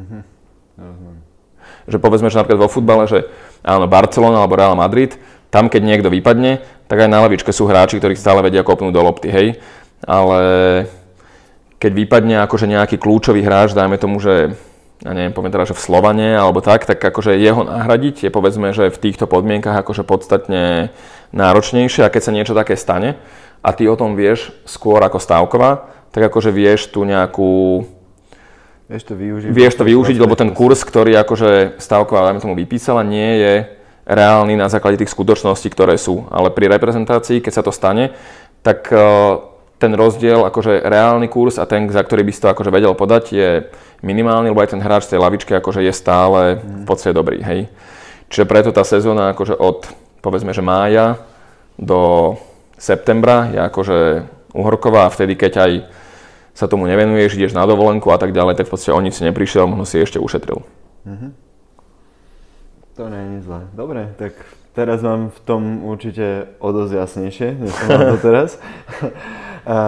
Mm-hmm. 0.00 0.22
Že 1.92 1.98
povedzme, 2.00 2.32
že 2.32 2.40
napríklad 2.40 2.60
vo 2.64 2.72
futbale, 2.72 3.04
že 3.04 3.28
áno, 3.60 3.84
Barcelona 3.84 4.40
alebo 4.40 4.56
Real 4.56 4.76
Madrid, 4.76 5.20
tam 5.52 5.68
keď 5.68 5.82
niekto 5.84 6.08
vypadne, 6.08 6.64
tak 6.88 7.04
aj 7.04 7.08
na 7.08 7.20
lavičke 7.24 7.52
sú 7.52 7.68
hráči, 7.68 8.00
ktorí 8.00 8.16
stále 8.16 8.40
vedia 8.44 8.64
kopnúť 8.64 8.92
do 8.92 9.00
lopty, 9.04 9.28
hej. 9.28 9.48
Ale 10.04 10.40
keď 11.80 11.92
vypadne 11.92 12.36
akože 12.44 12.64
nejaký 12.68 12.96
kľúčový 12.96 13.44
hráč, 13.44 13.72
dajme 13.72 13.96
tomu, 14.00 14.20
že 14.20 14.56
ja 14.98 15.14
neviem, 15.14 15.30
poviem 15.30 15.54
teda, 15.54 15.70
že 15.70 15.78
v 15.78 15.84
Slovane 15.84 16.34
alebo 16.34 16.58
tak, 16.58 16.82
tak 16.82 16.98
akože 16.98 17.38
jeho 17.38 17.62
nahradiť 17.62 18.26
je 18.26 18.30
povedzme, 18.34 18.74
že 18.74 18.90
v 18.90 18.98
týchto 18.98 19.30
podmienkach 19.30 19.86
akože 19.86 20.02
podstatne 20.02 20.90
náročnejšie 21.30 22.02
a 22.02 22.10
keď 22.10 22.22
sa 22.22 22.34
niečo 22.34 22.54
také 22.58 22.74
stane 22.74 23.14
a 23.62 23.70
ty 23.70 23.86
o 23.86 23.94
tom 23.94 24.18
vieš 24.18 24.50
skôr 24.66 24.98
ako 24.98 25.22
stávková, 25.22 25.86
tak 26.10 26.26
akože 26.32 26.50
vieš 26.50 26.90
tu 26.90 27.06
nejakú 27.06 27.86
Vieš 28.88 29.04
to 29.04 29.14
využiť. 29.20 29.52
Vieš 29.52 29.74
to 29.76 29.84
využiť, 29.84 30.16
lebo 30.16 30.32
ten 30.32 30.48
kurz, 30.56 30.80
ktorý 30.80 31.12
akože 31.20 31.76
stávková, 31.76 32.32
dajme 32.32 32.40
tomu, 32.40 32.56
vypísala, 32.56 33.04
nie 33.04 33.36
je 33.36 33.54
reálny 34.08 34.56
na 34.56 34.72
základe 34.72 34.96
tých 34.96 35.12
skutočností, 35.12 35.68
ktoré 35.68 36.00
sú. 36.00 36.24
Ale 36.32 36.48
pri 36.48 36.72
reprezentácii, 36.72 37.44
keď 37.44 37.52
sa 37.52 37.60
to 37.60 37.68
stane, 37.68 38.16
tak 38.64 38.88
ten 39.78 39.92
rozdiel, 39.92 40.48
akože 40.48 40.88
reálny 40.88 41.28
kurz 41.28 41.60
a 41.60 41.68
ten, 41.68 41.84
za 41.92 42.00
ktorý 42.00 42.24
by 42.24 42.32
si 42.32 42.40
to 42.40 42.48
akože 42.48 42.72
vedel 42.72 42.96
podať, 42.96 43.24
je 43.28 43.48
minimálny, 44.02 44.50
lebo 44.50 44.62
aj 44.62 44.72
ten 44.74 44.82
hráč 44.82 45.10
z 45.10 45.16
tej 45.16 45.20
lavičky 45.22 45.52
akože 45.58 45.82
je 45.82 45.92
stále 45.94 46.62
v 46.62 46.84
podstate 46.86 47.14
dobrý, 47.14 47.42
hej. 47.42 47.66
Čiže 48.28 48.44
preto 48.44 48.70
tá 48.70 48.84
sezóna 48.84 49.32
akože 49.32 49.56
od, 49.56 49.88
povedzme, 50.20 50.52
že 50.52 50.62
mája 50.62 51.18
do 51.78 52.34
septembra 52.78 53.50
je 53.50 53.58
akože 53.58 53.98
uhorková 54.54 55.08
a 55.08 55.14
vtedy, 55.14 55.34
keď 55.34 55.52
aj 55.64 55.72
sa 56.54 56.66
tomu 56.66 56.90
nevenuješ, 56.90 57.38
ideš 57.38 57.54
na 57.54 57.62
dovolenku 57.66 58.10
a 58.10 58.18
tak 58.18 58.34
ďalej, 58.34 58.58
tak 58.58 58.66
v 58.66 58.72
podstate 58.74 58.94
o 58.94 59.00
nič 59.02 59.18
si 59.18 59.22
neprišiel, 59.22 59.70
možno 59.70 59.86
si 59.86 60.02
ešte 60.02 60.18
ušetril. 60.18 60.62
Mm-hmm. 61.06 61.30
To 62.98 63.02
nie 63.06 63.38
je 63.38 63.40
zlé. 63.46 63.60
Dobre, 63.78 64.10
tak 64.18 64.34
teraz 64.74 64.98
mám 65.06 65.30
v 65.30 65.38
tom 65.46 65.62
určite 65.86 66.50
o 66.58 66.74
dosť 66.74 66.92
jasnejšie, 66.98 67.48
než 67.62 67.70
som 67.70 67.98
to 68.14 68.18
teraz. 68.18 68.58
A, 69.66 69.78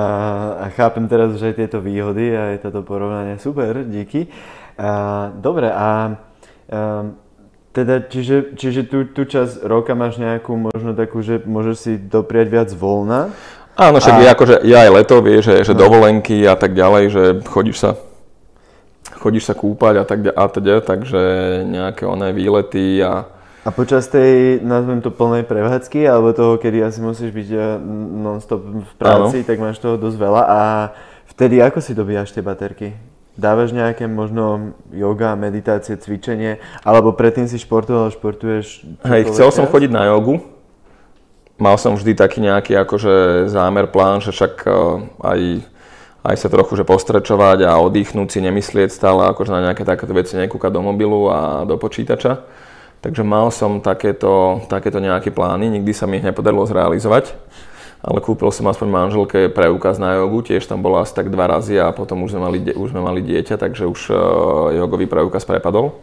a 0.62 0.66
chápem 0.74 1.06
teraz 1.06 1.34
už 1.34 1.52
aj 1.52 1.54
tieto 1.60 1.78
výhody 1.78 2.34
a 2.34 2.54
aj 2.56 2.66
toto 2.66 2.82
porovnanie. 2.82 3.38
Super, 3.38 3.84
díky. 3.86 4.26
A, 4.80 5.30
dobre, 5.36 5.70
a, 5.70 6.16
a 6.70 6.80
teda, 7.70 8.02
čiže, 8.10 8.58
čiže 8.58 8.90
tú, 8.90 9.06
tú 9.06 9.22
časť 9.22 9.62
roka 9.62 9.94
máš 9.94 10.18
nejakú 10.18 10.58
možno 10.58 10.90
takú, 10.98 11.22
že 11.22 11.38
môžeš 11.46 11.76
si 11.78 11.92
dopriať 12.00 12.46
viac 12.50 12.68
voľna? 12.74 13.30
Áno, 13.78 14.02
však 14.02 14.14
a... 14.16 14.20
je 14.20 14.28
akože 14.34 14.56
je 14.66 14.74
aj 14.74 14.90
leto, 14.90 15.16
vieš, 15.22 15.42
že, 15.46 15.70
že 15.70 15.74
no. 15.78 15.86
dovolenky 15.86 16.42
a 16.50 16.58
tak 16.58 16.74
ďalej, 16.74 17.04
že 17.14 17.22
chodíš 17.46 17.78
sa 17.78 17.90
chodíš 19.20 19.52
sa 19.52 19.54
kúpať 19.54 19.94
a 20.00 20.04
tak, 20.08 20.32
a 20.32 20.44
teda, 20.48 20.80
takže 20.80 21.20
nejaké 21.68 22.08
oné 22.08 22.32
výlety 22.32 23.04
a, 23.04 23.28
a 23.60 23.68
počas 23.68 24.08
tej, 24.08 24.64
nazvem 24.64 25.04
to 25.04 25.12
plnej 25.12 25.44
prevádzky, 25.44 26.08
alebo 26.08 26.32
toho, 26.32 26.56
kedy 26.56 26.80
asi 26.80 27.04
musíš 27.04 27.28
byť 27.28 27.48
eh, 27.52 27.76
non-stop 28.24 28.62
v 28.64 28.92
práci, 28.96 29.44
Áno. 29.44 29.48
tak 29.48 29.56
máš 29.60 29.76
toho 29.76 30.00
dosť 30.00 30.16
veľa. 30.16 30.42
A 30.48 30.60
vtedy 31.28 31.60
ako 31.60 31.84
si 31.84 31.92
dobíjaš 31.92 32.32
tie 32.32 32.40
baterky? 32.40 32.96
Dávaš 33.36 33.76
nejaké 33.76 34.08
možno 34.08 34.76
yoga, 34.92 35.36
meditácie, 35.36 35.96
cvičenie, 35.96 36.60
alebo 36.84 37.12
predtým 37.12 37.48
si 37.48 37.60
športoval, 37.60 38.12
športuješ? 38.12 38.84
Hej, 39.04 39.32
chcel 39.32 39.48
čas? 39.52 39.56
som 39.60 39.68
chodiť 39.68 39.92
na 39.92 40.08
jogu. 40.08 40.40
Mal 41.60 41.76
som 41.76 41.92
vždy 41.92 42.16
taký 42.16 42.40
nejaký 42.40 42.72
akože 42.80 43.44
zámer, 43.52 43.92
plán, 43.92 44.24
že 44.24 44.32
však 44.32 44.64
eh, 44.64 44.72
aj, 45.20 45.40
aj 46.24 46.36
sa 46.40 46.48
trochu 46.48 46.80
že 46.80 46.88
postrečovať 46.88 47.68
a 47.68 47.76
oddychnúť 47.76 48.28
si, 48.32 48.40
nemyslieť 48.40 48.88
stále 48.88 49.28
akože 49.28 49.52
na 49.52 49.68
nejaké 49.68 49.84
takéto 49.84 50.16
veci, 50.16 50.40
nekúkať 50.40 50.72
do 50.72 50.80
mobilu 50.80 51.28
a 51.28 51.68
do 51.68 51.76
počítača. 51.76 52.40
Takže 53.00 53.24
mal 53.24 53.48
som 53.48 53.80
takéto, 53.80 54.60
takéto 54.68 55.00
nejaké 55.00 55.32
plány, 55.32 55.72
nikdy 55.72 55.96
sa 55.96 56.04
mi 56.04 56.20
ich 56.20 56.26
nepodarilo 56.26 56.68
zrealizovať, 56.68 57.32
ale 58.04 58.20
kúpil 58.20 58.52
som 58.52 58.68
aspoň 58.68 58.88
manželke 58.92 59.48
preukaz 59.48 59.96
na 59.96 60.20
jogu, 60.20 60.44
tiež 60.44 60.68
tam 60.68 60.84
bola 60.84 61.08
asi 61.08 61.16
tak 61.16 61.32
dva 61.32 61.48
razy 61.48 61.80
a 61.80 61.96
potom 61.96 62.20
už 62.28 62.36
sme 62.36 62.40
mali, 62.44 62.58
už 62.76 62.92
sme 62.92 63.00
mali 63.00 63.24
dieťa, 63.24 63.56
takže 63.56 63.88
už 63.88 64.00
uh, 64.12 64.16
jogový 64.76 65.08
preukaz 65.08 65.48
prepadol. 65.48 65.96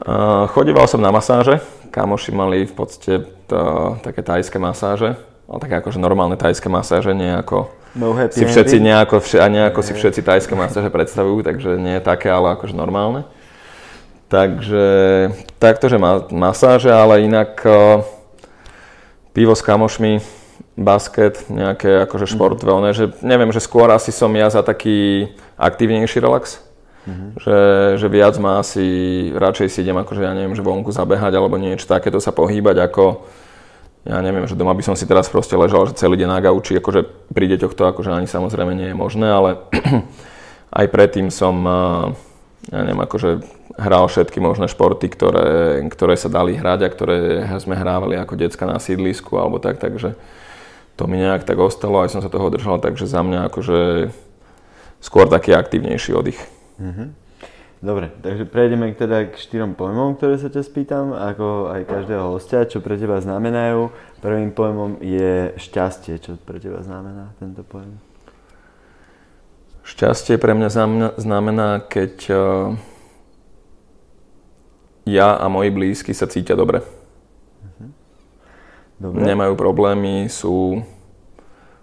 Uh, 0.00 0.48
chodíval 0.56 0.88
som 0.88 1.04
na 1.04 1.12
masáže, 1.12 1.60
kamoši 1.92 2.32
mali 2.32 2.64
v 2.64 2.74
podstate 2.74 3.28
to, 3.44 3.60
také 4.00 4.24
tajské 4.24 4.56
masáže, 4.56 5.20
ale 5.44 5.58
také 5.60 5.84
akože 5.84 6.00
normálne 6.00 6.40
tajské 6.40 6.72
masáže, 6.72 7.12
nie 7.12 7.28
ako 7.28 7.68
no 7.92 8.16
si 8.32 8.48
všetci 8.48 8.80
nejako, 8.80 9.20
a 9.20 9.46
nejako 9.52 9.80
si 9.84 9.92
všetci 9.92 10.24
tajské 10.24 10.56
masáže 10.56 10.88
predstavujú, 10.88 11.44
takže 11.44 11.76
nie 11.76 12.00
je 12.00 12.02
také, 12.02 12.32
ale 12.32 12.56
akože 12.56 12.72
normálne. 12.72 13.28
Takže 14.28 14.86
takto, 15.60 15.86
že 15.86 16.00
masáže, 16.32 16.90
ale 16.90 17.28
inak 17.28 17.60
uh, 17.62 18.02
pivo 19.36 19.52
s 19.52 19.62
kamošmi, 19.62 20.18
basket, 20.74 21.46
nejaké 21.46 22.02
akože 22.08 22.26
športové, 22.26 22.74
mm. 22.74 22.96
že 22.96 23.04
neviem, 23.22 23.50
že 23.54 23.62
skôr 23.62 23.86
asi 23.94 24.10
som 24.10 24.30
ja 24.34 24.50
za 24.50 24.64
taký 24.66 25.30
aktívnejší 25.54 26.18
relax. 26.18 26.58
Mm-hmm. 27.04 27.30
Že, 27.36 27.58
že 28.00 28.06
viac 28.08 28.34
má 28.40 28.64
asi, 28.64 28.84
radšej 29.36 29.68
si 29.68 29.84
idem 29.84 30.00
akože 30.00 30.24
ja 30.24 30.32
neviem, 30.32 30.56
že 30.56 30.64
vonku 30.64 30.88
zabehať 30.88 31.36
alebo 31.36 31.60
niečo 31.60 31.84
takéto 31.84 32.16
sa 32.16 32.32
pohýbať 32.32 32.80
ako 32.80 33.28
ja 34.04 34.20
neviem, 34.20 34.44
že 34.44 34.56
doma 34.56 34.76
by 34.76 34.84
som 34.84 34.96
si 34.96 35.08
teraz 35.08 35.32
proste 35.32 35.56
ležal, 35.56 35.88
že 35.88 35.96
celý 35.96 36.20
deň 36.20 36.28
na 36.28 36.40
gauči, 36.44 36.76
akože 36.76 37.32
pri 37.32 37.48
deťoch 37.56 37.72
to 37.72 37.88
akože 37.88 38.12
ani 38.12 38.28
samozrejme 38.28 38.76
nie 38.76 38.92
je 38.92 38.96
možné, 38.96 39.32
ale 39.32 39.64
aj 40.80 40.86
predtým 40.92 41.32
som, 41.32 41.56
ja 42.68 42.78
neviem, 42.84 43.00
akože 43.00 43.40
hral 43.74 44.06
všetky 44.06 44.38
možné 44.38 44.70
športy, 44.70 45.10
ktoré, 45.10 45.82
ktoré 45.90 46.14
sa 46.14 46.30
dali 46.30 46.54
hrať 46.54 46.80
a 46.86 46.92
ktoré 46.92 47.18
sme 47.58 47.74
hrávali 47.74 48.14
ako 48.14 48.38
decka 48.38 48.64
na 48.66 48.78
sídlisku 48.78 49.34
alebo 49.34 49.58
tak, 49.58 49.82
takže 49.82 50.14
to 50.94 51.10
mi 51.10 51.18
nejak 51.18 51.42
tak 51.42 51.58
ostalo, 51.58 52.02
aj 52.06 52.14
som 52.14 52.22
sa 52.22 52.30
toho 52.30 52.50
držal, 52.54 52.78
takže 52.78 53.10
za 53.10 53.22
mňa 53.26 53.50
akože 53.50 54.10
skôr 55.02 55.26
taký 55.26 55.52
aktívnejší 55.52 56.14
oddych. 56.14 56.38
Mm-hmm. 56.78 57.08
Dobre, 57.84 58.08
takže 58.24 58.48
prejdeme 58.48 58.96
teda 58.96 59.28
k 59.28 59.36
štyrom 59.36 59.76
pojmom, 59.76 60.16
ktoré 60.16 60.40
sa 60.40 60.48
ťa 60.48 60.64
spýtam, 60.64 61.12
ako 61.12 61.68
aj 61.68 61.84
každého 61.84 62.32
hostia, 62.32 62.64
čo 62.64 62.80
pre 62.80 62.96
teba 62.96 63.20
znamenajú. 63.20 63.92
Prvým 64.24 64.56
pojmom 64.56 65.04
je 65.04 65.52
šťastie. 65.60 66.16
Čo 66.16 66.40
pre 66.40 66.56
teba 66.64 66.80
znamená 66.80 67.36
tento 67.36 67.60
pojem? 67.60 68.00
Šťastie 69.84 70.40
pre 70.40 70.56
mňa 70.56 70.68
znamená, 71.20 71.84
keď 71.84 72.14
eh, 72.32 72.38
ja 75.04 75.36
a 75.36 75.46
moji 75.52 75.70
blízky 75.70 76.16
sa 76.16 76.24
cítia 76.24 76.56
dobre. 76.56 76.80
Mhm. 77.60 77.86
dobre. 79.00 79.20
Nemajú 79.20 79.54
problémy, 79.56 80.32
sú, 80.32 80.80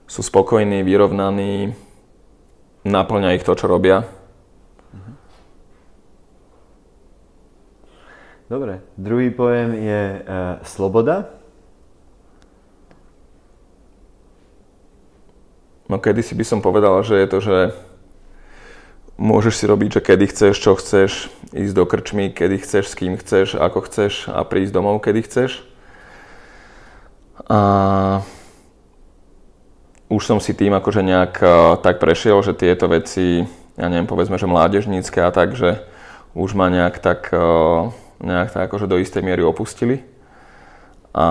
sú 0.09 0.21
spokojní, 0.25 0.81
vyrovnaní, 0.81 1.77
naplňa 2.81 3.37
ich 3.37 3.45
to, 3.45 3.53
čo 3.53 3.69
robia. 3.69 4.09
Mhm. 4.93 5.13
Dobre, 8.49 8.73
druhý 8.97 9.29
pojem 9.29 9.69
je 9.77 10.01
uh, 10.21 10.59
sloboda. 10.65 11.29
No 15.91 15.99
kedysi 15.99 16.39
by 16.39 16.45
som 16.47 16.59
povedal, 16.63 17.03
že 17.03 17.19
je 17.19 17.27
to, 17.27 17.39
že 17.43 17.57
môžeš 19.21 19.61
si 19.61 19.65
robiť, 19.69 19.89
že 19.93 20.01
kedy 20.01 20.25
chceš, 20.33 20.55
čo 20.57 20.73
chceš, 20.73 21.29
ísť 21.53 21.77
do 21.77 21.85
krčmy, 21.85 22.33
kedy 22.33 22.57
chceš, 22.65 22.89
s 22.89 22.97
kým 22.97 23.21
chceš, 23.21 23.53
ako 23.53 23.85
chceš 23.85 24.25
a 24.33 24.41
prísť 24.41 24.73
domov, 24.73 25.05
kedy 25.05 25.21
chceš. 25.21 25.61
A 27.45 28.25
už 30.09 30.25
som 30.25 30.41
si 30.41 30.57
tým 30.57 30.73
akože 30.73 31.05
nejak 31.05 31.37
tak 31.85 32.01
prešiel, 32.01 32.41
že 32.41 32.57
tieto 32.57 32.89
veci, 32.89 33.45
ja 33.77 33.87
neviem, 33.87 34.09
povedzme, 34.09 34.41
že 34.41 34.49
mládežnícke 34.49 35.21
a 35.21 35.29
tak, 35.29 35.53
že 35.53 35.85
už 36.33 36.57
ma 36.57 36.73
nejak 36.73 36.97
tak, 36.97 37.29
nejak 38.19 38.49
tak 38.49 38.73
akože 38.73 38.89
do 38.89 38.97
istej 38.97 39.21
miery 39.21 39.45
opustili. 39.45 40.01
A 41.13 41.27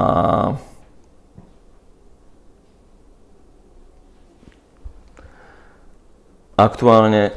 aktuálne 6.54 7.32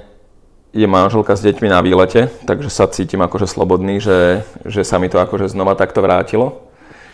je 0.73 0.87
manželka 0.89 1.37
s 1.37 1.45
deťmi 1.45 1.69
na 1.69 1.85
výlete, 1.85 2.33
takže 2.49 2.73
sa 2.73 2.89
cítim 2.89 3.21
akože 3.21 3.45
slobodný, 3.45 4.01
že, 4.01 4.41
že 4.65 4.81
sa 4.81 4.97
mi 4.97 5.05
to 5.05 5.21
akože 5.21 5.53
znova 5.53 5.77
takto 5.77 6.01
vrátilo. 6.01 6.65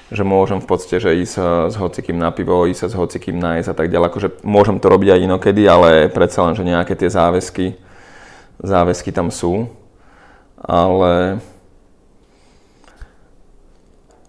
Že 0.10 0.26
môžem 0.26 0.58
v 0.64 0.66
podstate, 0.66 0.98
že 1.04 1.22
ísť 1.22 1.36
eh, 1.38 1.46
s 1.70 1.76
hocikým 1.76 2.18
na 2.18 2.32
pivo, 2.32 2.66
ísť 2.66 2.96
s 2.96 2.98
hocikým 2.98 3.38
nájsť 3.38 3.68
a 3.70 3.76
tak 3.76 3.92
ďalej. 3.92 4.08
Akože 4.10 4.30
môžem 4.48 4.80
to 4.80 4.88
robiť 4.90 5.10
aj 5.14 5.24
inokedy, 5.28 5.68
ale 5.68 6.10
predsa 6.10 6.48
len, 6.48 6.56
že 6.56 6.66
nejaké 6.66 6.96
tie 6.96 7.12
záväzky, 7.12 7.78
záväzky 8.64 9.12
tam 9.12 9.30
sú. 9.30 9.68
Ale 10.58 11.44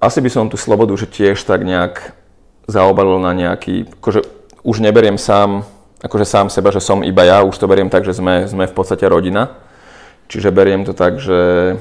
asi 0.02 0.18
by 0.20 0.30
som 0.30 0.50
tú 0.50 0.58
slobodu 0.58 0.92
že 0.98 1.06
tiež 1.06 1.38
tak 1.46 1.62
nejak 1.62 2.18
zaobalil 2.66 3.22
na 3.22 3.30
nejaký, 3.32 3.88
akože 4.02 4.20
už 4.66 4.82
neberiem 4.84 5.16
sám 5.16 5.64
akože 6.00 6.24
sám 6.24 6.48
seba, 6.48 6.72
že 6.72 6.80
som 6.80 7.04
iba 7.04 7.22
ja, 7.24 7.44
už 7.44 7.56
to 7.60 7.68
beriem 7.68 7.92
tak, 7.92 8.08
že 8.08 8.16
sme, 8.16 8.48
sme 8.48 8.64
v 8.64 8.74
podstate 8.74 9.04
rodina. 9.04 9.60
Čiže 10.30 10.54
beriem 10.54 10.86
to 10.86 10.96
tak, 10.96 11.20
že, 11.20 11.76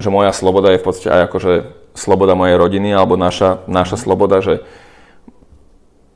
že 0.00 0.08
moja 0.10 0.32
sloboda 0.34 0.72
je 0.74 0.80
v 0.80 0.86
podstate 0.86 1.10
aj 1.12 1.20
akože 1.30 1.52
sloboda 1.94 2.34
mojej 2.34 2.58
rodiny, 2.58 2.90
alebo 2.90 3.14
naša, 3.14 3.62
naša 3.70 3.94
sloboda, 3.94 4.42
že 4.42 4.66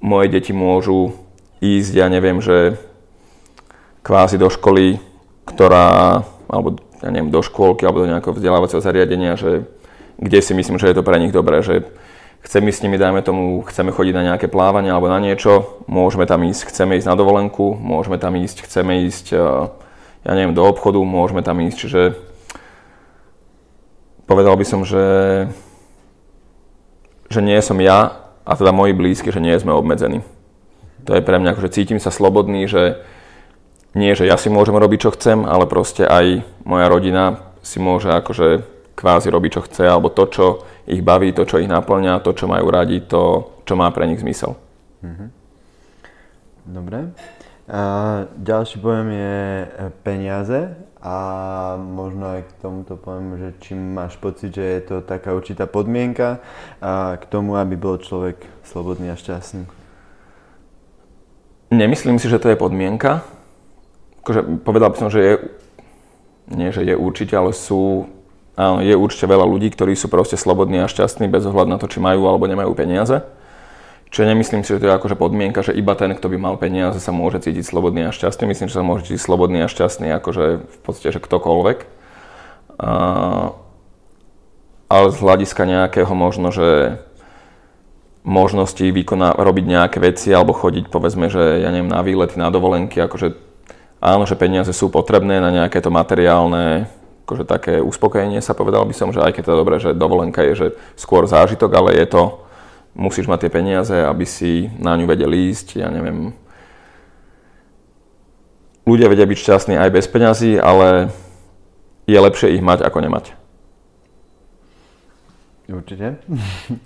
moje 0.03 0.27
deti 0.33 0.51
môžu 0.51 1.15
ísť, 1.63 1.93
ja 1.95 2.07
neviem, 2.11 2.43
že 2.43 2.79
kvázi 4.03 4.39
do 4.39 4.51
školy, 4.51 4.99
ktorá, 5.47 6.23
alebo 6.51 6.79
ja 6.99 7.11
neviem, 7.15 7.31
do 7.31 7.43
škôlky, 7.45 7.87
alebo 7.87 8.03
do 8.03 8.11
nejakého 8.11 8.35
vzdelávacieho 8.35 8.83
zariadenia, 8.83 9.39
že 9.39 9.67
kde 10.19 10.41
si 10.43 10.53
myslím, 10.55 10.83
že 10.83 10.91
je 10.91 10.97
to 10.99 11.07
pre 11.07 11.19
nich 11.23 11.31
dobré, 11.31 11.63
že 11.63 11.87
chceme 12.43 12.71
s 12.71 12.83
nimi, 12.83 12.99
dajme 12.99 13.21
tomu, 13.23 13.63
chceme 13.67 13.91
chodiť 13.93 14.15
na 14.15 14.27
nejaké 14.33 14.47
plávanie 14.47 14.93
alebo 14.93 15.11
na 15.11 15.19
niečo, 15.19 15.83
môžeme 15.91 16.25
tam 16.25 16.47
ísť, 16.47 16.71
chceme 16.71 16.97
ísť 16.97 17.09
na 17.11 17.17
dovolenku, 17.19 17.75
môžeme 17.75 18.17
tam 18.17 18.39
ísť, 18.39 18.65
chceme 18.65 19.05
ísť, 19.11 19.27
eh, 19.35 19.43
ja 20.25 20.33
neviem, 20.33 20.55
do 20.55 20.65
obchodu, 20.65 21.01
môžeme 21.03 21.43
tam 21.43 21.59
ísť, 21.61 21.77
čiže 21.77 22.03
povedal 24.29 24.55
by 24.55 24.65
som, 24.69 24.85
že, 24.85 25.49
že 27.33 27.41
nie 27.41 27.59
som 27.65 27.81
ja 27.81 28.29
a 28.45 28.53
teda 28.57 28.73
moji 28.73 28.93
blízky, 28.93 29.33
že 29.33 29.41
nie 29.41 29.57
sme 29.57 29.73
obmedzení. 29.73 30.21
To 31.09 31.17
je 31.17 31.25
pre 31.25 31.41
mňa, 31.41 31.57
akože 31.57 31.73
cítim 31.73 32.01
sa 32.01 32.13
slobodný, 32.13 32.69
že 32.69 33.01
nie, 33.97 34.13
že 34.13 34.29
ja 34.29 34.37
si 34.37 34.53
môžem 34.53 34.77
robiť, 34.77 35.09
čo 35.09 35.15
chcem, 35.17 35.49
ale 35.49 35.65
proste 35.65 36.05
aj 36.05 36.45
moja 36.69 36.87
rodina 36.93 37.25
si 37.65 37.81
môže 37.81 38.13
akože 38.13 38.78
kvázi 38.99 39.31
robiť, 39.31 39.51
čo 39.55 39.63
chce, 39.63 39.87
alebo 39.87 40.11
to, 40.11 40.27
čo 40.27 40.47
ich 40.91 40.99
baví, 41.07 41.31
to, 41.31 41.47
čo 41.47 41.63
ich 41.63 41.71
naplňa, 41.71 42.19
to, 42.19 42.35
čo 42.35 42.51
majú 42.51 42.67
radi, 42.67 42.99
to, 43.07 43.55
čo 43.63 43.79
má 43.79 43.87
pre 43.95 44.11
nich 44.11 44.19
zmysel. 44.19 44.59
Mm-hmm. 45.07 45.29
Dobre. 46.75 46.99
A 47.71 47.81
ďalší 48.35 48.83
pojem 48.83 49.09
je 49.15 49.39
e, 49.39 49.69
peniaze 50.03 50.75
a 50.99 51.17
možno 51.79 52.27
aj 52.35 52.41
k 52.49 52.53
tomuto 52.59 52.99
poviem, 52.99 53.39
že 53.39 53.49
či 53.63 53.79
máš 53.79 54.19
pocit, 54.19 54.51
že 54.51 54.65
je 54.65 54.81
to 54.83 54.97
taká 55.05 55.31
určitá 55.31 55.71
podmienka 55.71 56.43
a 56.83 57.15
k 57.21 57.25
tomu, 57.31 57.55
aby 57.55 57.79
bol 57.79 58.01
človek 58.03 58.41
slobodný 58.67 59.15
a 59.15 59.21
šťastný. 59.21 59.69
Nemyslím 61.71 62.19
si, 62.19 62.27
že 62.27 62.41
to 62.41 62.51
je 62.51 62.59
podmienka. 62.59 63.23
Akože 64.25 64.65
povedal 64.65 64.91
by 64.91 64.99
som, 64.99 65.13
že 65.13 65.21
je, 65.21 65.35
nie 66.57 66.73
že 66.73 66.83
je 66.83 66.97
určite, 66.97 67.37
ale 67.37 67.53
sú 67.53 68.09
Je 68.59 68.95
určite 68.99 69.31
veľa 69.31 69.47
ľudí, 69.47 69.71
ktorí 69.71 69.95
sú 69.95 70.11
proste 70.11 70.35
slobodní 70.35 70.83
a 70.83 70.91
šťastní 70.91 71.31
bez 71.31 71.47
ohľadu 71.47 71.71
na 71.71 71.79
to, 71.79 71.87
či 71.87 72.03
majú 72.03 72.27
alebo 72.27 72.51
nemajú 72.51 72.75
peniaze. 72.75 73.23
Čiže 74.11 74.35
nemyslím 74.35 74.65
si, 74.65 74.75
že 74.75 74.81
to 74.83 74.89
je 74.91 74.97
akože 74.99 75.15
podmienka, 75.15 75.63
že 75.63 75.77
iba 75.77 75.93
ten, 75.95 76.11
kto 76.17 76.33
by 76.33 76.37
mal 76.41 76.57
peniaze, 76.59 76.99
sa 76.99 77.15
môže 77.15 77.45
cítiť 77.45 77.63
slobodný 77.63 78.09
a 78.09 78.11
šťastný. 78.11 78.51
Myslím, 78.51 78.67
že 78.73 78.81
sa 78.81 78.83
môže 78.83 79.07
cítiť 79.07 79.21
slobodný 79.21 79.63
a 79.63 79.71
šťastný 79.71 80.11
akože 80.19 80.65
v 80.65 80.79
podstate, 80.83 81.15
že 81.15 81.21
ktokoľvek. 81.23 81.79
A, 82.83 82.91
ale 84.89 85.07
z 85.13 85.19
hľadiska 85.21 85.63
nejakého 85.69 86.13
možno, 86.17 86.51
že 86.51 86.99
možnosti 88.27 88.83
vykoná, 88.83 89.39
robiť 89.39 89.65
nejaké 89.65 89.99
veci 90.03 90.35
alebo 90.35 90.57
chodiť 90.57 90.91
povedzme, 90.91 91.31
že 91.31 91.63
ja 91.63 91.71
neviem, 91.71 91.93
na 91.93 92.03
výlety, 92.03 92.41
na 92.41 92.51
dovolenky, 92.51 92.99
akože 92.99 93.37
áno, 94.03 94.25
že 94.27 94.35
peniaze 94.35 94.73
sú 94.75 94.91
potrebné 94.91 95.39
na 95.39 95.53
nejaké 95.53 95.79
to 95.85 95.93
materiálne 95.93 96.91
akože 97.29 97.45
také 97.45 97.85
uspokojenie 97.85 98.41
sa 98.41 98.57
povedal 98.57 98.89
by 98.89 98.97
som, 98.97 99.13
že 99.13 99.21
aj 99.21 99.37
keď 99.37 99.43
to 99.45 99.53
je 99.53 99.61
dobré, 99.61 99.77
že 99.77 99.93
dovolenka 99.93 100.41
je 100.49 100.55
že 100.57 100.67
skôr 100.97 101.29
zážitok, 101.29 101.69
ale 101.77 102.01
je 102.01 102.09
to, 102.09 102.41
musíš 102.97 103.29
mať 103.29 103.45
tie 103.45 103.53
peniaze, 103.53 103.93
aby 103.93 104.25
si 104.25 104.73
na 104.81 104.97
ňu 104.97 105.05
vedel 105.05 105.29
ísť, 105.37 105.77
ja 105.77 105.93
neviem. 105.93 106.33
Ľudia 108.89 109.13
vedia 109.13 109.29
byť 109.29 109.39
šťastní 109.45 109.77
aj 109.77 109.93
bez 109.93 110.09
peňazí, 110.09 110.57
ale 110.57 111.13
je 112.09 112.17
lepšie 112.17 112.57
ich 112.57 112.65
mať 112.65 112.89
ako 112.89 113.05
nemať. 113.05 113.37
Určite. 115.69 116.17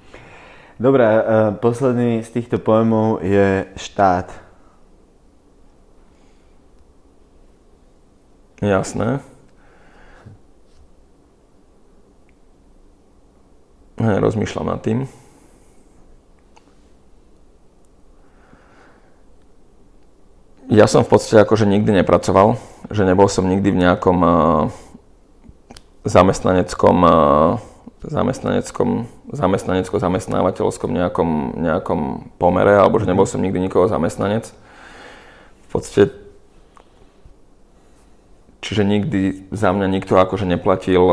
Dobre, 0.83 1.07
posledný 1.63 2.27
z 2.27 2.31
týchto 2.35 2.59
pojmov 2.59 3.23
je 3.23 3.71
štát. 3.79 4.35
Jasné. 8.59 9.32
Rozmýšľam 14.03 14.67
nad 14.67 14.83
tým. 14.83 15.07
Ja 20.67 20.91
som 20.91 21.07
v 21.07 21.15
podstate 21.15 21.39
akože 21.39 21.71
nikdy 21.71 22.03
nepracoval, 22.03 22.59
že 22.91 23.07
nebol 23.07 23.31
som 23.31 23.47
nikdy 23.47 23.71
v 23.71 23.83
nejakom, 23.87 24.19
zamestnaneckom, 26.03 26.97
uh, 27.07 27.61
zamestnaneckom, 28.03 29.07
zamestnanecko-zamestnávateľskom 29.31 30.91
nejakom, 30.91 31.31
nejakom 31.63 32.01
pomere, 32.43 32.75
alebo 32.75 32.99
že 32.99 33.07
nebol 33.07 33.29
som 33.29 33.39
nikdy 33.39 33.63
nikoho 33.63 33.87
zamestnanec. 33.87 34.51
V 34.51 35.69
podstate, 35.71 36.11
čiže 38.67 38.83
nikdy 38.83 39.47
za 39.55 39.71
mňa 39.71 39.87
nikto 39.87 40.19
akože 40.19 40.49
neplatil 40.49 41.05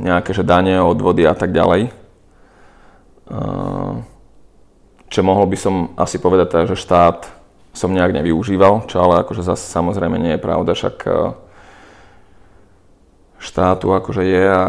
nejaké 0.00 0.32
že 0.32 0.46
dane, 0.46 0.80
odvody 0.80 1.28
a 1.28 1.36
tak 1.36 1.52
ďalej. 1.52 1.99
Čo 5.10 5.20
mohol 5.26 5.46
by 5.50 5.58
som 5.58 5.74
asi 5.98 6.18
povedať, 6.22 6.48
tak, 6.50 6.64
že 6.70 6.78
štát 6.78 7.30
som 7.70 7.94
nejak 7.94 8.14
nevyužíval, 8.14 8.90
čo 8.90 8.98
ale 8.98 9.22
akože 9.22 9.46
zase 9.46 9.70
samozrejme 9.70 10.18
nie 10.18 10.34
je 10.34 10.42
pravda, 10.42 10.74
však 10.74 10.96
uh, 11.06 11.34
štátu 13.38 13.94
akože 13.94 14.22
je 14.26 14.44
a 14.50 14.66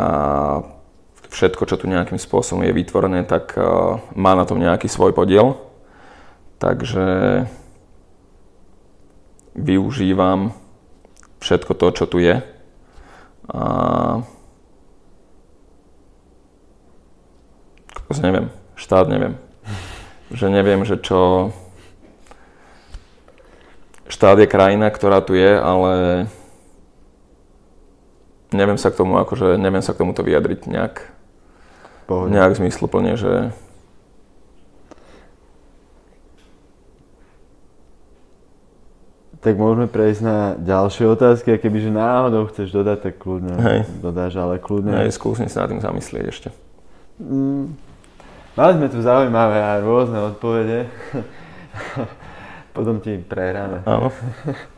všetko, 1.33 1.65
čo 1.65 1.75
tu 1.81 1.89
nejakým 1.89 2.21
spôsobom 2.21 2.61
je 2.61 2.73
vytvorené, 2.77 3.25
tak 3.25 3.57
uh, 3.57 3.97
má 4.13 4.37
na 4.37 4.45
tom 4.45 4.61
nejaký 4.61 4.85
svoj 4.85 5.17
podiel. 5.17 5.57
Takže 6.61 7.49
využívam 9.57 10.53
všetko 11.41 11.73
to, 11.73 11.87
čo 11.97 12.05
tu 12.05 12.21
je. 12.21 12.37
A 13.49 13.61
neviem, 18.19 18.51
štát 18.75 19.07
neviem. 19.07 19.39
Že 20.35 20.51
neviem, 20.51 20.81
že 20.83 20.99
čo... 20.99 21.51
Štát 24.11 24.35
je 24.43 24.47
krajina, 24.51 24.91
ktorá 24.91 25.23
tu 25.23 25.39
je, 25.39 25.55
ale 25.55 26.25
neviem 28.51 28.75
sa 28.75 28.91
k 28.91 28.99
tomu, 28.99 29.15
akože 29.23 29.55
neviem 29.55 29.79
sa 29.79 29.95
k 29.95 30.03
tomuto 30.03 30.19
vyjadriť 30.19 30.67
nejak, 30.67 30.95
Pohodne. 32.11 32.35
nejak 32.35 32.59
zmysluplne, 32.59 33.15
že 33.15 33.55
Tak 39.41 39.57
môžeme 39.57 39.89
prejsť 39.89 40.21
na 40.21 40.53
ďalšie 40.53 41.17
otázky 41.17 41.49
a 41.49 41.57
kebyže 41.57 41.89
náhodou 41.89 42.45
chceš 42.53 42.69
dodať, 42.69 43.09
tak 43.09 43.13
kľudne 43.17 43.57
Hej. 43.57 43.89
dodáš, 43.97 44.37
ale 44.37 44.61
kľudne... 44.61 44.93
Hej, 44.93 45.17
skúsim 45.17 45.49
sa 45.49 45.65
nad 45.65 45.73
tým 45.73 45.81
zamyslieť 45.81 46.25
ešte. 46.29 46.49
Mm, 47.17 47.73
mali 48.55 48.71
sme 48.77 48.87
tu 48.91 48.99
zaujímavé 48.99 49.59
a 49.59 49.79
rôzne 49.79 50.19
odpovede. 50.33 50.87
Potom 52.75 53.03
ti 53.03 53.19
prehráme. 53.19 53.83
Áno. 53.83 54.09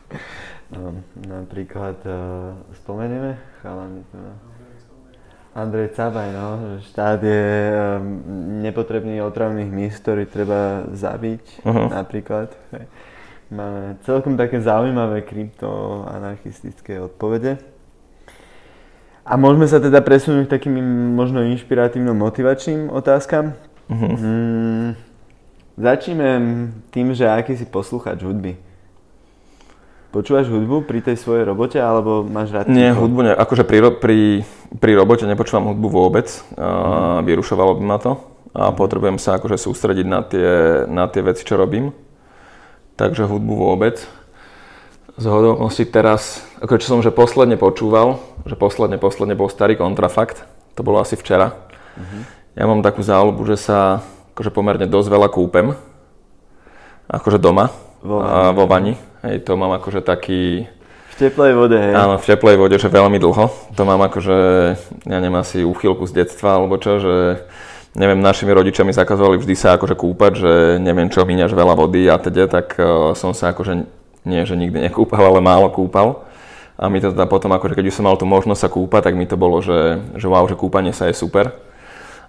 no, 0.74 0.98
napríklad 1.22 1.98
uh, 2.06 2.58
spomenieme 2.82 3.38
chalani 3.62 4.02
tu. 4.10 4.18
No. 4.18 4.34
Andrej 5.54 5.94
Cabaj, 5.94 6.34
no, 6.34 6.82
štát 6.82 7.22
je 7.22 7.46
um, 7.70 8.02
nepotrebný 8.58 9.22
otravných 9.22 9.70
míst, 9.70 10.02
ktorý 10.02 10.26
treba 10.26 10.90
zabiť, 10.90 11.62
uh-huh. 11.62 11.94
napríklad. 11.94 12.50
Máme 13.54 14.02
celkom 14.02 14.34
také 14.34 14.58
zaujímavé 14.58 15.22
kryptoanarchistické 15.22 16.98
odpovede. 16.98 17.62
A 19.22 19.38
môžeme 19.38 19.70
sa 19.70 19.78
teda 19.78 20.02
presunúť 20.02 20.50
k 20.50 20.54
takým 20.58 20.74
možno 21.14 21.46
inšpiratívno-motivačným 21.46 22.90
otázkam. 22.90 23.54
Uh-huh. 23.90 24.14
Mm, 24.16 24.88
začneme 25.76 26.28
tým, 26.88 27.12
že 27.12 27.28
aký 27.28 27.58
si 27.58 27.66
poslucháč 27.68 28.24
hudby. 28.24 28.56
Počúvaš 30.14 30.46
hudbu 30.46 30.86
pri 30.86 31.02
tej 31.02 31.18
svojej 31.18 31.42
robote, 31.42 31.74
alebo 31.74 32.22
máš 32.22 32.54
rád? 32.54 32.70
Nie, 32.70 32.94
hudbu 32.94 33.20
ne. 33.26 33.32
Akože 33.34 33.66
pri, 33.66 33.82
pri, 33.98 34.46
pri 34.78 34.92
robote 34.94 35.26
nepočúvam 35.26 35.74
hudbu 35.74 35.90
vôbec. 35.90 36.30
Uh, 36.54 37.18
vyrušovalo 37.26 37.74
by 37.74 37.82
ma 37.82 37.98
to. 37.98 38.14
A 38.54 38.70
potrebujem 38.70 39.18
sa 39.18 39.34
akože 39.34 39.58
sústrediť 39.58 40.06
na 40.06 40.22
tie, 40.22 40.50
na 40.86 41.10
tie 41.10 41.18
veci, 41.18 41.42
čo 41.42 41.58
robím. 41.58 41.90
Takže 42.94 43.26
hudbu 43.26 43.54
vôbec. 43.58 44.06
Z 45.18 45.26
hodovosti 45.26 45.82
teraz, 45.82 46.46
ako 46.62 46.78
čo 46.78 46.86
som 46.86 47.02
že 47.02 47.10
posledne 47.10 47.58
počúval, 47.58 48.22
že 48.46 48.54
posledne, 48.54 49.02
posledne 49.02 49.34
bol 49.34 49.50
starý 49.50 49.74
kontrafakt. 49.74 50.46
To 50.78 50.86
bolo 50.86 51.02
asi 51.02 51.18
včera. 51.18 51.58
Uh-huh. 51.98 52.22
Ja 52.54 52.70
mám 52.70 52.86
takú 52.86 53.02
záľubu, 53.02 53.42
že 53.50 53.58
sa 53.58 54.06
akože 54.34 54.54
pomerne 54.54 54.86
dosť 54.86 55.08
veľa 55.10 55.28
kúpem. 55.30 55.74
Akože 57.10 57.42
doma. 57.42 57.74
Vo 57.98 58.22
vani. 58.22 58.30
A, 58.30 58.54
vo 58.54 58.64
vani 58.70 58.94
Hej, 59.24 59.48
to 59.48 59.56
mám 59.56 59.72
akože 59.80 60.04
taký... 60.04 60.68
V 61.10 61.16
teplej 61.16 61.56
vode, 61.56 61.80
hej? 61.80 61.96
Áno, 61.96 62.20
v 62.20 62.26
teplej 62.28 62.60
vode, 62.60 62.76
že 62.76 62.92
veľmi 62.92 63.16
dlho. 63.16 63.48
To 63.72 63.82
mám 63.88 64.04
akože, 64.06 64.38
ja 65.08 65.18
neviem, 65.18 65.40
asi 65.40 65.64
úchylku 65.64 66.04
z 66.04 66.22
detstva, 66.22 66.60
alebo 66.60 66.76
čo, 66.76 67.00
že 67.00 67.40
neviem, 67.96 68.20
našimi 68.20 68.52
rodičami 68.52 68.92
zakazovali 68.92 69.40
vždy 69.40 69.54
sa 69.56 69.80
akože 69.80 69.96
kúpať, 69.96 70.32
že 70.36 70.52
neviem 70.76 71.08
čo, 71.08 71.24
míňaš 71.24 71.56
veľa 71.56 71.74
vody 71.78 72.10
a 72.10 72.20
teda, 72.20 72.50
tak 72.50 72.76
uh, 72.76 73.16
som 73.16 73.32
sa 73.32 73.56
akože, 73.56 73.86
nie 74.28 74.42
že 74.44 74.58
nikdy 74.58 74.92
nekúpal, 74.92 75.24
ale 75.24 75.40
málo 75.40 75.72
kúpal. 75.72 76.26
A 76.76 76.90
mi 76.92 77.00
to 77.00 77.14
teda 77.14 77.24
potom, 77.30 77.54
akože 77.54 77.78
keď 77.78 77.88
už 77.88 77.96
som 77.96 78.04
mal 78.04 78.18
tú 78.18 78.28
možnosť 78.28 78.60
sa 78.60 78.68
kúpať, 78.68 79.08
tak 79.08 79.14
mi 79.16 79.24
to 79.24 79.38
bolo, 79.38 79.62
že, 79.64 80.04
že 80.20 80.26
wow, 80.28 80.44
že 80.44 80.58
kúpanie 80.58 80.92
sa 80.92 81.08
je 81.08 81.16
super. 81.16 81.54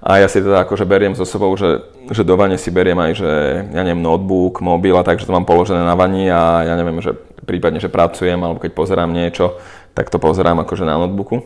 A 0.04 0.22
ja 0.22 0.28
si 0.30 0.44
teda 0.44 0.68
akože 0.68 0.86
beriem 0.86 1.16
so 1.18 1.26
sebou, 1.26 1.52
že, 1.58 1.82
že 2.14 2.22
do 2.22 2.36
vane 2.38 2.60
si 2.60 2.70
beriem 2.70 2.98
aj, 3.00 3.12
že 3.16 3.32
ja 3.74 3.82
neviem, 3.82 4.04
notebook, 4.04 4.62
mobil 4.62 4.94
a 4.96 5.04
tak, 5.04 5.18
že 5.18 5.26
to 5.26 5.34
mám 5.34 5.48
položené 5.48 5.82
na 5.82 5.98
vani 5.98 6.30
a 6.30 6.62
ja 6.68 6.74
neviem, 6.78 7.00
že 7.02 7.16
prípadne, 7.46 7.82
že 7.82 7.90
pracujem 7.90 8.38
alebo 8.38 8.62
keď 8.62 8.72
pozerám 8.76 9.10
niečo, 9.10 9.58
tak 9.98 10.12
to 10.12 10.22
pozerám 10.22 10.62
akože 10.62 10.86
na 10.86 11.00
notebooku. 11.00 11.42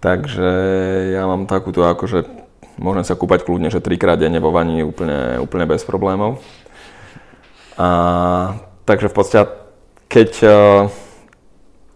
Takže 0.00 0.48
ja 1.12 1.28
mám 1.28 1.44
takúto 1.44 1.84
akože, 1.84 2.24
môžem 2.80 3.04
sa 3.04 3.12
kúpať 3.12 3.44
kľudne, 3.44 3.68
že 3.68 3.84
trikrát 3.84 4.16
denne 4.16 4.40
vo 4.40 4.48
vani 4.48 4.80
úplne, 4.80 5.36
úplne 5.36 5.68
bez 5.68 5.84
problémov. 5.84 6.40
A, 7.76 8.56
takže 8.88 9.12
v 9.12 9.14
podstate, 9.16 9.52
keď 10.08 10.30
uh, 10.44 10.52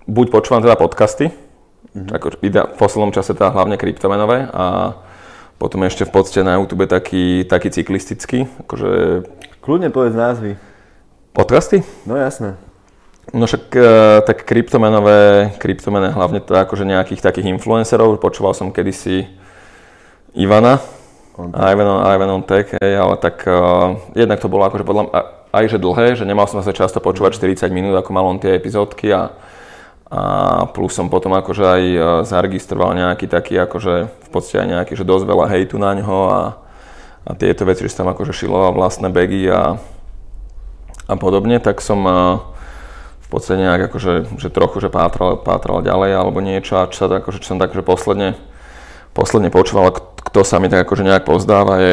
buď 0.05 0.27
počúvam 0.29 0.61
teda 0.61 0.77
podcasty, 0.77 1.33
mm-hmm. 1.33 2.13
ako 2.13 2.27
v 2.37 2.77
poslednom 2.77 3.13
čase 3.17 3.33
teda 3.33 3.53
hlavne 3.57 3.81
kryptomenové 3.81 4.53
a 4.53 4.65
potom 5.59 5.83
ešte 5.87 6.05
v 6.05 6.13
podstate 6.13 6.43
na 6.43 6.59
YouTube 6.59 6.87
taký, 6.87 7.47
taký 7.47 7.69
cyklistický. 7.71 8.51
Akože... 8.67 9.23
Kľudne 9.65 9.89
povedz 9.89 10.15
názvy. 10.15 10.59
Podcasty? 11.35 11.83
No 12.05 12.15
jasné. 12.15 12.59
No 13.33 13.49
však 13.49 13.65
e, 13.73 13.91
tak 14.29 14.45
kryptomenové, 14.45 15.57
kryptomené 15.57 16.13
hlavne 16.13 16.45
teda 16.45 16.69
akože 16.69 16.85
nejakých 16.85 17.25
takých 17.25 17.49
influencerov. 17.57 18.21
Počúval 18.21 18.53
som 18.53 18.69
kedysi 18.69 19.27
Ivana, 20.37 20.83
Ivan 21.55 21.89
on, 21.89 22.01
Ivan 22.07 22.31
on 22.31 22.43
Tech, 22.47 22.71
hej, 22.79 22.95
ale 22.95 23.19
tak 23.19 23.43
uh, 23.51 23.99
jednak 24.15 24.39
to 24.39 24.47
bolo 24.47 24.71
akože 24.71 24.87
podľa 24.87 25.03
aj 25.55 25.65
že 25.71 25.79
dlhé, 25.79 26.07
že 26.19 26.27
nemal 26.27 26.47
som 26.47 26.63
sa 26.63 26.75
často 26.75 26.99
počúvať 26.99 27.39
40 27.39 27.71
minút, 27.75 27.95
ako 27.95 28.11
mal 28.11 28.27
on 28.27 28.39
tie 28.39 28.55
epizódky 28.55 29.15
a 29.15 29.35
a 30.15 30.23
plus 30.71 30.95
som 30.95 31.11
potom 31.11 31.35
akože 31.35 31.65
aj 31.67 31.83
e, 31.83 31.99
zaregistroval 32.23 32.95
nejaký 32.95 33.27
taký 33.27 33.59
akože 33.59 33.95
v 34.07 34.29
podstate 34.31 34.63
aj 34.63 34.69
nejaký, 34.71 34.93
že 34.95 35.03
dosť 35.03 35.27
veľa 35.27 35.51
hejtu 35.51 35.75
na 35.75 35.91
ňo 35.99 36.21
a, 36.31 36.43
a 37.27 37.31
tieto 37.35 37.67
veci, 37.67 37.83
že 37.83 37.91
som 37.91 38.07
tam 38.07 38.15
akože 38.15 38.31
šiloval 38.31 38.79
vlastné 38.79 39.11
bagy 39.11 39.51
a, 39.51 39.75
a 41.11 41.15
podobne, 41.19 41.59
tak 41.59 41.83
som 41.83 41.99
e, 42.07 42.15
v 43.27 43.29
podstate 43.33 43.59
nejak 43.59 43.91
akože, 43.91 44.39
že 44.39 44.55
trochu, 44.55 44.87
že 44.87 44.95
pátral, 44.95 45.35
pátral 45.43 45.83
ďalej 45.83 46.15
alebo 46.15 46.39
niečo 46.39 46.79
a 46.79 46.87
čo, 46.87 47.11
akože, 47.11 47.43
čo 47.43 47.51
som 47.51 47.59
tak, 47.59 47.75
že 47.75 47.83
posledne, 47.83 48.39
posledne 49.19 49.51
počúval, 49.51 49.99
kto 49.99 50.47
sa 50.47 50.63
mi 50.63 50.71
tak 50.71 50.87
akože 50.87 51.03
nejak 51.03 51.27
pozdáva 51.27 51.83
je 51.83 51.93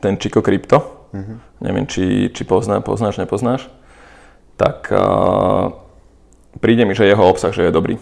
ten 0.00 0.16
Chico 0.16 0.40
Crypto. 0.40 0.80
Mm-hmm. 1.12 1.36
Neviem, 1.60 1.84
či, 1.84 2.32
či 2.32 2.42
pozná, 2.48 2.80
poznáš, 2.80 3.20
nepoznáš. 3.20 3.68
Tak 4.56 4.88
uh, 4.88 5.76
príde 6.58 6.82
mi, 6.82 6.98
že 6.98 7.06
jeho 7.06 7.22
obsah 7.22 7.54
že 7.54 7.70
je 7.70 7.72
dobrý. 7.72 7.94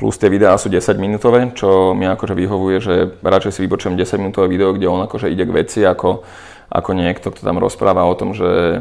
Plus 0.00 0.16
tie 0.16 0.32
videá 0.32 0.56
sú 0.56 0.72
10 0.72 0.96
minútové, 0.96 1.52
čo 1.52 1.92
mi 1.92 2.08
akože 2.08 2.32
vyhovuje, 2.32 2.76
že 2.80 2.94
radšej 3.20 3.52
si 3.52 3.60
vypočujem 3.68 3.94
10 3.94 4.18
minútové 4.24 4.48
video, 4.48 4.72
kde 4.72 4.88
on 4.88 5.04
akože 5.04 5.28
ide 5.28 5.44
k 5.44 5.52
veci, 5.52 5.84
ako, 5.84 6.24
ako 6.72 6.90
niekto, 6.96 7.28
kto 7.28 7.44
tam 7.44 7.60
rozpráva 7.60 8.08
o 8.08 8.16
tom, 8.16 8.32
že 8.32 8.80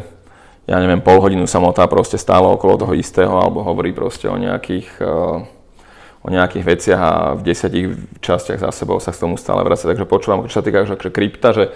ja 0.65 0.77
neviem, 0.80 1.03
pol 1.03 1.19
hodinu 1.19 1.43
samotá 1.45 1.84
proste 1.91 2.15
stále 2.15 2.48
okolo 2.48 2.80
toho 2.80 2.93
istého, 2.95 3.34
alebo 3.35 3.60
hovorí 3.60 3.91
proste 3.91 4.31
o 4.31 4.38
nejakých, 4.39 4.88
eh, 5.03 6.26
o 6.26 6.27
nejakých 6.31 6.64
veciach 6.64 7.02
a 7.02 7.14
v 7.35 7.41
desiatich 7.43 7.88
častiach 8.23 8.64
za 8.64 8.72
sebou 8.72 8.98
sa 9.03 9.11
k 9.11 9.22
tomu 9.22 9.35
stále 9.35 9.61
vracia. 9.68 9.91
Takže 9.91 10.07
počúvam, 10.07 10.48
čo 10.48 10.57
sa 10.57 10.65
týka 10.65 10.88
že 10.88 10.95
krypta, 10.95 11.52
že 11.52 11.76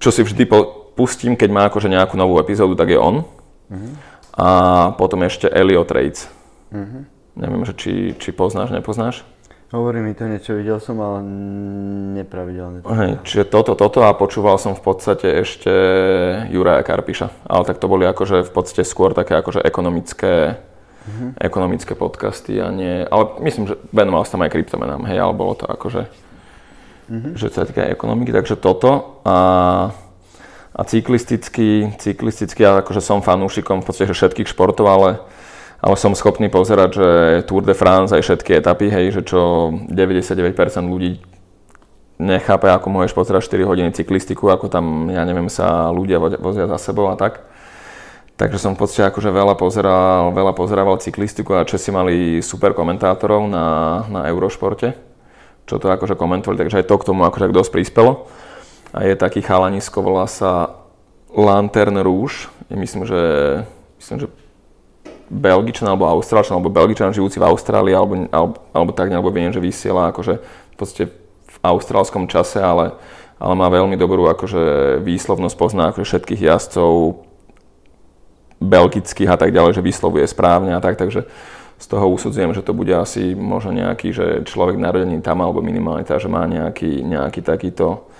čo 0.00 0.08
si 0.08 0.24
vždy 0.24 0.48
pustím, 0.96 1.36
keď 1.36 1.50
má 1.52 1.62
akože 1.68 1.90
nejakú 1.90 2.16
novú 2.16 2.40
epizódu, 2.40 2.74
tak 2.74 2.90
je 2.90 2.98
on. 2.98 3.22
Mm-hmm 3.68 4.17
a 4.38 4.48
potom 4.94 5.26
ešte 5.26 5.50
Elio 5.50 5.82
Trades. 5.82 6.30
Mm-hmm. 6.70 7.02
Neviem, 7.38 7.62
že 7.66 7.74
či, 7.74 7.92
či 8.18 8.30
poznáš, 8.30 8.70
nepoznáš? 8.70 9.26
Hovorí 9.68 10.00
mi 10.00 10.16
to 10.16 10.24
niečo, 10.24 10.56
videl 10.56 10.80
som, 10.80 10.96
ale 10.96 11.20
nepravidelne. 12.16 12.80
Hej, 12.88 13.20
čiže 13.20 13.52
toto, 13.52 13.76
toto 13.76 14.00
a 14.00 14.16
počúval 14.16 14.56
som 14.56 14.72
v 14.72 14.80
podstate 14.80 15.28
ešte 15.44 15.68
Juraja 16.48 16.80
Karpiša. 16.80 17.44
Ale 17.44 17.68
tak 17.68 17.76
to 17.76 17.84
boli 17.84 18.08
akože 18.08 18.48
v 18.48 18.52
podstate 18.54 18.88
skôr 18.88 19.12
také 19.12 19.36
akože 19.36 19.60
ekonomické, 19.60 20.56
uh-huh. 21.04 21.36
ekonomické 21.36 21.92
podcasty 21.92 22.56
a 22.64 22.72
nie, 22.72 23.04
ale 23.04 23.44
myslím, 23.44 23.68
že 23.68 23.76
venoval 23.92 24.24
sa 24.24 24.40
tam 24.40 24.48
aj 24.48 24.56
kryptomenám, 24.56 25.04
hej, 25.04 25.20
ale 25.20 25.36
bolo 25.36 25.52
to 25.52 25.68
akože, 25.68 26.02
uh-huh. 27.12 27.32
že 27.36 27.52
sa 27.52 27.68
týka 27.68 27.84
ekonomiky, 27.92 28.32
takže 28.32 28.56
toto 28.56 29.20
a, 29.28 29.92
a 30.78 30.82
cyklisticky, 30.86 31.90
cyklisticky, 31.98 32.62
ja 32.62 32.78
akože 32.78 33.02
som 33.02 33.18
fanúšikom 33.18 33.82
v 33.82 33.86
podstate 33.90 34.14
všetkých 34.14 34.46
športov, 34.46 34.86
ale, 34.86 35.18
ale 35.82 35.98
som 35.98 36.14
schopný 36.14 36.46
pozerať, 36.46 36.90
že 36.94 37.08
Tour 37.50 37.66
de 37.66 37.74
France 37.74 38.14
aj 38.14 38.22
všetky 38.22 38.62
etapy, 38.62 38.86
hej, 38.86 39.10
že 39.10 39.26
čo 39.26 39.74
99% 39.90 40.54
ľudí 40.86 41.18
nechápe, 42.22 42.70
ako 42.70 42.94
môžeš 42.94 43.10
pozerať 43.10 43.50
4 43.50 43.66
hodiny 43.66 43.90
cyklistiku, 43.90 44.54
ako 44.54 44.70
tam, 44.70 45.10
ja 45.10 45.26
neviem, 45.26 45.50
sa 45.50 45.90
ľudia 45.90 46.22
vozia 46.22 46.70
za 46.70 46.78
sebou 46.78 47.10
a 47.10 47.18
tak. 47.18 47.42
Takže 48.38 48.62
som 48.62 48.78
v 48.78 48.86
podstate 48.86 49.10
akože 49.10 49.34
veľa 49.34 49.58
pozeral, 49.58 50.30
veľa 50.30 50.54
pozerával 50.54 51.02
cyklistiku 51.02 51.58
a 51.58 51.66
Česi 51.66 51.90
mali 51.90 52.38
super 52.38 52.70
komentátorov 52.70 53.50
na, 53.50 53.66
na 54.06 54.30
Eurošporte, 54.30 54.94
čo 55.66 55.74
to 55.82 55.90
akože 55.90 56.14
komentovali, 56.14 56.62
takže 56.62 56.78
aj 56.82 56.86
to 56.86 56.94
k 57.02 57.06
tomu 57.10 57.26
akože 57.26 57.50
dosť 57.50 57.70
prispelo. 57.74 58.30
A 58.92 59.04
je 59.04 59.14
taký 59.16 59.44
chalanisko, 59.44 60.00
volá 60.00 60.24
sa 60.24 60.80
Lantern 61.28 62.00
Rouge, 62.00 62.48
myslím, 62.72 63.04
že, 63.04 63.22
myslím, 64.00 64.18
že 64.24 64.28
Belgičan 65.28 65.92
alebo 65.92 66.08
Austrálčan, 66.08 66.56
alebo 66.56 66.72
Belgičan 66.72 67.12
žijúci 67.12 67.36
v 67.36 67.48
Austrálii, 67.48 67.92
alebo, 67.92 68.14
alebo, 68.32 68.54
alebo 68.72 68.90
tak, 68.96 69.12
alebo 69.12 69.28
viem, 69.28 69.52
že 69.52 69.60
vysiela 69.60 70.08
akože 70.08 70.40
v 70.40 70.76
podstate 70.76 71.12
austrálskom 71.60 72.24
čase, 72.32 72.64
ale, 72.64 72.96
ale 73.36 73.54
má 73.54 73.68
veľmi 73.68 73.94
dobrú 74.00 74.24
akože 74.32 74.96
výslovnosť, 75.04 75.56
pozná 75.58 75.92
akože 75.92 76.06
všetkých 76.08 76.40
jazdcov 76.48 77.24
belgických 78.58 79.30
a 79.30 79.38
tak 79.38 79.54
ďalej, 79.54 79.78
že 79.78 79.86
vyslovuje 79.86 80.24
správne 80.26 80.74
a 80.74 80.82
tak, 80.82 80.98
takže 80.98 81.28
z 81.78 81.86
toho 81.86 82.10
usudzujem, 82.10 82.50
že 82.58 82.66
to 82.66 82.74
bude 82.74 82.90
asi 82.90 83.38
možno 83.38 83.70
nejaký, 83.70 84.10
že 84.10 84.26
človek 84.42 84.74
narodený 84.82 85.22
tam 85.22 85.38
alebo 85.46 85.62
minimálne 85.62 86.02
tá, 86.02 86.18
že 86.18 86.26
má 86.26 86.42
nejaký, 86.42 87.06
nejaký 87.06 87.38
takýto, 87.46 88.10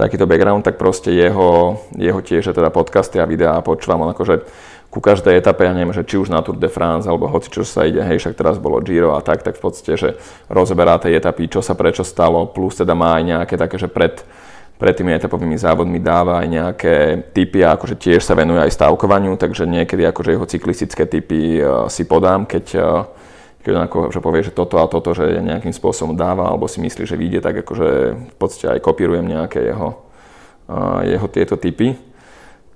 takýto 0.00 0.24
background, 0.24 0.64
tak 0.64 0.80
proste 0.80 1.12
jeho, 1.12 1.76
jeho 1.92 2.20
tiež 2.24 2.56
teda 2.56 2.72
podcasty 2.72 3.20
a 3.20 3.28
videá 3.28 3.60
počúvam, 3.60 4.08
akože 4.08 4.48
ku 4.90 4.98
každej 4.98 5.38
etape, 5.38 5.62
ja 5.62 5.76
neviem, 5.76 5.94
že 5.94 6.02
či 6.02 6.18
už 6.18 6.34
na 6.34 6.42
Tour 6.42 6.58
de 6.58 6.66
France, 6.66 7.06
alebo 7.06 7.30
hoci 7.30 7.46
čo 7.46 7.62
sa 7.62 7.86
ide, 7.86 8.02
hej, 8.02 8.18
však 8.18 8.34
teraz 8.34 8.58
bolo 8.58 8.82
Giro 8.82 9.14
a 9.14 9.22
tak, 9.22 9.46
tak 9.46 9.54
v 9.54 9.62
podstate, 9.62 9.94
že 9.94 10.08
rozoberá 10.50 10.98
tej 10.98 11.20
etapy, 11.20 11.46
čo 11.46 11.62
sa 11.62 11.78
prečo 11.78 12.02
stalo, 12.02 12.50
plus 12.50 12.74
teda 12.74 12.96
má 12.98 13.20
aj 13.20 13.22
nejaké 13.22 13.54
také, 13.54 13.78
že 13.78 13.86
pred, 13.86 14.18
pred 14.82 14.98
tými 14.98 15.14
etapovými 15.14 15.54
závodmi 15.54 16.02
dáva 16.02 16.42
aj 16.42 16.48
nejaké 16.50 16.94
typy 17.30 17.62
a 17.62 17.78
akože 17.78 18.02
tiež 18.02 18.26
sa 18.26 18.34
venuje 18.34 18.58
aj 18.58 18.74
stavkovaniu, 18.74 19.38
takže 19.38 19.62
niekedy 19.62 20.02
akože 20.10 20.34
jeho 20.34 20.46
cyklistické 20.50 21.06
typy 21.06 21.62
uh, 21.62 21.86
si 21.86 22.02
podám, 22.02 22.42
keď, 22.42 22.66
uh, 22.82 23.06
keď 23.60 23.72
on 23.76 23.84
akože 23.86 24.20
povie, 24.24 24.40
že 24.40 24.56
toto 24.56 24.80
a 24.80 24.88
toto, 24.88 25.12
že 25.12 25.28
nejakým 25.40 25.72
spôsobom 25.76 26.16
dáva, 26.16 26.48
alebo 26.48 26.64
si 26.64 26.80
myslí, 26.80 27.04
že 27.04 27.20
vyjde, 27.20 27.40
tak 27.44 27.60
akože 27.60 27.88
v 28.32 28.36
podstate 28.40 28.72
aj 28.72 28.80
kopírujem 28.80 29.28
nejaké 29.28 29.60
jeho, 29.68 30.00
uh, 30.72 31.04
jeho 31.04 31.26
tieto 31.28 31.60
typy. 31.60 31.92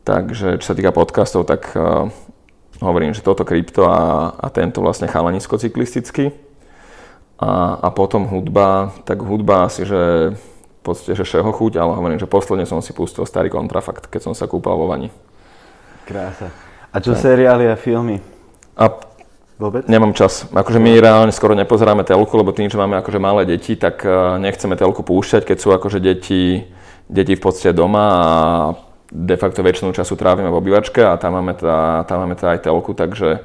Takže 0.05 0.61
čo 0.61 0.67
sa 0.69 0.77
týka 0.77 0.93
podcastov, 0.93 1.49
tak 1.49 1.73
uh, 1.73 2.13
hovorím, 2.85 3.17
že 3.17 3.25
toto 3.25 3.49
krypto 3.49 3.89
a, 3.89 4.37
a 4.37 4.47
tento 4.53 4.85
vlastne 4.85 5.09
chalanisko 5.09 5.57
cyklisticky. 5.57 6.37
A, 7.41 7.81
a 7.81 7.89
potom 7.89 8.29
hudba, 8.29 8.93
tak 9.09 9.25
hudba 9.25 9.67
asi, 9.67 9.89
že 9.89 10.33
v 10.37 10.81
podstate, 10.85 11.17
že 11.17 11.25
všeho 11.25 11.49
chuť, 11.49 11.81
ale 11.81 11.97
hovorím, 11.97 12.21
že 12.21 12.29
posledne 12.29 12.69
som 12.69 12.85
si 12.85 12.93
pustil 12.93 13.25
starý 13.25 13.49
kontrafakt, 13.49 14.13
keď 14.13 14.31
som 14.31 14.35
sa 14.37 14.45
kúpal 14.45 14.77
vo 14.77 14.85
vani. 14.85 15.09
Krása. 16.05 16.53
A 16.93 17.01
čo 17.01 17.17
tak. 17.17 17.25
seriály 17.25 17.73
a 17.73 17.75
filmy? 17.75 18.21
A 18.77 18.93
Vôbec? 19.65 19.89
Nemám 19.89 20.13
čas. 20.13 20.45
Akože 20.53 20.77
my 20.77 21.01
reálne 21.01 21.33
skoro 21.33 21.57
nepozeráme 21.57 22.05
telku, 22.05 22.37
lebo 22.37 22.53
tým, 22.53 22.69
že 22.69 22.77
máme 22.77 23.01
akože 23.01 23.17
malé 23.17 23.49
deti, 23.49 23.81
tak 23.81 24.05
nechceme 24.37 24.77
telku 24.77 25.01
púšťať, 25.01 25.49
keď 25.49 25.57
sú 25.57 25.73
akože 25.73 26.05
deti, 26.05 26.69
deti 27.09 27.33
v 27.33 27.41
podstate 27.41 27.73
doma 27.73 28.05
a 28.05 28.25
de 29.09 29.37
facto 29.41 29.65
väčšinu 29.65 29.97
času 29.97 30.21
trávime 30.21 30.53
v 30.53 30.61
obývačke 30.61 31.01
a 31.01 31.17
tam 31.17 31.41
máme, 31.41 31.57
tá, 31.57 32.05
tam 32.05 32.29
máme 32.29 32.37
tá 32.37 32.53
aj 32.53 32.69
telku, 32.69 32.93
takže 32.93 33.41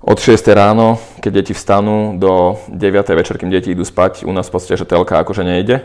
od 0.00 0.16
6 0.16 0.48
ráno, 0.54 0.96
keď 1.20 1.44
deti 1.44 1.52
vstanú, 1.52 2.16
do 2.16 2.56
9 2.72 3.18
večer, 3.18 3.36
kým 3.36 3.52
deti 3.52 3.74
idú 3.74 3.84
spať, 3.84 4.24
u 4.24 4.32
nás 4.32 4.48
v 4.48 4.54
podstate, 4.56 4.80
že 4.80 4.88
telka 4.88 5.20
akože 5.20 5.44
nejde. 5.44 5.84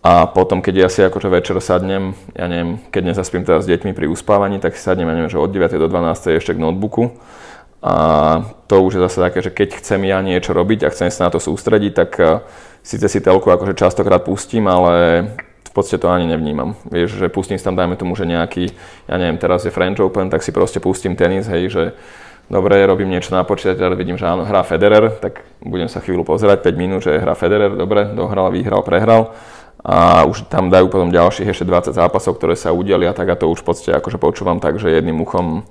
A 0.00 0.24
potom, 0.24 0.64
keď 0.64 0.74
ja 0.74 0.88
si 0.88 1.04
akože 1.04 1.28
večer 1.28 1.60
sadnem, 1.60 2.16
ja 2.32 2.48
neviem, 2.48 2.80
keď 2.88 3.12
nezaspím 3.12 3.44
teda 3.44 3.60
s 3.60 3.68
deťmi 3.68 3.92
pri 3.92 4.08
uspávaní, 4.08 4.56
tak 4.56 4.74
si 4.74 4.80
sadnem, 4.80 5.10
ja 5.10 5.14
neviem, 5.14 5.28
že 5.28 5.36
od 5.36 5.52
9 5.52 5.68
do 5.76 5.86
12 5.90 6.40
ešte 6.40 6.56
k 6.56 6.62
notebooku. 6.62 7.12
A 7.78 7.94
to 8.66 8.82
už 8.82 8.98
je 8.98 9.04
zase 9.06 9.18
také, 9.22 9.38
že 9.38 9.54
keď 9.54 9.78
chcem 9.78 10.02
ja 10.02 10.18
niečo 10.18 10.50
robiť 10.50 10.86
a 10.86 10.92
chcem 10.92 11.14
sa 11.14 11.26
na 11.26 11.30
to 11.30 11.38
sústrediť, 11.38 11.92
tak 11.94 12.10
uh, 12.18 12.42
síce 12.82 13.06
si 13.06 13.22
telku 13.22 13.46
akože 13.54 13.78
častokrát 13.78 14.26
pustím, 14.26 14.66
ale 14.66 15.30
v 15.38 15.72
podstate 15.72 16.02
to 16.02 16.10
ani 16.10 16.26
nevnímam. 16.26 16.74
Vieš, 16.90 17.22
že 17.22 17.26
pustím 17.30 17.54
si 17.54 17.62
tam, 17.62 17.78
dajme 17.78 17.94
tomu, 17.94 18.18
že 18.18 18.26
nejaký, 18.26 18.74
ja 19.06 19.14
neviem, 19.14 19.38
teraz 19.38 19.62
je 19.62 19.70
French 19.70 20.02
Open, 20.02 20.26
tak 20.26 20.42
si 20.42 20.50
proste 20.50 20.82
pustím 20.82 21.14
tenis, 21.14 21.46
hej, 21.46 21.70
že 21.70 21.82
dobre, 22.50 22.82
robím 22.82 23.14
niečo 23.14 23.30
na 23.30 23.46
počítači, 23.46 23.78
ale 23.78 23.94
vidím, 23.94 24.18
že 24.18 24.26
áno, 24.26 24.42
hrá 24.42 24.66
Federer, 24.66 25.14
tak 25.22 25.46
budem 25.62 25.86
sa 25.86 26.02
chvíľu 26.02 26.26
pozerať, 26.26 26.66
5 26.66 26.74
minút, 26.74 27.06
že 27.06 27.14
hrá 27.14 27.38
Federer, 27.38 27.78
dobre, 27.78 28.10
dohral, 28.10 28.50
vyhral, 28.50 28.82
prehral 28.82 29.36
a 29.84 30.26
už 30.26 30.50
tam 30.50 30.72
dajú 30.72 30.90
potom 30.90 31.14
ďalších 31.14 31.54
ešte 31.54 31.62
20 31.62 31.94
zápasov, 31.94 32.34
ktoré 32.34 32.58
sa 32.58 32.74
udelia, 32.74 33.14
tak 33.14 33.30
a 33.30 33.38
to 33.38 33.46
už 33.46 33.62
v 33.62 33.66
podstate 33.70 33.92
akože 33.94 34.18
počúvam 34.18 34.58
tak, 34.58 34.82
že 34.82 34.90
jedným 34.90 35.22
uchom, 35.22 35.62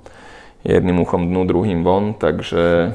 jedným 0.64 1.02
uchom 1.02 1.26
dnu, 1.28 1.44
druhým 1.46 1.84
von, 1.84 2.14
takže 2.14 2.94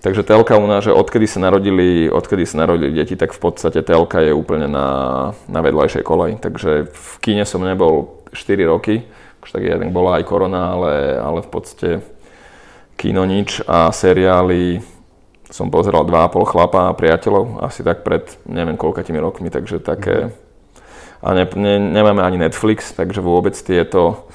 Takže 0.00 0.24
telka 0.24 0.56
u 0.56 0.64
nás, 0.64 0.88
že 0.88 0.96
odkedy 0.96 1.28
sa 1.28 1.44
narodili, 1.44 2.08
odkedy 2.08 2.48
sa 2.48 2.64
narodili 2.64 2.96
deti, 2.96 3.20
tak 3.20 3.36
v 3.36 3.40
podstate 3.44 3.84
telka 3.84 4.24
je 4.24 4.32
úplne 4.32 4.64
na, 4.64 4.88
na 5.44 5.60
vedľajšej 5.60 6.04
kolej. 6.08 6.40
Takže 6.40 6.88
v 6.88 7.14
kine 7.20 7.44
som 7.44 7.60
nebol 7.60 8.24
4 8.32 8.64
roky, 8.64 9.04
už 9.44 9.52
tak 9.52 9.60
jeden 9.60 9.92
bola 9.92 10.16
aj 10.16 10.24
korona, 10.24 10.72
ale, 10.72 11.20
ale 11.20 11.44
v 11.44 11.50
podstate 11.52 11.90
kino 12.96 13.28
nič 13.28 13.60
a 13.68 13.92
seriály 13.92 14.80
som 15.52 15.68
pozeral 15.68 16.08
2,5 16.08 16.48
chlapa 16.48 16.80
a 16.88 16.96
priateľov, 16.96 17.60
asi 17.60 17.84
tak 17.84 18.00
pred 18.00 18.24
neviem 18.48 18.80
koľkatými 18.80 19.20
rokmi, 19.20 19.52
takže 19.52 19.84
také... 19.84 20.32
A 21.20 21.36
ne, 21.36 21.44
ne, 21.56 21.76
nemáme 21.76 22.24
ani 22.24 22.40
Netflix, 22.40 22.96
takže 22.96 23.20
vôbec 23.20 23.52
tieto 23.52 24.28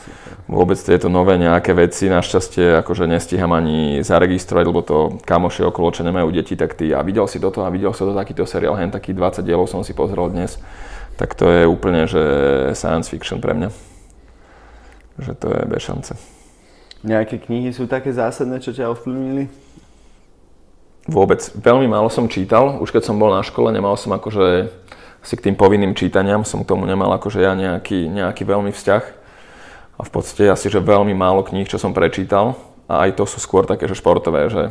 vôbec 0.45 0.77
tieto 0.77 1.09
nové 1.09 1.41
nejaké 1.41 1.73
veci 1.73 2.05
našťastie 2.05 2.85
akože 2.85 3.09
nestíham 3.09 3.49
ani 3.49 4.05
zaregistrovať, 4.05 4.65
lebo 4.69 4.81
to 4.85 4.97
kamoši 5.25 5.65
okolo, 5.65 5.89
čo 5.89 6.05
nemajú 6.05 6.29
deti, 6.29 6.53
tak 6.53 6.77
ty 6.77 6.93
a 6.93 7.01
videl 7.01 7.25
si 7.25 7.41
toto 7.41 7.65
a 7.65 7.73
videl 7.73 7.89
si 7.97 8.05
to 8.05 8.13
takýto 8.13 8.45
seriál, 8.45 8.77
hen 8.77 8.93
taký 8.93 9.17
20 9.17 9.41
dielov 9.41 9.65
som 9.65 9.81
si 9.81 9.97
pozrel 9.97 10.29
dnes, 10.29 10.61
tak 11.17 11.33
to 11.33 11.49
je 11.49 11.65
úplne, 11.65 12.05
že 12.05 12.21
science 12.77 13.09
fiction 13.09 13.41
pre 13.41 13.57
mňa. 13.57 13.69
Že 15.15 15.33
to 15.39 15.47
je 15.49 15.61
bez 15.65 15.81
šance. 15.81 16.13
Nejaké 17.05 17.39
knihy 17.39 17.71
sú 17.71 17.87
také 17.87 18.11
zásadné, 18.11 18.59
čo 18.59 18.75
ťa 18.75 18.91
ovplyvnili? 18.91 19.47
Vôbec. 21.05 21.39
Veľmi 21.53 21.85
málo 21.85 22.09
som 22.09 22.25
čítal. 22.25 22.81
Už 22.81 22.89
keď 22.89 23.05
som 23.05 23.21
bol 23.21 23.29
na 23.29 23.45
škole, 23.45 23.69
nemal 23.69 23.93
som 23.93 24.11
akože 24.11 24.73
si 25.25 25.33
k 25.33 25.49
tým 25.49 25.57
povinným 25.57 25.97
čítaniam, 25.97 26.45
som 26.45 26.61
k 26.61 26.69
tomu 26.69 26.85
nemal 26.85 27.09
akože 27.17 27.41
ja 27.41 27.57
nejaký, 27.57 28.05
nejaký 28.05 28.45
veľmi 28.45 28.69
vzťah 28.69 29.03
a 29.95 30.01
v 30.03 30.09
podstate 30.11 30.51
asi, 30.51 30.67
že 30.67 30.83
veľmi 30.83 31.15
málo 31.17 31.41
kníh, 31.41 31.65
čo 31.65 31.79
som 31.79 31.95
prečítal. 31.95 32.53
A 32.85 33.09
aj 33.09 33.17
to 33.17 33.25
sú 33.25 33.41
skôr 33.41 33.65
také, 33.65 33.89
že 33.89 33.97
športové, 33.97 34.51
že 34.53 34.69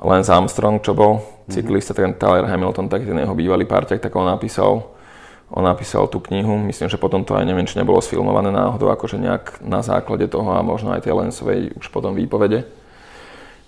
Lance 0.00 0.32
Armstrong, 0.32 0.80
čo 0.80 0.96
bol 0.96 1.20
mhm. 1.20 1.52
cyklista, 1.52 1.92
ten 1.92 2.16
Tyler 2.16 2.48
Hamilton, 2.48 2.88
taký 2.88 3.04
ten 3.10 3.20
jeho 3.20 3.36
bývalý 3.36 3.68
parťak, 3.68 4.00
tak 4.00 4.14
on 4.16 4.24
napísal, 4.24 4.88
on 5.52 5.62
napísal 5.66 6.08
tú 6.08 6.22
knihu. 6.24 6.56
Myslím, 6.56 6.88
že 6.88 6.96
potom 6.96 7.26
to 7.26 7.36
aj 7.36 7.44
neviem, 7.44 7.68
či 7.68 7.76
nebolo 7.76 8.00
sfilmované 8.00 8.48
náhodou, 8.48 8.88
akože 8.88 9.20
nejak 9.20 9.60
na 9.60 9.84
základe 9.84 10.24
toho 10.30 10.56
a 10.56 10.64
možno 10.64 10.96
aj 10.96 11.04
tej 11.04 11.12
Lenceovej 11.12 11.76
už 11.76 11.92
potom 11.92 12.16
výpovede. 12.16 12.64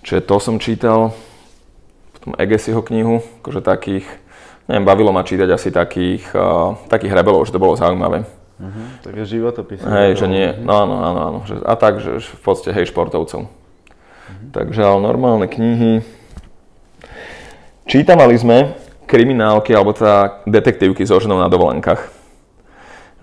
Čiže 0.01 0.25
to 0.25 0.35
som 0.41 0.57
čítal. 0.57 1.13
Potom 2.17 2.33
Egesiho 2.41 2.81
knihu, 2.81 3.21
akože 3.45 3.61
takých, 3.61 4.07
neviem, 4.65 4.85
bavilo 4.85 5.11
ma 5.13 5.25
čítať 5.25 5.49
asi 5.49 5.69
takých, 5.69 6.29
uh, 6.33 6.77
takých 6.89 7.13
rebelov, 7.13 7.45
že 7.45 7.53
to 7.53 7.61
bolo 7.61 7.77
zaujímavé. 7.77 8.25
Uh-huh. 8.55 8.85
Takže 9.03 9.35
životopis. 9.35 9.83
Hej, 9.83 10.23
že 10.23 10.27
nie, 10.31 10.47
no 10.63 10.73
áno, 10.87 10.95
áno, 11.03 11.19
áno. 11.19 11.39
Že, 11.43 11.55
a 11.65 11.73
tak, 11.75 11.99
že 11.99 12.23
v 12.23 12.41
podstate 12.41 12.71
hej 12.71 12.89
športovcov. 12.89 13.45
Uh-huh. 13.45 14.47
Takže 14.55 14.81
ale 14.81 14.99
normálne 15.03 15.45
knihy. 15.45 16.01
Čítavali 17.85 18.33
sme 18.39 18.73
kriminálky 19.05 19.69
alebo 19.77 19.93
teda 19.93 20.41
detektívky 20.49 21.05
so 21.05 21.21
ženou 21.21 21.37
na 21.37 21.45
dovolenkách. 21.45 22.15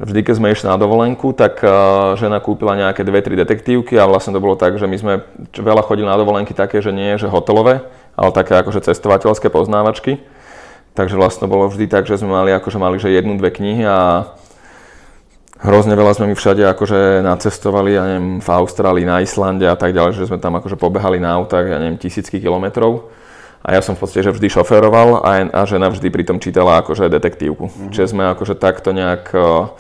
Vždy, 0.03 0.21
keď 0.25 0.35
sme 0.35 0.51
išli 0.51 0.67
na 0.67 0.79
dovolenku, 0.81 1.31
tak 1.31 1.63
uh, 1.63 2.15
žena 2.19 2.43
kúpila 2.43 2.75
nejaké 2.75 3.07
dve, 3.07 3.23
tri 3.23 3.39
detektívky 3.39 3.95
a 3.99 4.09
vlastne 4.09 4.35
to 4.35 4.43
bolo 4.43 4.59
tak, 4.59 4.75
že 4.75 4.91
my 4.91 4.97
sme 4.99 5.15
veľa 5.55 5.83
chodili 5.87 6.09
na 6.09 6.19
dovolenky 6.19 6.55
také, 6.57 6.83
že 6.83 6.91
nie, 6.91 7.15
že 7.21 7.31
hotelové, 7.31 7.87
ale 8.19 8.31
také 8.35 8.59
akože 8.59 8.83
cestovateľské 8.83 9.47
poznávačky. 9.53 10.19
Takže 10.93 11.17
vlastne 11.17 11.49
bolo 11.49 11.73
vždy 11.73 11.89
tak, 11.89 12.05
že 12.05 12.21
sme 12.21 12.37
mali 12.37 12.53
akože 12.53 12.77
mali 12.77 13.01
že 13.01 13.09
jednu, 13.09 13.41
dve 13.41 13.49
knihy 13.49 13.81
a 13.89 14.29
hrozne 15.65 15.97
veľa 15.97 16.13
sme 16.13 16.29
mi 16.29 16.37
všade 16.37 16.61
akože 16.69 17.25
nacestovali, 17.25 17.97
ja 17.97 18.03
neviem, 18.05 18.45
v 18.45 18.49
Austrálii, 18.53 19.09
na 19.09 19.25
Islande 19.25 19.65
a 19.65 19.79
tak 19.79 19.97
ďalej, 19.97 20.21
že 20.21 20.29
sme 20.29 20.37
tam 20.37 20.59
akože 20.61 20.77
pobehali 20.77 21.17
na 21.17 21.33
autách, 21.33 21.71
ja 21.71 21.81
neviem, 21.81 21.97
tisícky 21.97 22.43
kilometrov. 22.43 23.09
A 23.63 23.79
ja 23.79 23.81
som 23.81 23.95
v 23.95 24.03
podstate 24.03 24.27
že 24.27 24.35
vždy 24.35 24.59
šoferoval 24.59 25.23
a, 25.23 25.47
a 25.49 25.61
žena 25.65 25.87
vždy 25.87 26.11
pritom 26.11 26.43
čítala 26.43 26.83
akože 26.83 27.07
detektívku. 27.07 27.71
Mm-hmm. 27.71 27.91
Čiže 27.95 28.11
sme 28.11 28.27
akože 28.35 28.59
takto 28.59 28.91
nejak 28.91 29.31
uh, 29.39 29.71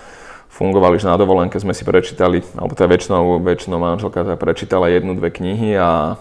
fungovali, 0.54 1.02
že 1.02 1.10
na 1.10 1.18
dovolenke 1.18 1.58
sme 1.58 1.74
si 1.74 1.82
prečítali, 1.82 2.46
alebo 2.54 2.78
teda 2.78 2.86
väčšinou, 2.86 3.42
väčšinou 3.42 3.82
manželka 3.82 4.22
teda 4.22 4.38
prečítala 4.38 4.86
jednu, 4.86 5.18
dve 5.18 5.34
knihy 5.34 5.74
a, 5.74 6.14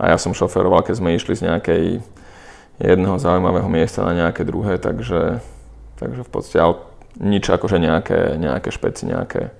a 0.00 0.04
ja 0.08 0.16
som 0.16 0.32
šoferoval, 0.32 0.82
keď 0.88 1.04
sme 1.04 1.12
išli 1.12 1.36
z 1.36 1.52
nejakej 1.52 2.00
jedného 2.80 3.16
zaujímavého 3.18 3.68
miesta 3.68 4.06
na 4.06 4.12
nejaké 4.12 4.46
druhé, 4.46 4.78
takže, 4.80 5.40
takže 6.00 6.22
v 6.24 6.30
podstate 6.30 6.62
nič 7.20 7.44
akože 7.44 7.76
nejaké, 7.76 8.40
nejaké 8.40 8.72
špeci, 8.72 9.04
nejaké, 9.04 9.52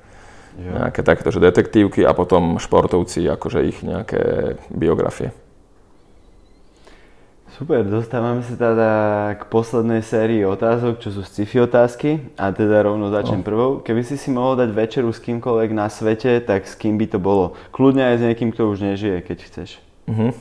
jo. 0.57 0.71
nejaké 0.73 1.05
takéto, 1.05 1.29
že 1.29 1.45
detektívky 1.45 2.07
a 2.07 2.17
potom 2.17 2.57
športovci, 2.57 3.29
akože 3.29 3.61
ich 3.69 3.85
nejaké 3.85 4.57
biografie. 4.73 5.37
Super, 7.53 7.85
dostávame 7.85 8.41
sa 8.41 8.57
teda 8.57 8.91
k 9.37 9.43
poslednej 9.53 10.01
sérii 10.01 10.41
otázok, 10.41 11.05
čo 11.05 11.13
sú 11.13 11.21
sci-fi 11.21 11.61
otázky 11.61 12.33
a 12.41 12.49
teda 12.49 12.81
rovno 12.81 13.13
začnem 13.13 13.45
no. 13.45 13.47
prvou. 13.47 13.71
Keby 13.85 14.03
si 14.09 14.17
si 14.17 14.33
mohol 14.33 14.57
dať 14.57 14.73
večeru 14.73 15.13
s 15.13 15.21
kýmkoľvek 15.21 15.71
na 15.77 15.93
svete, 15.93 16.41
tak 16.41 16.65
s 16.65 16.73
kým 16.73 16.97
by 16.97 17.13
to 17.13 17.21
bolo? 17.21 17.53
Kľudne 17.69 18.09
aj 18.09 18.17
s 18.19 18.23
niekým, 18.25 18.57
kto 18.57 18.73
už 18.73 18.81
nežije, 18.81 19.21
keď 19.21 19.39
chceš. 19.45 19.71
Uh-huh. 20.09 20.33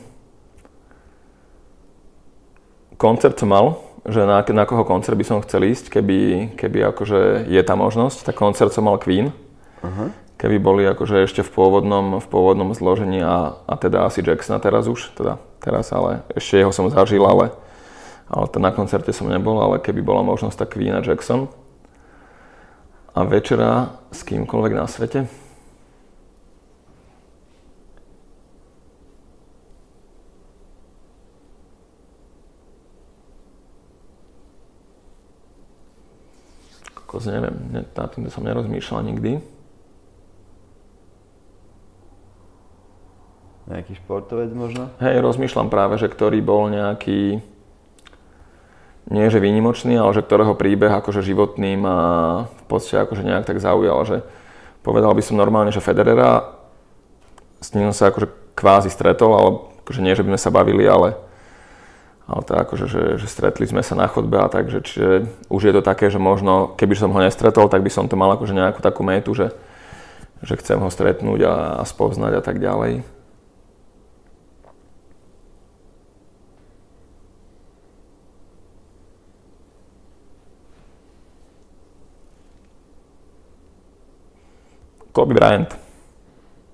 Koncert 3.02 3.34
som 3.34 3.50
mal, 3.50 3.82
že 4.06 4.22
na, 4.22 4.46
na 4.46 4.62
koho 4.62 4.86
koncert 4.86 5.18
by 5.18 5.26
som 5.26 5.42
chcel 5.42 5.66
ísť, 5.66 5.90
keby, 5.90 6.54
keby 6.54 6.86
akože 6.94 7.50
je 7.50 7.62
tá 7.66 7.74
možnosť. 7.74 8.30
Tak 8.30 8.38
koncert 8.38 8.70
som 8.70 8.86
mal 8.86 9.02
Queen. 9.02 9.34
Uh-huh. 9.82 10.14
Keby 10.38 10.62
boli 10.62 10.86
akože 10.86 11.26
ešte 11.26 11.42
v 11.42 11.50
pôvodnom, 11.50 12.22
v 12.22 12.26
pôvodnom 12.30 12.70
zložení 12.78 13.18
a, 13.26 13.58
a 13.66 13.74
teda 13.74 14.06
asi 14.06 14.22
Jacksona 14.22 14.62
teraz 14.62 14.86
už, 14.86 15.18
teda 15.18 15.42
teraz, 15.58 15.90
ale 15.90 16.22
ešte 16.30 16.62
jeho 16.62 16.70
som 16.70 16.90
zažil, 16.90 17.26
ale, 17.26 17.50
ale 18.30 18.46
na 18.62 18.70
koncerte 18.70 19.10
som 19.10 19.26
nebol, 19.26 19.58
ale 19.58 19.82
keby 19.82 19.98
bola 19.98 20.22
možnosť, 20.22 20.62
tak 20.62 20.78
Queen 20.78 20.94
a 20.94 21.02
Jackson. 21.02 21.50
A 23.18 23.26
večera 23.26 23.98
s 24.14 24.22
kýmkoľvek 24.22 24.72
na 24.78 24.86
svete. 24.86 25.26
Kokos, 37.12 37.28
neviem, 37.28 37.52
nad 37.76 38.08
tým 38.08 38.24
som 38.32 38.40
nerozmýšľal 38.40 39.04
nikdy. 39.12 39.44
Nejaký 43.68 44.00
športovec 44.00 44.48
možno? 44.56 44.88
Hej, 44.96 45.20
rozmýšľam 45.20 45.68
práve, 45.68 46.00
že 46.00 46.08
ktorý 46.08 46.40
bol 46.40 46.72
nejaký, 46.72 47.44
nie 49.12 49.28
že 49.28 49.44
výnimočný, 49.44 50.00
ale 50.00 50.16
že 50.16 50.24
ktorého 50.24 50.56
príbeh 50.56 50.88
akože 50.88 51.20
životný 51.20 51.76
ma 51.76 51.96
v 52.48 52.64
podstate 52.64 53.04
akože 53.04 53.28
nejak 53.28 53.44
tak 53.44 53.60
zaujal, 53.60 54.08
že 54.08 54.16
povedal 54.80 55.12
by 55.12 55.20
som 55.20 55.36
normálne, 55.36 55.68
že 55.68 55.84
Federera, 55.84 56.48
s 57.60 57.76
ním 57.76 57.92
sa 57.92 58.08
akože 58.08 58.56
kvázi 58.56 58.88
stretol, 58.88 59.36
ale 59.36 59.48
akože 59.84 60.00
nie, 60.00 60.16
že 60.16 60.24
by 60.24 60.32
sme 60.32 60.40
sa 60.40 60.48
bavili, 60.48 60.88
ale 60.88 61.20
ale 62.32 62.48
to 62.48 62.56
akože, 62.56 62.86
že, 62.88 63.02
že 63.20 63.28
stretli 63.28 63.68
sme 63.68 63.84
sa 63.84 63.92
na 63.92 64.08
chodbe 64.08 64.40
a 64.40 64.48
tak, 64.48 64.72
že 64.72 64.80
čiže 64.80 65.28
už 65.52 65.68
je 65.68 65.72
to 65.76 65.84
také, 65.84 66.08
že 66.08 66.16
možno 66.16 66.72
keby 66.80 66.96
som 66.96 67.12
ho 67.12 67.20
nestretol, 67.20 67.68
tak 67.68 67.84
by 67.84 67.92
som 67.92 68.08
to 68.08 68.16
mal 68.16 68.32
akože 68.32 68.56
nejakú 68.56 68.80
takú 68.80 69.04
métu, 69.04 69.36
že, 69.36 69.52
že 70.40 70.56
chcem 70.56 70.80
ho 70.80 70.88
stretnúť 70.88 71.44
a, 71.44 71.54
a 71.76 71.82
spoznať 71.84 72.40
a 72.40 72.42
tak 72.42 72.56
ďalej. 72.56 73.04
Kobe 85.12 85.36
Bryant. 85.36 85.81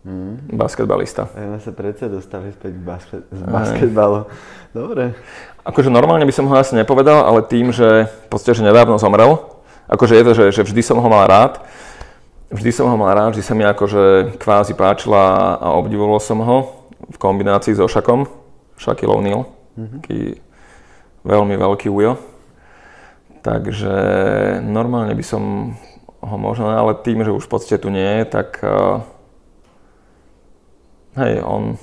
Mm. 0.08 0.56
Basketbalista. 0.56 1.28
A 1.36 1.60
sa 1.60 1.68
predsa 1.68 2.08
dostali 2.08 2.48
späť 2.56 2.80
k 2.80 2.80
basket, 2.80 3.22
z 3.28 3.40
basketbalu. 3.44 4.24
Dobre. 4.72 5.12
Akože 5.68 5.92
normálne 5.92 6.24
by 6.24 6.32
som 6.32 6.48
ho 6.48 6.56
asi 6.56 6.72
nepovedal, 6.72 7.28
ale 7.28 7.44
tým, 7.44 7.76
že 7.76 8.08
v 8.08 8.28
podstate, 8.32 8.56
že 8.56 8.64
nedávno 8.64 8.96
zomrel, 8.96 9.36
akože 9.84 10.16
je 10.16 10.24
to, 10.24 10.32
že, 10.32 10.44
že 10.56 10.62
vždy 10.64 10.80
som 10.80 10.96
ho 10.96 11.08
mal 11.12 11.28
rád, 11.28 11.60
vždy 12.48 12.72
som 12.72 12.88
ho 12.88 12.96
mal 12.96 13.12
rád, 13.12 13.36
vždy 13.36 13.44
sa 13.44 13.52
mi 13.52 13.68
akože 13.68 14.36
kvázi 14.40 14.72
páčila 14.72 15.60
a 15.60 15.76
obdivoval 15.76 16.24
som 16.24 16.40
ho 16.40 16.88
v 17.04 17.16
kombinácii 17.20 17.76
so 17.76 17.84
Šakom, 17.84 18.24
Shaquille 18.80 19.12
O'Neal, 19.12 19.44
mm-hmm. 19.76 20.00
taký 20.00 20.40
veľmi 21.20 21.52
veľký 21.60 21.92
ujo. 21.92 22.16
Takže 23.44 23.92
normálne 24.64 25.12
by 25.12 25.24
som 25.24 25.76
ho 26.24 26.36
možno, 26.40 26.72
ale 26.72 26.96
tým, 27.04 27.28
že 27.28 27.30
už 27.30 27.44
v 27.44 27.52
podstate 27.52 27.76
tu 27.76 27.92
nie 27.92 28.24
je, 28.24 28.24
tak 28.24 28.56
uh, 28.64 29.04
hej, 31.18 31.42
on 31.42 31.76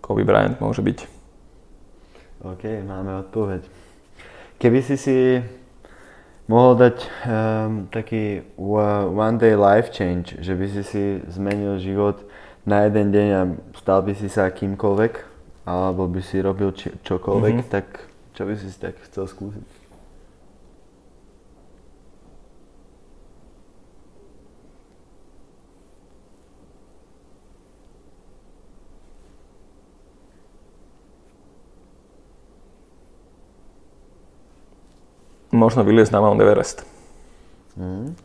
Kobe 0.00 0.24
Bryant 0.26 0.58
môže 0.58 0.82
byť. 0.82 0.98
OK, 2.42 2.64
máme 2.82 3.22
odpoveď. 3.22 3.62
Keby 4.58 4.78
si 4.82 4.96
si 4.98 5.16
mohol 6.50 6.74
dať 6.74 6.96
um, 7.02 7.86
taký 7.92 8.42
one 8.58 9.38
day 9.38 9.54
life 9.54 9.94
change, 9.94 10.34
že 10.42 10.58
by 10.58 10.66
si 10.66 10.82
si 10.82 11.04
zmenil 11.30 11.78
život 11.78 12.26
na 12.66 12.86
jeden 12.86 13.14
deň 13.14 13.28
a 13.30 13.42
stal 13.78 14.02
by 14.02 14.14
si 14.14 14.26
sa 14.26 14.50
kýmkoľvek, 14.50 15.12
alebo 15.66 16.10
by 16.10 16.20
si 16.22 16.42
robil 16.42 16.74
či, 16.74 16.90
čokoľvek, 17.06 17.54
mm-hmm. 17.62 17.70
tak 17.70 18.06
čo 18.34 18.42
by 18.46 18.54
si 18.58 18.70
tak 18.74 18.98
chcel 19.06 19.30
skúsiť? 19.30 19.81
Možno 35.52 35.84
vyliezť 35.84 36.10
na 36.16 36.20
Mount 36.24 36.40
Everest. 36.40 36.82
Mm. 37.76 38.16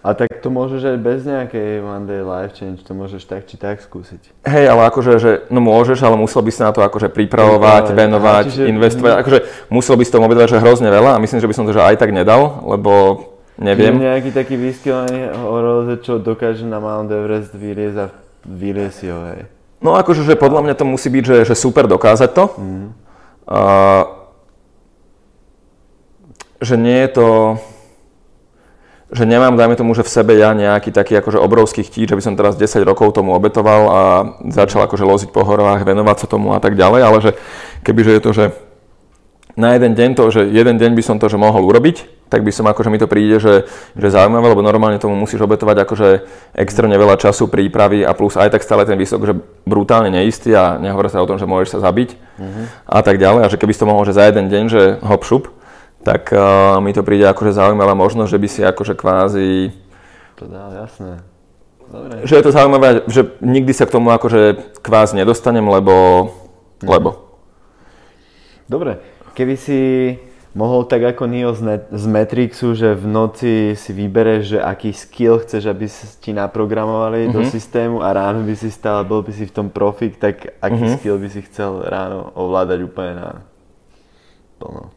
A 0.00 0.16
tak 0.16 0.40
to 0.40 0.48
môžeš 0.48 0.96
aj 0.96 0.98
bez 1.04 1.28
nejakej 1.28 1.84
one 1.84 2.08
day 2.08 2.24
life 2.24 2.56
change, 2.56 2.80
to 2.88 2.96
môžeš 2.96 3.28
tak 3.28 3.44
či 3.44 3.60
tak 3.60 3.84
skúsiť. 3.84 4.48
Hej, 4.48 4.72
ale 4.72 4.88
akože, 4.88 5.12
že, 5.20 5.32
no 5.52 5.60
môžeš, 5.60 6.00
ale 6.00 6.16
musel 6.16 6.40
by 6.40 6.48
si 6.48 6.64
na 6.64 6.72
to 6.72 6.80
akože 6.80 7.12
pripravovať, 7.12 7.92
venovať, 7.92 8.44
čiže... 8.48 8.64
investovať. 8.72 9.12
Akože 9.20 9.38
musel 9.68 10.00
by 10.00 10.04
si 10.08 10.10
to 10.10 10.24
obedovať, 10.24 10.56
že 10.56 10.62
hrozne 10.64 10.88
veľa 10.88 11.20
a 11.20 11.20
myslím, 11.20 11.44
že 11.44 11.48
by 11.52 11.54
som 11.54 11.68
to 11.68 11.76
že 11.76 11.84
aj 11.84 12.00
tak 12.00 12.16
nedal, 12.16 12.64
lebo 12.64 12.92
neviem. 13.60 14.00
Je 14.00 14.08
nejaký 14.08 14.32
taký 14.32 14.56
vyskylený 14.56 15.36
horol, 15.36 15.92
čo 16.00 16.16
dokáže 16.16 16.64
na 16.64 16.80
Mount 16.80 17.12
Everest 17.12 17.52
vyliezť 17.52 17.98
a 18.00 18.06
vyliezť 18.48 18.96
si 18.96 19.06
ho, 19.12 19.20
hej. 19.36 19.44
No 19.84 20.00
akože, 20.00 20.24
že 20.24 20.32
podľa 20.32 20.64
mňa 20.64 20.74
to 20.80 20.88
musí 20.88 21.12
byť, 21.12 21.24
že, 21.28 21.36
že 21.52 21.54
super 21.56 21.84
dokázať 21.84 22.30
to. 22.32 22.44
Mm. 22.56 22.88
Uh, 23.44 24.19
že 26.60 26.76
nie 26.76 27.08
je 27.08 27.10
to, 27.16 27.28
že 29.10 29.26
nemám, 29.26 29.58
dajme 29.58 29.74
tomu, 29.74 29.96
že 29.98 30.06
v 30.06 30.12
sebe 30.12 30.38
ja 30.38 30.54
nejaký 30.54 30.94
taký 30.94 31.18
akože 31.18 31.42
obrovský 31.42 31.82
chtíč, 31.82 32.14
že 32.14 32.16
by 32.16 32.22
som 32.22 32.38
teraz 32.38 32.54
10 32.54 32.86
rokov 32.86 33.10
tomu 33.16 33.34
obetoval 33.34 33.82
a 33.90 34.00
začal 34.54 34.86
akože 34.86 35.02
loziť 35.02 35.30
po 35.34 35.42
horách, 35.42 35.82
venovať 35.82 36.16
sa 36.24 36.26
tomu 36.30 36.54
a 36.54 36.62
tak 36.62 36.78
ďalej, 36.78 37.00
ale 37.02 37.18
že 37.18 37.30
kebyže 37.82 38.12
je 38.14 38.22
to, 38.22 38.30
že 38.30 38.44
na 39.58 39.74
jeden 39.74 39.98
deň 39.98 40.10
to, 40.14 40.24
že 40.30 40.46
jeden 40.46 40.78
deň 40.78 40.94
by 40.94 41.02
som 41.02 41.16
to, 41.18 41.26
že 41.26 41.34
mohol 41.34 41.66
urobiť, 41.66 42.30
tak 42.30 42.46
by 42.46 42.54
som 42.54 42.70
akože 42.70 42.86
mi 42.86 43.02
to 43.02 43.10
príde, 43.10 43.42
že, 43.42 43.66
že 43.98 44.14
zaujímavé, 44.14 44.54
lebo 44.54 44.62
normálne 44.62 45.02
tomu 45.02 45.18
musíš 45.18 45.42
obetovať 45.42 45.82
akože 45.82 46.08
extrémne 46.54 46.94
veľa 46.94 47.18
času, 47.18 47.50
prípravy 47.50 48.06
a 48.06 48.14
plus 48.14 48.38
aj 48.38 48.54
tak 48.54 48.62
stále 48.62 48.86
ten 48.86 48.94
výsok, 48.94 49.20
že 49.26 49.34
brutálne 49.66 50.14
neistý 50.14 50.54
a 50.54 50.78
nehovorí 50.78 51.10
sa 51.10 51.18
o 51.18 51.26
tom, 51.26 51.36
že 51.36 51.50
môžeš 51.50 51.76
sa 51.76 51.90
zabiť 51.90 52.14
mm-hmm. 52.14 52.64
a 52.86 53.00
tak 53.02 53.18
ďalej. 53.18 53.40
A 53.42 53.50
že 53.50 53.58
keby 53.58 53.74
si 53.74 53.82
to 53.82 53.90
mohol, 53.90 54.06
že 54.06 54.14
za 54.14 54.30
jeden 54.30 54.46
deň, 54.46 54.64
že 54.70 54.82
hop 55.02 55.26
šup, 55.26 55.50
tak 56.00 56.32
uh, 56.32 56.80
mi 56.80 56.96
to 56.96 57.04
príde 57.04 57.28
akože 57.28 57.52
zaujímavá 57.52 57.92
možnosť, 57.92 58.30
že 58.32 58.40
by 58.40 58.48
si 58.48 58.60
akože 58.64 58.94
kvázi... 58.96 59.74
To 60.40 60.48
dá, 60.48 60.72
jasné. 60.72 61.20
Dobre. 61.90 62.24
Že 62.24 62.34
je 62.38 62.44
to 62.46 62.56
zaujímavé, 62.56 62.88
že 63.10 63.20
nikdy 63.44 63.72
sa 63.76 63.84
k 63.84 63.94
tomu 63.98 64.08
akože 64.14 64.76
kvázi 64.80 65.18
nedostanem, 65.18 65.66
lebo... 65.66 65.92
Mhm. 66.80 66.88
lebo. 66.88 67.10
Dobre, 68.70 69.02
keby 69.34 69.54
si 69.58 69.80
mohol 70.54 70.86
tak 70.86 71.02
ako 71.02 71.26
Neo 71.26 71.52
z 71.90 72.04
Matrixu, 72.06 72.74
že 72.74 72.94
v 72.94 73.06
noci 73.06 73.54
si 73.74 73.90
vybereš, 73.90 74.56
že 74.56 74.58
aký 74.62 74.94
skill 74.94 75.42
chceš, 75.42 75.66
aby 75.66 75.86
ti 76.22 76.30
naprogramovali 76.30 77.26
mm-hmm. 77.26 77.34
do 77.34 77.42
mhm. 77.42 77.50
systému 77.50 77.96
a 78.02 78.14
ráno 78.14 78.46
by 78.46 78.54
si 78.54 78.70
stal, 78.70 79.02
bol 79.06 79.26
by 79.26 79.34
si 79.34 79.44
v 79.46 79.52
tom 79.52 79.68
profik, 79.70 80.18
tak 80.22 80.54
aký 80.62 80.86
mm-hmm. 80.86 80.96
skill 80.98 81.16
by 81.18 81.28
si 81.28 81.40
chcel 81.46 81.82
ráno 81.86 82.30
ovládať 82.38 82.78
úplne 82.86 83.12
na 83.18 83.30
plno? 84.62 84.94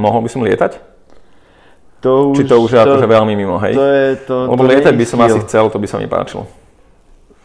Mohol 0.00 0.24
by 0.24 0.30
som 0.32 0.40
lietať? 0.40 0.72
To 2.00 2.32
Či 2.32 2.48
to 2.48 2.56
už 2.56 2.72
je 2.72 2.80
akože 2.80 3.04
veľmi 3.04 3.36
mimo, 3.36 3.60
hej? 3.60 3.76
To 3.76 3.84
je, 3.84 4.06
to, 4.24 4.36
Lebo 4.48 4.64
to 4.64 4.70
lietať 4.72 4.94
by 4.96 5.04
som 5.04 5.20
asi 5.20 5.38
chcel, 5.44 5.68
to 5.68 5.76
by 5.76 5.84
sa 5.84 6.00
mi 6.00 6.08
páčilo. 6.08 6.48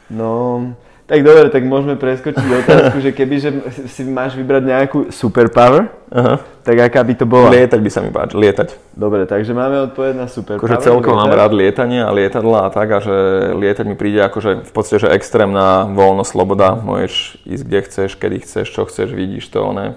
No, 0.07 0.63
tak 1.05 1.21
dobre, 1.21 1.53
tak 1.53 1.61
môžeme 1.69 1.93
preskočiť 2.01 2.45
otázku, 2.65 2.97
že 2.97 3.13
keby 3.13 3.35
že 3.37 3.49
si 3.93 4.01
máš 4.07 4.33
vybrať 4.33 4.63
nejakú 4.65 4.99
superpower, 5.13 5.93
Aha. 6.09 6.41
tak 6.65 6.81
aká 6.81 7.05
by 7.05 7.13
to 7.13 7.25
bola? 7.29 7.53
Lietať 7.53 7.77
by 7.77 7.89
sa 7.93 8.01
mi 8.01 8.09
páčilo, 8.09 8.41
lietať. 8.41 8.73
Dobre, 8.97 9.29
takže 9.29 9.53
máme 9.53 9.91
odpoveď 9.91 10.17
na 10.17 10.25
superpower. 10.25 10.65
Akože 10.65 10.81
celkovo 10.81 11.21
mám 11.21 11.29
rád 11.29 11.53
lietanie 11.53 12.01
a 12.01 12.09
lietadla 12.09 12.65
a 12.65 12.69
tak 12.73 12.89
a 12.89 12.99
že 13.05 13.17
lietať 13.53 13.85
mi 13.85 13.93
príde 13.93 14.17
akože 14.25 14.65
v 14.65 14.71
podstate, 14.73 15.05
že 15.05 15.13
extrémna 15.13 15.85
voľnosť, 15.93 16.31
sloboda, 16.31 16.73
môžeš 16.73 17.43
ísť 17.45 17.63
kde 17.69 17.79
chceš, 17.85 18.09
kedy 18.17 18.37
chceš, 18.41 18.65
čo 18.73 18.89
chceš, 18.89 19.13
vidíš 19.13 19.53
to, 19.53 19.61
ne. 19.77 19.93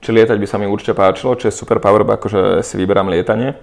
Či 0.00 0.16
lietať 0.16 0.36
by 0.40 0.46
sa 0.48 0.56
mi 0.56 0.64
určite 0.64 0.96
páčilo, 0.96 1.36
čo 1.36 1.48
je 1.48 1.54
super 1.54 1.76
power, 1.76 2.08
akože 2.08 2.64
si 2.64 2.74
vyberám 2.80 3.12
lietanie 3.12 3.56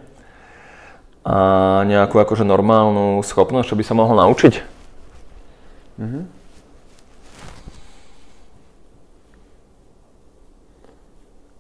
a 1.28 1.84
nejakú 1.84 2.24
akože 2.24 2.48
normálnu 2.48 3.20
schopnosť, 3.20 3.74
čo 3.74 3.76
by 3.76 3.84
sa 3.84 3.94
mohol 4.00 4.16
naučiť. 4.16 4.64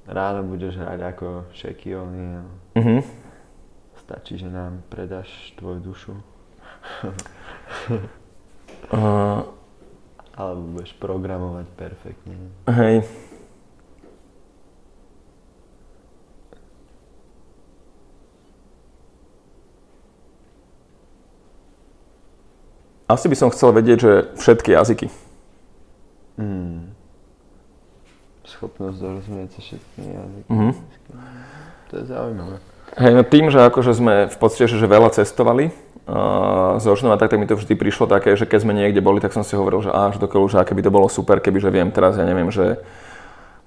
Ráno 0.07 0.47
budeš 0.47 0.79
hrať 0.79 0.99
ako 1.03 1.51
Shaquille 1.51 1.99
O'Neal. 1.99 2.47
Mhm. 2.79 3.03
Stačí, 4.07 4.39
že 4.39 4.47
nám 4.47 4.87
predáš 4.87 5.27
tvoju 5.59 5.79
dušu. 5.83 6.13
Uh, 8.87 9.43
Alebo 10.39 10.79
budeš 10.79 10.95
programovať 10.95 11.67
perfektne. 11.75 12.39
hej. 12.71 13.03
Asi 23.07 23.31
by 23.31 23.35
som 23.39 23.49
chcel 23.55 23.71
vedieť, 23.71 23.97
že 24.03 24.11
všetky 24.35 24.75
jazyky. 24.75 25.07
Mm. 26.37 26.91
Schopnosť 28.47 28.97
dorozumieť 28.99 29.49
sa 29.55 29.59
všetkými 29.63 30.11
jazykmi. 30.11 30.51
Mhm. 30.51 30.71
To 31.87 31.93
je 31.95 32.03
zaujímavé. 32.03 32.55
Hej, 32.99 33.13
no 33.15 33.23
tým, 33.23 33.45
že 33.51 33.59
akože 33.63 33.91
sme 33.95 34.15
v 34.31 34.37
podstate, 34.39 34.71
že 34.71 34.87
veľa 34.87 35.11
cestovali 35.11 35.71
uh, 36.07 36.79
ženou 36.79 37.11
a 37.11 37.19
tak, 37.19 37.31
tak 37.31 37.39
mi 37.39 37.47
to 37.47 37.59
vždy 37.59 37.75
prišlo 37.75 38.07
také, 38.07 38.35
že 38.39 38.47
keď 38.47 38.59
sme 38.63 38.73
niekde 38.75 39.03
boli, 39.03 39.19
tak 39.19 39.35
som 39.35 39.43
si 39.43 39.59
hovoril, 39.59 39.83
že 39.83 39.91
až 39.91 40.19
dokiaľ 40.19 40.41
už, 40.47 40.53
aké 40.59 40.71
by 40.71 40.83
to 40.87 40.91
bolo 40.91 41.07
super, 41.11 41.43
keby 41.43 41.59
že 41.59 41.69
viem 41.71 41.91
teraz, 41.91 42.15
ja 42.15 42.23
neviem, 42.23 42.47
že 42.47 42.79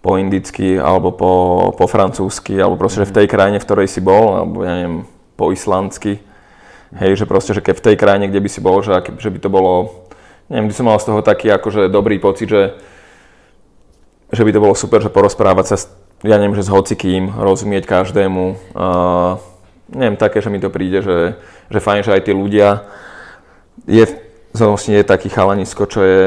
po 0.01 0.17
indicky, 0.17 0.81
alebo 0.81 1.13
po, 1.13 1.33
po 1.77 1.85
francúzsky, 1.85 2.57
alebo 2.57 2.81
proste, 2.81 3.05
že 3.05 3.13
v 3.13 3.17
tej 3.21 3.27
krajine, 3.29 3.61
v 3.61 3.67
ktorej 3.69 3.89
si 3.93 4.01
bol, 4.01 4.41
alebo 4.41 4.65
ja 4.65 4.73
neviem, 4.73 5.05
po 5.37 5.53
islandsky. 5.53 6.25
Hej, 6.91 7.23
že 7.23 7.27
proste, 7.27 7.55
že 7.55 7.63
keď 7.63 7.75
v 7.79 7.87
tej 7.87 7.97
krajine, 7.97 8.27
kde 8.27 8.43
by 8.43 8.51
si 8.51 8.59
bol, 8.59 8.83
že, 8.83 8.91
že 9.23 9.31
by 9.31 9.39
to 9.39 9.47
bolo, 9.47 10.03
neviem, 10.51 10.67
by 10.67 10.75
som 10.75 10.87
mal 10.91 10.99
z 10.99 11.07
toho 11.07 11.23
taký 11.23 11.47
akože 11.55 11.87
dobrý 11.87 12.19
pocit, 12.19 12.51
že, 12.51 12.75
že 14.35 14.43
by 14.43 14.51
to 14.51 14.63
bolo 14.63 14.75
super, 14.75 14.99
že 14.99 15.07
porozprávať 15.07 15.67
sa, 15.71 15.77
s, 15.79 15.85
ja 16.27 16.35
neviem, 16.35 16.59
že 16.59 16.67
s 16.67 16.75
hocikým, 16.75 17.31
rozumieť 17.31 17.87
každému. 17.87 18.75
Uh, 18.75 19.39
neviem, 19.95 20.19
také, 20.19 20.43
že 20.43 20.51
mi 20.51 20.59
to 20.59 20.67
príde, 20.67 20.99
že, 20.99 21.39
že 21.71 21.79
fajn, 21.79 22.03
že 22.03 22.15
aj 22.19 22.23
tí 22.27 22.33
ľudia, 22.35 22.83
je, 23.87 24.05
zrovna 24.53 24.79
je 24.79 25.05
taký 25.07 25.29
chalanisko, 25.29 25.87
čo 25.87 26.01
je 26.03 26.21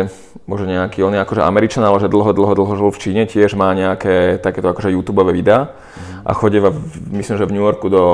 možno 0.43 0.67
nejaký, 0.67 0.99
on 1.07 1.15
je 1.15 1.23
akože 1.23 1.39
Američan, 1.39 1.87
ale 1.87 2.03
že 2.03 2.11
dlho, 2.11 2.35
dlho, 2.35 2.51
dlho 2.51 2.73
žil 2.75 2.89
v 2.91 2.99
Číne, 2.99 3.21
tiež 3.23 3.55
má 3.55 3.71
nejaké 3.71 4.43
takéto 4.43 4.67
akože 4.67 4.91
YouTube 4.91 5.23
videá 5.31 5.71
a 6.23 6.31
chodíva, 6.35 6.71
v- 6.71 6.83
myslím, 7.19 7.35
že 7.39 7.45
v 7.47 7.51
New 7.51 7.63
Yorku 7.63 7.87
do, 7.87 8.05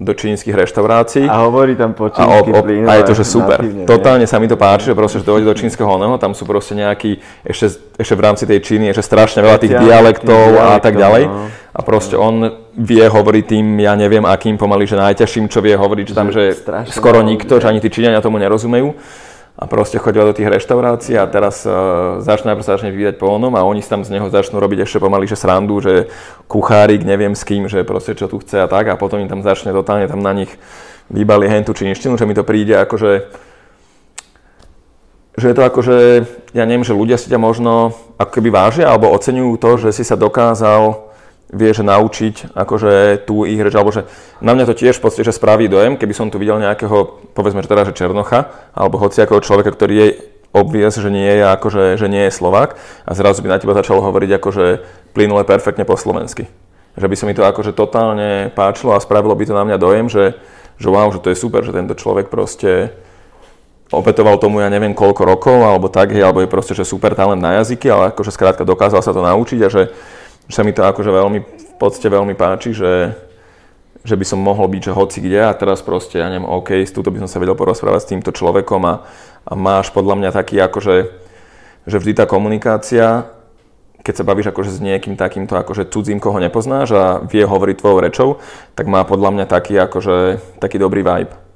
do 0.00 0.12
čínskych 0.12 0.52
reštaurácií. 0.52 1.24
A 1.28 1.44
hovorí 1.44 1.76
tam 1.76 1.92
po 1.96 2.08
A, 2.08 2.24
o, 2.24 2.44
čínsky 2.44 2.50
o, 2.52 2.60
plynule, 2.60 2.88
a 2.88 2.92
je 3.00 3.04
to, 3.04 3.14
že 3.16 3.24
super. 3.24 3.60
natívne? 3.60 3.84
Totálne 3.88 4.26
sa 4.28 4.36
mi 4.40 4.48
to 4.48 4.60
páči, 4.60 4.92
že 4.92 4.96
proste, 4.96 5.20
že 5.20 5.28
dojde 5.28 5.48
do 5.48 5.56
čínskeho 5.56 5.88
oného, 5.88 6.16
tam 6.20 6.32
sú 6.36 6.44
proste 6.44 6.76
nejakí, 6.76 7.20
ešte, 7.44 7.96
ešte 7.96 8.14
v 8.16 8.22
rámci 8.24 8.44
tej 8.44 8.60
Číny 8.60 8.92
že 8.92 9.04
strašne 9.04 9.40
veľa 9.40 9.60
tých 9.60 9.76
dialektov 9.76 10.56
a 10.56 10.76
tak 10.80 10.96
ďalej. 10.96 11.24
no. 11.28 11.48
A 11.70 11.80
proste 11.86 12.18
on 12.18 12.66
vie 12.76 13.04
hovoriť 13.06 13.44
tým, 13.56 13.78
ja 13.80 13.94
neviem 13.94 14.26
akým 14.26 14.58
pomaly, 14.58 14.90
že 14.90 14.98
najťažším, 14.98 15.46
čo 15.48 15.62
vie 15.62 15.78
hovoriť, 15.78 16.04
že 16.10 16.14
tam, 16.16 16.28
Že 16.34 16.58
skoro 16.90 17.22
nikto, 17.22 17.62
že 17.62 17.70
ani 17.70 17.78
tí 17.78 17.88
Číňania 17.88 18.20
tomu 18.20 18.42
nerozumejú. 18.42 18.96
A 19.60 19.68
proste 19.68 20.00
chodila 20.00 20.24
do 20.24 20.32
tých 20.32 20.48
reštaurácií 20.48 21.20
a 21.20 21.28
teraz 21.28 21.68
uh, 21.68 22.16
začne 22.24 22.56
najprv 22.56 22.64
začne 22.64 22.88
vydať 22.96 23.20
po 23.20 23.28
onom 23.28 23.52
a 23.60 23.68
oni 23.68 23.84
tam 23.84 24.00
z 24.08 24.16
neho 24.16 24.32
začnú 24.32 24.56
robiť 24.56 24.88
ešte 24.88 25.04
pomaly, 25.04 25.28
že 25.28 25.36
srandu, 25.36 25.84
že 25.84 26.08
kuchárik, 26.48 27.04
neviem 27.04 27.36
s 27.36 27.44
kým, 27.44 27.68
že 27.68 27.84
proste 27.84 28.16
čo 28.16 28.24
tu 28.24 28.40
chce 28.40 28.64
a 28.64 28.68
tak 28.72 28.88
a 28.88 28.96
potom 28.96 29.20
im 29.20 29.28
tam 29.28 29.44
začne 29.44 29.76
totálne 29.76 30.08
tam 30.08 30.24
na 30.24 30.32
nich 30.32 30.48
vybali 31.12 31.44
hen 31.44 31.68
tú 31.68 31.76
čínštinu, 31.76 32.16
že 32.16 32.24
mi 32.24 32.32
to 32.32 32.40
príde 32.40 32.72
akože 32.72 33.28
že 35.40 35.46
je 35.52 35.56
to 35.56 35.62
ako, 35.64 35.80
že 35.80 35.96
ja 36.52 36.68
neviem, 36.68 36.84
že 36.84 36.96
ľudia 36.96 37.16
si 37.16 37.32
ťa 37.32 37.40
možno 37.40 37.96
ako 38.20 38.32
keby 38.40 38.48
vážia 38.52 38.88
alebo 38.88 39.12
oceňujú 39.12 39.52
to, 39.56 39.70
že 39.88 39.90
si 39.96 40.04
sa 40.04 40.16
dokázal 40.16 41.09
vieš 41.50 41.82
naučiť 41.82 42.54
akože 42.54 43.26
tú 43.26 43.42
ich 43.42 43.58
reč, 43.58 43.74
alebo 43.74 43.90
že 43.90 44.06
na 44.38 44.54
mňa 44.54 44.70
to 44.70 44.78
tiež 44.78 44.98
v 44.98 45.02
podstate 45.02 45.26
že 45.26 45.34
spraví 45.34 45.66
dojem, 45.66 45.98
keby 45.98 46.14
som 46.14 46.30
tu 46.30 46.38
videl 46.38 46.62
nejakého, 46.62 47.30
povedzme, 47.34 47.62
že 47.62 47.70
teda, 47.70 47.86
že 47.90 47.98
Černocha, 47.98 48.54
alebo 48.70 49.02
hociakého 49.02 49.42
človeka, 49.42 49.74
ktorý 49.74 49.94
je 49.94 50.08
obvies, 50.54 50.94
že 50.94 51.10
nie 51.10 51.26
je 51.26 51.44
akože, 51.46 51.98
že 51.98 52.06
nie 52.10 52.26
je 52.26 52.32
Slovák 52.34 52.78
a 53.06 53.10
zrazu 53.14 53.42
by 53.42 53.50
na 53.50 53.58
teba 53.58 53.74
začal 53.74 54.02
hovoriť 54.02 54.30
akože 54.38 54.66
plynule 55.14 55.42
perfektne 55.46 55.86
po 55.86 55.98
slovensky. 55.98 56.46
Že 56.98 57.06
by 57.06 57.14
sa 57.18 57.24
mi 57.26 57.34
to 57.34 57.46
akože 57.46 57.74
totálne 57.74 58.50
páčilo 58.54 58.94
a 58.94 59.02
spravilo 59.02 59.34
by 59.34 59.46
to 59.46 59.54
na 59.54 59.62
mňa 59.62 59.78
dojem, 59.78 60.06
že, 60.10 60.34
že 60.78 60.88
wow, 60.90 61.10
že 61.14 61.22
to 61.22 61.30
je 61.30 61.38
super, 61.38 61.62
že 61.62 61.74
tento 61.74 61.94
človek 61.94 62.30
proste 62.30 62.94
opetoval 63.90 64.38
tomu 64.38 64.62
ja 64.62 64.70
neviem 64.70 64.94
koľko 64.94 65.22
rokov, 65.26 65.58
alebo 65.66 65.90
tak, 65.90 66.14
alebo 66.14 66.42
je 66.42 66.50
proste, 66.50 66.74
že 66.78 66.86
super 66.86 67.14
talent 67.14 67.42
na 67.42 67.58
jazyky, 67.62 67.90
ale 67.90 68.14
akože 68.14 68.30
skrátka 68.34 68.62
dokázal 68.62 69.02
sa 69.02 69.10
to 69.10 69.22
naučiť 69.22 69.58
a 69.66 69.68
že 69.70 69.82
sa 70.50 70.66
mi 70.66 70.74
to 70.74 70.82
akože 70.82 71.10
veľmi, 71.10 71.38
v 71.40 71.74
podstate 71.78 72.10
veľmi 72.10 72.34
páči, 72.34 72.74
že, 72.74 73.14
že 74.02 74.14
by 74.18 74.24
som 74.26 74.42
mohol 74.42 74.66
byť, 74.66 74.90
že 74.90 74.92
hoci 74.92 75.18
kde 75.22 75.46
a 75.46 75.54
teraz 75.54 75.80
proste, 75.80 76.18
ja 76.18 76.26
neviem, 76.26 76.46
OK, 76.46 76.74
s 76.82 76.92
túto 76.92 77.14
by 77.14 77.22
som 77.24 77.30
sa 77.30 77.38
vedel 77.38 77.54
porozprávať 77.54 78.00
s 78.02 78.10
týmto 78.10 78.30
človekom 78.34 78.82
a, 78.84 78.94
a 79.46 79.52
máš 79.54 79.94
podľa 79.94 80.18
mňa 80.18 80.30
taký 80.34 80.58
akože, 80.58 80.96
že 81.86 81.96
vždy 81.96 82.12
tá 82.18 82.24
komunikácia, 82.26 83.30
keď 84.00 84.14
sa 84.16 84.24
bavíš 84.26 84.50
akože 84.50 84.70
s 84.74 84.80
niekým 84.80 85.14
takýmto 85.14 85.54
akože 85.54 85.88
cudzím, 85.92 86.18
koho 86.18 86.40
nepoznáš 86.40 86.92
a 86.96 87.04
vie 87.24 87.44
hovoriť 87.44 87.76
tvojou 87.78 87.98
rečou, 88.00 88.28
tak 88.74 88.88
má 88.88 89.04
podľa 89.04 89.30
mňa 89.36 89.46
taký 89.46 89.76
akože, 89.76 90.40
taký 90.60 90.80
dobrý 90.80 91.04
vibe. 91.04 91.49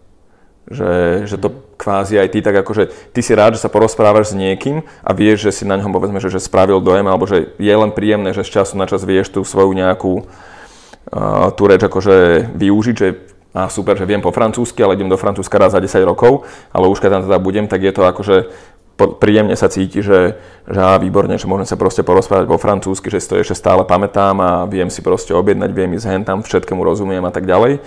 Že, 0.64 1.28
že 1.28 1.36
to 1.36 1.52
kvázi 1.76 2.16
aj 2.16 2.28
ty 2.32 2.40
tak 2.40 2.56
akože, 2.64 3.12
ty 3.12 3.20
si 3.20 3.36
rád, 3.36 3.60
že 3.60 3.60
sa 3.60 3.68
porozprávaš 3.68 4.32
s 4.32 4.38
niekým 4.38 4.80
a 5.04 5.10
vieš, 5.12 5.44
že 5.44 5.60
si 5.60 5.64
na 5.68 5.76
ňom 5.76 5.92
povedzme, 5.92 6.24
že, 6.24 6.32
že 6.32 6.40
spravil 6.40 6.80
dojem, 6.80 7.04
alebo 7.04 7.28
že 7.28 7.52
je 7.60 7.74
len 7.74 7.92
príjemné, 7.92 8.32
že 8.32 8.48
z 8.48 8.60
času 8.60 8.80
na 8.80 8.88
čas 8.88 9.04
vieš 9.04 9.28
tú 9.28 9.44
svoju 9.44 9.76
nejakú 9.76 10.24
uh, 10.24 11.52
tú 11.52 11.68
reč 11.68 11.84
akože 11.84 12.48
využiť, 12.56 12.96
že 12.96 13.08
a 13.54 13.70
super, 13.70 13.94
že 13.94 14.02
viem 14.02 14.18
po 14.18 14.34
francúzsky, 14.34 14.82
ale 14.82 14.98
idem 14.98 15.06
do 15.06 15.14
Francúzska 15.14 15.62
raz 15.62 15.70
za 15.70 15.78
10 15.78 16.02
rokov, 16.02 16.42
ale 16.74 16.90
už 16.90 16.98
keď 16.98 17.10
tam 17.14 17.22
teda 17.22 17.38
budem, 17.38 17.70
tak 17.70 17.86
je 17.86 17.94
to 17.94 18.02
akože 18.02 18.50
príjemne 18.94 19.54
sa 19.58 19.66
cíti, 19.66 20.02
že, 20.02 20.38
že 20.66 20.80
á, 20.82 20.98
výborne, 21.02 21.34
že 21.34 21.50
môžem 21.50 21.66
sa 21.66 21.78
proste 21.78 22.06
porozprávať 22.06 22.46
po 22.46 22.58
francúzsky, 22.62 23.10
že 23.10 23.22
si 23.22 23.30
to 23.30 23.38
ešte 23.38 23.58
stále 23.58 23.82
pamätám 23.82 24.38
a 24.38 24.50
viem 24.70 24.86
si 24.86 25.02
proste 25.02 25.34
objednať, 25.34 25.70
viem 25.74 25.94
ísť 25.98 26.06
hen 26.06 26.22
tam, 26.22 26.46
všetkému 26.46 26.82
rozumiem 26.82 27.22
a 27.26 27.34
tak 27.34 27.46
ďalej. 27.46 27.82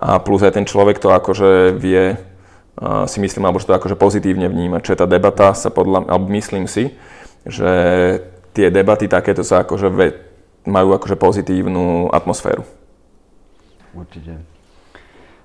A 0.00 0.18
plus 0.18 0.42
aj 0.42 0.58
ten 0.58 0.66
človek 0.66 0.98
to 0.98 1.10
akože 1.14 1.74
vie, 1.78 2.18
si 3.06 3.18
myslím, 3.22 3.46
alebo 3.46 3.62
že 3.62 3.70
to 3.70 3.78
akože 3.78 3.94
pozitívne 3.94 4.50
vnímať, 4.50 4.82
že 4.82 4.98
tá 4.98 5.06
debata 5.06 5.54
sa 5.54 5.70
podľa, 5.70 6.10
alebo 6.10 6.26
myslím 6.34 6.66
si, 6.66 6.90
že 7.46 7.70
tie 8.50 8.70
debaty 8.70 9.06
takéto 9.06 9.46
sa 9.46 9.62
akože 9.62 9.88
ve, 9.94 10.06
majú 10.66 10.94
akože 10.98 11.14
pozitívnu 11.14 12.10
atmosféru. 12.10 12.66
Určite. 13.94 14.42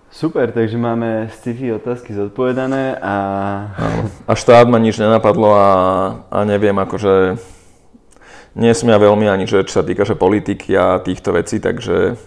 Super, 0.10 0.50
takže 0.50 0.74
máme 0.74 1.30
sci-fi 1.38 1.70
otázky 1.70 2.18
zodpovedané 2.18 2.98
a 2.98 3.14
A 4.26 4.34
štát 4.34 4.66
ma 4.66 4.82
nič 4.82 4.98
nenapadlo 4.98 5.54
a, 5.54 5.70
a 6.34 6.38
neviem, 6.50 6.74
akože 6.74 7.38
ja 8.58 8.98
veľmi 8.98 9.30
ani, 9.30 9.46
že 9.46 9.62
čo 9.70 9.80
sa 9.80 9.86
týka 9.86 10.10
že 10.10 10.18
politiky 10.18 10.74
a 10.74 10.98
týchto 10.98 11.30
vecí, 11.30 11.62
takže 11.62 12.18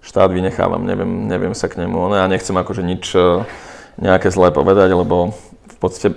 štát 0.00 0.32
vynechávam, 0.32 0.82
neviem, 0.84 1.28
neviem 1.28 1.54
sa 1.54 1.68
k 1.68 1.80
nemu. 1.80 2.10
No 2.10 2.14
ja 2.16 2.26
nechcem 2.26 2.56
akože 2.56 2.82
nič 2.84 3.12
eh, 3.16 3.44
nejaké 4.00 4.32
zlé 4.32 4.52
povedať, 4.52 4.92
lebo 4.96 5.36
v 5.70 5.76
podstate 5.76 6.16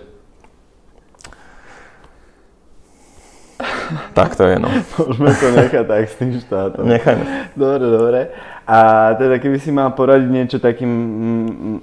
tak 4.14 4.36
to 4.36 4.46
je, 4.46 4.58
no. 4.62 4.70
môžeme 4.98 5.34
to 5.34 5.48
nechať 5.54 5.86
tak 5.86 6.04
s 6.10 6.16
tým 6.18 6.32
štátom. 6.42 6.84
Nechajme. 6.86 7.24
Dobre, 7.54 7.86
dobre. 7.90 8.20
A 8.64 9.12
teda 9.20 9.38
keby 9.44 9.58
si 9.60 9.70
mal 9.76 9.92
poradiť 9.92 10.30
niečo 10.30 10.58
takým 10.62 10.90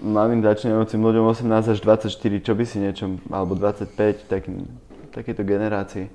mladým 0.01 0.40
začínajúcim 0.40 0.97
ľuďom 0.97 1.24
18 1.28 1.77
až 1.77 1.78
24, 1.82 2.09
čo 2.40 2.52
by 2.56 2.64
si 2.64 2.77
niečo, 2.81 3.05
alebo 3.28 3.52
25, 3.52 4.31
takým, 4.31 4.64
takéto 5.12 5.44
generácii. 5.44 6.09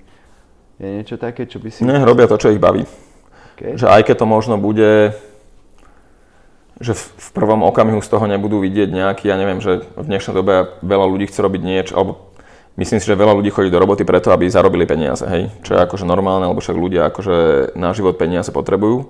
Je 0.81 0.87
niečo 0.89 1.15
také, 1.15 1.47
čo 1.47 1.61
by 1.61 1.69
si... 1.71 1.85
Nech 1.85 2.03
robia 2.03 2.27
to, 2.27 2.35
čo 2.35 2.51
ich 2.51 2.59
baví. 2.59 2.83
Okay. 3.55 3.79
Že 3.79 3.87
aj 3.87 4.01
keď 4.03 4.15
to 4.19 4.27
možno 4.27 4.55
bude, 4.59 5.15
že 6.83 6.91
v, 6.91 7.29
prvom 7.31 7.63
okamihu 7.63 8.03
z 8.03 8.11
toho 8.11 8.27
nebudú 8.27 8.59
vidieť 8.59 8.91
nejaký, 8.91 9.31
ja 9.31 9.39
neviem, 9.39 9.63
že 9.63 9.87
v 9.95 10.05
dnešnej 10.11 10.35
dobe 10.35 10.75
veľa 10.83 11.05
ľudí 11.07 11.31
chce 11.31 11.39
robiť 11.39 11.61
niečo, 11.63 11.93
alebo 11.95 12.35
myslím 12.75 12.99
si, 12.99 13.07
že 13.07 13.15
veľa 13.15 13.31
ľudí 13.39 13.47
chodí 13.47 13.71
do 13.71 13.79
roboty 13.79 14.03
preto, 14.03 14.35
aby 14.35 14.51
zarobili 14.51 14.83
peniaze, 14.83 15.23
hej, 15.23 15.55
čo 15.63 15.75
je 15.75 15.79
akože 15.79 16.03
normálne, 16.03 16.51
lebo 16.51 16.59
však 16.59 16.75
ľudia 16.75 17.07
akože 17.07 17.71
na 17.79 17.95
život 17.95 18.19
peniaze 18.19 18.51
potrebujú. 18.51 19.07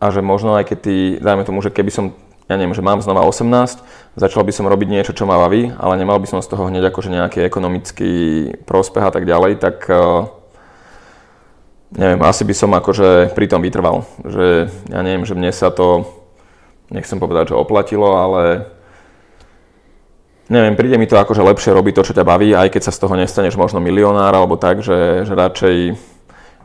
A, 0.00 0.08
že 0.08 0.24
možno 0.24 0.56
aj 0.56 0.72
keď 0.72 0.78
ty, 0.80 0.96
dajme 1.20 1.44
tomu, 1.44 1.60
že 1.60 1.68
keby 1.68 1.92
som, 1.92 2.16
ja 2.48 2.56
neviem, 2.56 2.72
že 2.72 2.80
mám 2.80 3.04
znova 3.04 3.28
18, 3.28 3.84
začal 4.16 4.40
by 4.40 4.52
som 4.56 4.64
robiť 4.64 4.88
niečo, 4.88 5.12
čo 5.12 5.28
ma 5.28 5.36
baví, 5.36 5.76
ale 5.76 6.00
nemal 6.00 6.16
by 6.16 6.24
som 6.24 6.40
z 6.40 6.48
toho 6.48 6.72
hneď 6.72 6.88
akože 6.88 7.12
nejaký 7.12 7.44
ekonomický 7.44 8.12
prospech 8.64 9.04
a 9.04 9.12
tak 9.12 9.28
ďalej, 9.28 9.60
tak 9.60 9.84
neviem, 11.94 12.20
asi 12.22 12.46
by 12.46 12.54
som 12.54 12.70
akože 12.74 13.34
pri 13.34 13.46
tom 13.50 13.62
vytrval. 13.62 14.06
Že 14.22 14.70
ja 14.90 15.00
neviem, 15.02 15.26
že 15.26 15.34
mne 15.34 15.50
sa 15.50 15.74
to, 15.74 16.06
nechcem 16.90 17.18
povedať, 17.18 17.54
že 17.54 17.58
oplatilo, 17.58 18.14
ale 18.18 18.70
neviem, 20.50 20.74
príde 20.74 20.98
mi 20.98 21.06
to 21.06 21.18
akože 21.18 21.42
lepšie 21.42 21.70
robiť 21.74 21.94
to, 21.94 22.06
čo 22.10 22.16
ťa 22.18 22.26
baví, 22.26 22.54
aj 22.54 22.74
keď 22.74 22.82
sa 22.90 22.92
z 22.94 23.00
toho 23.06 23.14
nestaneš 23.14 23.54
možno 23.54 23.78
milionár 23.78 24.34
alebo 24.34 24.58
tak, 24.58 24.82
že, 24.82 25.22
že 25.26 25.32
radšej, 25.34 25.76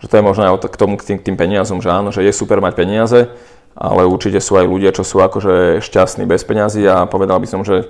že 0.01 0.07
to 0.09 0.13
je 0.17 0.23
možno 0.25 0.41
aj 0.49 0.65
k 0.65 0.77
tomu, 0.77 0.97
k 0.97 1.05
tým, 1.05 1.17
tým 1.21 1.37
peniazom, 1.37 1.81
že 1.81 1.93
áno, 1.93 2.09
že 2.09 2.25
je 2.25 2.33
super 2.33 2.57
mať 2.61 2.73
peniaze, 2.73 3.29
ale 3.77 4.09
určite 4.09 4.41
sú 4.41 4.57
aj 4.57 4.65
ľudia, 4.65 4.89
čo 4.89 5.05
sú 5.05 5.21
akože 5.21 5.85
šťastní 5.85 6.25
bez 6.25 6.41
peňazí 6.41 6.81
a 6.89 7.05
povedal 7.05 7.37
by 7.37 7.47
som, 7.49 7.61
že 7.61 7.85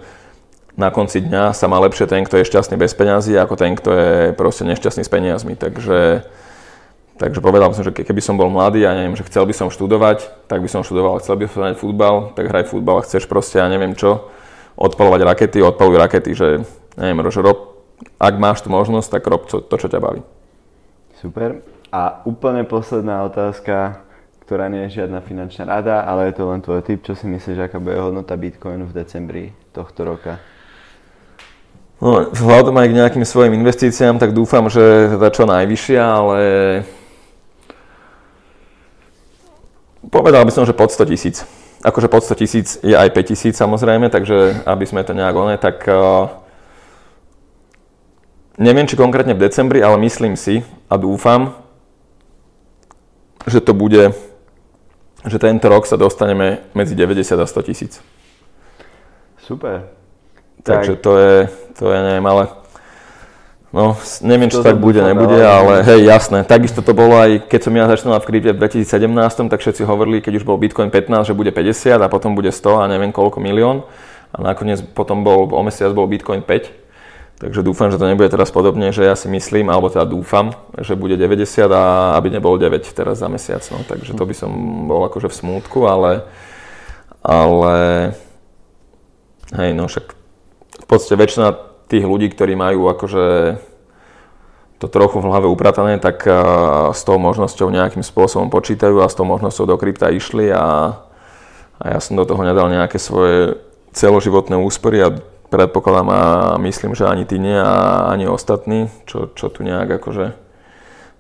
na 0.76 0.92
konci 0.92 1.24
dňa 1.24 1.56
sa 1.56 1.72
má 1.72 1.80
lepšie 1.80 2.04
ten, 2.04 2.28
kto 2.28 2.44
je 2.44 2.52
šťastný 2.52 2.76
bez 2.76 2.92
peňazí, 2.92 3.32
ako 3.40 3.56
ten, 3.56 3.80
kto 3.80 3.90
je 3.96 4.16
proste 4.36 4.68
nešťastný 4.68 5.08
s 5.08 5.12
peniazmi. 5.12 5.56
Takže 5.56 6.28
Takže 7.16 7.40
povedal 7.40 7.72
som, 7.72 7.80
že 7.80 7.96
keby 7.96 8.20
som 8.20 8.36
bol 8.36 8.52
mladý 8.52 8.84
a 8.84 8.92
ja 8.92 9.00
neviem, 9.00 9.16
že 9.16 9.24
chcel 9.24 9.48
by 9.48 9.56
som 9.56 9.72
študovať, 9.72 10.52
tak 10.52 10.60
by 10.60 10.68
som 10.68 10.84
študoval. 10.84 11.24
Chcel 11.24 11.40
by 11.40 11.48
som 11.48 11.64
hrať 11.64 11.80
futbal, 11.80 12.36
tak 12.36 12.52
hraj 12.52 12.68
futbal. 12.68 13.00
Chceš 13.08 13.24
proste, 13.24 13.64
ja 13.64 13.72
neviem 13.72 13.96
čo, 13.96 14.28
odpalovať 14.76 15.24
rakety, 15.24 15.64
odpaluj 15.64 15.96
rakety, 15.96 16.36
že 16.36 16.48
neviem, 17.00 17.24
že 17.32 17.40
rob, 17.40 17.80
ak 18.20 18.36
máš 18.36 18.68
tú 18.68 18.68
možnosť, 18.68 19.08
tak 19.08 19.24
rob 19.32 19.48
to, 19.48 19.64
to, 19.64 19.76
čo 19.80 19.88
ťa 19.88 20.04
baví. 20.04 20.22
Super. 21.24 21.64
A 21.96 22.20
úplne 22.28 22.68
posledná 22.68 23.24
otázka, 23.24 24.04
ktorá 24.44 24.68
nie 24.68 24.84
je 24.92 25.00
žiadna 25.00 25.24
finančná 25.24 25.64
rada, 25.64 26.04
ale 26.04 26.28
je 26.28 26.34
to 26.36 26.44
len 26.52 26.60
tvoj 26.60 26.84
tip. 26.84 27.00
Čo 27.08 27.16
si 27.16 27.32
myslíš, 27.32 27.72
aká 27.72 27.80
bude 27.80 27.96
hodnota 27.96 28.36
Bitcoinu 28.36 28.92
v 28.92 28.94
decembri 28.94 29.44
tohto 29.72 30.04
roka? 30.04 30.36
No, 32.04 32.28
vzhľadom 32.28 32.76
aj 32.76 32.88
k 32.92 32.98
nejakým 33.00 33.24
svojim 33.24 33.56
investíciám, 33.56 34.20
tak 34.20 34.36
dúfam, 34.36 34.68
že 34.68 35.16
teda 35.16 35.32
čo 35.32 35.48
najvyššia, 35.48 36.04
ale 36.04 36.40
Povedal 40.10 40.46
by 40.46 40.52
som, 40.52 40.66
že 40.66 40.76
pod 40.76 40.92
100 40.92 41.12
tisíc. 41.12 41.46
Akože 41.86 42.10
pod 42.10 42.26
100 42.26 42.42
tisíc 42.42 42.68
je 42.82 42.98
aj 42.98 43.10
5 43.14 43.32
tisíc 43.32 43.54
samozrejme, 43.58 44.10
takže 44.10 44.66
aby 44.66 44.86
sme 44.86 45.06
to 45.06 45.14
nejak 45.14 45.36
oné, 45.36 45.56
tak 45.62 45.86
uh, 45.86 46.30
neviem, 48.58 48.88
či 48.90 48.98
konkrétne 48.98 49.38
v 49.38 49.44
decembri, 49.46 49.86
ale 49.86 50.02
myslím 50.02 50.34
si 50.34 50.66
a 50.90 50.96
dúfam, 50.98 51.54
že 53.46 53.62
to 53.62 53.78
bude, 53.78 54.18
že 55.26 55.38
tento 55.38 55.70
rok 55.70 55.86
sa 55.86 56.00
dostaneme 56.00 56.66
medzi 56.74 56.98
90 56.98 57.38
a 57.38 57.46
100 57.46 57.68
tisíc. 57.70 58.02
Super. 59.46 59.94
Takže 60.66 60.98
to 60.98 61.12
je, 61.18 61.38
to 61.78 61.94
je 61.94 62.00
neviem, 62.02 62.26
ale 62.26 62.50
No, 63.76 64.00
neviem, 64.24 64.48
či 64.48 64.64
tak 64.64 64.80
bude, 64.80 65.04
nebude, 65.04 65.36
ale 65.36 65.84
hej, 65.84 66.08
jasné. 66.08 66.48
Takisto 66.48 66.80
to 66.80 66.96
bolo 66.96 67.20
aj, 67.20 67.44
keď 67.52 67.60
som 67.60 67.76
ja 67.76 67.92
začínal 67.92 68.24
v 68.24 68.28
krypte 68.32 68.56
v 68.56 68.60
2017, 68.64 69.52
tak 69.52 69.60
všetci 69.60 69.84
hovorili, 69.84 70.24
keď 70.24 70.40
už 70.40 70.48
bol 70.48 70.56
Bitcoin 70.56 70.88
15, 70.88 71.28
že 71.28 71.36
bude 71.36 71.52
50 71.52 72.00
a 72.00 72.08
potom 72.08 72.40
bude 72.40 72.56
100 72.56 72.72
a 72.72 72.88
neviem 72.88 73.12
koľko 73.12 73.44
milión. 73.44 73.84
A 74.32 74.40
nakoniec 74.40 74.80
potom 74.80 75.28
bol, 75.28 75.52
o 75.52 75.60
mesiac 75.60 75.92
bol 75.92 76.08
Bitcoin 76.08 76.40
5. 76.40 76.72
Takže 77.36 77.68
dúfam, 77.68 77.92
že 77.92 78.00
to 78.00 78.08
nebude 78.08 78.32
teraz 78.32 78.48
podobne, 78.48 78.96
že 78.96 79.04
ja 79.04 79.12
si 79.12 79.28
myslím, 79.28 79.68
alebo 79.68 79.92
teda 79.92 80.08
dúfam, 80.08 80.56
že 80.80 80.96
bude 80.96 81.20
90 81.20 81.68
a 81.68 82.16
aby 82.16 82.32
nebol 82.32 82.56
9 82.56 82.80
teraz 82.96 83.20
za 83.20 83.28
mesiac. 83.28 83.60
No. 83.76 83.84
Takže 83.84 84.16
to 84.16 84.24
by 84.24 84.32
som 84.32 84.52
bol 84.88 85.04
akože 85.04 85.28
v 85.28 85.36
smútku, 85.36 85.84
ale, 85.84 86.24
ale 87.20 87.76
hej, 89.52 89.76
no 89.76 89.92
však 89.92 90.16
v 90.80 90.86
podstate 90.88 91.20
väčšina 91.20 91.75
tých 91.88 92.06
ľudí, 92.06 92.32
ktorí 92.34 92.58
majú 92.58 92.90
akože 92.90 93.58
to 94.76 94.88
trochu 94.92 95.24
v 95.24 95.30
hlave 95.32 95.48
upratané, 95.48 95.98
tak 96.04 96.28
s 96.92 97.02
tou 97.08 97.16
možnosťou 97.16 97.72
nejakým 97.72 98.04
spôsobom 98.04 98.52
počítajú 98.52 99.00
a 99.00 99.08
s 99.08 99.16
tou 99.16 99.24
možnosťou 99.24 99.66
do 99.72 99.76
krypta 99.80 100.12
išli 100.12 100.52
a, 100.52 101.00
a 101.80 101.84
ja 101.96 102.00
som 102.04 102.20
do 102.20 102.28
toho 102.28 102.44
nedal 102.44 102.68
nejaké 102.68 103.00
svoje 103.00 103.56
celoživotné 103.96 104.60
úspory 104.60 105.00
a 105.00 105.16
predpokladám 105.48 106.10
a 106.12 106.22
myslím, 106.60 106.92
že 106.92 107.08
ani 107.08 107.24
ty 107.24 107.40
nie 107.40 107.56
a 107.56 108.12
ani 108.12 108.28
ostatní, 108.28 108.92
čo, 109.08 109.32
čo 109.32 109.48
tu 109.48 109.64
nejak 109.64 110.04
akože 110.04 110.36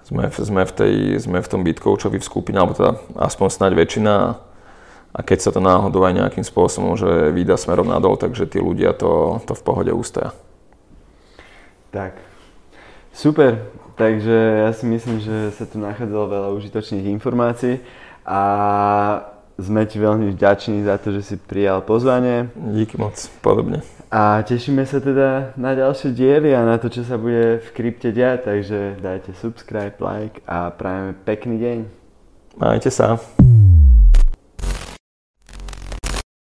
sme, 0.05 0.29
sme, 0.29 0.61
v 0.67 0.71
tej, 0.75 0.93
sme 1.17 1.39
v 1.41 1.49
tom 1.49 1.65
Bitcoachový 1.65 2.21
v 2.21 2.27
skupine, 2.27 2.61
alebo 2.61 2.77
teda 2.77 3.01
aspoň 3.17 3.47
snáď 3.49 3.71
väčšina 3.73 4.37
a 5.15 5.19
keď 5.23 5.39
sa 5.39 5.49
to 5.55 5.63
náhodou 5.63 6.03
aj 6.05 6.13
nejakým 6.13 6.45
spôsobom, 6.45 6.93
že 6.99 7.31
vyjde 7.33 7.57
smerom 7.57 7.89
nadol, 7.89 8.19
takže 8.19 8.45
tí 8.45 8.61
ľudia 8.61 8.93
to, 8.93 9.41
to 9.47 9.55
v 9.55 9.65
pohode 9.65 9.89
ústoja. 9.95 10.35
Tak, 11.95 12.19
super. 13.15 13.72
Takže 13.95 14.67
ja 14.67 14.76
si 14.76 14.84
myslím, 14.84 15.23
že 15.23 15.55
sa 15.55 15.63
tu 15.63 15.80
nachádzalo 15.80 16.27
veľa 16.27 16.49
užitočných 16.59 17.07
informácií 17.15 17.80
a 18.27 18.41
sme 19.55 19.88
ti 19.88 20.03
veľmi 20.03 20.35
vďační 20.35 20.84
za 20.84 20.99
to, 20.99 21.15
že 21.15 21.23
si 21.23 21.35
prijal 21.39 21.80
pozvanie. 21.88 22.51
Díky 22.76 22.99
moc, 22.99 23.15
podobne. 23.39 23.80
A 24.11 24.43
tešíme 24.43 24.84
sa 24.84 24.99
teda 24.99 25.55
na 25.55 25.72
ďalšie 25.72 26.11
diely 26.11 26.51
a 26.51 26.67
na 26.67 26.76
to, 26.76 26.91
čo 26.91 27.07
sa 27.07 27.15
bude 27.15 27.63
v 27.63 27.69
krypte 27.72 28.11
diať, 28.11 28.51
takže 28.51 28.99
dajte 28.99 29.31
subscribe, 29.39 29.95
like 30.03 30.43
a 30.43 30.76
prajeme 30.76 31.15
pekný 31.23 31.55
deň. 31.63 31.77
Majte 32.59 32.91
sa. 32.91 33.15